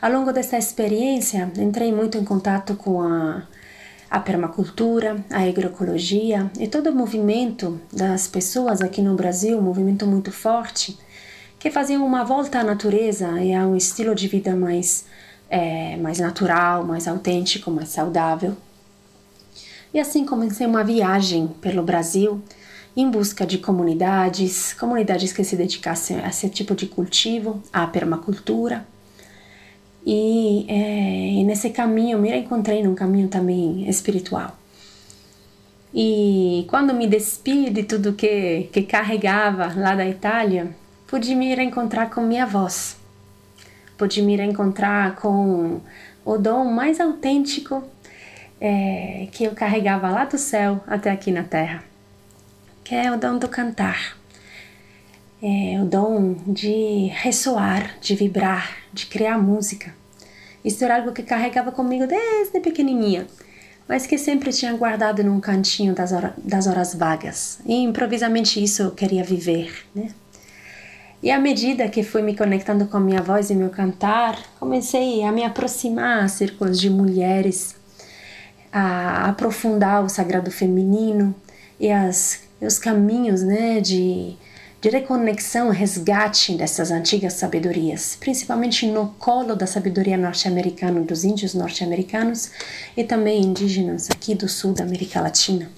Ao 0.00 0.10
longo 0.10 0.32
dessa 0.32 0.56
experiência, 0.56 1.50
entrei 1.56 1.92
muito 1.92 2.16
em 2.16 2.24
contato 2.24 2.74
com 2.76 3.02
a 3.02 3.42
a 4.10 4.18
permacultura, 4.18 5.24
a 5.30 5.42
agroecologia 5.42 6.50
e 6.58 6.66
todo 6.66 6.90
o 6.90 6.94
movimento 6.94 7.80
das 7.92 8.26
pessoas 8.26 8.80
aqui 8.80 9.02
no 9.02 9.14
Brasil, 9.14 9.58
um 9.58 9.62
movimento 9.62 10.06
muito 10.06 10.32
forte, 10.32 10.98
que 11.58 11.70
faziam 11.70 12.06
uma 12.06 12.24
volta 12.24 12.60
à 12.60 12.64
natureza 12.64 13.28
e 13.42 13.52
a 13.52 13.66
um 13.66 13.76
estilo 13.76 14.14
de 14.14 14.28
vida 14.28 14.56
mais, 14.56 15.04
é, 15.50 15.96
mais 15.96 16.18
natural, 16.18 16.84
mais 16.84 17.06
autêntico, 17.06 17.70
mais 17.70 17.90
saudável. 17.90 18.56
E 19.92 19.98
assim 19.98 20.24
comecei 20.24 20.66
uma 20.66 20.84
viagem 20.84 21.48
pelo 21.60 21.82
Brasil 21.82 22.42
em 22.96 23.10
busca 23.10 23.46
de 23.46 23.58
comunidades, 23.58 24.72
comunidades 24.72 25.32
que 25.32 25.44
se 25.44 25.56
dedicassem 25.56 26.18
a 26.20 26.28
esse 26.28 26.48
tipo 26.48 26.74
de 26.74 26.86
cultivo, 26.86 27.62
à 27.72 27.86
permacultura 27.86 28.86
e, 30.10 30.64
é, 30.68 31.32
e 31.34 31.44
nesse 31.44 31.68
caminho, 31.68 32.18
me 32.18 32.34
encontrei 32.34 32.82
num 32.82 32.94
caminho 32.94 33.28
também 33.28 33.86
espiritual. 33.86 34.56
E 35.92 36.64
quando 36.70 36.94
me 36.94 37.06
despi 37.06 37.68
de 37.68 37.82
tudo 37.82 38.14
que, 38.14 38.70
que 38.72 38.84
carregava 38.84 39.70
lá 39.76 39.94
da 39.94 40.08
Itália, 40.08 40.74
pude 41.06 41.34
me 41.34 41.54
reencontrar 41.54 42.08
com 42.08 42.22
minha 42.22 42.46
voz. 42.46 42.96
Pude 43.98 44.22
me 44.22 44.34
reencontrar 44.34 45.14
com 45.16 45.78
o 46.24 46.38
dom 46.38 46.64
mais 46.64 47.00
autêntico 47.00 47.84
é, 48.58 49.28
que 49.30 49.44
eu 49.44 49.50
carregava 49.52 50.08
lá 50.08 50.24
do 50.24 50.38
céu 50.38 50.80
até 50.86 51.10
aqui 51.10 51.30
na 51.30 51.42
terra, 51.42 51.84
que 52.82 52.94
é 52.94 53.12
o 53.12 53.18
dom 53.18 53.36
do 53.36 53.46
cantar. 53.46 54.16
É 55.42 55.78
o 55.82 55.84
dom 55.84 56.34
de 56.46 57.12
ressoar, 57.12 57.98
de 58.00 58.14
vibrar, 58.14 58.78
de 58.90 59.04
criar 59.04 59.36
música. 59.36 59.97
Isso 60.68 60.84
era 60.84 60.96
algo 60.96 61.12
que 61.12 61.22
carregava 61.22 61.72
comigo 61.72 62.06
desde 62.06 62.60
pequenininha, 62.60 63.26
mas 63.88 64.06
que 64.06 64.18
sempre 64.18 64.52
tinha 64.52 64.74
guardado 64.74 65.24
num 65.24 65.40
cantinho 65.40 65.94
das, 65.94 66.12
hora, 66.12 66.34
das 66.36 66.66
horas 66.66 66.94
vagas. 66.94 67.58
E 67.64 67.74
improvisamente 67.82 68.62
isso 68.62 68.82
eu 68.82 68.90
queria 68.90 69.24
viver, 69.24 69.86
né? 69.94 70.10
E 71.22 71.30
à 71.30 71.38
medida 71.38 71.88
que 71.88 72.02
fui 72.02 72.20
me 72.20 72.36
conectando 72.36 72.84
com 72.84 72.98
a 72.98 73.00
minha 73.00 73.22
voz 73.22 73.48
e 73.48 73.54
meu 73.54 73.70
cantar, 73.70 74.38
comecei 74.60 75.24
a 75.24 75.32
me 75.32 75.42
aproximar 75.42 76.22
a 76.22 76.28
círculos 76.28 76.78
de 76.78 76.90
mulheres, 76.90 77.74
a 78.70 79.26
aprofundar 79.26 80.04
o 80.04 80.08
sagrado 80.10 80.50
feminino 80.50 81.34
e 81.80 81.90
as, 81.90 82.42
os 82.60 82.78
caminhos 82.78 83.42
né, 83.42 83.80
de, 83.80 84.36
de 84.80 84.90
reconexão, 84.90 85.70
resgate 85.70 86.54
dessas 86.54 86.92
antigas 86.92 87.32
sabedorias, 87.32 88.16
principalmente 88.18 88.86
no 88.86 89.08
colo 89.18 89.56
da 89.56 89.66
sabedoria 89.66 90.16
norte-americana, 90.16 91.00
dos 91.00 91.24
índios 91.24 91.52
norte-americanos 91.52 92.50
e 92.96 93.02
também 93.02 93.42
indígenas 93.42 94.08
aqui 94.08 94.36
do 94.36 94.48
sul 94.48 94.72
da 94.72 94.84
América 94.84 95.20
Latina. 95.20 95.68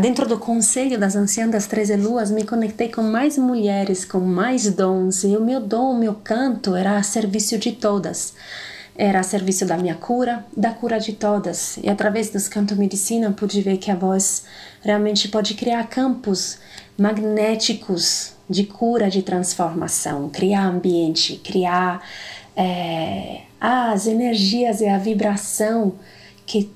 Dentro 0.00 0.28
do 0.28 0.38
Conselho 0.38 0.98
das 0.98 1.16
Anciãs 1.16 1.50
das 1.50 1.66
Treze 1.66 1.96
Luas, 1.96 2.30
me 2.30 2.44
conectei 2.44 2.90
com 2.90 3.02
mais 3.02 3.38
mulheres, 3.38 4.04
com 4.04 4.18
mais 4.18 4.68
dons, 4.70 5.24
e 5.24 5.34
o 5.36 5.40
meu 5.40 5.58
dom, 5.58 5.92
o 5.92 5.98
meu 5.98 6.12
canto 6.12 6.74
era 6.74 6.98
a 6.98 7.02
serviço 7.02 7.56
de 7.56 7.72
todas. 7.72 8.34
Era 8.94 9.20
a 9.20 9.22
serviço 9.22 9.64
da 9.64 9.78
minha 9.78 9.94
cura, 9.94 10.44
da 10.54 10.70
cura 10.70 10.98
de 10.98 11.14
todas. 11.14 11.78
E 11.82 11.88
através 11.88 12.28
dos 12.28 12.46
canto 12.46 12.76
medicina 12.76 13.30
pude 13.30 13.62
ver 13.62 13.78
que 13.78 13.90
a 13.90 13.94
voz 13.94 14.44
realmente 14.82 15.28
pode 15.28 15.54
criar 15.54 15.84
campos 15.84 16.58
magnéticos 16.98 18.32
de 18.48 18.64
cura, 18.64 19.10
de 19.10 19.22
transformação, 19.22 20.28
criar 20.28 20.66
ambiente, 20.66 21.40
criar 21.42 22.02
é, 22.56 23.42
as 23.60 24.06
energias 24.06 24.80
e 24.80 24.86
a 24.86 24.98
vibração 24.98 25.94
que 26.46 26.70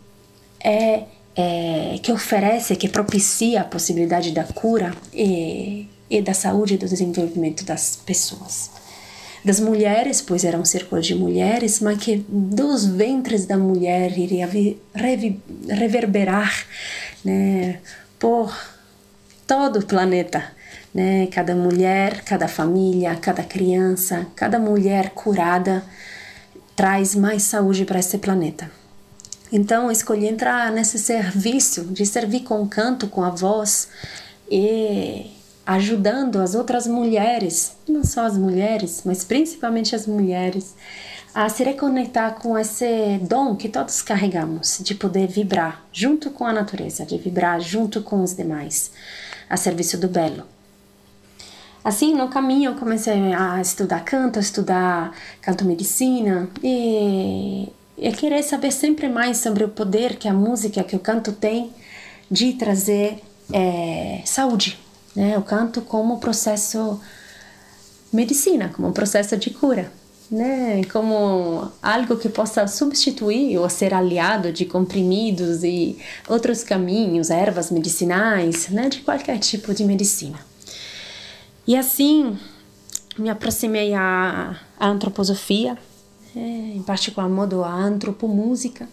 é 0.63 1.05
é, 1.41 1.99
que 2.03 2.13
oferece, 2.13 2.77
que 2.77 2.89
propicia 2.89 3.63
a 3.63 3.65
possibilidade 3.65 4.33
da 4.33 4.45
cura 4.45 4.95
e, 5.13 5.87
e 6.09 6.21
da 6.21 6.35
saúde 6.35 6.75
e 6.75 6.77
do 6.77 6.87
desenvolvimento 6.87 7.65
das 7.65 7.97
pessoas. 7.97 8.71
Das 9.43 9.59
mulheres, 9.59 10.21
pois 10.21 10.45
era 10.45 10.59
um 10.59 10.65
círculo 10.65 11.01
de 11.01 11.15
mulheres, 11.15 11.81
mas 11.81 11.99
que 11.99 12.23
dos 12.29 12.85
ventres 12.85 13.47
da 13.47 13.57
mulher 13.57 14.19
iria 14.19 14.47
reverberar 15.67 16.67
né, 17.25 17.81
por 18.19 18.55
todo 19.51 19.81
o 19.81 19.85
planeta. 19.85 20.45
Né? 20.95 21.27
Cada 21.27 21.57
mulher, 21.57 22.23
cada 22.23 22.47
família, 22.47 23.17
cada 23.17 23.43
criança, 23.43 24.29
cada 24.37 24.61
mulher 24.61 25.11
curada 25.11 25.83
traz 26.77 27.17
mais 27.17 27.43
saúde 27.43 27.85
para 27.85 27.99
esse 27.99 28.17
planeta. 28.19 28.71
Então 29.51 29.91
escolhi 29.91 30.29
entrar 30.29 30.71
nesse 30.71 31.01
serviço 31.01 31.83
de 31.87 32.07
servir 32.07 32.43
com 32.45 32.65
canto, 32.69 33.09
com 33.09 33.25
a 33.25 33.31
voz 33.31 33.89
e 34.49 35.33
ajudando 35.67 36.37
as 36.37 36.55
outras 36.55 36.87
mulheres, 36.87 37.73
não 37.89 38.05
só 38.05 38.27
as 38.27 38.39
mulheres, 38.39 39.03
mas 39.05 39.25
principalmente 39.25 39.97
as 39.97 40.07
mulheres, 40.07 40.77
a 41.35 41.49
se 41.49 41.65
reconectar 41.65 42.37
com 42.37 42.57
esse 42.57 43.19
dom 43.23 43.57
que 43.57 43.69
todos 43.69 44.01
carregamos 44.01 44.79
de 44.81 44.95
poder 44.95 45.27
vibrar 45.27 45.85
junto 45.93 46.31
com 46.31 46.47
a 46.47 46.53
natureza, 46.53 47.05
de 47.05 47.19
vibrar 47.19 47.61
junto 47.61 48.01
com 48.01 48.23
os 48.23 48.35
demais, 48.35 48.93
a 49.51 49.57
serviço 49.57 49.99
do 49.99 50.09
belo. 50.09 50.45
Assim, 51.83 52.15
no 52.15 52.29
caminho, 52.29 52.71
eu 52.71 52.75
comecei 52.77 53.35
a 53.35 53.61
estudar 53.61 54.05
canto, 54.05 54.39
a 54.39 54.43
estudar 54.43 55.13
canto 55.41 55.65
medicina 55.65 56.49
e 56.63 57.69
é 57.99 58.13
querer 58.13 58.43
saber 58.43 58.71
sempre 58.71 59.09
mais 59.09 59.39
sobre 59.39 59.65
o 59.65 59.69
poder 59.69 60.17
que 60.17 60.29
a 60.29 60.33
música, 60.33 60.85
que 60.85 60.95
o 60.95 61.01
canto 61.01 61.33
tem 61.33 61.73
de 62.31 62.53
trazer 62.53 63.23
é, 63.53 64.23
saúde. 64.25 64.79
Né? 65.17 65.37
O 65.37 65.43
canto 65.43 65.81
como 65.81 66.21
processo 66.21 67.01
medicina, 68.13 68.71
como 68.75 68.93
processo 68.93 69.37
de 69.37 69.51
cura. 69.51 69.91
Né, 70.31 70.85
como 70.93 71.73
algo 71.83 72.17
que 72.17 72.29
possa 72.29 72.65
substituir 72.69 73.59
ou 73.59 73.69
ser 73.69 73.93
aliado 73.93 74.53
de 74.53 74.65
comprimidos 74.65 75.65
e 75.65 75.99
outros 76.29 76.63
caminhos, 76.63 77.31
ervas 77.31 77.69
medicinais, 77.73 78.69
né, 78.69 78.89
de 78.89 79.01
qualquer 79.01 79.41
tipo 79.41 79.75
de 79.75 79.85
medicina. 79.85 80.39
E 81.67 81.77
assim 81.77 82.39
me 83.19 83.29
aproximei 83.29 83.93
à, 83.93 84.57
à 84.79 84.87
antroposofia, 84.87 85.77
é, 86.37 86.41
em 86.41 86.83
particular 86.83 87.29
modo 87.29 87.65
a 87.65 87.73
antropomúsica, 87.73 88.89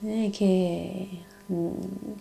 né, 0.00 0.30
que 0.32 0.44
é, 0.44 1.06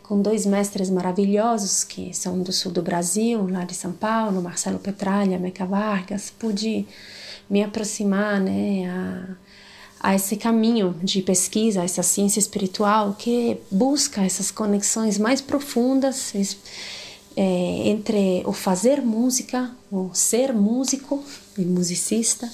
com 0.03 0.21
dois 0.21 0.45
mestres 0.45 0.89
maravilhosos 0.89 1.83
que 1.83 2.13
são 2.13 2.41
do 2.41 2.51
sul 2.51 2.71
do 2.71 2.81
Brasil, 2.81 3.47
lá 3.49 3.63
de 3.63 3.73
São 3.73 3.93
Paulo, 3.93 4.41
Marcelo 4.41 4.79
Petralha, 4.79 5.39
Meca 5.39 5.65
Vargas, 5.65 6.33
pude 6.37 6.85
me 7.51 7.61
aproximar 7.61 8.39
né, 8.39 8.89
a, 8.89 10.09
a 10.11 10.15
esse 10.15 10.37
caminho 10.37 10.95
de 11.03 11.21
pesquisa, 11.21 11.83
essa 11.83 12.01
ciência 12.01 12.39
espiritual 12.39 13.13
que 13.19 13.57
busca 13.69 14.21
essas 14.21 14.49
conexões 14.49 15.17
mais 15.17 15.41
profundas 15.41 16.33
é, 17.35 17.43
entre 17.89 18.41
o 18.45 18.53
fazer 18.53 19.01
música, 19.01 19.69
o 19.91 20.09
ser 20.13 20.53
músico 20.53 21.21
e 21.57 21.65
musicista, 21.65 22.49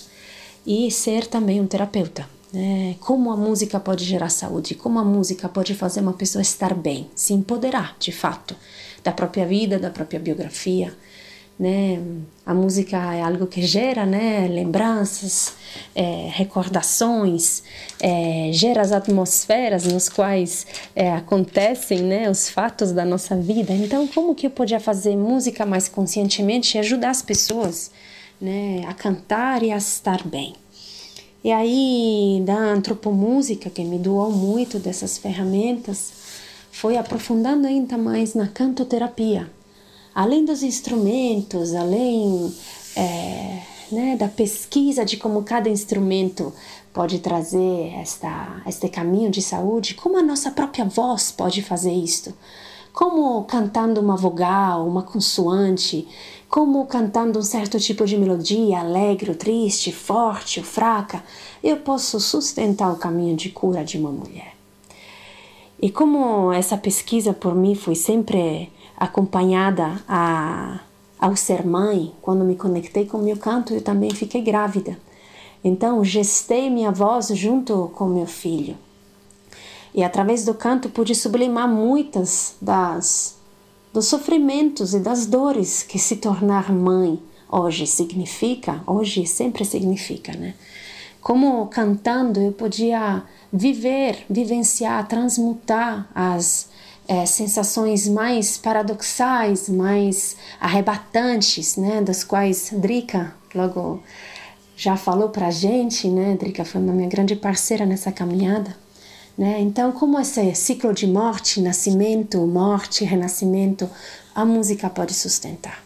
e 0.65 0.89
ser 0.89 1.27
também 1.27 1.61
um 1.61 1.67
terapeuta. 1.67 2.27
Né? 2.51 2.95
Como 2.99 3.31
a 3.31 3.37
música 3.37 3.79
pode 3.79 4.03
gerar 4.03 4.29
saúde, 4.29 4.73
como 4.73 4.97
a 4.97 5.03
música 5.03 5.47
pode 5.47 5.75
fazer 5.75 5.99
uma 5.99 6.13
pessoa 6.13 6.41
estar 6.41 6.73
bem, 6.73 7.07
se 7.13 7.33
empoderar 7.33 7.95
de 7.99 8.11
fato 8.11 8.55
da 9.03 9.11
própria 9.11 9.45
vida, 9.45 9.77
da 9.77 9.91
própria 9.91 10.19
biografia. 10.19 10.91
Né? 11.59 11.99
A 12.45 12.53
música 12.53 13.15
é 13.15 13.21
algo 13.21 13.47
que 13.47 13.63
gera 13.63 14.05
né? 14.05 14.47
lembranças, 14.47 15.53
é, 15.95 16.29
recordações, 16.31 17.63
é, 17.99 18.51
gera 18.53 18.81
as 18.81 18.91
atmosferas 18.91 19.85
nos 19.85 20.07
quais 20.07 20.67
é, 20.95 21.11
acontecem 21.11 22.01
né? 22.01 22.29
os 22.29 22.47
fatos 22.47 22.91
da 22.91 23.03
nossa 23.03 23.35
vida. 23.35 23.73
Então, 23.73 24.07
como 24.07 24.35
que 24.35 24.45
eu 24.45 24.51
podia 24.51 24.79
fazer 24.79 25.15
música 25.15 25.65
mais 25.65 25.89
conscientemente 25.89 26.77
e 26.77 26.79
ajudar 26.79 27.09
as 27.09 27.23
pessoas 27.23 27.91
né, 28.39 28.83
a 28.87 28.93
cantar 28.93 29.63
e 29.63 29.71
a 29.71 29.77
estar 29.77 30.25
bem. 30.25 30.53
E 31.43 31.51
aí, 31.51 32.41
da 32.45 32.57
antropomúsica, 32.57 33.69
que 33.69 33.83
me 33.83 33.97
doou 33.97 34.31
muito 34.31 34.79
dessas 34.79 35.17
ferramentas, 35.17 36.11
foi 36.71 36.97
aprofundando 36.97 37.67
ainda 37.67 37.97
mais 37.97 38.33
na 38.33 38.47
cantoterapia. 38.47 39.49
Além 40.17 40.43
dos 40.43 40.63
instrumentos, 40.63 41.75
além 41.75 42.51
é, 42.95 43.61
né, 43.91 44.15
da 44.17 44.27
pesquisa 44.27 45.05
de 45.05 45.15
como 45.15 45.43
cada 45.43 45.69
instrumento 45.69 46.51
pode 46.91 47.19
trazer 47.19 47.93
esta, 47.93 48.63
este 48.65 48.89
caminho 48.89 49.29
de 49.29 49.43
saúde, 49.43 49.93
como 49.93 50.17
a 50.17 50.23
nossa 50.23 50.49
própria 50.49 50.85
voz 50.85 51.31
pode 51.31 51.61
fazer 51.61 51.91
isto. 51.91 52.33
Como 52.91 53.43
cantando 53.43 54.01
uma 54.01 54.15
vogal, 54.17 54.87
uma 54.87 55.03
consoante, 55.03 56.07
como 56.49 56.83
cantando 56.87 57.37
um 57.37 57.43
certo 57.43 57.79
tipo 57.79 58.03
de 58.03 58.17
melodia, 58.17 58.79
alegre, 58.79 59.35
triste, 59.35 59.91
forte 59.91 60.59
ou 60.59 60.65
fraca, 60.65 61.23
eu 61.63 61.77
posso 61.77 62.19
sustentar 62.19 62.91
o 62.91 62.97
caminho 62.97 63.35
de 63.35 63.49
cura 63.49 63.85
de 63.85 63.99
uma 63.99 64.11
mulher. 64.11 64.55
E 65.79 65.91
como 65.91 66.51
essa 66.51 66.75
pesquisa 66.75 67.33
por 67.33 67.53
mim 67.53 67.75
foi 67.75 67.93
sempre 67.93 68.71
acompanhada 68.97 70.01
a, 70.07 70.79
ao 71.19 71.35
ser 71.35 71.65
mãe, 71.65 72.13
quando 72.21 72.43
me 72.43 72.55
conectei 72.55 73.05
com 73.05 73.19
meu 73.19 73.37
canto, 73.37 73.73
eu 73.73 73.81
também 73.81 74.09
fiquei 74.09 74.41
grávida. 74.41 74.97
Então, 75.63 76.03
gestei 76.03 76.69
minha 76.69 76.91
voz 76.91 77.27
junto 77.29 77.91
com 77.95 78.05
meu 78.07 78.25
filho. 78.25 78.75
E 79.93 80.03
através 80.03 80.43
do 80.43 80.53
canto 80.53 80.89
pude 80.89 81.15
sublimar 81.15 81.67
muitas 81.67 82.55
das 82.61 83.37
dos 83.93 84.05
sofrimentos 84.05 84.93
e 84.93 84.99
das 84.99 85.25
dores 85.25 85.81
que 85.81 85.97
se 85.97 86.17
tornar 86.17 86.71
mãe 86.71 87.19
hoje 87.51 87.87
significa, 87.87 88.83
hoje 88.85 89.25
sempre 89.25 89.65
significa, 89.65 90.33
né? 90.33 90.53
Como 91.21 91.65
cantando 91.67 92.39
eu 92.39 92.51
podia 92.51 93.23
viver, 93.51 94.25
vivenciar, 94.29 95.07
transmutar 95.07 96.09
as 96.13 96.69
é, 97.07 97.25
sensações 97.25 98.07
mais 98.07 98.57
paradoxais, 98.57 99.69
mais 99.69 100.35
arrebatantes, 100.59 101.77
né, 101.77 102.01
das 102.01 102.23
quais 102.23 102.71
Drica 102.73 103.33
logo 103.55 104.01
já 104.75 104.95
falou 104.95 105.29
para 105.29 105.47
a 105.47 105.51
gente, 105.51 106.07
né? 106.07 106.37
Drica 106.39 106.63
foi 106.63 106.79
uma 106.79 106.93
minha 106.93 107.09
grande 107.09 107.35
parceira 107.35 107.83
nessa 107.83 108.11
caminhada, 108.11 108.77
né? 109.35 109.59
Então, 109.59 109.91
como 109.91 110.19
esse 110.19 110.53
ciclo 110.53 110.93
de 110.93 111.07
morte, 111.07 111.59
nascimento, 111.59 112.45
morte, 112.45 113.03
renascimento, 113.03 113.89
a 114.35 114.45
música 114.45 114.87
pode 114.87 115.15
sustentar. 115.15 115.83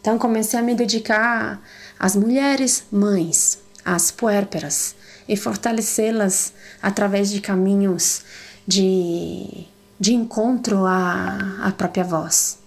Então, 0.00 0.18
comecei 0.18 0.58
a 0.58 0.62
me 0.62 0.74
dedicar 0.74 1.62
às 1.98 2.16
mulheres 2.16 2.84
mães, 2.90 3.60
às 3.84 4.10
puérperas, 4.10 4.96
e 5.28 5.36
fortalecê-las 5.36 6.52
através 6.82 7.30
de 7.30 7.40
caminhos 7.40 8.24
de 8.66 9.66
de 9.98 10.14
encontro 10.14 10.84
à, 10.84 11.58
à 11.62 11.72
própria 11.72 12.04
voz. 12.04 12.58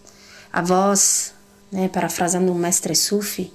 A 0.51 0.61
voz, 0.61 1.34
né, 1.72 1.88
parafrasando 1.88 2.51
o 2.51 2.56
mestre 2.56 2.95
Sufi, 2.95 3.53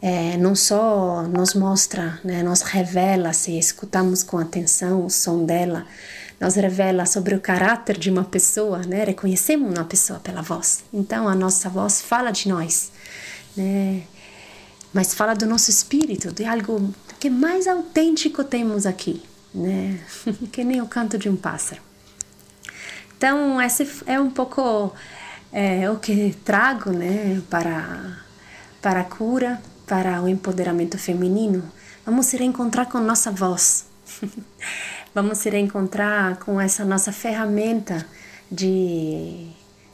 é, 0.00 0.36
não 0.36 0.54
só 0.54 1.22
nos 1.22 1.54
mostra, 1.54 2.18
né, 2.24 2.42
nos 2.42 2.62
revela, 2.62 3.32
se 3.32 3.56
escutamos 3.56 4.22
com 4.22 4.38
atenção 4.38 5.04
o 5.04 5.10
som 5.10 5.44
dela, 5.44 5.86
nos 6.40 6.56
revela 6.56 7.06
sobre 7.06 7.36
o 7.36 7.40
caráter 7.40 7.96
de 7.96 8.10
uma 8.10 8.24
pessoa, 8.24 8.78
né, 8.78 9.04
reconhecemos 9.04 9.70
uma 9.70 9.84
pessoa 9.84 10.18
pela 10.18 10.42
voz. 10.42 10.82
Então 10.92 11.28
a 11.28 11.34
nossa 11.34 11.68
voz 11.68 12.00
fala 12.00 12.32
de 12.32 12.48
nós, 12.48 12.90
né, 13.56 14.02
mas 14.92 15.14
fala 15.14 15.34
do 15.34 15.46
nosso 15.46 15.70
espírito, 15.70 16.32
de 16.32 16.44
algo 16.44 16.92
que 17.20 17.30
mais 17.30 17.68
autêntico 17.68 18.42
temos 18.42 18.86
aqui, 18.86 19.22
né, 19.54 20.00
que 20.50 20.64
nem 20.64 20.80
o 20.80 20.86
canto 20.86 21.16
de 21.16 21.28
um 21.28 21.36
pássaro. 21.36 21.91
Então, 23.22 23.62
esse 23.62 24.02
é 24.04 24.20
um 24.20 24.28
pouco 24.28 24.92
é, 25.52 25.88
o 25.88 25.96
que 25.96 26.36
trago 26.44 26.90
né, 26.90 27.40
para, 27.48 28.18
para 28.80 29.02
a 29.02 29.04
cura, 29.04 29.62
para 29.86 30.20
o 30.20 30.28
empoderamento 30.28 30.98
feminino. 30.98 31.62
Vamos 32.04 32.26
se 32.26 32.36
reencontrar 32.36 32.88
com 32.88 32.98
nossa 32.98 33.30
voz. 33.30 33.86
Vamos 35.14 35.38
se 35.38 35.48
reencontrar 35.48 36.36
com 36.38 36.60
essa 36.60 36.84
nossa 36.84 37.12
ferramenta 37.12 38.04
de 38.50 39.46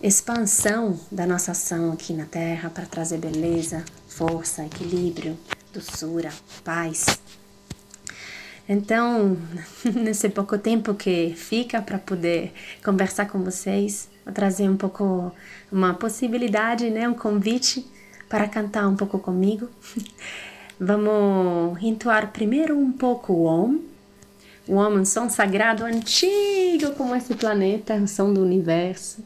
expansão 0.02 0.98
da 1.12 1.26
nossa 1.26 1.50
ação 1.50 1.92
aqui 1.92 2.14
na 2.14 2.24
Terra 2.24 2.70
para 2.70 2.86
trazer 2.86 3.18
beleza, 3.18 3.84
força, 4.08 4.64
equilíbrio, 4.64 5.38
doçura, 5.70 6.30
paz. 6.64 7.04
Então, 8.68 9.38
nesse 9.94 10.28
pouco 10.28 10.58
tempo 10.58 10.92
que 10.92 11.32
fica 11.34 11.80
para 11.80 11.98
poder 11.98 12.52
conversar 12.84 13.26
com 13.26 13.42
vocês, 13.42 14.10
vou 14.24 14.34
trazer 14.34 14.68
um 14.68 14.76
pouco 14.76 15.32
uma 15.72 15.94
possibilidade, 15.94 16.90
né, 16.90 17.08
um 17.08 17.14
convite 17.14 17.86
para 18.28 18.46
cantar 18.46 18.86
um 18.86 18.94
pouco 18.94 19.18
comigo. 19.18 19.70
Vamos 20.78 21.82
entoar 21.82 22.30
primeiro 22.30 22.78
um 22.78 22.92
pouco 22.92 23.32
o 23.32 23.44
Om. 23.46 23.80
O 24.68 24.76
Om 24.76 24.98
é 24.98 25.00
um 25.00 25.04
som 25.04 25.30
sagrado 25.30 25.84
antigo 25.84 26.92
como 26.94 27.16
esse 27.16 27.34
planeta, 27.34 27.94
o 27.94 28.06
som 28.06 28.32
do 28.32 28.42
universo. 28.42 29.24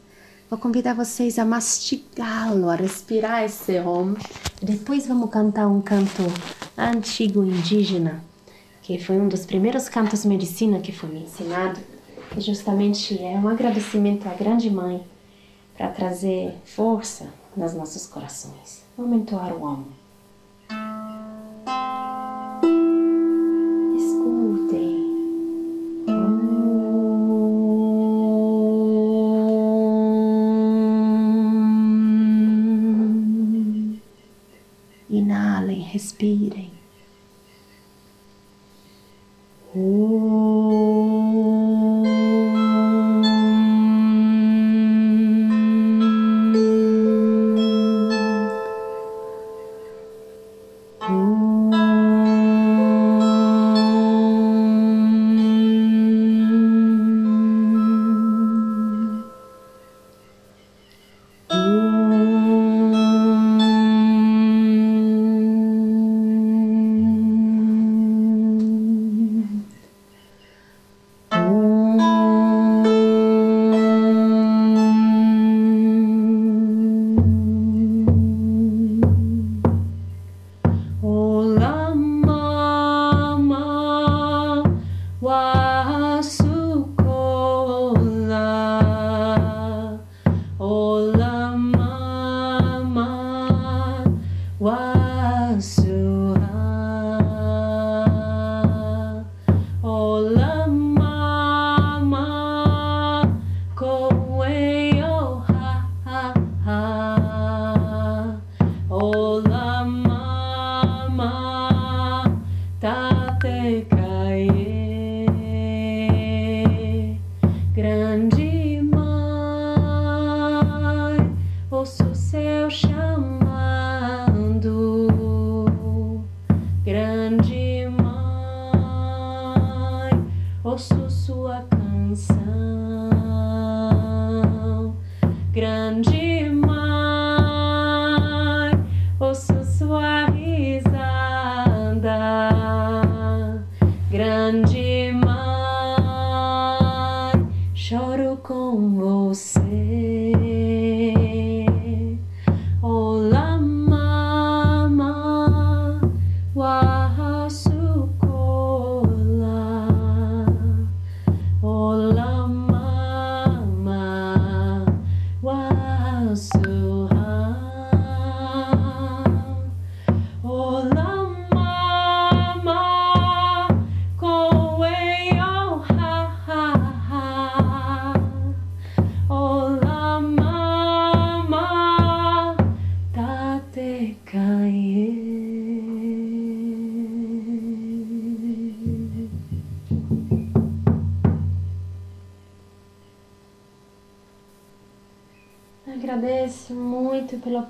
Vou 0.48 0.58
convidar 0.58 0.94
vocês 0.94 1.38
a 1.38 1.44
mastigá-lo, 1.44 2.70
a 2.70 2.76
respirar 2.76 3.42
esse 3.42 3.78
Om. 3.80 4.14
Depois 4.62 5.06
vamos 5.06 5.30
cantar 5.30 5.66
um 5.66 5.80
canto 5.80 6.22
antigo 6.78 7.44
indígena 7.44 8.31
que 8.98 9.02
foi 9.02 9.18
um 9.18 9.26
dos 9.26 9.46
primeiros 9.46 9.88
cantos 9.88 10.22
medicina 10.22 10.78
que 10.78 10.92
foi 10.92 11.08
me 11.08 11.22
ensinado, 11.22 11.80
que 12.30 12.42
justamente 12.42 13.18
é 13.22 13.38
um 13.38 13.48
agradecimento 13.48 14.28
à 14.28 14.34
grande 14.34 14.70
mãe 14.70 15.02
para 15.74 15.88
trazer 15.88 16.54
força 16.66 17.32
nos 17.56 17.72
nossos 17.72 18.06
corações. 18.06 18.84
Vamos 18.96 19.16
entoar 19.16 19.54
o. 19.54 19.84
Escutem. 23.96 25.02
Inalem, 35.08 35.80
respirem. 35.80 36.81
Oh. 39.74 40.51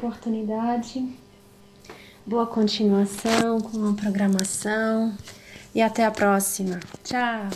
Oportunidade. 0.03 1.09
Boa 2.27 2.45
continuação 2.45 3.61
com 3.61 3.89
a 3.89 3.93
programação 3.93 5.17
e 5.73 5.81
até 5.81 6.05
a 6.05 6.11
próxima. 6.11 6.81
Tchau. 7.05 7.49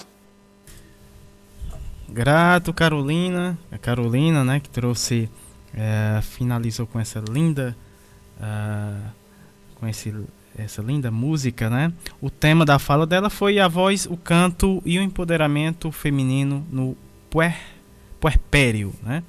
Grato, 2.08 2.72
Carolina. 2.72 3.58
A 3.70 3.78
Carolina, 3.78 4.44
né, 4.44 4.60
que 4.60 4.68
trouxe, 4.68 5.28
é, 5.74 6.20
finalizou 6.22 6.86
com 6.86 7.00
essa 7.00 7.18
linda, 7.18 7.76
uh, 8.38 9.10
com 9.74 9.88
esse, 9.88 10.14
essa 10.56 10.80
linda 10.80 11.10
música, 11.10 11.68
né? 11.68 11.92
O 12.20 12.30
tema 12.30 12.64
da 12.64 12.78
fala 12.78 13.06
dela 13.06 13.28
foi 13.28 13.58
a 13.58 13.66
voz, 13.66 14.06
o 14.06 14.16
canto 14.16 14.80
e 14.84 15.00
o 15.00 15.02
empoderamento 15.02 15.90
feminino 15.90 16.64
no 16.70 16.96
puer, 17.28 17.58
puerpério, 18.20 18.94
né? 19.02 19.24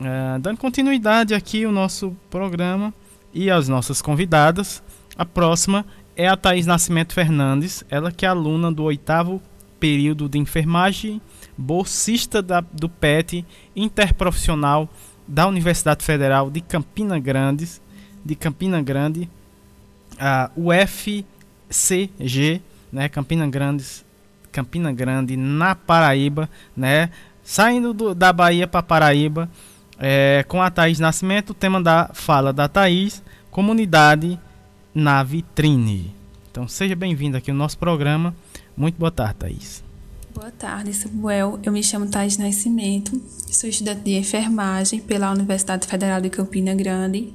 Uh, 0.00 0.38
dando 0.40 0.58
continuidade 0.58 1.34
aqui 1.34 1.64
ao 1.64 1.72
nosso 1.72 2.16
programa 2.28 2.92
e 3.32 3.50
às 3.50 3.68
nossas 3.68 4.02
convidadas, 4.02 4.82
a 5.16 5.24
próxima 5.24 5.86
é 6.16 6.28
a 6.28 6.36
Thaís 6.36 6.66
Nascimento 6.66 7.14
Fernandes, 7.14 7.84
ela 7.88 8.10
que 8.10 8.26
é 8.26 8.28
aluna 8.28 8.72
do 8.72 8.82
oitavo 8.82 9.40
período 9.78 10.28
de 10.28 10.38
enfermagem, 10.38 11.20
bolsista 11.56 12.42
da, 12.42 12.60
do 12.60 12.88
PET 12.88 13.44
interprofissional 13.76 14.88
da 15.26 15.46
Universidade 15.46 16.04
Federal 16.04 16.50
de 16.50 16.60
Campina 16.60 17.18
Grande, 17.18 17.68
de 18.24 18.34
Campina 18.34 18.80
Grande, 18.82 19.28
a 20.18 20.50
UFCG, 20.56 21.22
né, 22.92 23.08
Campina 23.08 23.46
Grande, 23.48 23.84
Campina 24.52 24.92
Grande 24.92 25.36
na 25.36 25.74
Paraíba, 25.74 26.48
né, 26.76 27.10
saindo 27.42 27.92
do, 27.92 28.14
da 28.14 28.32
Bahia 28.32 28.66
para 28.66 28.82
Paraíba, 28.82 29.50
é, 29.98 30.44
com 30.48 30.60
a 30.60 30.70
Thaís 30.70 30.98
Nascimento, 30.98 31.50
o 31.50 31.54
tema 31.54 31.82
da 31.82 32.10
fala 32.12 32.52
da 32.52 32.68
Thaís, 32.68 33.22
comunidade 33.50 34.38
na 34.94 35.22
vitrine. 35.22 36.14
Então 36.50 36.68
seja 36.68 36.94
bem-vindo 36.94 37.36
aqui 37.36 37.50
ao 37.50 37.56
nosso 37.56 37.78
programa. 37.78 38.34
Muito 38.76 38.96
boa 38.96 39.10
tarde, 39.10 39.34
Thaís. 39.38 39.84
Boa 40.34 40.50
tarde, 40.50 40.92
Samuel. 40.92 41.60
Eu 41.62 41.70
me 41.70 41.80
chamo 41.80 42.08
Thais 42.08 42.36
Nascimento, 42.36 43.20
sou 43.52 43.70
estudante 43.70 44.00
de 44.00 44.16
enfermagem 44.16 44.98
pela 44.98 45.30
Universidade 45.30 45.86
Federal 45.86 46.20
de 46.20 46.28
Campina 46.28 46.74
Grande. 46.74 47.32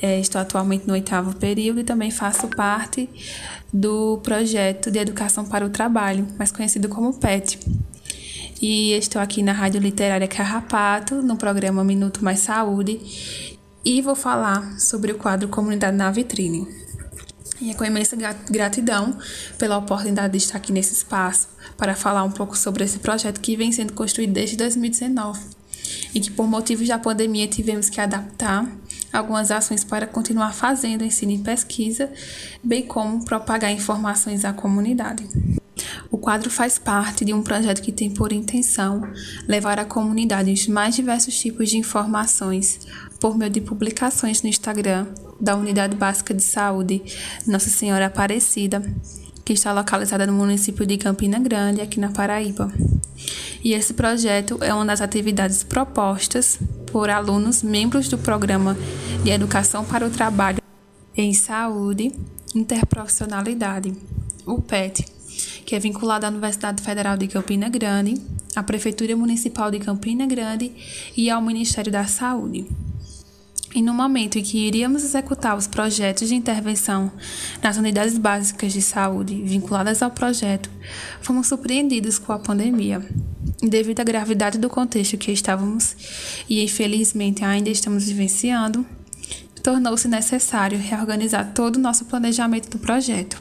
É, 0.00 0.20
estou 0.20 0.40
atualmente 0.40 0.86
no 0.86 0.92
oitavo 0.92 1.34
período 1.34 1.80
e 1.80 1.84
também 1.84 2.08
faço 2.08 2.46
parte 2.46 3.10
do 3.72 4.18
projeto 4.18 4.92
de 4.92 5.00
Educação 5.00 5.44
para 5.44 5.66
o 5.66 5.70
Trabalho, 5.70 6.24
mais 6.38 6.52
conhecido 6.52 6.88
como 6.88 7.12
PET. 7.14 7.58
E 8.62 8.92
estou 8.92 9.22
aqui 9.22 9.42
na 9.42 9.52
Rádio 9.52 9.80
Literária 9.80 10.28
Carrapato, 10.28 11.22
no 11.22 11.34
programa 11.34 11.82
Minuto 11.82 12.22
Mais 12.22 12.40
Saúde, 12.40 13.00
e 13.82 14.02
vou 14.02 14.14
falar 14.14 14.78
sobre 14.78 15.12
o 15.12 15.14
quadro 15.14 15.48
Comunidade 15.48 15.96
na 15.96 16.10
Vitrine. 16.10 16.68
E 17.58 17.70
é 17.70 17.74
com 17.74 17.86
imensa 17.86 18.18
gratidão 18.50 19.16
pela 19.56 19.78
oportunidade 19.78 20.32
de 20.32 20.44
estar 20.44 20.58
aqui 20.58 20.74
nesse 20.74 20.92
espaço 20.92 21.48
para 21.78 21.94
falar 21.94 22.22
um 22.22 22.30
pouco 22.30 22.54
sobre 22.54 22.84
esse 22.84 22.98
projeto 22.98 23.40
que 23.40 23.56
vem 23.56 23.72
sendo 23.72 23.94
construído 23.94 24.34
desde 24.34 24.58
2019 24.58 25.40
e 26.14 26.20
que, 26.20 26.30
por 26.30 26.46
motivos 26.46 26.86
da 26.86 26.98
pandemia, 26.98 27.48
tivemos 27.48 27.88
que 27.88 27.98
adaptar 27.98 28.70
algumas 29.12 29.50
ações 29.50 29.84
para 29.84 30.06
continuar 30.06 30.52
fazendo 30.52 31.04
ensino 31.04 31.32
e 31.32 31.38
pesquisa, 31.38 32.10
bem 32.62 32.82
como 32.82 33.24
propagar 33.24 33.70
informações 33.70 34.44
à 34.44 34.52
comunidade. 34.52 35.26
O 36.10 36.18
quadro 36.18 36.50
faz 36.50 36.78
parte 36.78 37.24
de 37.24 37.32
um 37.32 37.42
projeto 37.42 37.82
que 37.82 37.92
tem 37.92 38.10
por 38.10 38.32
intenção 38.32 39.02
levar 39.46 39.78
à 39.78 39.84
comunidade 39.84 40.52
os 40.52 40.66
mais 40.66 40.94
diversos 40.94 41.38
tipos 41.38 41.70
de 41.70 41.78
informações 41.78 42.80
por 43.20 43.36
meio 43.36 43.50
de 43.50 43.60
publicações 43.60 44.42
no 44.42 44.48
Instagram 44.48 45.06
da 45.40 45.56
Unidade 45.56 45.96
Básica 45.96 46.34
de 46.34 46.42
Saúde 46.42 47.02
Nossa 47.46 47.70
Senhora 47.70 48.06
Aparecida, 48.06 48.82
que 49.44 49.52
está 49.52 49.72
localizada 49.72 50.26
no 50.26 50.32
município 50.32 50.86
de 50.86 50.96
Campina 50.96 51.38
Grande, 51.38 51.80
aqui 51.80 51.98
na 51.98 52.10
Paraíba. 52.10 52.72
E 53.62 53.72
esse 53.74 53.94
projeto 53.94 54.58
é 54.62 54.72
uma 54.72 54.86
das 54.86 55.00
atividades 55.00 55.62
propostas 55.62 56.58
por 56.90 57.10
alunos 57.10 57.62
membros 57.62 58.08
do 58.08 58.18
Programa 58.18 58.76
de 59.22 59.30
Educação 59.30 59.84
para 59.84 60.06
o 60.06 60.10
Trabalho 60.10 60.60
em 61.16 61.34
Saúde 61.34 62.12
Interprofissionalidade, 62.54 63.94
o 64.44 64.60
PET, 64.60 65.04
que 65.64 65.76
é 65.76 65.78
vinculado 65.78 66.26
à 66.26 66.28
Universidade 66.28 66.82
Federal 66.82 67.16
de 67.16 67.28
Campina 67.28 67.68
Grande, 67.68 68.14
à 68.56 68.62
Prefeitura 68.62 69.14
Municipal 69.16 69.70
de 69.70 69.78
Campina 69.78 70.26
Grande 70.26 70.72
e 71.16 71.30
ao 71.30 71.40
Ministério 71.40 71.92
da 71.92 72.06
Saúde. 72.06 72.66
E 73.72 73.80
no 73.80 73.94
momento 73.94 74.36
em 74.36 74.42
que 74.42 74.66
iríamos 74.66 75.04
executar 75.04 75.56
os 75.56 75.68
projetos 75.68 76.28
de 76.28 76.34
intervenção 76.34 77.12
nas 77.62 77.76
unidades 77.76 78.18
básicas 78.18 78.72
de 78.72 78.82
saúde 78.82 79.40
vinculadas 79.42 80.02
ao 80.02 80.10
projeto, 80.10 80.68
fomos 81.20 81.46
surpreendidos 81.46 82.18
com 82.18 82.32
a 82.32 82.38
pandemia. 82.38 83.00
Devido 83.62 84.00
à 84.00 84.04
gravidade 84.04 84.58
do 84.58 84.68
contexto 84.68 85.16
que 85.16 85.30
estávamos 85.30 85.94
e 86.48 86.64
infelizmente 86.64 87.44
ainda 87.44 87.70
estamos 87.70 88.06
vivenciando, 88.06 88.84
tornou-se 89.62 90.08
necessário 90.08 90.78
reorganizar 90.78 91.52
todo 91.54 91.76
o 91.76 91.80
nosso 91.80 92.06
planejamento 92.06 92.70
do 92.70 92.78
projeto. 92.78 93.40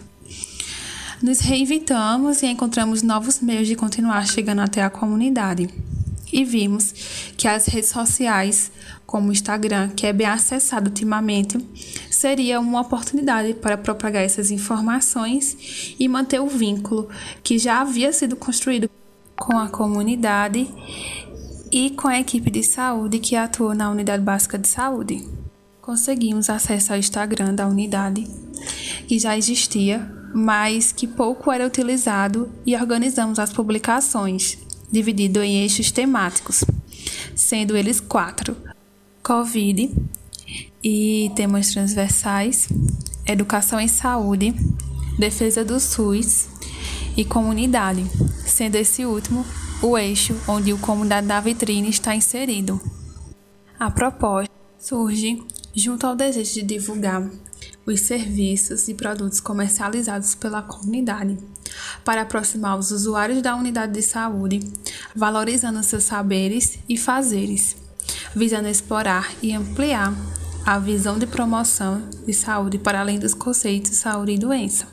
Nos 1.24 1.40
reinventamos 1.40 2.44
e 2.44 2.48
encontramos 2.48 3.02
novos 3.02 3.42
meios 3.42 3.68
de 3.68 3.76
continuar 3.76 4.28
chegando 4.28 4.62
até 4.62 4.84
a 4.84 4.90
comunidade. 4.90 5.70
E 6.32 6.46
vimos 6.46 6.94
que 7.36 7.48
as 7.48 7.66
redes 7.66 7.90
sociais 7.90 8.72
como 9.10 9.30
o 9.30 9.32
Instagram, 9.32 9.90
que 9.90 10.06
é 10.06 10.14
bem 10.14 10.28
acessado 10.28 10.92
ultimamente, 10.92 11.58
seria 12.12 12.60
uma 12.60 12.82
oportunidade 12.82 13.56
para 13.56 13.76
propagar 13.76 14.22
essas 14.24 14.52
informações 14.52 15.96
e 16.00 16.08
manter 16.08 16.40
o 16.40 16.46
vínculo 16.46 17.10
que 17.42 17.58
já 17.58 17.82
havia 17.82 18.14
sido 18.14 18.36
construído 18.36 18.88
com 19.36 19.58
a 19.58 19.68
comunidade 19.68 20.72
e 21.72 21.90
com 21.90 22.08
a 22.08 22.20
equipe 22.20 22.52
de 22.52 22.62
saúde 22.62 23.18
que 23.18 23.36
atua 23.36 23.74
na 23.74 23.90
unidade 23.90 24.22
básica 24.22 24.60
de 24.60 24.68
saúde. 24.68 25.28
Conseguimos 25.82 26.48
acesso 26.48 26.94
ao 26.94 27.00
Instagram 27.00 27.56
da 27.56 27.68
unidade, 27.68 28.28
que 29.08 29.18
já 29.18 29.36
existia, 29.36 30.08
mas 30.36 30.92
que 30.92 31.08
pouco 31.08 31.52
era 31.52 31.66
utilizado, 31.66 32.48
e 32.64 32.76
organizamos 32.76 33.40
as 33.40 33.52
publicações, 33.52 34.60
dividido 34.92 35.42
em 35.42 35.64
eixos 35.64 35.92
temáticos, 35.92 36.64
sendo 37.36 37.76
eles 37.76 38.00
quatro: 38.00 38.56
Covid 39.24 39.94
e 40.84 41.32
temas 41.36 41.72
transversais, 41.72 42.68
educação 43.26 43.80
e 43.80 43.88
saúde, 43.88 44.54
defesa 45.18 45.64
do 45.64 45.80
SUS 45.80 46.48
e 47.16 47.26
comunidade, 47.26 48.06
sendo 48.46 48.76
esse 48.76 49.06
último 49.06 49.46
o 49.82 49.98
eixo 49.98 50.36
onde 50.48 50.74
o 50.74 50.78
Comunidade 50.78 51.28
da 51.28 51.40
Vitrine 51.40 51.90
está 51.90 52.16
inserido. 52.16 52.80
A 53.80 53.92
proposta 53.92 54.54
surge 54.78 55.42
junto 55.76 56.06
ao 56.06 56.16
desejo 56.16 56.54
de 56.56 56.64
divulgar 56.64 57.30
os 57.86 58.02
serviços 58.02 58.88
e 58.88 58.94
produtos 58.94 59.40
comercializados 59.40 60.36
pela 60.36 60.62
comunidade, 60.62 61.38
para 62.04 62.22
aproximar 62.22 62.78
os 62.78 62.92
usuários 62.92 63.42
da 63.42 63.56
unidade 63.56 63.94
de 63.94 64.02
saúde, 64.02 64.60
valorizando 65.16 65.82
seus 65.84 66.04
saberes 66.04 66.80
e 66.88 66.98
fazeres 66.98 67.79
visando 68.36 68.68
explorar 68.68 69.32
e 69.42 69.54
ampliar 69.54 70.14
a 70.66 70.78
visão 70.78 71.18
de 71.18 71.26
promoção 71.26 72.02
de 72.26 72.34
saúde 72.34 72.78
para 72.78 73.00
além 73.00 73.18
dos 73.18 73.34
conceitos 73.34 73.92
de 73.92 73.98
saúde 73.98 74.34
e 74.34 74.38
doença, 74.38 74.88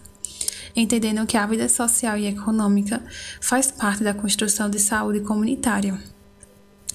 entendendo 0.74 1.26
que 1.26 1.36
a 1.36 1.46
vida 1.46 1.68
social 1.68 2.16
e 2.16 2.26
econômica 2.26 3.02
faz 3.40 3.70
parte 3.70 4.02
da 4.02 4.14
construção 4.14 4.70
de 4.70 4.78
saúde 4.78 5.20
comunitária. 5.20 5.98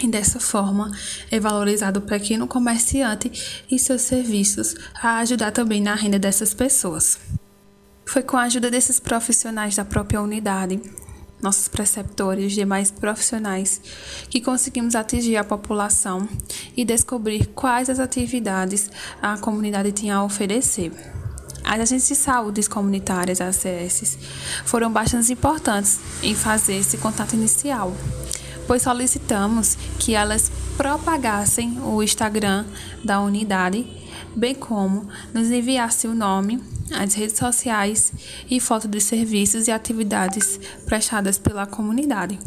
E 0.02 0.07
dessa 0.07 0.39
forma, 0.39 0.91
é 1.30 1.39
valorizado 1.39 1.99
o 1.99 2.03
pequeno 2.03 2.48
comerciante 2.48 3.64
e 3.69 3.77
seus 3.77 4.02
serviços 4.02 4.73
a 4.95 5.18
ajudar 5.19 5.52
também 5.52 5.80
na 5.80 5.93
renda 5.93 6.18
dessas 6.18 6.53
pessoas. 6.53 7.19
Foi 8.06 8.23
com 8.23 8.35
a 8.35 8.43
ajuda 8.43 8.72
desses 8.72 8.99
profissionais 8.99 9.76
da 9.76 9.85
própria 9.85 10.22
unidade 10.22 10.81
nossos 11.42 11.68
preceptores 11.68 12.52
e 12.52 12.56
demais 12.56 12.92
profissionais, 12.92 13.82
que 14.30 14.40
conseguimos 14.40 14.96
atingir 14.96 15.38
a 15.38 15.44
população 15.44 16.28
e 16.76 16.86
descobrir 16.86 17.48
quais 17.48 17.90
as 17.90 18.00
atividades 18.00 18.90
a 19.22 19.38
comunidade 19.38 19.92
tinha 19.92 20.16
a 20.16 20.24
oferecer. 20.24 20.92
As 21.64 21.80
agências 21.80 22.08
de 22.08 22.16
saúde 22.16 22.70
comunitárias, 22.70 23.40
ACS, 23.40 24.18
foram 24.66 24.92
bastante 24.92 25.32
importantes 25.32 26.00
em 26.22 26.36
fazer 26.36 26.76
esse 26.76 26.98
contato 26.98 27.34
inicial, 27.34 27.96
pois 28.68 28.82
solicitamos 28.82 29.78
que 30.00 30.14
elas 30.14 30.52
propagassem 30.76 31.80
o 31.82 32.02
Instagram 32.02 32.66
da 33.04 33.22
unidade, 33.22 33.86
bem 34.36 34.56
como 34.56 35.08
nos 35.34 35.50
enviasse 35.50 36.08
o 36.08 36.16
nome 36.16 36.62
as 36.94 37.14
redes 37.14 37.38
sociais 37.38 38.14
e 38.50 38.60
fotos 38.60 38.90
dos 38.90 39.04
serviços 39.04 39.68
e 39.68 39.72
atividades 39.72 40.60
prestadas 40.86 41.38
pela 41.38 41.66
comunidade. 41.66 42.40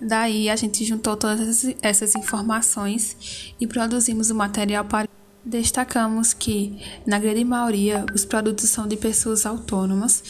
Daí 0.00 0.48
a 0.48 0.56
gente 0.56 0.84
juntou 0.84 1.16
todas 1.16 1.64
essas 1.82 2.14
informações 2.14 3.54
e 3.60 3.66
produzimos 3.66 4.30
o 4.30 4.34
material 4.34 4.84
para 4.84 5.08
Destacamos 5.44 6.34
que, 6.34 6.78
na 7.06 7.18
grande 7.18 7.44
maioria, 7.44 8.04
os 8.14 8.26
produtos 8.26 8.68
são 8.68 8.86
de 8.86 8.96
pessoas 8.96 9.46
autônomas 9.46 10.22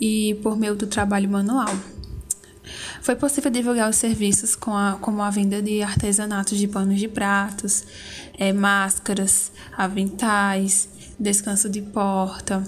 e 0.00 0.34
por 0.42 0.56
meio 0.56 0.74
do 0.74 0.88
trabalho 0.88 1.30
manual. 1.30 1.72
Foi 3.00 3.14
possível 3.14 3.50
divulgar 3.50 3.88
os 3.88 3.94
serviços 3.94 4.56
com 4.56 4.76
a, 4.76 4.98
como 5.00 5.22
a 5.22 5.30
venda 5.30 5.62
de 5.62 5.82
artesanatos 5.82 6.58
de 6.58 6.66
panos 6.66 6.98
de 6.98 7.06
pratos, 7.06 7.84
é, 8.36 8.52
máscaras, 8.52 9.52
aventais, 9.76 10.88
descanso 11.18 11.68
de 11.68 11.82
porta, 11.82 12.62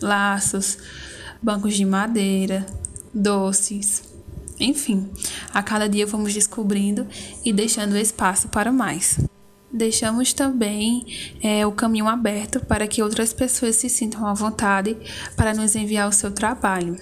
laços, 0.00 0.78
bancos 1.42 1.74
de 1.74 1.84
madeira, 1.84 2.64
doces, 3.12 4.14
enfim, 4.58 5.10
a 5.52 5.62
cada 5.62 5.88
dia 5.88 6.06
vamos 6.06 6.32
descobrindo 6.32 7.06
e 7.44 7.52
deixando 7.52 7.96
espaço 7.96 8.48
para 8.48 8.70
mais. 8.70 9.18
Deixamos 9.72 10.32
também 10.32 11.04
é, 11.42 11.66
o 11.66 11.72
caminho 11.72 12.06
aberto 12.06 12.64
para 12.64 12.86
que 12.86 13.02
outras 13.02 13.32
pessoas 13.32 13.74
se 13.74 13.88
sintam 13.88 14.24
à 14.24 14.32
vontade 14.32 14.96
para 15.36 15.52
nos 15.52 15.74
enviar 15.74 16.08
o 16.08 16.12
seu 16.12 16.30
trabalho. 16.30 16.96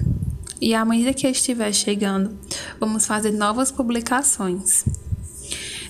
E 0.59 0.75
à 0.75 0.85
medida 0.85 1.13
que 1.13 1.27
estiver 1.27 1.73
chegando, 1.73 2.39
vamos 2.81 3.05
fazer 3.05 3.33
novas 3.33 3.71
publicações. 3.71 4.85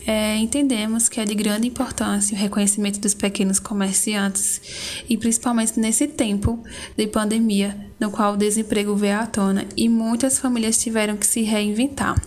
É, 0.07 0.37
entendemos 0.37 1.09
que 1.09 1.21
é 1.21 1.25
de 1.25 1.35
grande 1.35 1.69
importância 1.69 2.37
o 2.37 2.41
reconhecimento 2.41 2.99
dos 2.99 3.15
pequenos 3.15 3.59
comerciantes 3.59 5.05
e 5.09 5.17
principalmente 5.17 5.79
nesse 5.79 6.09
tempo 6.09 6.63
de 6.97 7.07
pandemia, 7.07 7.77
no 8.01 8.11
qual 8.11 8.35
o 8.35 8.37
desemprego 8.37 8.97
veio 8.97 9.19
à 9.19 9.27
tona 9.27 9.67
e 9.77 9.89
muitas 9.89 10.39
famílias 10.39 10.79
tiveram 10.79 11.17
que 11.17 11.27
se 11.27 11.43
reinventar. 11.43 12.21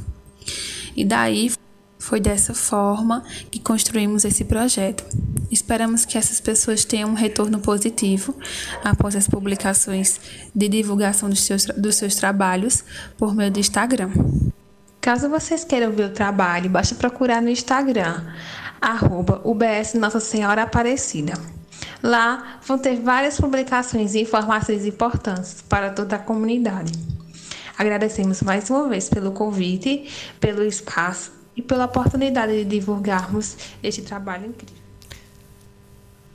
E 0.95 1.03
daí 1.03 1.51
foi 1.99 2.19
dessa 2.19 2.53
forma 2.53 3.23
que 3.51 3.59
construímos 3.59 4.23
esse 4.23 4.45
projeto. 4.45 5.03
Esperamos 5.51 6.05
que 6.05 6.17
essas 6.17 6.39
pessoas 6.39 6.85
tenham 6.85 7.09
um 7.09 7.13
retorno 7.13 7.59
positivo 7.59 8.35
após 8.83 9.15
as 9.15 9.27
publicações 9.27 10.19
de 10.53 10.69
divulgação 10.69 11.29
dos 11.29 11.41
seus, 11.41 11.65
dos 11.65 11.95
seus 11.95 12.15
trabalhos 12.15 12.83
por 13.17 13.35
meio 13.35 13.51
do 13.51 13.59
Instagram. 13.59 14.11
Caso 15.05 15.29
vocês 15.29 15.63
queiram 15.63 15.91
ver 15.91 16.05
o 16.05 16.09
trabalho, 16.09 16.67
basta 16.67 16.95
procurar 16.95 17.39
no 17.39 17.47
Instagram, 17.47 18.23
arroba 18.81 19.39
UBS 19.43 19.93
Nossa 19.93 20.19
Senhora 20.19 20.63
Aparecida. 20.63 21.33
Lá 22.01 22.57
vão 22.65 22.79
ter 22.79 22.99
várias 22.99 23.39
publicações 23.39 24.15
e 24.15 24.21
informações 24.21 24.83
importantes 24.83 25.63
para 25.69 25.91
toda 25.91 26.15
a 26.15 26.19
comunidade. 26.19 26.91
Agradecemos 27.77 28.41
mais 28.41 28.67
uma 28.71 28.89
vez 28.89 29.07
pelo 29.07 29.31
convite, 29.31 30.09
pelo 30.39 30.63
espaço 30.63 31.31
e 31.55 31.61
pela 31.61 31.85
oportunidade 31.85 32.53
de 32.53 32.65
divulgarmos 32.65 33.57
este 33.83 34.01
trabalho 34.01 34.47
incrível. 34.47 34.75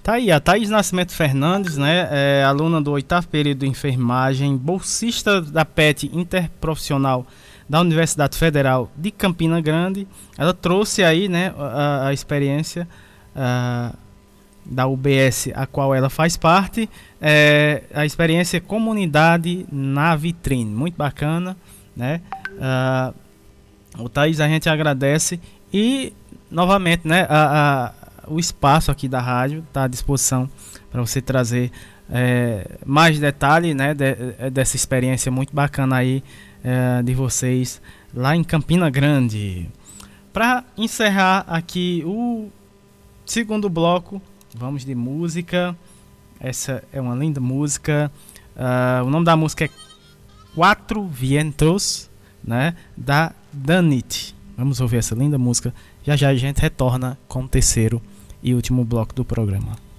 Tá 0.00 0.12
aí, 0.12 0.30
a 0.30 0.38
Thaís 0.38 0.70
Nascimento 0.70 1.12
Fernandes, 1.12 1.76
né, 1.76 2.08
é 2.08 2.44
aluna 2.44 2.80
do 2.80 2.92
oitavo 2.92 3.26
período 3.26 3.58
de 3.58 3.66
enfermagem, 3.66 4.56
bolsista 4.56 5.42
da 5.42 5.64
PET 5.64 6.08
Interprofissional 6.16 7.26
da 7.70 7.80
Universidade 7.80 8.36
Federal 8.36 8.90
de 8.96 9.12
Campina 9.12 9.60
Grande. 9.60 10.04
Ela 10.36 10.52
trouxe 10.52 11.04
aí 11.04 11.28
né, 11.28 11.54
a, 11.56 12.08
a 12.08 12.12
experiência 12.12 12.86
a, 13.34 13.94
da 14.66 14.88
UBS, 14.88 15.50
a 15.54 15.68
qual 15.68 15.94
ela 15.94 16.10
faz 16.10 16.36
parte, 16.36 16.90
é, 17.20 17.84
a 17.94 18.04
experiência 18.04 18.60
Comunidade 18.60 19.66
na 19.70 20.16
Vitrine. 20.16 20.68
Muito 20.68 20.96
bacana. 20.96 21.56
Né? 21.96 22.20
o 23.98 24.08
Thaís 24.08 24.40
a 24.40 24.48
gente 24.48 24.68
agradece 24.68 25.38
e 25.72 26.12
novamente 26.50 27.06
né, 27.06 27.26
a, 27.28 27.92
a, 28.24 28.32
o 28.32 28.40
espaço 28.40 28.90
aqui 28.90 29.06
da 29.06 29.20
rádio 29.20 29.62
está 29.68 29.84
à 29.84 29.88
disposição 29.88 30.50
para 30.90 31.00
você 31.00 31.20
trazer 31.20 31.70
é, 32.10 32.66
mais 32.84 33.20
detalhes 33.20 33.76
né, 33.76 33.94
de, 33.94 34.50
dessa 34.50 34.74
experiência 34.74 35.30
muito 35.30 35.54
bacana 35.54 35.96
aí 35.96 36.22
é, 36.62 37.02
de 37.02 37.14
vocês 37.14 37.80
lá 38.14 38.36
em 38.36 38.44
Campina 38.44 38.90
Grande. 38.90 39.68
Para 40.32 40.64
encerrar 40.76 41.44
aqui 41.48 42.02
o 42.06 42.48
segundo 43.26 43.68
bloco, 43.68 44.22
vamos 44.54 44.84
de 44.84 44.94
música. 44.94 45.76
Essa 46.38 46.82
é 46.92 47.00
uma 47.00 47.14
linda 47.14 47.40
música. 47.40 48.10
Uh, 48.56 49.04
o 49.04 49.10
nome 49.10 49.24
da 49.24 49.36
música 49.36 49.64
é 49.64 49.70
Quatro 50.54 51.06
Vientos, 51.06 52.08
né? 52.42 52.74
Da 52.96 53.32
Danit. 53.52 54.34
Vamos 54.56 54.80
ouvir 54.80 54.98
essa 54.98 55.14
linda 55.14 55.38
música. 55.38 55.74
Já 56.04 56.16
já 56.16 56.28
a 56.28 56.34
gente 56.34 56.60
retorna 56.60 57.18
com 57.28 57.42
o 57.42 57.48
terceiro 57.48 58.00
e 58.42 58.54
último 58.54 58.84
bloco 58.84 59.14
do 59.14 59.24
programa. 59.24 59.89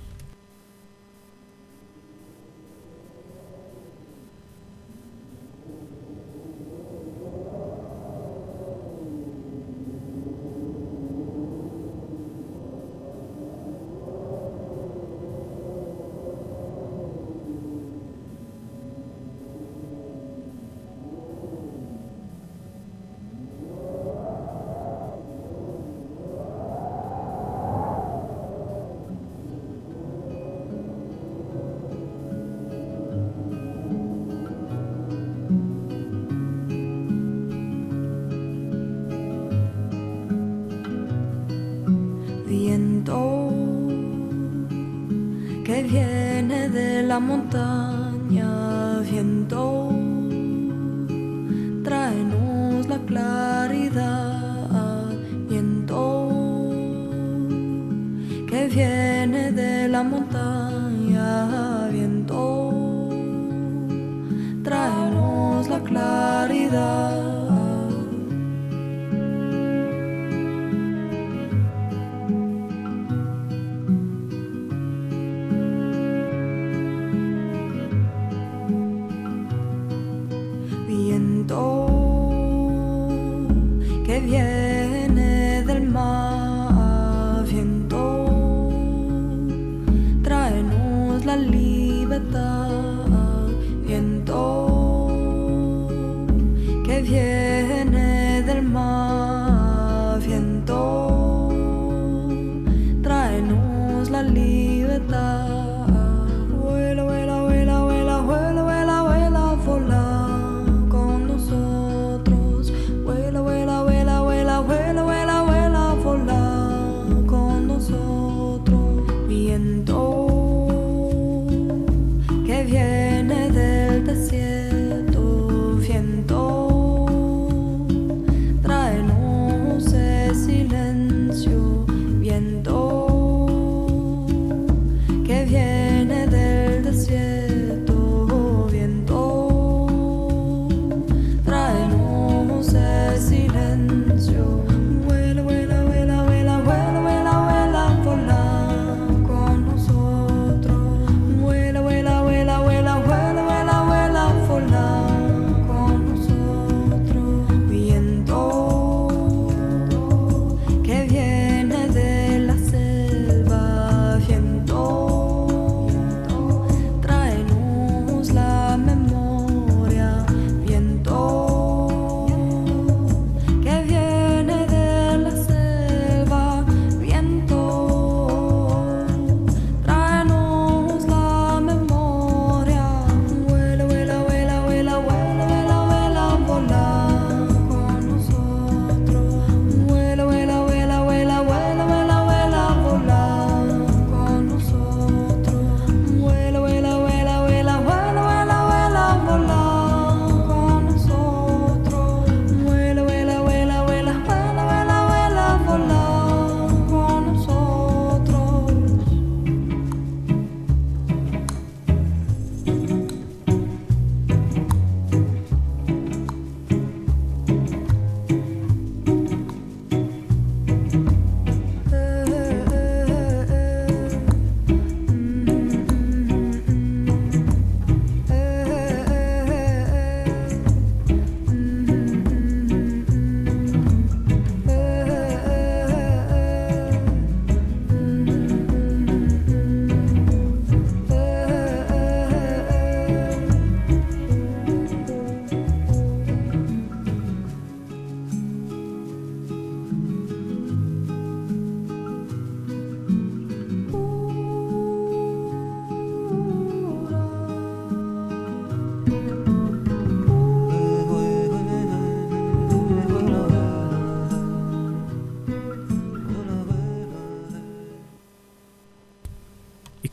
olvidar. 66.72 67.21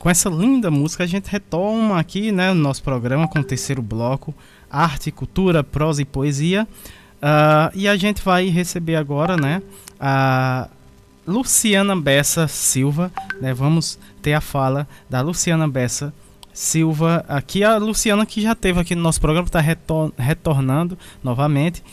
Com 0.09 0.13
essa 0.13 0.31
linda 0.31 0.71
música, 0.71 1.05
a 1.05 1.07
gente 1.07 1.31
retoma 1.31 2.01
aqui 2.01 2.33
né, 2.33 2.51
o 2.51 2.55
nosso 2.55 2.83
programa 2.83 3.29
com 3.29 3.41
o 3.41 3.45
terceiro 3.45 3.83
bloco, 3.83 4.35
Arte, 4.71 5.11
Cultura, 5.11 5.63
Prosa 5.63 6.01
e 6.01 6.05
Poesia. 6.07 6.67
Uh, 7.17 7.69
e 7.75 7.87
a 7.87 7.95
gente 7.95 8.23
vai 8.23 8.47
receber 8.49 8.97
agora 8.97 9.37
né, 9.37 9.61
a 10.01 10.67
Luciana 11.27 11.95
Bessa 11.95 12.49
Silva. 12.49 13.13
Né, 13.39 13.53
vamos 13.53 13.99
ter 14.23 14.33
a 14.33 14.41
fala 14.41 14.89
da 15.11 15.21
Luciana 15.21 15.69
Bessa 15.69 16.11
Silva. 16.55 17.23
Aqui 17.29 17.63
a 17.63 17.77
Luciana 17.77 18.25
que 18.25 18.41
já 18.41 18.55
teve 18.55 18.81
aqui 18.81 18.95
no 18.95 19.03
nosso 19.03 19.21
programa, 19.21 19.47
está 19.47 19.61
retor 19.61 20.11
retornando 20.17 20.97
novamente. 21.23 21.85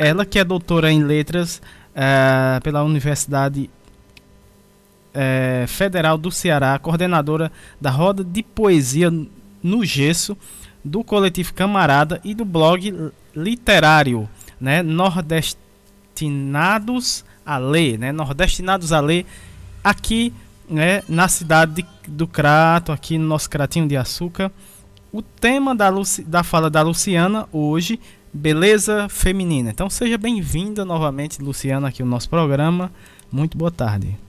Ela 0.00 0.26
que 0.26 0.40
é 0.40 0.44
doutora 0.44 0.90
em 0.90 1.04
letras 1.04 1.62
uh, 1.94 2.60
pela 2.64 2.82
Universidade 2.82 3.70
é, 5.14 5.64
Federal 5.68 6.18
do 6.18 6.30
Ceará, 6.30 6.78
coordenadora 6.78 7.50
da 7.80 7.90
Roda 7.90 8.22
de 8.24 8.42
Poesia 8.42 9.10
no 9.62 9.84
Gesso, 9.84 10.36
do 10.84 11.04
coletivo 11.04 11.54
Camarada 11.54 12.20
e 12.22 12.34
do 12.34 12.44
blog 12.44 13.10
literário, 13.34 14.28
né, 14.60 14.82
Nordestinados 14.82 17.24
a 17.46 17.56
Ler, 17.56 17.98
né, 17.98 18.12
Nordestinados 18.12 18.92
a 18.92 19.00
Ler, 19.00 19.24
aqui, 19.82 20.34
né, 20.68 21.02
na 21.08 21.26
cidade 21.28 21.76
de, 21.76 21.86
do 22.06 22.26
Crato, 22.26 22.92
aqui 22.92 23.16
no 23.16 23.26
nosso 23.26 23.48
Cratinho 23.48 23.88
de 23.88 23.96
Açúcar. 23.96 24.52
O 25.10 25.22
tema 25.22 25.74
da, 25.74 25.88
Luci, 25.88 26.22
da 26.22 26.42
fala 26.42 26.68
da 26.68 26.82
Luciana 26.82 27.48
hoje, 27.52 27.98
beleza 28.32 29.08
feminina. 29.08 29.70
Então 29.70 29.88
seja 29.88 30.18
bem-vinda 30.18 30.84
novamente, 30.84 31.40
Luciana, 31.40 31.88
aqui 31.88 32.02
no 32.02 32.10
nosso 32.10 32.28
programa. 32.28 32.92
Muito 33.30 33.56
boa 33.56 33.70
tarde. 33.70 34.23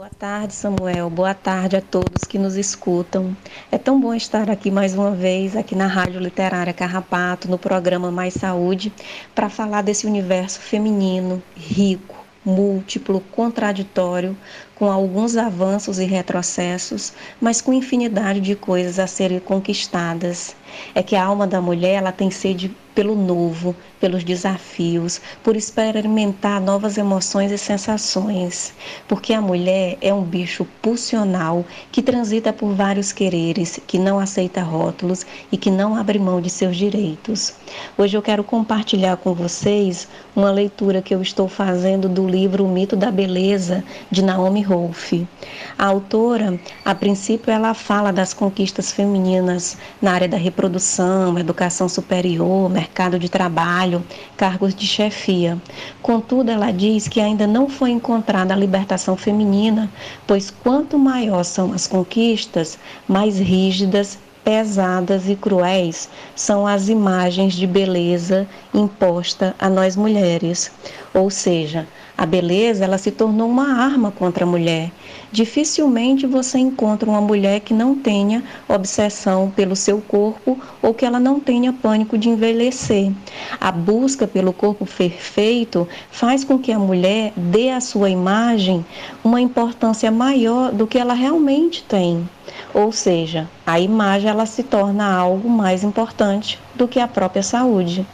Boa 0.00 0.08
tarde, 0.08 0.54
Samuel. 0.54 1.10
Boa 1.10 1.34
tarde 1.34 1.76
a 1.76 1.82
todos 1.82 2.26
que 2.26 2.38
nos 2.38 2.56
escutam. 2.56 3.36
É 3.70 3.76
tão 3.76 4.00
bom 4.00 4.14
estar 4.14 4.48
aqui 4.48 4.70
mais 4.70 4.94
uma 4.94 5.10
vez, 5.10 5.54
aqui 5.54 5.74
na 5.74 5.86
Rádio 5.86 6.18
Literária 6.18 6.72
Carrapato, 6.72 7.50
no 7.50 7.58
programa 7.58 8.10
Mais 8.10 8.32
Saúde, 8.32 8.90
para 9.34 9.50
falar 9.50 9.82
desse 9.82 10.06
universo 10.06 10.58
feminino, 10.58 11.42
rico, 11.54 12.16
múltiplo, 12.42 13.20
contraditório, 13.20 14.34
com 14.74 14.90
alguns 14.90 15.36
avanços 15.36 15.98
e 15.98 16.06
retrocessos, 16.06 17.12
mas 17.38 17.60
com 17.60 17.70
infinidade 17.70 18.40
de 18.40 18.56
coisas 18.56 18.98
a 18.98 19.06
serem 19.06 19.38
conquistadas. 19.38 20.56
É 20.94 21.02
que 21.02 21.16
a 21.16 21.24
alma 21.24 21.46
da 21.46 21.60
mulher 21.60 21.94
ela 21.94 22.12
tem 22.12 22.30
sede 22.30 22.74
pelo 22.94 23.14
novo, 23.14 23.74
pelos 24.00 24.24
desafios, 24.24 25.20
por 25.42 25.56
experimentar 25.56 26.60
novas 26.60 26.98
emoções 26.98 27.52
e 27.52 27.58
sensações, 27.58 28.72
porque 29.06 29.32
a 29.32 29.40
mulher 29.40 29.96
é 30.00 30.12
um 30.12 30.22
bicho 30.22 30.66
pulsional 30.82 31.64
que 31.92 32.02
transita 32.02 32.52
por 32.52 32.74
vários 32.74 33.12
quereres, 33.12 33.80
que 33.86 33.98
não 33.98 34.18
aceita 34.18 34.62
rótulos 34.62 35.24
e 35.52 35.56
que 35.56 35.70
não 35.70 35.94
abre 35.94 36.18
mão 36.18 36.40
de 36.40 36.50
seus 36.50 36.76
direitos. 36.76 37.54
Hoje 37.96 38.16
eu 38.16 38.22
quero 38.22 38.42
compartilhar 38.42 39.16
com 39.18 39.34
vocês 39.34 40.08
uma 40.34 40.50
leitura 40.50 41.02
que 41.02 41.14
eu 41.14 41.22
estou 41.22 41.48
fazendo 41.48 42.08
do 42.08 42.26
livro 42.26 42.64
O 42.64 42.68
Mito 42.68 42.96
da 42.96 43.10
Beleza 43.10 43.84
de 44.10 44.22
Naomi 44.22 44.62
Rolfe. 44.62 45.26
A 45.78 45.86
autora, 45.86 46.58
a 46.84 46.94
princípio, 46.94 47.52
ela 47.52 47.74
fala 47.74 48.12
das 48.12 48.34
conquistas 48.34 48.92
femininas 48.92 49.76
na 50.02 50.12
área 50.12 50.28
da 50.28 50.36
reprodução, 50.36 50.59
educação 50.66 51.88
superior, 51.88 52.68
mercado 52.68 53.18
de 53.18 53.28
trabalho, 53.28 54.04
cargos 54.36 54.74
de 54.74 54.86
chefia. 54.86 55.56
Contudo, 56.02 56.50
ela 56.50 56.70
diz 56.70 57.08
que 57.08 57.20
ainda 57.20 57.46
não 57.46 57.68
foi 57.68 57.90
encontrada 57.90 58.52
a 58.52 58.56
libertação 58.56 59.16
feminina, 59.16 59.90
pois 60.26 60.50
quanto 60.50 60.98
maior 60.98 61.44
são 61.44 61.72
as 61.72 61.86
conquistas, 61.86 62.78
mais 63.08 63.38
rígidas 63.38 64.18
pesadas 64.44 65.28
e 65.28 65.36
cruéis 65.36 66.08
são 66.34 66.66
as 66.66 66.88
imagens 66.88 67.54
de 67.54 67.66
beleza 67.66 68.48
imposta 68.72 69.54
a 69.58 69.68
nós 69.68 69.96
mulheres. 69.96 70.72
Ou 71.14 71.30
seja, 71.30 71.86
a 72.16 72.26
beleza 72.26 72.84
ela 72.84 72.98
se 72.98 73.10
tornou 73.10 73.48
uma 73.48 73.82
arma 73.82 74.10
contra 74.10 74.44
a 74.44 74.46
mulher. 74.46 74.90
Dificilmente 75.32 76.26
você 76.26 76.58
encontra 76.58 77.08
uma 77.08 77.20
mulher 77.20 77.60
que 77.60 77.72
não 77.72 77.94
tenha 77.94 78.42
obsessão 78.68 79.48
pelo 79.54 79.76
seu 79.76 80.00
corpo 80.00 80.58
ou 80.82 80.92
que 80.92 81.04
ela 81.04 81.20
não 81.20 81.38
tenha 81.38 81.72
pânico 81.72 82.18
de 82.18 82.28
envelhecer. 82.28 83.12
A 83.60 83.70
busca 83.70 84.26
pelo 84.26 84.52
corpo 84.52 84.84
perfeito 84.84 85.86
faz 86.10 86.42
com 86.42 86.58
que 86.58 86.72
a 86.72 86.78
mulher 86.80 87.32
dê 87.36 87.70
à 87.70 87.80
sua 87.80 88.10
imagem 88.10 88.84
uma 89.22 89.40
importância 89.40 90.10
maior 90.10 90.72
do 90.72 90.86
que 90.86 90.98
ela 90.98 91.14
realmente 91.14 91.84
tem. 91.84 92.28
Ou 92.74 92.90
seja, 92.90 93.48
a 93.64 93.78
imagem 93.78 94.28
ela 94.28 94.46
se 94.46 94.64
torna 94.64 95.14
algo 95.14 95.48
mais 95.48 95.84
importante 95.84 96.58
do 96.74 96.88
que 96.88 96.98
a 96.98 97.06
própria 97.06 97.42
saúde. 97.42 98.04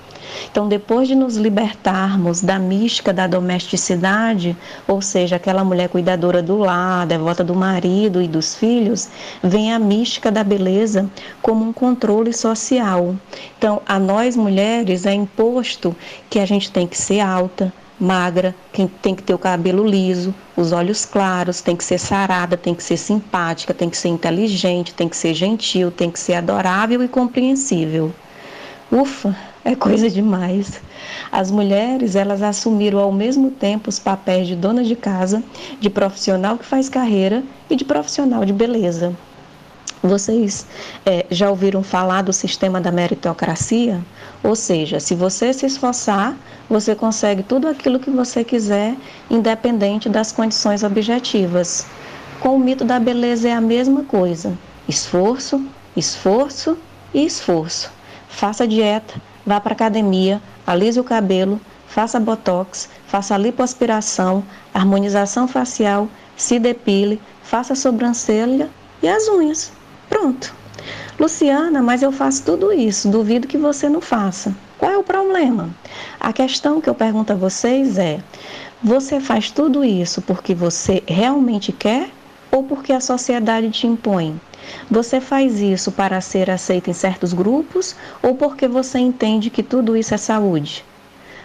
Então, 0.51 0.69
depois 0.69 1.09
de 1.09 1.15
nos 1.15 1.36
libertarmos 1.36 2.40
da 2.40 2.59
mística 2.59 3.12
da 3.12 3.27
domesticidade, 3.27 4.57
ou 4.86 5.03
seja, 5.03 5.36
aquela 5.36 5.65
mulher 5.65 5.89
cuidadora 5.89 6.43
do 6.43 6.57
lar, 6.59 7.07
devota 7.07 7.44
do 7.44 7.55
marido 7.55 8.23
e 8.23 8.28
dos 8.28 8.55
filhos, 8.55 9.09
vem 9.43 9.73
a 9.73 9.78
mística 9.78 10.31
da 10.31 10.43
beleza 10.43 11.11
como 11.43 11.65
um 11.65 11.73
controle 11.73 12.32
social. 12.32 13.15
Então, 13.59 13.82
a 13.86 13.98
nós 13.98 14.36
mulheres 14.36 15.07
é 15.07 15.12
imposto 15.12 15.94
que 16.31 16.39
a 16.39 16.47
gente 16.47 16.70
tem 16.70 16.86
que 16.86 16.97
ser 16.97 17.20
alta, 17.20 17.73
magra, 17.98 18.55
quem 18.73 18.86
tem 18.86 19.15
que 19.15 19.23
ter 19.23 19.35
o 19.35 19.39
cabelo 19.39 19.86
liso, 19.86 20.35
os 20.57 20.73
olhos 20.73 21.05
claros, 21.05 21.61
tem 21.61 21.74
que 21.74 21.85
ser 21.85 21.98
sarada, 21.98 22.57
tem 22.57 22.74
que 22.74 22.82
ser 22.82 22.97
simpática, 22.97 23.73
tem 23.73 23.89
que 23.89 23.97
ser 23.97 24.09
inteligente, 24.09 24.94
tem 24.94 25.09
que 25.09 25.16
ser 25.16 25.35
gentil, 25.35 25.90
tem 25.90 26.11
que 26.11 26.19
ser 26.19 26.35
adorável 26.35 27.03
e 27.03 27.09
compreensível. 27.09 28.12
Ufa, 28.90 29.36
é 29.66 29.74
coisa 29.74 30.09
demais. 30.09 30.80
As 31.32 31.51
mulheres, 31.51 32.14
elas 32.14 32.40
assumiram 32.40 33.01
ao 33.01 33.10
mesmo 33.10 33.51
tempo 33.51 33.90
os 33.90 33.98
papéis 33.98 34.47
de 34.47 34.55
dona 34.55 34.84
de 34.84 34.94
casa, 34.94 35.43
de 35.80 35.90
profissional 35.90 36.56
que 36.56 36.64
faz 36.64 36.88
carreira 36.88 37.43
e 37.68 37.74
de 37.74 37.84
profissional 37.84 38.44
de 38.44 38.52
beleza. 38.52 39.12
Vocês 40.01 40.64
é, 41.05 41.26
já 41.32 41.51
ouviram 41.51 41.82
falar 41.82 42.22
do 42.22 42.32
sistema 42.32 42.80
da 42.80 42.93
meritocracia? 42.93 44.01
Ou 44.40 44.55
seja, 44.55 45.01
se 45.01 45.16
você 45.16 45.52
se 45.52 45.66
esforçar, 45.66 46.36
você 46.70 46.94
consegue 46.94 47.43
tudo 47.43 47.66
aquilo 47.66 47.98
que 47.98 48.09
você 48.10 48.44
quiser, 48.44 48.94
independente 49.28 50.09
das 50.09 50.30
condições 50.30 50.84
objetivas. 50.84 51.84
Com 52.38 52.55
o 52.55 52.60
mito 52.60 52.84
da 52.84 53.01
beleza 53.01 53.48
é 53.48 53.52
a 53.52 53.60
mesma 53.60 54.05
coisa: 54.05 54.56
esforço, 54.88 55.60
esforço 55.97 56.78
e 57.12 57.26
esforço. 57.26 57.90
Faça 58.28 58.64
dieta, 58.64 59.20
vá 59.47 59.60
para 59.60 59.73
academia, 59.73 60.43
alise 60.66 60.98
o 60.98 61.05
cabelo, 61.05 61.60
faça 61.86 62.18
botox, 62.18 62.89
faça 63.06 63.39
lipoaspiração, 63.39 64.43
harmonização 64.74 65.47
facial, 65.47 66.09
se 66.36 66.59
depile, 66.59 67.20
faça 67.43 67.74
sobrancelha 67.74 68.68
e 69.02 69.09
as 69.09 69.28
unhas. 69.28 69.73
Pronto. 70.09 70.55
Luciana, 71.18 71.81
mas 71.81 72.02
eu 72.02 72.12
faço 72.12 72.43
tudo 72.44 72.73
isso, 72.73 73.09
duvido 73.09 73.48
que 73.48 73.56
você 73.56 73.89
não 73.89 74.01
faça. 74.01 74.55
Qual 74.77 74.93
é 74.93 74.98
o 74.98 75.02
problema? 75.02 75.70
A 76.20 76.32
questão 76.32 76.81
que 76.81 76.90
eu 76.90 76.94
pergunto 76.94 77.32
a 77.32 77.36
vocês 77.36 77.97
é: 77.97 78.20
você 78.82 79.18
faz 79.18 79.51
tudo 79.51 79.82
isso 79.82 80.20
porque 80.20 80.55
você 80.55 81.02
realmente 81.06 81.73
quer 81.73 82.10
ou 82.52 82.62
porque 82.64 82.93
a 82.93 83.01
sociedade 83.01 83.70
te 83.70 83.86
impõe? 83.86 84.39
Você 84.90 85.20
faz 85.20 85.60
isso 85.60 85.93
para 85.93 86.20
ser 86.20 86.51
aceito 86.51 86.90
em 86.90 86.93
certos 86.93 87.32
grupos 87.32 87.97
ou 88.22 88.34
porque 88.34 88.66
você 88.68 88.98
entende 88.98 89.51
que 89.51 89.62
tudo 89.62 89.97
isso 89.97 90.14
é 90.14 90.16
saúde? 90.16 90.84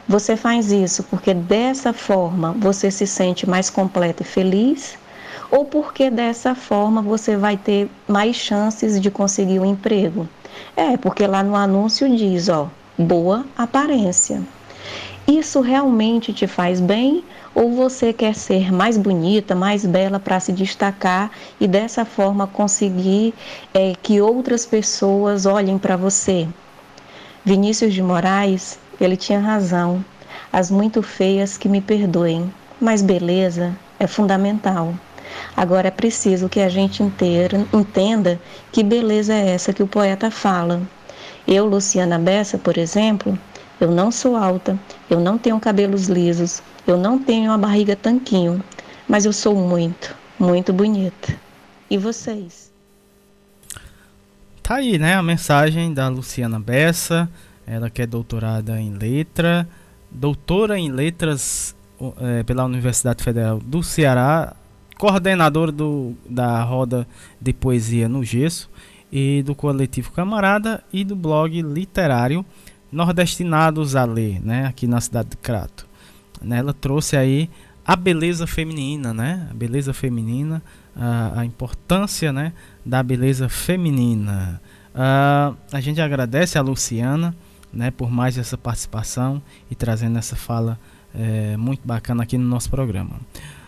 Você 0.08 0.36
faz 0.36 0.72
isso 0.72 1.04
porque 1.04 1.34
dessa 1.34 1.94
forma 1.94 2.52
você 2.58 2.92
se 2.92 3.08
sente 3.08 3.48
mais 3.48 3.70
completo 3.70 4.24
e 4.24 4.26
feliz? 4.26 4.98
Ou 5.50 5.66
porque 5.66 6.10
dessa 6.10 6.56
forma 6.56 7.02
você 7.02 7.36
vai 7.36 7.58
ter 7.58 7.90
mais 8.08 8.36
chances 8.36 9.00
de 9.00 9.12
conseguir 9.12 9.60
um 9.60 9.66
emprego? 9.66 10.28
É, 10.76 10.98
porque 10.98 11.28
lá 11.28 11.44
no 11.44 11.56
anúncio 11.56 12.14
diz, 12.16 12.50
ó, 12.50 12.70
boa 12.98 13.46
aparência. 13.58 14.42
Isso 15.32 15.62
realmente 15.62 16.34
te 16.34 16.46
faz 16.46 16.82
bem 16.82 17.24
ou 17.56 17.72
você 17.72 18.12
quer 18.12 18.36
ser 18.36 18.70
mais 18.70 18.98
bonita, 18.98 19.56
mais 19.56 19.86
bela 19.86 20.20
para 20.20 20.42
se 20.42 20.52
destacar 20.52 21.32
e 21.58 21.70
dessa 21.70 22.04
forma 22.04 22.46
conseguir 22.46 23.34
é, 23.74 23.94
que 24.04 24.20
outras 24.20 24.66
pessoas 24.66 25.46
olhem 25.46 25.78
para 25.78 25.96
você? 25.96 26.50
Vinícius 27.46 27.94
de 27.94 28.04
Moraes, 28.04 28.78
ele 29.00 29.16
tinha 29.16 29.40
razão. 29.40 30.04
As 30.52 30.70
muito 30.70 31.02
feias 31.02 31.58
que 31.58 31.70
me 31.70 31.80
perdoem, 31.80 32.54
mas 32.78 33.02
beleza 33.02 33.74
é 34.02 34.08
fundamental. 34.08 34.94
Agora 35.56 35.88
é 35.88 35.92
preciso 35.92 36.50
que 36.50 36.60
a 36.60 36.68
gente 36.68 37.02
inteira, 37.02 37.66
entenda 37.72 38.38
que 38.70 38.84
beleza 38.84 39.34
é 39.34 39.52
essa 39.52 39.72
que 39.72 39.82
o 39.82 39.88
poeta 39.88 40.30
fala. 40.30 40.82
Eu, 41.48 41.66
Luciana 41.68 42.20
Bessa, 42.20 42.58
por 42.58 42.78
exemplo, 42.78 43.40
eu 43.82 43.92
não 43.92 44.12
sou 44.12 44.38
alta, 44.38 44.80
eu 45.10 45.20
não 45.20 45.38
tenho 45.38 45.60
cabelos 45.60 46.08
lisos, 46.08 46.62
eu 46.86 46.98
não 46.98 47.18
tenho 47.18 47.52
uma 47.52 47.58
barriga 47.58 47.96
tanquinho, 47.96 48.64
mas 49.10 49.26
eu 49.26 49.34
sou 49.34 49.56
muito, 49.56 50.16
muito 50.40 50.72
bonita. 50.72 51.36
E 51.90 51.98
vocês? 51.98 52.72
tá 54.72 54.76
aí, 54.78 54.98
né, 54.98 55.16
a 55.16 55.22
mensagem 55.22 55.94
da 55.94 56.08
Luciana 56.08 56.58
Bessa, 56.58 57.30
ela 57.68 57.90
que 57.90 58.04
é 58.04 58.08
doutorada 58.08 58.80
em 58.80 58.94
letra, 58.94 59.68
doutora 60.10 60.80
em 60.80 60.90
letras 60.90 61.76
é, 62.22 62.44
pela 62.44 62.64
Universidade 62.64 63.22
Federal 63.22 63.60
do 63.60 63.84
Ceará, 63.84 64.56
coordenadora 64.98 65.74
do, 65.74 66.14
da 66.30 66.64
roda 66.64 67.06
de 67.42 67.52
poesia 67.52 68.08
no 68.08 68.24
Gesso 68.24 68.70
e 69.12 69.44
do 69.44 69.54
coletivo 69.54 70.12
Camarada 70.14 70.82
e 70.94 71.04
do 71.04 71.18
blog 71.18 71.62
literário 71.62 72.46
Nordestinados 72.92 73.96
a 73.96 74.04
Ler, 74.06 74.44
né, 74.44 74.66
aqui 74.66 74.86
na 74.88 75.00
cidade 75.00 75.30
de 75.30 75.38
Crato. 75.38 75.88
Né, 76.42 76.58
ela 76.58 76.74
trouxe 76.74 77.16
aí 77.16 77.50
a 77.86 77.96
beleza 77.96 78.46
feminina, 78.46 79.14
né, 79.14 79.48
a 79.50 79.54
beleza 79.54 79.94
feminina, 79.94 80.62
a, 80.96 81.40
a 81.42 81.46
importância, 81.46 82.34
né, 82.34 82.54
da 82.86 83.02
beleza 83.02 83.48
feminina. 83.48 84.62
Uh, 84.94 85.56
a 85.72 85.80
gente 85.80 86.02
agradece 86.02 86.58
a 86.58 86.62
Luciana, 86.62 87.36
né, 87.72 87.92
por 87.92 88.12
mais 88.12 88.38
essa 88.38 88.58
participação 88.58 89.42
e 89.70 89.76
trazendo 89.76 90.18
essa 90.18 90.36
fala 90.36 90.78
é, 91.16 91.56
muito 91.58 91.86
bacana 91.86 92.24
aqui 92.24 92.38
no 92.38 92.48
nosso 92.48 92.70
programa. 92.70 93.20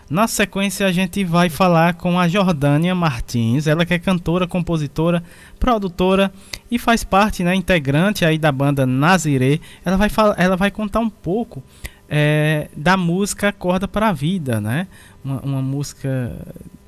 Na 0.08 0.28
sequência, 0.28 0.86
a 0.86 0.92
gente 0.92 1.24
vai 1.24 1.48
falar 1.48 1.94
com 1.94 2.18
a 2.18 2.28
Jordânia 2.28 2.94
Martins, 2.94 3.66
ela 3.66 3.86
que 3.86 3.94
é 3.94 3.98
cantora, 3.98 4.46
compositora, 4.46 5.22
produtora 5.58 6.32
e 6.70 6.78
faz 6.78 7.02
parte, 7.02 7.42
né, 7.42 7.54
integrante 7.54 8.24
aí 8.24 8.38
da 8.38 8.52
banda 8.52 8.84
Naziré. 8.84 9.60
Ela 9.84 9.96
vai, 9.96 10.08
falar, 10.08 10.34
ela 10.38 10.56
vai 10.56 10.70
contar 10.70 11.00
um 11.00 11.08
pouco 11.08 11.62
é, 12.08 12.68
da 12.76 12.96
música 12.96 13.52
Corda 13.52 13.88
para 13.88 14.08
a 14.10 14.12
Vida, 14.12 14.60
né? 14.60 14.86
Uma, 15.24 15.40
uma 15.40 15.62
música 15.62 16.36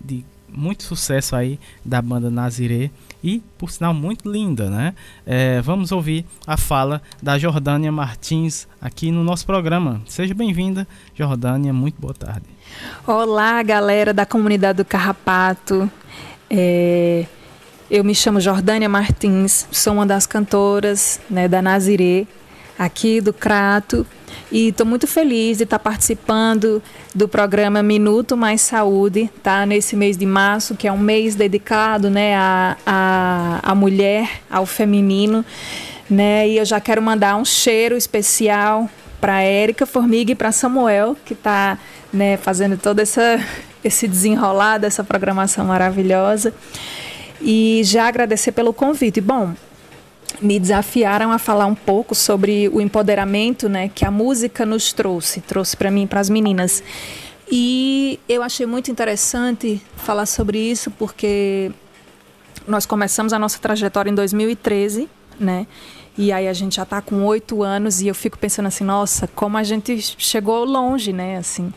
de 0.05 0.24
muito 0.48 0.82
sucesso 0.84 1.34
aí 1.34 1.59
da 1.84 2.01
banda 2.01 2.30
Naziré 2.30 2.90
e, 3.22 3.43
por 3.59 3.70
sinal, 3.70 3.93
muito 3.93 4.30
linda, 4.30 4.70
né? 4.70 4.94
É, 5.24 5.60
vamos 5.60 5.90
ouvir 5.90 6.24
a 6.47 6.56
fala 6.56 7.02
da 7.22 7.38
Jordânia 7.38 7.90
Martins 7.90 8.68
aqui 8.80 9.10
no 9.10 9.24
nosso 9.24 9.47
programa. 9.47 10.02
Seja 10.06 10.34
bem-vinda, 10.34 10.86
Jordânia, 11.14 11.72
muito 11.72 12.01
boa 12.01 12.14
tarde. 12.14 12.56
Olá, 13.07 13.62
galera 13.62 14.12
da 14.12 14.27
comunidade 14.27 14.78
do 14.78 14.85
Carrapato. 14.85 15.90
É, 16.51 17.24
eu 17.90 18.03
me 18.03 18.15
chamo 18.15 18.40
Jordânia 18.40 18.89
Martins, 18.89 19.66
sou 19.70 19.94
uma 19.94 20.07
das 20.07 20.27
cantoras 20.27 21.20
né, 21.31 21.47
da 21.47 21.62
Naziré, 21.62 22.27
aqui 22.78 23.20
do 23.20 23.32
Crato, 23.32 24.07
e 24.51 24.69
estou 24.69 24.85
muito 24.85 25.07
feliz 25.07 25.59
de 25.59 25.65
estar 25.65 25.78
participando 25.78 26.82
do 27.15 27.28
programa 27.28 27.82
Minuto 27.82 28.36
Mais 28.36 28.61
Saúde, 28.61 29.31
tá? 29.43 29.65
Nesse 29.65 29.97
mês 29.97 30.16
de 30.16 30.27
março, 30.27 30.74
que 30.74 30.89
é 30.89 30.93
um 30.93 30.98
mês 30.98 31.35
dedicado, 31.35 32.11
né, 32.11 32.35
à, 32.36 32.77
à, 32.85 33.61
à 33.62 33.74
mulher, 33.74 34.43
ao 34.51 34.66
feminino, 34.66 35.44
né? 36.11 36.48
E 36.48 36.59
eu 36.59 36.65
já 36.65 36.81
quero 36.81 37.01
mandar 37.01 37.36
um 37.36 37.44
cheiro 37.44 37.97
especial 37.97 38.90
para 39.20 39.43
Érica 39.43 39.86
Formiga 39.86 40.32
e 40.32 40.35
para 40.35 40.53
Samuel, 40.53 41.16
que 41.24 41.32
está 41.32 41.78
né, 42.12 42.37
fazendo 42.37 42.77
todo 42.77 43.01
essa, 43.01 43.41
esse 43.83 44.07
desenrolar 44.07 44.78
dessa 44.78 45.05
programação 45.05 45.65
maravilhosa. 45.65 46.53
E 47.41 47.83
já 47.85 48.09
agradecer 48.09 48.53
pelo 48.53 48.73
convite. 48.73 49.20
Bom, 49.20 49.53
me 50.41 50.59
desafiaram 50.59 51.33
a 51.33 51.39
falar 51.39 51.66
um 51.66 51.74
pouco 51.74 52.15
sobre 52.15 52.69
o 52.69 52.81
empoderamento 52.81 53.69
né, 53.69 53.91
que 53.95 54.05
a 54.05 54.11
música 54.11 54.65
nos 54.66 54.93
trouxe, 54.93 55.41
trouxe 55.41 55.77
para 55.77 55.91
mim 55.91 56.07
para 56.07 56.20
as 56.20 56.31
meninas. 56.31 56.83
E 57.51 58.19
eu 58.28 58.43
achei 58.43 58.66
muito 58.66 58.91
interessante 58.91 59.81
falar 59.97 60.27
sobre 60.27 60.59
isso 60.59 60.91
porque 60.91 61.70
nós 62.66 62.85
começamos 62.85 63.33
a 63.33 63.39
nossa 63.39 63.59
trajetória 63.59 64.11
em 64.11 64.15
2013, 64.15 65.09
né? 65.39 65.66
E 66.18 66.32
aí 66.32 66.48
a 66.48 66.52
gente 66.52 66.76
já 66.76 66.82
está 66.82 67.02
com 67.02 67.24
oito 67.24 67.62
anos 67.62 68.01
e 68.01 68.09
eu 68.09 68.14
fico 68.14 68.38
pensando 68.38 68.66
assim, 68.66 68.84
nossa, 68.84 69.26
como 69.28 69.59
a 69.59 69.62
gente 69.62 69.98
chegou 70.16 70.64
longe, 70.64 71.12
né? 71.12 71.36
Assim, 71.36 71.72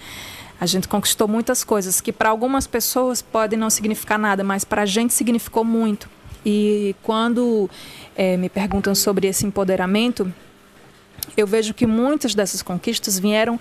a 0.60 0.66
gente 0.66 0.88
conquistou 0.88 1.28
muitas 1.28 1.64
coisas 1.64 2.00
que 2.00 2.14
para 2.14 2.30
algumas 2.30 2.66
pessoas 2.66 3.22
podem 3.22 3.60
não 3.60 3.70
significar 3.70 4.18
nada, 4.18 4.44
mas 4.44 4.64
para 4.64 4.84
a 4.84 4.86
gente 4.86 5.14
significou 5.14 5.66
muito. 5.66 6.10
E 6.46 6.96
quando 7.04 7.70
é, 8.16 8.38
me 8.38 8.48
perguntam 8.48 8.96
sobre 8.96 9.28
esse 9.28 9.46
empoderamento, 9.46 10.34
eu 11.36 11.46
vejo 11.46 11.74
que 11.74 11.86
muitas 11.86 12.34
dessas 12.34 12.62
conquistas 12.62 13.20
vieram 13.20 13.60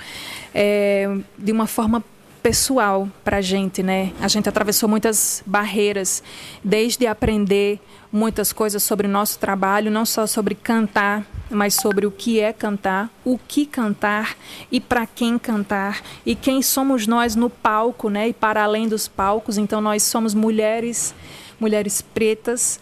é, 0.55 1.09
de 1.36 1.50
uma 1.50 1.66
forma 1.66 2.05
pessoal 2.39 3.09
para 3.24 3.39
a 3.39 3.40
gente, 3.40 3.82
né? 3.82 4.12
A 4.20 4.28
gente 4.28 4.48
atravessou 4.48 4.89
muitas 4.89 5.43
barreiras, 5.47 6.23
desde 6.65 7.06
aprender 7.06 7.81
muitas 8.10 8.52
coisas 8.52 8.82
sobre 8.82 9.06
o 9.06 9.10
nosso 9.10 9.39
trabalho, 9.39 9.90
não 9.90 10.06
só 10.06 10.27
sobre 10.27 10.55
cantar, 10.55 11.27
mas 11.51 11.74
sobre 11.74 12.06
o 12.06 12.10
que 12.10 12.40
é 12.40 12.52
cantar, 12.52 13.10
o 13.24 13.39
que 13.39 13.66
cantar 13.66 14.36
e 14.70 14.81
para 14.81 15.06
quem 15.06 15.39
cantar 15.39 16.01
e 16.24 16.35
quem 16.35 16.62
somos 16.62 17.06
nós 17.06 17.35
no 17.35 17.51
palco, 17.51 18.09
né? 18.09 18.28
E 18.28 18.32
para 18.32 18.65
além 18.65 18.89
dos 18.89 19.09
palcos, 19.09 19.59
então 19.59 19.81
nós 19.81 20.02
somos 20.02 20.35
mulheres, 20.35 21.15
mulheres 21.60 22.01
pretas. 22.01 22.81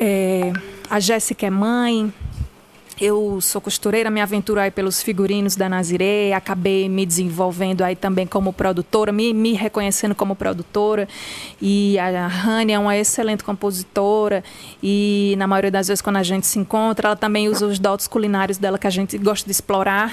É, 0.00 0.52
a 0.88 1.00
Jéssica 1.00 1.46
é 1.46 1.50
mãe, 1.50 2.12
eu 3.00 3.40
sou 3.40 3.60
costureira, 3.60 4.10
me 4.10 4.20
aventurei 4.20 4.64
aí 4.64 4.70
pelos 4.70 5.02
figurinos 5.02 5.54
da 5.54 5.68
Naziré, 5.68 6.32
acabei 6.32 6.88
me 6.88 7.06
desenvolvendo 7.06 7.82
aí 7.82 7.94
também 7.94 8.26
como 8.26 8.52
produtora, 8.52 9.12
me, 9.12 9.32
me 9.32 9.52
reconhecendo 9.52 10.14
como 10.14 10.34
produtora. 10.34 11.08
E 11.62 11.98
a 11.98 12.26
Rani 12.26 12.72
é 12.72 12.78
uma 12.78 12.96
excelente 12.96 13.44
compositora 13.44 14.42
e 14.82 15.34
na 15.38 15.46
maioria 15.46 15.70
das 15.70 15.88
vezes 15.88 16.02
quando 16.02 16.16
a 16.16 16.22
gente 16.22 16.46
se 16.46 16.58
encontra, 16.58 17.08
ela 17.08 17.16
também 17.16 17.48
usa 17.48 17.66
os 17.66 17.78
dotes 17.78 18.08
culinários 18.08 18.58
dela 18.58 18.78
que 18.78 18.86
a 18.86 18.90
gente 18.90 19.16
gosta 19.16 19.46
de 19.46 19.52
explorar. 19.52 20.12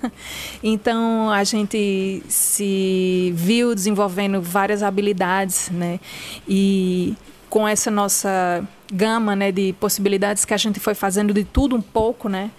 então 0.62 1.30
a 1.30 1.44
gente 1.44 2.22
se 2.28 3.32
viu 3.34 3.74
desenvolvendo 3.74 4.42
várias 4.42 4.82
habilidades, 4.82 5.70
né? 5.70 5.98
E 6.46 7.14
com 7.48 7.66
essa 7.66 7.90
nossa 7.90 8.62
gama 8.92 9.36
né, 9.36 9.52
de 9.52 9.72
possibilidades 9.74 10.44
que 10.44 10.54
a 10.54 10.56
gente 10.56 10.80
foi 10.80 10.94
fazendo 10.94 11.32
de 11.34 11.44
tudo 11.44 11.76
um 11.76 11.82
pouco, 11.82 12.28
né? 12.28 12.50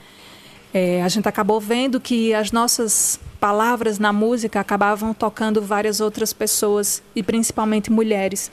É, 0.73 1.01
a 1.01 1.09
gente 1.09 1.27
acabou 1.27 1.59
vendo 1.59 1.99
que 1.99 2.33
as 2.33 2.51
nossas 2.51 3.19
palavras 3.39 3.97
na 3.97 4.13
música 4.13 4.59
acabavam 4.59 5.13
tocando 5.13 5.61
várias 5.61 5.99
outras 5.99 6.31
pessoas 6.31 7.01
e 7.15 7.23
principalmente 7.23 7.91
mulheres. 7.91 8.51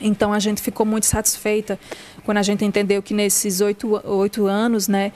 Então 0.00 0.32
a 0.32 0.38
gente 0.38 0.60
ficou 0.60 0.84
muito 0.86 1.06
satisfeita 1.06 1.78
quando 2.24 2.38
a 2.38 2.42
gente 2.42 2.64
entendeu 2.64 3.02
que 3.02 3.14
nesses 3.14 3.60
oito, 3.60 4.00
oito 4.04 4.46
anos, 4.46 4.86
né, 4.86 5.12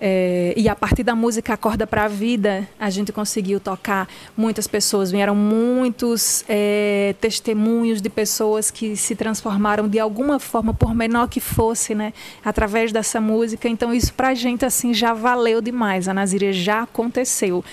é, 0.00 0.52
e 0.56 0.68
a 0.68 0.74
partir 0.74 1.02
da 1.02 1.14
música 1.14 1.54
Acorda 1.54 1.86
para 1.86 2.04
a 2.04 2.08
Vida, 2.08 2.68
a 2.78 2.90
gente 2.90 3.12
conseguiu 3.12 3.60
tocar 3.60 4.08
muitas 4.36 4.66
pessoas. 4.66 5.10
Vieram 5.10 5.34
muitos 5.34 6.44
é, 6.48 7.14
testemunhos 7.20 8.02
de 8.02 8.10
pessoas 8.10 8.70
que 8.70 8.96
se 8.96 9.14
transformaram 9.14 9.88
de 9.88 9.98
alguma 9.98 10.38
forma, 10.40 10.74
por 10.74 10.94
menor 10.94 11.28
que 11.28 11.40
fosse, 11.40 11.94
né, 11.94 12.12
através 12.44 12.92
dessa 12.92 13.20
música. 13.20 13.68
Então, 13.68 13.94
isso 13.94 14.12
para 14.12 14.28
a 14.28 14.34
gente 14.34 14.64
assim, 14.64 14.92
já 14.92 15.14
valeu 15.14 15.60
demais. 15.60 16.08
A 16.08 16.14
Nazire 16.14 16.52
já 16.52 16.82
aconteceu. 16.82 17.64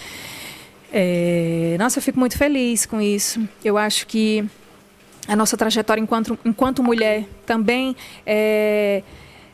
É, 0.93 1.75
nossa, 1.79 1.99
eu 1.99 2.03
fico 2.03 2.19
muito 2.19 2.37
feliz 2.37 2.85
com 2.85 3.01
isso. 3.01 3.41
Eu 3.63 3.77
acho 3.77 4.05
que 4.05 4.45
a 5.27 5.35
nossa 5.35 5.57
trajetória 5.57 6.01
enquanto, 6.01 6.37
enquanto 6.43 6.83
mulher 6.83 7.25
também 7.45 7.95
é, 8.25 9.01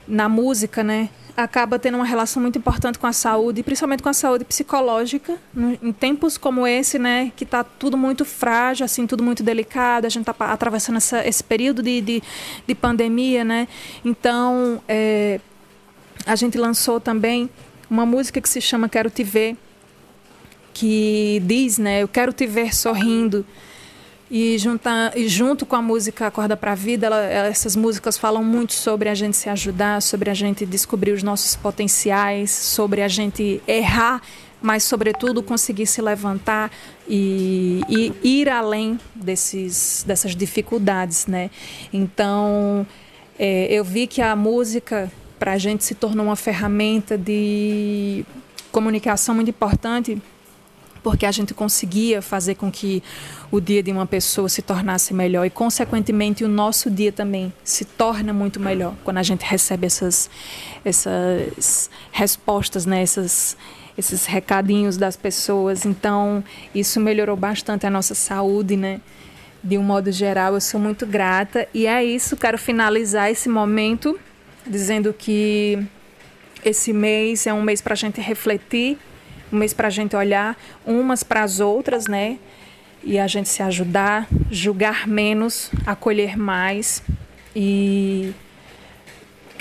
na 0.07 0.27
música, 0.27 0.83
né? 0.83 1.09
Acaba 1.37 1.77
tendo 1.77 1.95
uma 1.95 2.03
relação 2.03 2.41
muito 2.41 2.57
importante 2.57 2.97
com 2.97 3.05
a 3.05 3.13
saúde, 3.13 3.61
principalmente 3.61 4.01
com 4.01 4.09
a 4.09 4.13
saúde 4.13 4.43
psicológica, 4.43 5.37
em 5.83 5.91
tempos 5.91 6.35
como 6.35 6.65
esse, 6.65 6.97
né, 6.97 7.31
que 7.35 7.43
está 7.43 7.63
tudo 7.63 7.95
muito 7.95 8.25
frágil, 8.25 8.83
assim, 8.83 9.05
tudo 9.05 9.23
muito 9.23 9.43
delicado, 9.43 10.05
a 10.05 10.09
gente 10.09 10.27
está 10.27 10.51
atravessando 10.51 10.95
essa, 10.95 11.25
esse 11.27 11.43
período 11.43 11.83
de, 11.83 12.01
de, 12.01 12.23
de, 12.65 12.75
pandemia, 12.75 13.43
né, 13.43 13.67
então 14.03 14.81
é, 14.87 15.39
a 16.25 16.35
gente 16.35 16.57
lançou 16.57 16.99
também 16.99 17.47
uma 17.87 18.05
música 18.05 18.41
que 18.41 18.49
se 18.49 18.59
chama 18.59 18.89
Quero 18.89 19.11
Te 19.11 19.23
Ver, 19.23 19.55
que 20.73 21.39
diz, 21.45 21.77
né, 21.77 22.01
eu 22.01 22.07
quero 22.07 22.33
te 22.33 22.47
ver 22.47 22.75
sorrindo, 22.75 23.45
e, 24.29 24.57
e 25.15 25.27
junto 25.27 25.65
com 25.65 25.75
a 25.75 25.81
música 25.81 26.27
Acorda 26.27 26.57
para 26.57 26.73
a 26.73 26.75
Vida, 26.75 27.07
ela, 27.07 27.21
essas 27.47 27.75
músicas 27.75 28.17
falam 28.17 28.43
muito 28.43 28.73
sobre 28.73 29.07
a 29.09 29.15
gente 29.15 29.37
se 29.37 29.49
ajudar, 29.49 30.01
sobre 30.01 30.29
a 30.29 30.33
gente 30.33 30.65
descobrir 30.65 31.11
os 31.11 31.23
nossos 31.23 31.55
potenciais, 31.55 32.51
sobre 32.51 33.01
a 33.01 33.07
gente 33.07 33.61
errar, 33.67 34.21
mas, 34.61 34.83
sobretudo, 34.83 35.41
conseguir 35.41 35.85
se 35.85 36.01
levantar 36.01 36.71
e, 37.07 37.81
e 37.87 38.41
ir 38.41 38.49
além 38.49 38.99
desses, 39.15 40.03
dessas 40.05 40.35
dificuldades. 40.35 41.27
Né? 41.27 41.49
Então, 41.93 42.85
é, 43.39 43.67
eu 43.71 43.83
vi 43.83 44.07
que 44.07 44.21
a 44.21 44.35
música, 44.35 45.11
para 45.39 45.53
a 45.53 45.57
gente, 45.57 45.83
se 45.83 45.95
tornou 45.95 46.25
uma 46.25 46.35
ferramenta 46.35 47.17
de 47.17 48.25
comunicação 48.71 49.35
muito 49.35 49.49
importante 49.49 50.21
porque 51.03 51.25
a 51.25 51.31
gente 51.31 51.53
conseguia 51.53 52.21
fazer 52.21 52.55
com 52.55 52.71
que 52.71 53.01
o 53.51 53.59
dia 53.59 53.81
de 53.81 53.91
uma 53.91 54.05
pessoa 54.05 54.49
se 54.49 54.61
tornasse 54.61 55.13
melhor 55.13 55.45
e, 55.45 55.49
consequentemente, 55.49 56.43
o 56.43 56.47
nosso 56.47 56.89
dia 56.89 57.11
também 57.11 57.53
se 57.63 57.85
torna 57.85 58.33
muito 58.33 58.59
melhor 58.59 58.93
quando 59.03 59.17
a 59.17 59.23
gente 59.23 59.45
recebe 59.45 59.87
essas, 59.87 60.29
essas 60.83 61.89
respostas, 62.11 62.85
né? 62.85 63.01
essas, 63.01 63.57
esses 63.97 64.25
recadinhos 64.25 64.97
das 64.97 65.15
pessoas. 65.15 65.85
Então, 65.85 66.43
isso 66.73 66.99
melhorou 66.99 67.35
bastante 67.35 67.85
a 67.85 67.89
nossa 67.89 68.13
saúde, 68.13 68.75
né? 68.75 68.99
De 69.63 69.77
um 69.77 69.83
modo 69.83 70.11
geral, 70.11 70.53
eu 70.53 70.61
sou 70.61 70.79
muito 70.79 71.05
grata. 71.05 71.67
E 71.73 71.87
é 71.87 72.03
isso, 72.03 72.37
quero 72.37 72.57
finalizar 72.57 73.31
esse 73.31 73.49
momento 73.49 74.19
dizendo 74.65 75.13
que 75.13 75.79
esse 76.63 76.91
mês 76.91 77.47
é 77.47 77.53
um 77.53 77.61
mês 77.61 77.81
para 77.81 77.93
a 77.93 77.97
gente 77.97 78.19
refletir 78.19 78.97
um 79.51 79.57
mês 79.57 79.73
para 79.73 79.87
a 79.87 79.91
gente 79.91 80.15
olhar 80.15 80.57
umas 80.85 81.23
para 81.23 81.43
as 81.43 81.59
outras, 81.59 82.07
né? 82.07 82.37
E 83.03 83.17
a 83.19 83.27
gente 83.27 83.47
se 83.47 83.61
ajudar, 83.63 84.27
julgar 84.51 85.07
menos, 85.07 85.71
acolher 85.85 86.37
mais 86.37 87.03
e 87.55 88.33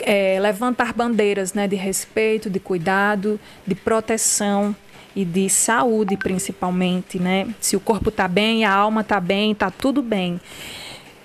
é, 0.01 0.39
levantar 0.41 0.93
bandeiras 0.93 1.55
né, 1.55 1.69
de 1.69 1.77
respeito, 1.77 2.51
de 2.51 2.59
cuidado, 2.59 3.39
de 3.67 3.75
proteção 3.75 4.75
e 5.15 5.25
de 5.25 5.49
saúde, 5.49 6.17
principalmente. 6.17 7.19
Né? 7.19 7.49
Se 7.61 7.77
o 7.77 7.81
corpo 7.81 8.09
está 8.09 8.27
bem, 8.27 8.65
a 8.65 8.73
alma 8.73 9.03
está 9.03 9.21
bem, 9.21 9.53
está 9.53 9.71
tudo 9.71 10.03
bem. 10.03 10.41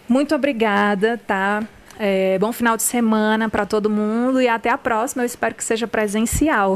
Muito 0.08 0.36
obrigada, 0.36 1.20
tá? 1.26 1.64
É, 2.04 2.40
bom 2.40 2.52
final 2.52 2.76
de 2.76 2.82
semana 2.82 3.48
para 3.48 3.64
todo 3.64 3.88
mundo 3.88 4.42
e 4.42 4.48
até 4.48 4.72
a 4.72 4.78
próxima. 4.78 5.22
Eu 5.22 5.28
espero 5.28 5.54
que 5.54 5.64
seja 5.64 5.88
presencial. 5.88 6.76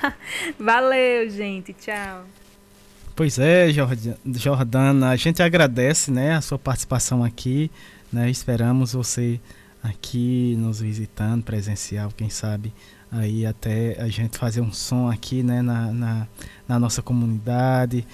Valeu, 0.58 1.28
gente. 1.28 1.74
Tchau. 1.74 2.24
Pois 3.14 3.38
é, 3.38 3.68
Jordana, 4.24 5.10
a 5.10 5.16
gente 5.16 5.42
agradece, 5.42 6.10
né, 6.10 6.34
a 6.34 6.40
sua 6.40 6.58
participação 6.58 7.22
aqui, 7.22 7.70
né? 8.10 8.30
Esperamos 8.30 8.94
você 8.94 9.38
aqui 9.82 10.56
nos 10.58 10.80
visitando 10.80 11.44
presencial, 11.44 12.10
quem 12.16 12.30
sabe 12.30 12.72
aí 13.12 13.44
até 13.44 14.00
a 14.00 14.08
gente 14.08 14.38
fazer 14.38 14.62
um 14.62 14.72
som 14.72 15.10
aqui, 15.10 15.42
né, 15.42 15.60
na, 15.60 15.92
na, 15.92 16.26
na 16.66 16.78
nossa 16.78 17.02
comunidade, 17.02 18.06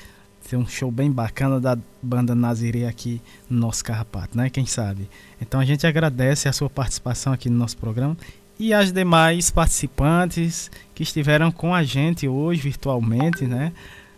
ter 0.51 0.57
um 0.57 0.67
show 0.67 0.91
bem 0.91 1.13
bacana 1.13 1.61
da 1.61 1.79
banda 2.03 2.35
Nazirê 2.35 2.85
aqui 2.85 3.23
no 3.49 3.61
nosso 3.61 3.85
Carrapato, 3.85 4.37
né? 4.37 4.51
Quem 4.51 4.67
sabe? 4.67 5.09
Então 5.41 5.61
a 5.61 5.65
gente 5.65 5.87
agradece 5.87 6.49
a 6.49 6.53
sua 6.53 6.69
participação 6.69 7.33
aqui 7.33 7.49
no 7.49 7.57
nosso 7.57 7.77
programa 7.77 8.17
e 8.59 8.75
as 8.75 8.91
demais 8.91 9.49
participantes 9.49 10.69
que 10.93 11.05
estiveram 11.05 11.53
com 11.53 11.73
a 11.73 11.85
gente 11.85 12.27
hoje 12.27 12.63
virtualmente, 12.63 13.47
né? 13.47 13.73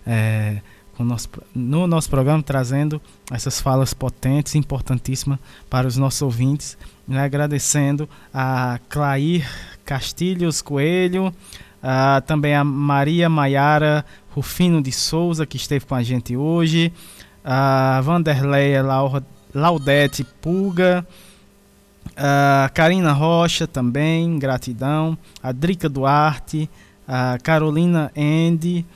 É, 0.06 0.62
nosso, 0.98 1.28
no 1.54 1.86
nosso 1.86 2.08
programa 2.08 2.42
trazendo 2.42 2.98
essas 3.30 3.60
falas 3.60 3.92
potentes, 3.92 4.54
importantíssimas 4.54 5.38
para 5.68 5.86
os 5.86 5.98
nossos 5.98 6.22
ouvintes. 6.22 6.78
Né? 7.06 7.22
Agradecendo 7.22 8.08
a 8.32 8.80
Clair 8.88 9.46
Castilhos 9.84 10.62
Coelho, 10.62 11.30
a, 11.82 12.22
também 12.22 12.54
a 12.54 12.62
Maria 12.62 13.28
Maiara 13.28 14.04
Rufino 14.34 14.82
de 14.82 14.92
Souza, 14.92 15.46
que 15.46 15.56
esteve 15.56 15.84
com 15.84 15.94
a 15.94 16.02
gente 16.02 16.36
hoje, 16.36 16.92
a 17.44 18.00
Vanderleia 18.02 18.82
Laudete 19.54 20.24
Pulga, 20.40 21.06
a 22.16 22.70
Karina 22.72 23.12
Rocha 23.12 23.66
também, 23.66 24.38
gratidão, 24.38 25.16
a 25.42 25.52
Drica 25.52 25.88
Duarte, 25.88 26.68
a 27.06 27.38
Carolina 27.42 28.10
Andy, 28.16 28.86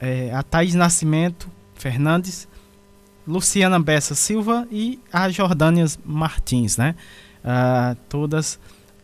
é, 0.00 0.32
a 0.32 0.42
Thaís 0.42 0.74
Nascimento 0.74 1.48
Fernandes, 1.74 2.48
Luciana 3.26 3.78
Bessa 3.78 4.14
Silva 4.14 4.66
e 4.70 4.98
a 5.12 5.28
Jordânia 5.28 5.84
Martins, 6.04 6.78
né? 6.78 6.94
Uh, 7.44 7.96
todas 8.08 8.58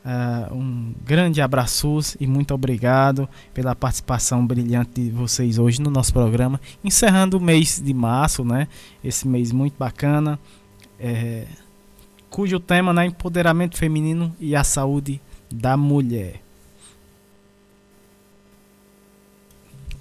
Uh, 0.05 0.55
um 0.55 0.95
grande 1.03 1.41
abraço 1.41 1.99
e 2.21 2.27
muito 2.27 2.53
obrigado 2.53 3.27
pela 3.55 3.75
participação 3.75 4.47
brilhante 4.47 5.01
de 5.01 5.11
vocês 5.11 5.59
hoje 5.59 5.81
no 5.81 5.91
nosso 5.91 6.13
programa, 6.13 6.61
encerrando 6.85 7.39
o 7.39 7.41
mês 7.41 7.81
de 7.83 7.95
março, 7.95 8.45
né? 8.45 8.69
Esse 9.03 9.27
mês 9.27 9.51
muito 9.51 9.79
bacana, 9.79 10.39
é, 11.01 11.47
cujo 12.29 12.61
tema 12.61 12.91
é 12.91 12.95
né, 12.95 13.07
empoderamento 13.07 13.79
feminino 13.79 14.35
e 14.39 14.55
a 14.55 14.63
saúde 14.63 15.23
da 15.51 15.75
mulher. 15.75 16.43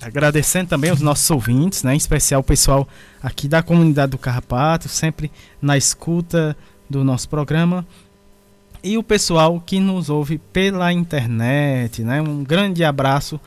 Agradecendo 0.01 0.67
também 0.67 0.91
os 0.91 0.99
nossos 0.99 1.31
ouvintes, 1.31 1.81
né, 1.81 1.93
em 1.93 1.97
especial 1.97 2.41
o 2.41 2.43
pessoal 2.43 2.85
aqui 3.21 3.47
da 3.47 3.63
comunidade 3.63 4.11
do 4.11 4.17
Carrapato, 4.17 4.89
sempre 4.89 5.31
na 5.61 5.77
escuta 5.77 6.57
do 6.89 7.05
nosso 7.05 7.29
programa 7.29 7.87
e 8.83 8.97
o 8.97 9.03
pessoal 9.03 9.61
que 9.61 9.79
nos 9.79 10.09
ouve 10.09 10.37
pela 10.37 10.91
internet. 10.91 12.03
Né? 12.03 12.21
Um 12.21 12.43
grande 12.43 12.83
abraço 12.83 13.39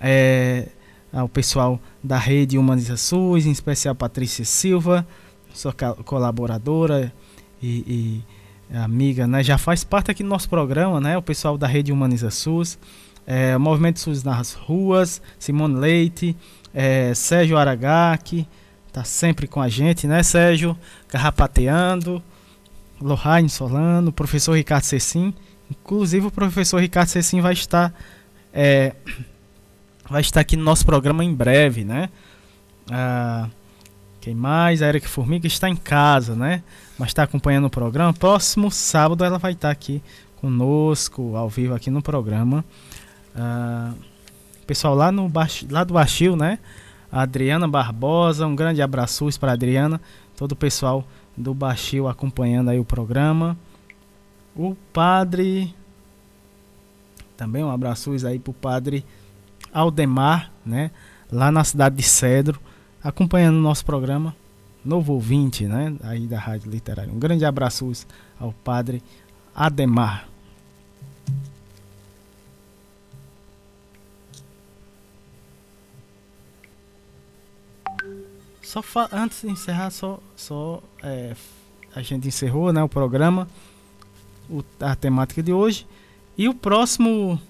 é, 0.00 0.68
ao 1.12 1.28
pessoal 1.28 1.80
da 2.02 2.16
rede 2.16 2.56
Humaniza 2.56 2.96
SUS, 2.96 3.46
em 3.46 3.50
especial 3.50 3.94
Patrícia 3.94 4.44
Silva, 4.44 5.06
sua 5.52 5.72
colaboradora 5.72 7.12
e, 7.60 8.22
e, 8.70 8.76
amiga, 8.76 9.26
né? 9.26 9.42
já 9.42 9.58
faz 9.58 9.82
parte 9.82 10.10
aqui 10.10 10.22
do 10.22 10.28
nosso 10.28 10.48
programa, 10.48 11.00
né? 11.00 11.18
o 11.18 11.22
pessoal 11.22 11.58
da 11.58 11.66
rede 11.66 11.90
Humaniza 11.90 12.30
SUS, 12.30 12.78
é, 13.26 13.58
Movimento 13.58 13.98
SUS 13.98 14.22
nas 14.22 14.52
ruas, 14.52 15.20
Simone 15.38 15.74
Leite, 15.74 16.36
é, 16.72 17.12
Sérgio 17.12 17.56
Aragaki, 17.56 18.46
tá 18.92 19.02
sempre 19.02 19.48
com 19.48 19.60
a 19.60 19.68
gente, 19.68 20.06
né, 20.06 20.22
Sérgio? 20.22 20.76
Carrapateando. 21.08 22.22
Lohane 23.00 23.48
Solano, 23.48 24.12
professor 24.12 24.54
Ricardo 24.54 24.84
Cecim. 24.84 25.34
Inclusive 25.70 26.26
o 26.26 26.30
professor 26.30 26.80
Ricardo 26.80 27.08
Cecim 27.08 27.40
vai 27.40 27.52
estar 27.52 27.92
é, 28.52 28.94
vai 30.08 30.20
estar 30.20 30.40
aqui 30.40 30.56
no 30.56 30.64
nosso 30.64 30.84
programa 30.86 31.24
em 31.24 31.34
breve, 31.34 31.84
né? 31.84 32.08
Ah, 32.90 33.48
quem 34.20 34.34
mais? 34.34 34.82
A 34.82 34.88
Erika 34.88 35.08
Formiga 35.08 35.46
está 35.46 35.68
em 35.68 35.76
casa, 35.76 36.34
né? 36.34 36.62
Mas 36.98 37.08
está 37.08 37.22
acompanhando 37.22 37.66
o 37.66 37.70
programa. 37.70 38.12
Próximo 38.12 38.70
sábado 38.70 39.24
ela 39.24 39.38
vai 39.38 39.52
estar 39.52 39.70
aqui 39.70 40.02
conosco, 40.40 41.36
ao 41.36 41.48
vivo 41.48 41.74
aqui 41.74 41.90
no 41.90 42.02
programa. 42.02 42.64
Ah, 43.34 43.92
pessoal 44.66 44.94
lá, 44.94 45.12
no 45.12 45.30
lá 45.70 45.84
do 45.84 45.94
Baixio, 45.94 46.34
né? 46.34 46.58
A 47.10 47.22
Adriana 47.22 47.68
Barbosa, 47.68 48.46
um 48.46 48.56
grande 48.56 48.82
abraço 48.82 49.28
para 49.38 49.52
a 49.52 49.54
Adriana, 49.54 50.00
todo 50.36 50.52
o 50.52 50.56
pessoal 50.56 51.06
do 51.36 51.52
Baixio 51.52 52.08
acompanhando 52.08 52.70
aí 52.70 52.78
o 52.78 52.84
programa. 52.84 53.56
O 54.54 54.74
padre. 54.92 55.74
Também 57.36 57.62
um 57.62 57.70
abraço 57.70 58.12
aí 58.26 58.38
pro 58.38 58.52
padre 58.52 59.04
Aldemar, 59.72 60.50
né? 60.64 60.90
Lá 61.30 61.52
na 61.52 61.64
cidade 61.64 61.96
de 61.96 62.02
Cedro, 62.02 62.60
acompanhando 63.02 63.56
o 63.56 63.62
nosso 63.62 63.84
programa. 63.84 64.34
Novo 64.84 65.14
ouvinte, 65.14 65.66
né? 65.66 65.94
Aí 66.02 66.26
da 66.26 66.38
Rádio 66.38 66.70
Literária. 66.70 67.12
Um 67.12 67.18
grande 67.18 67.44
abraço 67.44 67.90
ao 68.38 68.52
padre 68.52 69.02
Ademar. 69.54 70.28
Só 78.82 79.08
antes 79.10 79.40
de 79.40 79.48
encerrar, 79.48 79.90
só, 79.90 80.18
só 80.36 80.82
é, 81.02 81.34
a 81.94 82.02
gente 82.02 82.28
encerrou 82.28 82.74
né, 82.74 82.82
o 82.82 82.88
programa, 82.88 83.48
o, 84.50 84.62
a 84.80 84.94
temática 84.94 85.42
de 85.42 85.50
hoje. 85.50 85.86
E 86.36 86.46
o 86.46 86.52
próximo, 86.52 87.40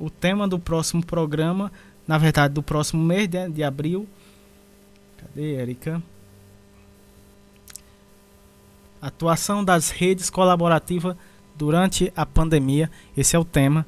o 0.00 0.08
tema 0.08 0.48
do 0.48 0.58
próximo 0.58 1.04
programa, 1.04 1.70
na 2.08 2.16
verdade 2.16 2.54
do 2.54 2.62
próximo 2.62 3.02
mês 3.02 3.28
de, 3.28 3.46
de 3.50 3.62
abril. 3.62 4.08
Cadê, 5.18 5.60
Erika? 5.60 6.02
Atuação 9.02 9.62
das 9.62 9.90
redes 9.90 10.30
colaborativas 10.30 11.14
durante 11.54 12.10
a 12.16 12.24
pandemia. 12.24 12.90
Esse 13.14 13.36
é 13.36 13.38
o 13.38 13.44
tema 13.44 13.84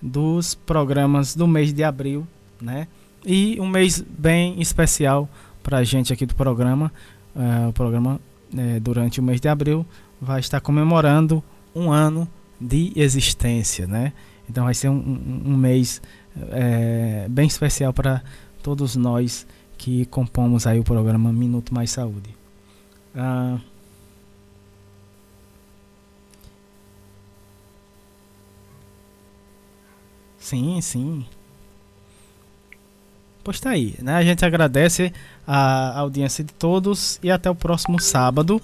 dos 0.00 0.54
programas 0.54 1.34
do 1.34 1.46
mês 1.46 1.70
de 1.70 1.84
abril, 1.84 2.26
né? 2.58 2.88
E 3.26 3.60
um 3.60 3.68
mês 3.68 4.00
bem 4.00 4.58
especial 4.58 5.28
para 5.66 5.78
a 5.78 5.84
gente 5.84 6.12
aqui 6.12 6.24
do 6.24 6.36
programa. 6.36 6.92
Uh, 7.34 7.70
o 7.70 7.72
programa, 7.72 8.20
uh, 8.54 8.80
durante 8.80 9.18
o 9.18 9.22
mês 9.22 9.40
de 9.40 9.48
abril, 9.48 9.84
vai 10.20 10.38
estar 10.38 10.60
comemorando 10.60 11.42
um 11.74 11.90
ano 11.90 12.28
de 12.60 12.92
existência, 12.94 13.84
né? 13.84 14.12
Então 14.48 14.64
vai 14.64 14.74
ser 14.74 14.88
um, 14.88 14.94
um, 14.94 15.42
um 15.46 15.56
mês 15.56 16.00
uh, 16.36 17.28
bem 17.28 17.48
especial 17.48 17.92
para 17.92 18.22
todos 18.62 18.94
nós 18.94 19.44
que 19.76 20.06
compomos 20.06 20.68
aí 20.68 20.78
o 20.78 20.84
programa 20.84 21.32
Minuto 21.32 21.74
Mais 21.74 21.90
Saúde. 21.90 22.30
Uh, 23.12 23.60
sim, 30.38 30.80
sim. 30.80 31.26
Pois 33.42 33.60
tá 33.60 33.70
aí, 33.70 33.96
né? 34.00 34.14
A 34.14 34.22
gente 34.22 34.44
agradece 34.44 35.12
a 35.46 35.98
audiência 36.00 36.42
de 36.42 36.52
todos 36.52 37.20
e 37.22 37.30
até 37.30 37.50
o 37.50 37.54
próximo 37.54 38.00
sábado 38.00 38.60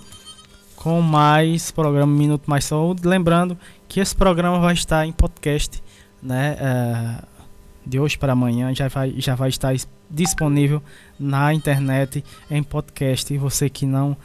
com 0.76 1.00
mais 1.00 1.70
programa 1.70 2.12
Minuto 2.12 2.50
Mais 2.50 2.64
Saúde. 2.64 3.06
Lembrando 3.06 3.56
que 3.88 4.00
esse 4.00 4.16
programa 4.16 4.58
vai 4.58 4.74
estar 4.74 5.06
em 5.06 5.12
podcast, 5.12 5.82
né? 6.20 6.56
Uh, 6.60 7.32
de 7.84 7.98
hoje 7.98 8.16
para 8.16 8.32
amanhã 8.32 8.74
já 8.74 8.88
vai, 8.88 9.14
já 9.16 9.34
vai 9.34 9.48
estar 9.48 9.74
disponível 10.10 10.82
na 11.18 11.52
internet 11.54 12.24
em 12.50 12.62
podcast. 12.62 13.32
E 13.32 13.38
você 13.38 13.68
que 13.68 13.86
não 13.86 14.16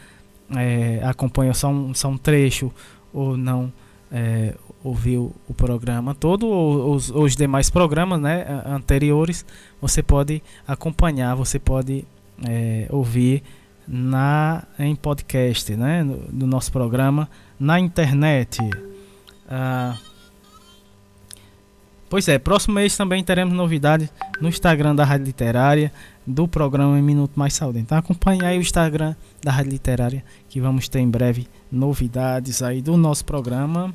é, 0.55 1.01
acompanha 1.03 1.53
só 1.53 1.69
um, 1.69 1.93
só 1.93 2.09
um 2.09 2.17
trecho 2.17 2.71
ou 3.13 3.37
não 3.37 3.71
é, 4.11 4.53
ouviu 4.83 5.35
o 5.47 5.53
programa 5.53 6.15
todo 6.15 6.47
ou 6.47 6.93
os, 6.93 7.09
os 7.09 7.35
demais 7.35 7.69
programas 7.69 8.21
né, 8.21 8.45
anteriores, 8.65 9.45
você 9.81 10.01
pode 10.01 10.41
acompanhar, 10.67 11.35
você 11.35 11.59
pode 11.59 12.05
é, 12.45 12.87
ouvir 12.89 13.43
na 13.87 14.63
em 14.77 14.95
podcast, 14.95 15.75
né, 15.75 16.03
no, 16.03 16.17
no 16.31 16.47
nosso 16.47 16.71
programa 16.71 17.29
na 17.59 17.79
internet. 17.79 18.59
Ah, 19.49 19.97
pois 22.09 22.27
é, 22.27 22.37
próximo 22.37 22.75
mês 22.75 22.97
também 22.97 23.23
teremos 23.23 23.53
novidades 23.53 24.09
no 24.41 24.49
Instagram 24.49 24.93
da 24.93 25.05
Rádio 25.05 25.25
Literária 25.25 25.91
do 26.25 26.47
programa 26.47 27.01
Minuto 27.01 27.39
Mais 27.39 27.53
Saúde. 27.53 27.79
Então 27.79 27.97
acompanhe 27.97 28.43
aí 28.43 28.57
o 28.57 28.61
Instagram 28.61 29.15
da 29.41 29.51
Rádio 29.51 29.71
Literária 29.71 30.23
que 30.49 30.59
vamos 30.59 30.89
ter 30.89 30.99
em 30.99 31.09
breve 31.09 31.47
novidades 31.71 32.61
aí 32.61 32.81
do 32.81 32.97
nosso 32.97 33.23
programa. 33.23 33.93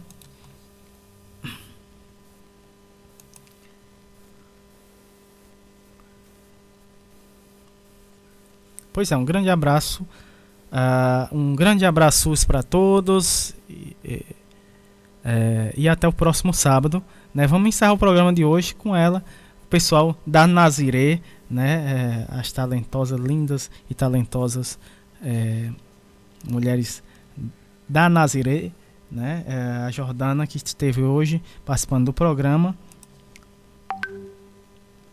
Pois 8.93 9.11
é, 9.11 9.17
um 9.17 9.25
grande 9.25 9.49
abraço. 9.49 10.07
Uh, 10.73 11.37
um 11.37 11.55
grande 11.55 11.85
abraço 11.85 12.33
para 12.47 12.63
todos. 12.63 13.55
E, 13.69 13.97
e, 14.05 14.27
é, 15.25 15.73
e, 15.77 15.89
até 15.89 16.07
o 16.09 16.13
próximo 16.13 16.53
sábado. 16.53 17.03
Né? 17.35 17.47
Vamos 17.47 17.69
encerrar 17.69 17.93
o 17.93 17.99
programa 17.99 18.33
de 18.33 18.45
hoje 18.45 18.75
com 18.75 18.95
ela, 18.95 19.25
o 19.65 19.67
pessoal 19.69 20.17
da 20.27 20.47
Naziré, 20.47 21.21
né? 21.49 22.27
É, 22.31 22.39
as 22.39 22.51
talentosas, 22.53 23.19
lindas 23.21 23.71
e 23.89 23.95
talentosas 23.95 24.79
é, 25.23 25.71
mulheres 26.49 27.03
da 27.89 28.09
Naziré, 28.09 28.73
né? 29.11 29.45
É, 29.47 29.87
a 29.87 29.91
Jordana 29.91 30.47
que 30.47 30.57
esteve 30.57 31.03
hoje 31.03 31.43
participando 31.65 32.07
do 32.07 32.13
programa. 32.13 32.77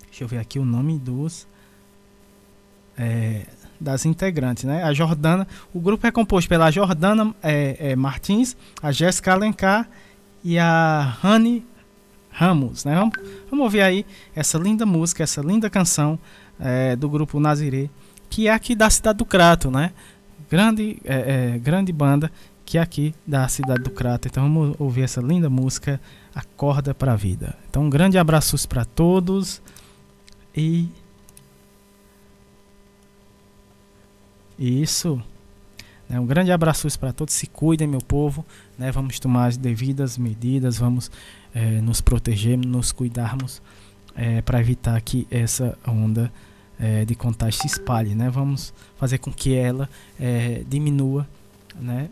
Deixa 0.05 0.23
eu 0.23 0.27
ver 0.27 0.39
aqui 0.39 0.59
o 0.59 0.65
nome 0.65 0.97
dos. 0.97 1.47
É, 2.97 3.45
das 3.79 4.05
integrantes, 4.05 4.63
né? 4.63 4.83
A 4.83 4.93
Jordana, 4.93 5.47
o 5.73 5.79
grupo 5.79 6.05
é 6.05 6.11
composto 6.11 6.49
pela 6.49 6.69
Jordana 6.69 7.33
é, 7.41 7.91
é, 7.91 7.95
Martins, 7.95 8.55
a 8.81 8.91
Jéssica 8.91 9.33
Alencar 9.33 9.89
e 10.43 10.59
a 10.59 11.15
Rani 11.21 11.65
Ramos, 12.29 12.85
né? 12.85 12.95
Vamos, 12.95 13.15
vamos 13.49 13.63
ouvir 13.63 13.81
aí 13.81 14.05
essa 14.35 14.57
linda 14.57 14.85
música, 14.85 15.23
essa 15.23 15.41
linda 15.41 15.69
canção 15.69 16.19
é, 16.59 16.95
do 16.95 17.09
grupo 17.09 17.39
Nazirê, 17.39 17.89
que 18.29 18.47
é 18.47 18.53
aqui 18.53 18.75
da 18.75 18.89
cidade 18.89 19.17
do 19.17 19.25
Crato, 19.25 19.71
né? 19.71 19.91
Grande, 20.49 20.99
é, 21.05 21.53
é, 21.55 21.57
grande 21.57 21.91
banda 21.91 22.31
que 22.65 22.77
é 22.77 22.81
aqui 22.81 23.15
da 23.25 23.47
cidade 23.47 23.81
do 23.81 23.89
Crato. 23.89 24.27
Então 24.27 24.43
vamos 24.43 24.75
ouvir 24.77 25.01
essa 25.01 25.19
linda 25.21 25.49
música, 25.49 25.99
Acorda 26.35 26.93
para 26.93 27.13
a 27.13 27.15
Vida. 27.15 27.57
Então 27.67 27.83
um 27.83 27.89
grande 27.89 28.17
abraço 28.17 28.55
para 28.67 28.85
todos 28.85 29.59
e 30.55 30.87
Isso. 34.59 35.23
É, 36.09 36.19
um 36.19 36.25
grande 36.25 36.51
abraço 36.51 36.87
para 36.99 37.13
todos. 37.13 37.33
Se 37.33 37.47
cuidem, 37.47 37.87
meu 37.87 38.01
povo. 38.01 38.45
Né? 38.77 38.91
Vamos 38.91 39.19
tomar 39.19 39.45
as 39.45 39.55
devidas 39.57 40.17
medidas. 40.17 40.77
Vamos 40.77 41.09
é, 41.55 41.79
nos 41.81 42.01
proteger, 42.01 42.57
nos 42.57 42.91
cuidarmos 42.91 43.61
é, 44.15 44.41
para 44.41 44.59
evitar 44.59 44.99
que 45.01 45.25
essa 45.31 45.77
onda 45.87 46.31
é, 46.77 47.05
de 47.05 47.15
contágio 47.15 47.61
se 47.61 47.67
espalhe. 47.67 48.13
Né? 48.13 48.29
Vamos 48.29 48.73
fazer 48.97 49.19
com 49.19 49.31
que 49.31 49.55
ela 49.55 49.89
diminua 50.67 51.25
né? 51.79 52.09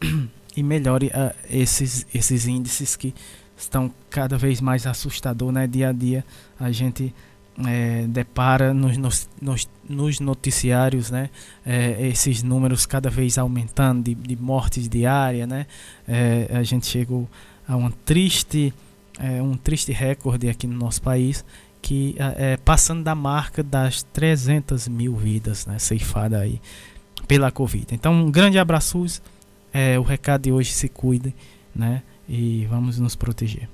E 0.56 0.62
melhore 0.62 1.06
uh, 1.06 1.32
esses, 1.48 2.04
esses 2.12 2.48
índices 2.48 2.96
que 2.96 3.14
estão 3.56 3.94
cada 4.10 4.36
vez 4.36 4.60
mais 4.60 4.88
assustador. 4.88 5.52
Né? 5.52 5.68
Dia 5.68 5.90
a 5.90 5.92
dia 5.92 6.24
a 6.58 6.72
gente 6.72 7.14
é, 7.66 8.06
depara 8.06 8.72
nos, 8.72 8.96
nos, 8.96 9.68
nos, 9.88 10.20
noticiários 10.20 11.10
né, 11.10 11.30
é, 11.66 12.06
esses 12.06 12.42
números 12.42 12.86
cada 12.86 13.10
vez 13.10 13.36
aumentando 13.38 14.04
de, 14.04 14.14
de 14.14 14.36
mortes 14.36 14.88
diárias. 14.88 15.48
Né, 15.48 15.66
é, 16.06 16.48
a 16.52 16.62
gente 16.62 16.86
chegou 16.86 17.28
a 17.66 17.76
um 17.76 17.90
triste, 17.90 18.72
é, 19.18 19.42
um 19.42 19.56
triste 19.56 19.92
recorde 19.92 20.48
aqui 20.48 20.66
no 20.66 20.78
nosso 20.78 21.02
país, 21.02 21.44
que 21.82 22.14
é, 22.18 22.56
passando 22.56 23.02
da 23.02 23.14
marca 23.14 23.62
das 23.62 24.02
300 24.02 24.88
mil 24.88 25.16
vidas 25.16 25.66
né, 25.66 25.78
ceifadas 25.78 26.40
aí 26.40 26.60
pela 27.26 27.50
Covid. 27.50 27.86
Então, 27.92 28.12
um 28.12 28.30
grande 28.30 28.58
abraço. 28.58 29.04
É, 29.72 29.98
o 29.98 30.02
recado 30.02 30.42
de 30.42 30.52
hoje 30.52 30.72
se 30.72 30.88
cuide 30.88 31.34
né, 31.74 32.02
e 32.28 32.66
vamos 32.70 32.98
nos 32.98 33.14
proteger. 33.14 33.68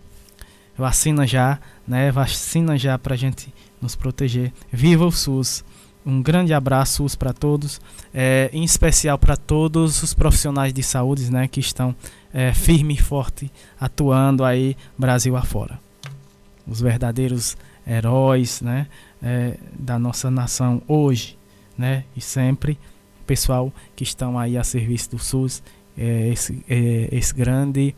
Vacina 0.76 1.24
já, 1.24 1.60
né? 1.86 2.10
Vacina 2.10 2.76
já 2.76 2.98
para 2.98 3.14
gente 3.14 3.52
nos 3.84 3.94
proteger. 3.94 4.50
Viva 4.72 5.04
o 5.04 5.12
SUS! 5.12 5.62
Um 6.06 6.20
grande 6.20 6.52
abraço 6.52 6.96
SUS 6.96 7.14
para 7.14 7.32
todos, 7.32 7.80
é, 8.12 8.50
em 8.52 8.62
especial 8.62 9.18
para 9.18 9.36
todos 9.36 10.02
os 10.02 10.12
profissionais 10.12 10.72
de 10.72 10.82
saúde 10.82 11.30
né, 11.30 11.48
que 11.48 11.60
estão 11.60 11.94
é, 12.32 12.52
firme 12.52 12.94
e 12.94 13.00
forte 13.00 13.50
atuando 13.80 14.44
aí 14.44 14.76
Brasil 14.98 15.34
afora. 15.34 15.80
Os 16.66 16.80
verdadeiros 16.80 17.56
heróis 17.86 18.60
né, 18.60 18.86
é, 19.22 19.56
da 19.78 19.98
nossa 19.98 20.30
nação 20.30 20.82
hoje 20.86 21.38
né, 21.76 22.04
e 22.16 22.20
sempre. 22.20 22.78
Pessoal 23.26 23.72
que 23.96 24.04
estão 24.04 24.38
aí 24.38 24.58
a 24.58 24.64
serviço 24.64 25.12
do 25.12 25.18
SUS, 25.18 25.62
é, 25.96 26.28
esse, 26.28 26.62
é, 26.68 27.08
esse 27.10 27.34
grande 27.34 27.94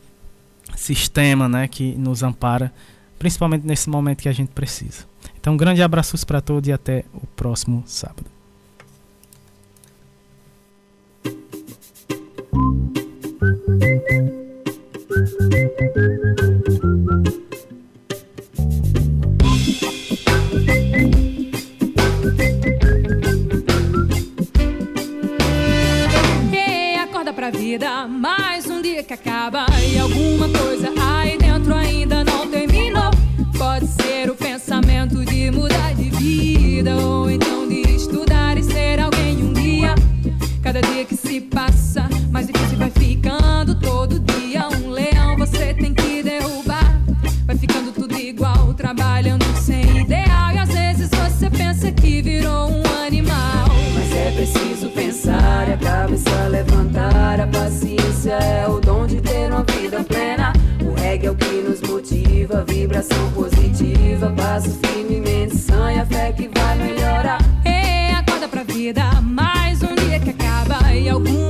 sistema 0.77 1.49
né, 1.49 1.67
que 1.67 1.93
nos 1.95 2.23
ampara, 2.23 2.73
principalmente 3.19 3.67
nesse 3.67 3.89
momento 3.89 4.21
que 4.21 4.29
a 4.29 4.33
gente 4.33 4.51
precisa. 4.51 5.05
Então, 5.47 5.53
um 5.53 5.57
grande 5.57 5.81
abraço 5.81 6.27
para 6.27 6.41
todos 6.41 6.67
e 6.67 6.73
até 6.73 7.05
o 7.13 7.25
próximo 7.27 7.81
sábado. 7.85 8.25
Ei, 26.51 26.97
acorda 26.97 27.31
pra 27.31 27.49
vida, 27.51 28.05
mais 28.05 28.65
um 28.65 28.81
dia 28.81 29.01
que 29.01 29.13
acaba 29.13 29.65
e 29.89 29.97
alguma 29.97 30.49
coisa 30.49 30.86
mudar 35.51 35.93
de 35.93 36.09
vida, 36.09 36.95
ou 36.95 37.29
então 37.29 37.67
de 37.67 37.81
estudar 37.95 38.57
e 38.57 38.63
ser 38.63 38.99
alguém 38.99 39.43
um 39.43 39.53
dia. 39.53 39.95
Cada 40.61 40.81
dia 40.81 41.05
que 41.05 41.15
se 41.15 41.39
passa, 41.39 42.07
mais 42.31 42.47
difícil 42.47 42.77
vai 42.77 42.89
ficando. 42.91 43.79
Todo 43.79 44.19
dia 44.19 44.67
um 44.67 44.89
leão 44.89 45.37
você 45.37 45.73
tem 45.73 45.93
que 45.93 46.23
derrubar. 46.23 47.01
Vai 47.45 47.57
ficando 47.57 47.91
tudo 47.91 48.17
igual, 48.17 48.73
trabalhando 48.73 49.45
sem 49.61 50.01
ideal. 50.01 50.51
E 50.53 50.57
às 50.57 50.69
vezes 50.69 51.09
você 51.09 51.49
pensa 51.49 51.91
que 51.91 52.21
virou 52.21 52.69
um 52.69 52.83
animal. 53.05 53.67
Mas 53.93 54.13
é 54.13 54.31
preciso 54.31 54.89
pensar 54.89 55.69
e 55.69 55.73
a 55.73 55.77
cabeça 55.77 56.47
levantar. 56.49 57.39
A 57.39 57.47
paciência 57.47 58.33
é 58.33 58.67
o 58.67 58.79
dom 58.79 59.07
de 59.07 59.21
ter 59.21 59.49
uma 59.49 59.63
vida 59.63 60.03
plena. 60.03 60.51
O 60.81 60.93
reggae 60.99 61.27
é 61.27 61.31
o 61.31 61.35
que 61.35 61.61
nos 61.61 61.81
motiva, 61.81 62.65
vibração 62.67 63.31
positiva. 63.31 63.66
Passo 64.17 64.71
firmemente, 64.83 65.55
sanha, 65.55 66.03
fé 66.05 66.31
que 66.31 66.49
vai 66.49 66.75
melhorar. 66.75 67.37
Ei, 67.63 68.15
acorda 68.15 68.47
pra 68.47 68.63
vida, 68.63 69.03
mais 69.21 69.83
um 69.83 69.93
dia 69.93 70.19
que 70.19 70.31
acaba 70.31 70.91
e 70.93 71.07
alguma 71.07 71.46